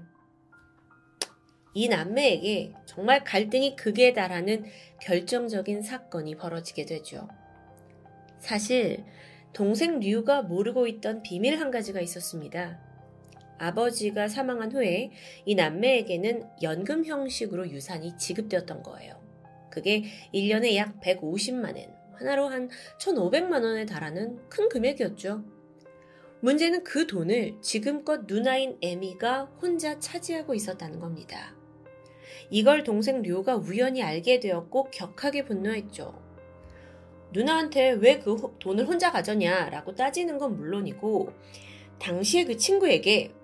[1.72, 4.64] 이 남매에게 정말 갈등이 극에 달하는
[5.00, 7.28] 결정적인 사건이 벌어지게 되죠.
[8.38, 9.04] 사실
[9.54, 12.80] 동생 류가 모르고 있던 비밀 한 가지가 있었습니다.
[13.58, 15.12] 아버지가 사망한 후에
[15.46, 19.22] 이 남매에게는 연금 형식으로 유산이 지급되었던 거예요.
[19.70, 22.68] 그게 1년에 약 150만엔, 하나로 한
[22.98, 25.44] 1,500만 원에 달하는 큰 금액이었죠.
[26.40, 31.56] 문제는 그 돈을 지금껏 누나인 에미가 혼자 차지하고 있었다는 겁니다.
[32.50, 36.23] 이걸 동생 료가 우연히 알게 되었고 격하게 분노했죠.
[37.34, 39.68] 누나한테 왜 그 돈을 혼자 가졌냐?
[39.70, 41.32] 라고 따지는 건 물론이고
[41.98, 43.34] 당시에 그 친구에게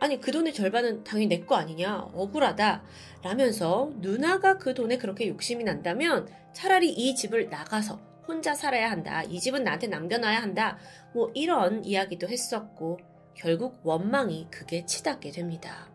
[0.00, 2.10] 아니 그 돈의 절반은 당연히 내 거 아니냐?
[2.14, 2.84] 억울하다.
[3.22, 9.22] 라면서 누나가 그 돈에 그렇게 욕심이 난다면 차라리 이 집을 나가서 혼자 살아야 한다.
[9.24, 10.78] 이 집은 나한테 남겨놔야 한다.
[11.12, 12.98] 뭐 이런 이야기도 했었고
[13.34, 15.90] 결국 원망이 극에 치닫게 됩니다.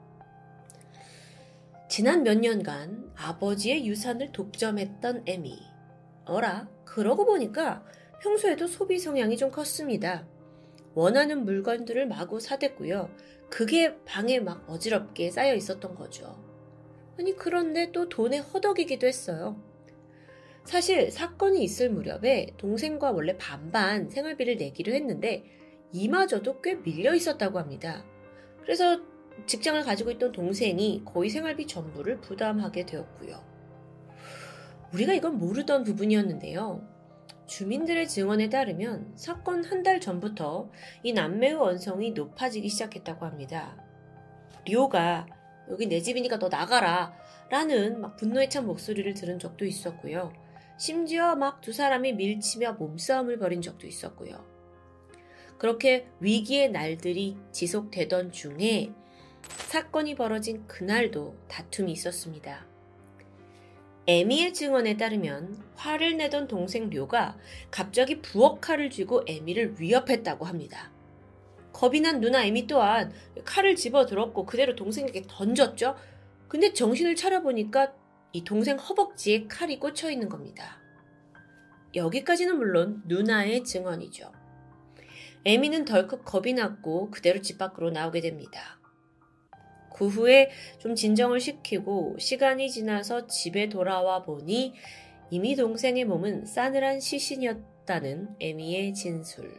[1.88, 5.58] 지난 몇 년간 아버지의 유산을 독점했던 에미.
[6.26, 7.84] 어라, 그러고 보니까
[8.22, 10.28] 평소에도 소비 성향이 좀 컸습니다.
[10.96, 13.10] 원하는 물건들을 마구 사댔고요.
[13.50, 16.36] 그게 방에 막 어지럽게 쌓여 있었던 거죠.
[17.18, 19.62] 아니, 그런데 또 돈에 허덕이기도 했어요.
[20.64, 25.44] 사실 사건이 있을 무렵에 동생과 원래 반반 생활비를 내기로 했는데
[25.92, 28.04] 이마저도 꽤 밀려 있었다고 합니다.
[28.62, 29.00] 그래서
[29.46, 33.59] 직장을 가지고 있던 동생이 거의 생활비 전부를 부담하게 되었고요.
[34.94, 36.88] 우리가 이건 모르던 부분이었는데요.
[37.48, 40.70] 주민들의 증언에 따르면 사건 한 달 전부터
[41.04, 43.78] 이 남매의 원성이 높아지기 시작했다고 합니다.
[44.66, 45.26] 리오가
[45.72, 47.14] 여기 내 집이니까 너 나가라
[47.50, 50.34] 라는 막 분노에 찬 목소리를 들은 적도 있었고요.
[50.78, 54.46] 심지어 막 두 사람이 밀치며 몸싸움을 벌인 적도 있었고요.
[55.58, 58.94] 그렇게 위기의 날들이 지속되던 중에
[59.68, 62.69] 사건이 벌어진 그날도 다툼이 있었습니다.
[64.10, 67.38] 에미의 증언에 따르면 화를 내던 동생 료가
[67.70, 70.92] 갑자기 부엌 칼을 쥐고 에미를 위협했다고 합니다.
[71.74, 73.14] 겁이 난 누나 에미 또한
[73.46, 75.96] 칼을 집어 들었고 그대로 동생에게 던졌죠.
[76.48, 77.94] 근데 정신을 차려보니까
[78.34, 80.82] 이 동생 허벅지에 칼이 꽂혀 있는 겁니다.
[81.94, 84.32] 여기까지는 물론 누나의 증언이죠.
[85.46, 88.79] 에미는 덜컥 겁이 났고 그대로 집 밖으로 나오게 됩니다.
[90.00, 94.74] 그 후에 좀 진정을 시키고 시간이 지나서 집에 돌아와 보니
[95.30, 99.52] 이미 동생의 몸은 싸늘한 시신이었다는 에미의 진술.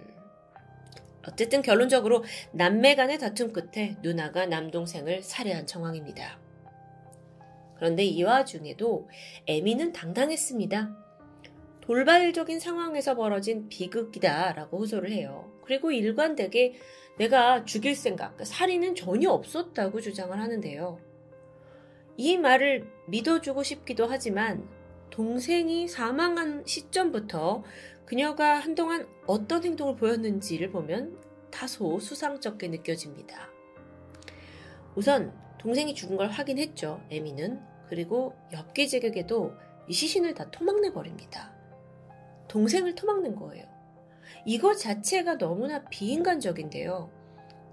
[1.29, 6.41] 어쨌든 결론적으로 남매 간의 다툼 끝에 누나가 남동생을 살해한 정황입니다.
[7.77, 9.11] 그런데 이 와중에도
[9.47, 10.97] 에미는 당당했습니다.
[11.83, 15.53] 돌발적인 상황에서 벌어진 비극이다라고 호소를 해요.
[15.65, 16.77] 그리고 일관되게
[17.21, 20.99] 내가 죽일 생각, 그 살인은 전혀 없었다고 주장을 하는데요.
[22.17, 24.67] 이 말을 믿어주고 싶기도 하지만
[25.11, 27.63] 동생이 사망한 시점부터
[28.07, 31.19] 그녀가 한동안 어떤 행동을 보였는지를 보면
[31.51, 33.51] 다소 수상쩍게 느껴집니다.
[34.95, 37.61] 우선 동생이 죽은 걸 확인했죠, 에미는.
[37.91, 39.53] 그리고 엽기 제격에도
[39.87, 41.53] 이 시신을 다 토막내 버립니다.
[42.49, 43.70] 동생을 토막낸 거예요.
[44.45, 47.11] 이것 자체가 너무나 비인간적인데요.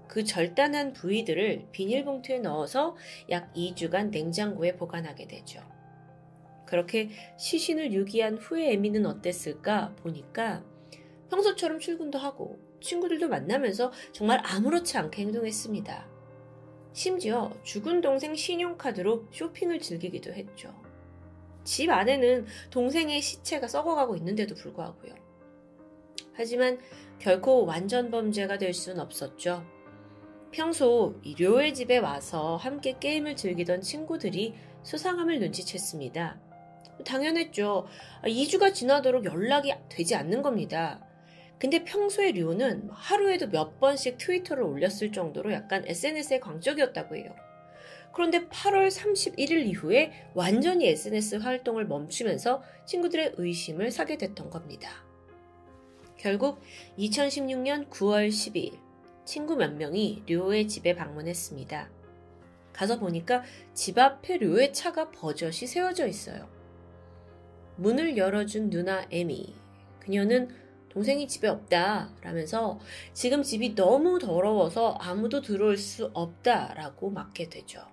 [0.08, 2.96] 그 절단한 부위들을 비닐봉투에 넣어서
[3.30, 5.60] 약 2주간 냉장고에 보관하게 되죠.
[6.66, 10.64] 그렇게 시신을 유기한 후에 에미는 어땠을까 보니까
[11.30, 16.08] 평소처럼 출근도 하고 친구들도 만나면서 정말 아무렇지 않게 행동했습니다.
[16.92, 20.74] 심지어 죽은 동생 신용카드로 쇼핑을 즐기기도 했죠.
[21.64, 25.14] 집 안에는 동생의 시체가 썩어가고 있는데도 불구하고요.
[26.38, 26.78] 하지만
[27.18, 29.66] 결코 완전 범죄가 될 수는 없었죠.
[30.52, 36.38] 평소 료의 집에 와서 함께 게임을 즐기던 친구들이 수상함을 눈치챘습니다.
[37.04, 37.86] 당연했죠.
[38.22, 41.04] 2주가 지나도록 연락이 되지 않는 겁니다.
[41.58, 47.34] 근데 평소에 료는 하루에도 몇 번씩 트위터를 올렸을 정도로 약간 SNS에 광적이었다고 해요.
[48.14, 55.07] 그런데 8월 31일 이후에 완전히 SNS 활동을 멈추면서 친구들의 의심을 사게 됐던 겁니다.
[56.18, 56.60] 결국
[56.98, 58.78] 2016년 9월 12일
[59.24, 61.90] 친구 몇 명이 료의 집에 방문했습니다.
[62.72, 63.42] 가서 보니까
[63.74, 66.48] 집 앞에 료의 차가 버젓이 세워져 있어요.
[67.76, 69.54] 문을 열어준 누나 에미.
[70.00, 70.48] 그녀는
[70.88, 72.80] 동생이 집에 없다 라면서
[73.12, 77.86] 지금 집이 너무 더러워서 아무도 들어올 수 없다 라고 맞게 되죠.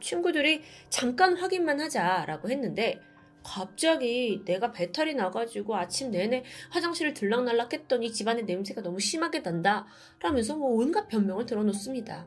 [0.00, 3.00] 친구들이 잠깐 확인만 하자 라고 했는데
[3.44, 9.86] 갑자기 내가 배탈이 나가지고 아침 내내 화장실을 들락날락 했더니 집안의 냄새가 너무 심하게 난다
[10.20, 12.26] 라면서 뭐 온갖 변명을 들어놓습니다.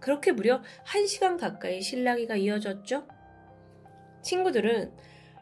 [0.00, 3.06] 그렇게 무려 1시간 가까이 실랑이가 이어졌죠.
[4.22, 4.92] 친구들은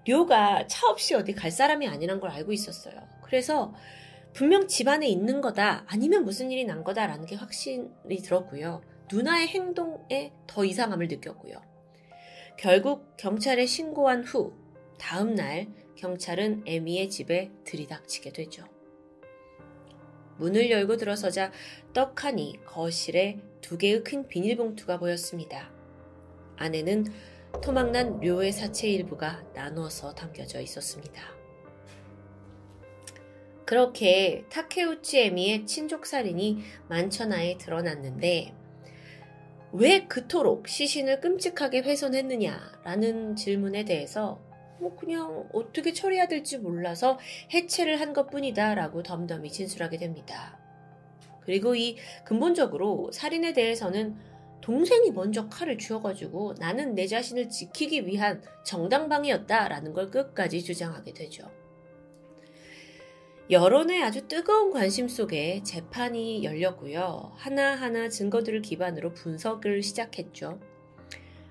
[0.07, 2.95] 료가 차 없이 어디 갈 사람이 아니란 걸 알고 있었어요.
[3.23, 3.73] 그래서
[4.35, 8.83] 분명 집안에 있는 거다 아니면 무슨 일이 난 거다라는 게 확신이 들었고요.
[9.13, 11.61] 누나의 행동에 더 이상함을 느꼈고요.
[12.59, 14.62] 결국 경찰에 신고한 후
[14.99, 18.65] 다음 날 경찰은 에미의 집에 들이닥치게 되죠.
[20.39, 21.53] 문을 열고 들어서자
[21.93, 25.71] 떡하니 거실에 두 개의 큰 비닐봉투가 보였습니다.
[26.57, 27.07] 안에는
[27.63, 31.23] 토막난 료의 사체 일부가 나눠서 담겨져 있었습니다.
[33.65, 38.55] 그렇게 타케우치 에미의 친족 살인이 만천하에 드러났는데
[39.73, 44.41] 왜 그토록 시신을 끔찍하게 훼손했느냐라는 질문에 대해서
[44.83, 47.19] 뭐 그냥 어떻게 처리해야 될지 몰라서
[47.55, 50.59] 해체를 한 것뿐이다 라고 덤덤히 진술하게 됩니다.
[51.43, 54.17] 그리고 이 근본적으로 살인에 대해서는
[54.61, 61.49] 동생이 먼저 칼을 쥐어가지고 나는 내 자신을 지키기 위한 정당방위였다라는 걸 끝까지 주장하게 되죠.
[63.51, 67.33] 여론의 아주 뜨거운 관심 속에 재판이 열렸고요.
[67.37, 70.61] 하나하나 증거들을 기반으로 분석을 시작했죠.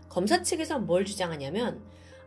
[0.10, 1.82] 검사 측에서 뭘 주장하냐면,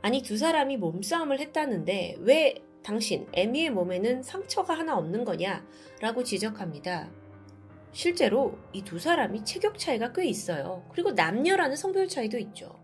[0.05, 5.67] 아니, 두 사람이 몸싸움을 했다는데, 왜 당신, 에미의 몸에는 상처가 하나 없는 거냐?
[6.03, 7.09] 라고 지적합니다.
[7.93, 10.85] 실제로 이 두 사람이 체격 차이가 꽤 있어요.
[10.93, 12.79] 그리고 남녀라는 성별 차이도 있죠.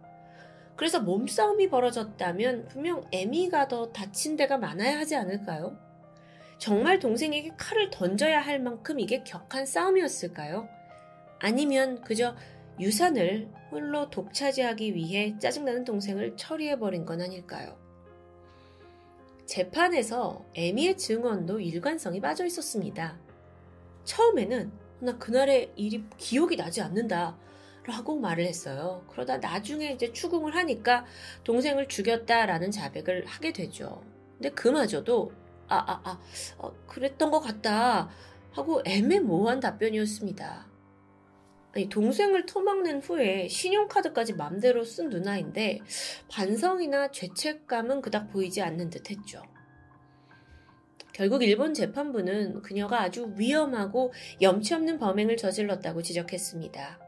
[0.77, 5.77] 그래서 몸싸움이 벌어졌다면 분명 에미가 더 다친 데가 많아야 하지 않을까요?
[6.57, 10.71] 정말 동생에게 칼을 던져야 할 만큼 이게 격한 싸움이었을까요?
[11.39, 12.35] 아니면 그저
[12.81, 17.79] 유산을 홀로 독차지하기 위해 짜증나는 동생을 처리해버린 건 아닐까요?
[19.45, 23.19] 재판에서 에미의 증언도 일관성이 빠져 있었습니다.
[24.05, 27.37] 처음에는 나 그날의 일이 기억이 나지 않는다.
[27.85, 29.05] 라고 말을 했어요.
[29.11, 31.05] 그러다 나중에 이제 추궁을 하니까
[31.45, 34.03] 동생을 죽였다라는 자백을 하게 되죠.
[34.35, 35.33] 근데 그마저도,
[35.69, 36.21] 아, 아, 아,
[36.59, 38.09] 어, 그랬던 것 같다.
[38.53, 40.70] 하고 애매모호한 답변이었습니다.
[41.73, 45.81] 아니, 동생을 토막낸 후에 신용카드까지 맘대로 쓴 누나인데,
[46.29, 49.43] 반성이나 죄책감은 그닥 보이지 않는 듯 했죠.
[51.13, 56.99] 결국 일본 재판부는 그녀가 아주 위험하고 염치 없는 범행을 저질렀다고 지적했습니다.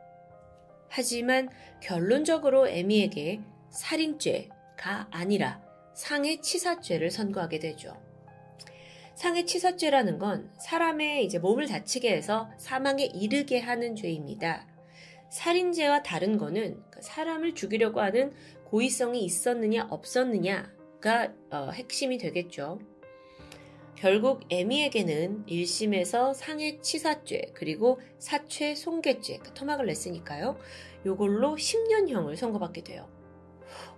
[0.89, 1.49] 하지만
[1.81, 5.63] 결론적으로 에미에게 살인죄가 아니라
[5.95, 8.02] 상해 치사죄를 선고하게 되죠.
[9.23, 14.67] 상해 치사죄라는 건 사람의 이제 몸을 다치게 해서 사망에 이르게 하는 죄입니다.
[15.31, 18.33] 살인죄와 다른 거는 그 사람을 죽이려고 하는
[18.65, 22.81] 고의성이 있었느냐 없었느냐가 어, 핵심이 되겠죠.
[23.95, 30.59] 결국 에미에게는 1심에서 상해 치사죄 그리고 사최 손괴죄 그 토막을 냈으니까요.
[31.07, 33.09] 요걸로 10년형을 선고받게 돼요.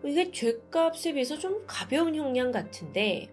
[0.05, 3.31] 이게 죄값에 비해서 좀 가벼운 형량 같은데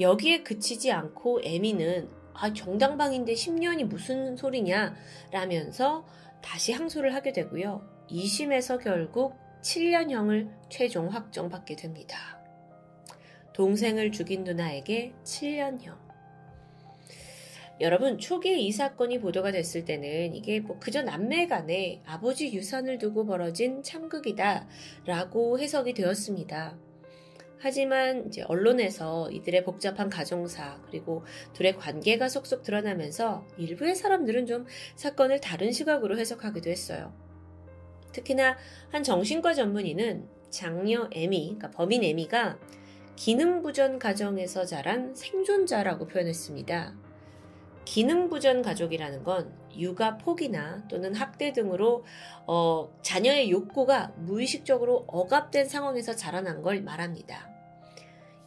[0.00, 4.94] 여기에 그치지 않고 에미는 아 정당방인데 10년이 무슨 소리냐
[5.32, 6.06] 라면서
[6.40, 7.82] 다시 항소를 하게 되고요.
[8.10, 12.40] 2심에서 결국 7년형을 최종 확정받게 됩니다.
[13.52, 16.08] 동생을 죽인 누나에게 7년형.
[17.80, 23.24] 여러분, 초기에 이 사건이 보도가 됐을 때는 이게 뭐 그저 남매 간에 아버지 유산을 두고
[23.24, 24.66] 벌어진 참극이다
[25.06, 26.76] 라고 해석이 되었습니다.
[27.60, 35.40] 하지만 이제 언론에서 이들의 복잡한 가정사 그리고 둘의 관계가 속속 드러나면서 일부의 사람들은 좀 사건을
[35.40, 37.12] 다른 시각으로 해석하기도 했어요.
[38.12, 38.56] 특히나
[38.90, 42.58] 한 정신과 전문의는 장녀 에미, 그러니까 범인 에미가
[43.16, 46.94] 기능부전 가정에서 자란 생존자라고 표현했습니다.
[47.84, 52.04] 기능부전 가족이라는 건 육아 포기나 또는 학대 등으로
[52.46, 57.48] 어, 자녀의 욕구가 무의식적으로 억압된 상황에서 자라난 걸 말합니다.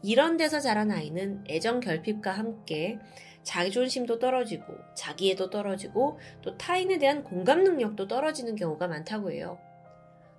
[0.03, 2.99] 이런 데서 자란 아이는 애정 결핍과 함께
[3.43, 9.57] 자존심도 떨어지고 자기애도 떨어지고 또 타인에 대한 공감 능력도 떨어지는 경우가 많다고 해요.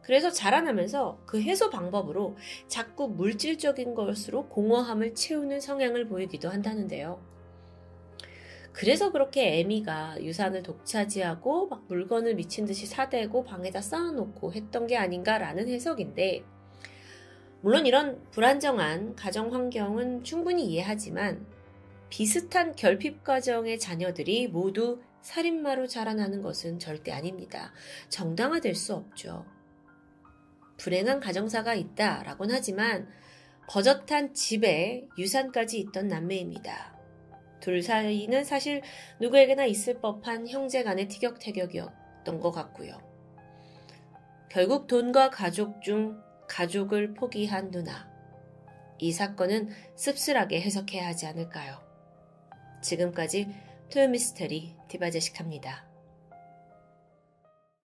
[0.02, 7.31] 그래서 자라나면서 그 해소 방법으로 자꾸 물질적인 것으로 공허함을 채우는 성향을 보이기도 한다는데요.
[8.72, 15.68] 그래서 그렇게 에미가 유산을 독차지하고 막 물건을 미친 듯이 사대고 방에다 쌓아놓고 했던 게 아닌가라는
[15.68, 16.42] 해석인데,
[17.60, 21.46] 물론 이런 불안정한 가정 환경은 충분히 이해하지만
[22.08, 27.72] 비슷한 결핍 과정의 자녀들이 모두 살인마로 자라나는 것은 절대 아닙니다.
[28.08, 29.46] 정당화될 수 없죠.
[30.78, 33.08] 불행한 가정사가 있다라곤 하지만
[33.68, 36.91] 버젓한 집에 유산까지 있던 남매입니다.
[37.62, 38.82] 둘 사이는 사실
[39.20, 43.00] 누구에게나 있을 법한 형제 간의 티격태격이었던 것 같고요.
[44.50, 48.10] 결국 돈과 가족 중 가족을 포기한 누나.
[48.98, 51.80] 이 사건은 씁쓸하게 해석해야 하지 않을까요?
[52.82, 53.48] 지금까지
[53.90, 55.91] 토요미스테리 디바제식합니다.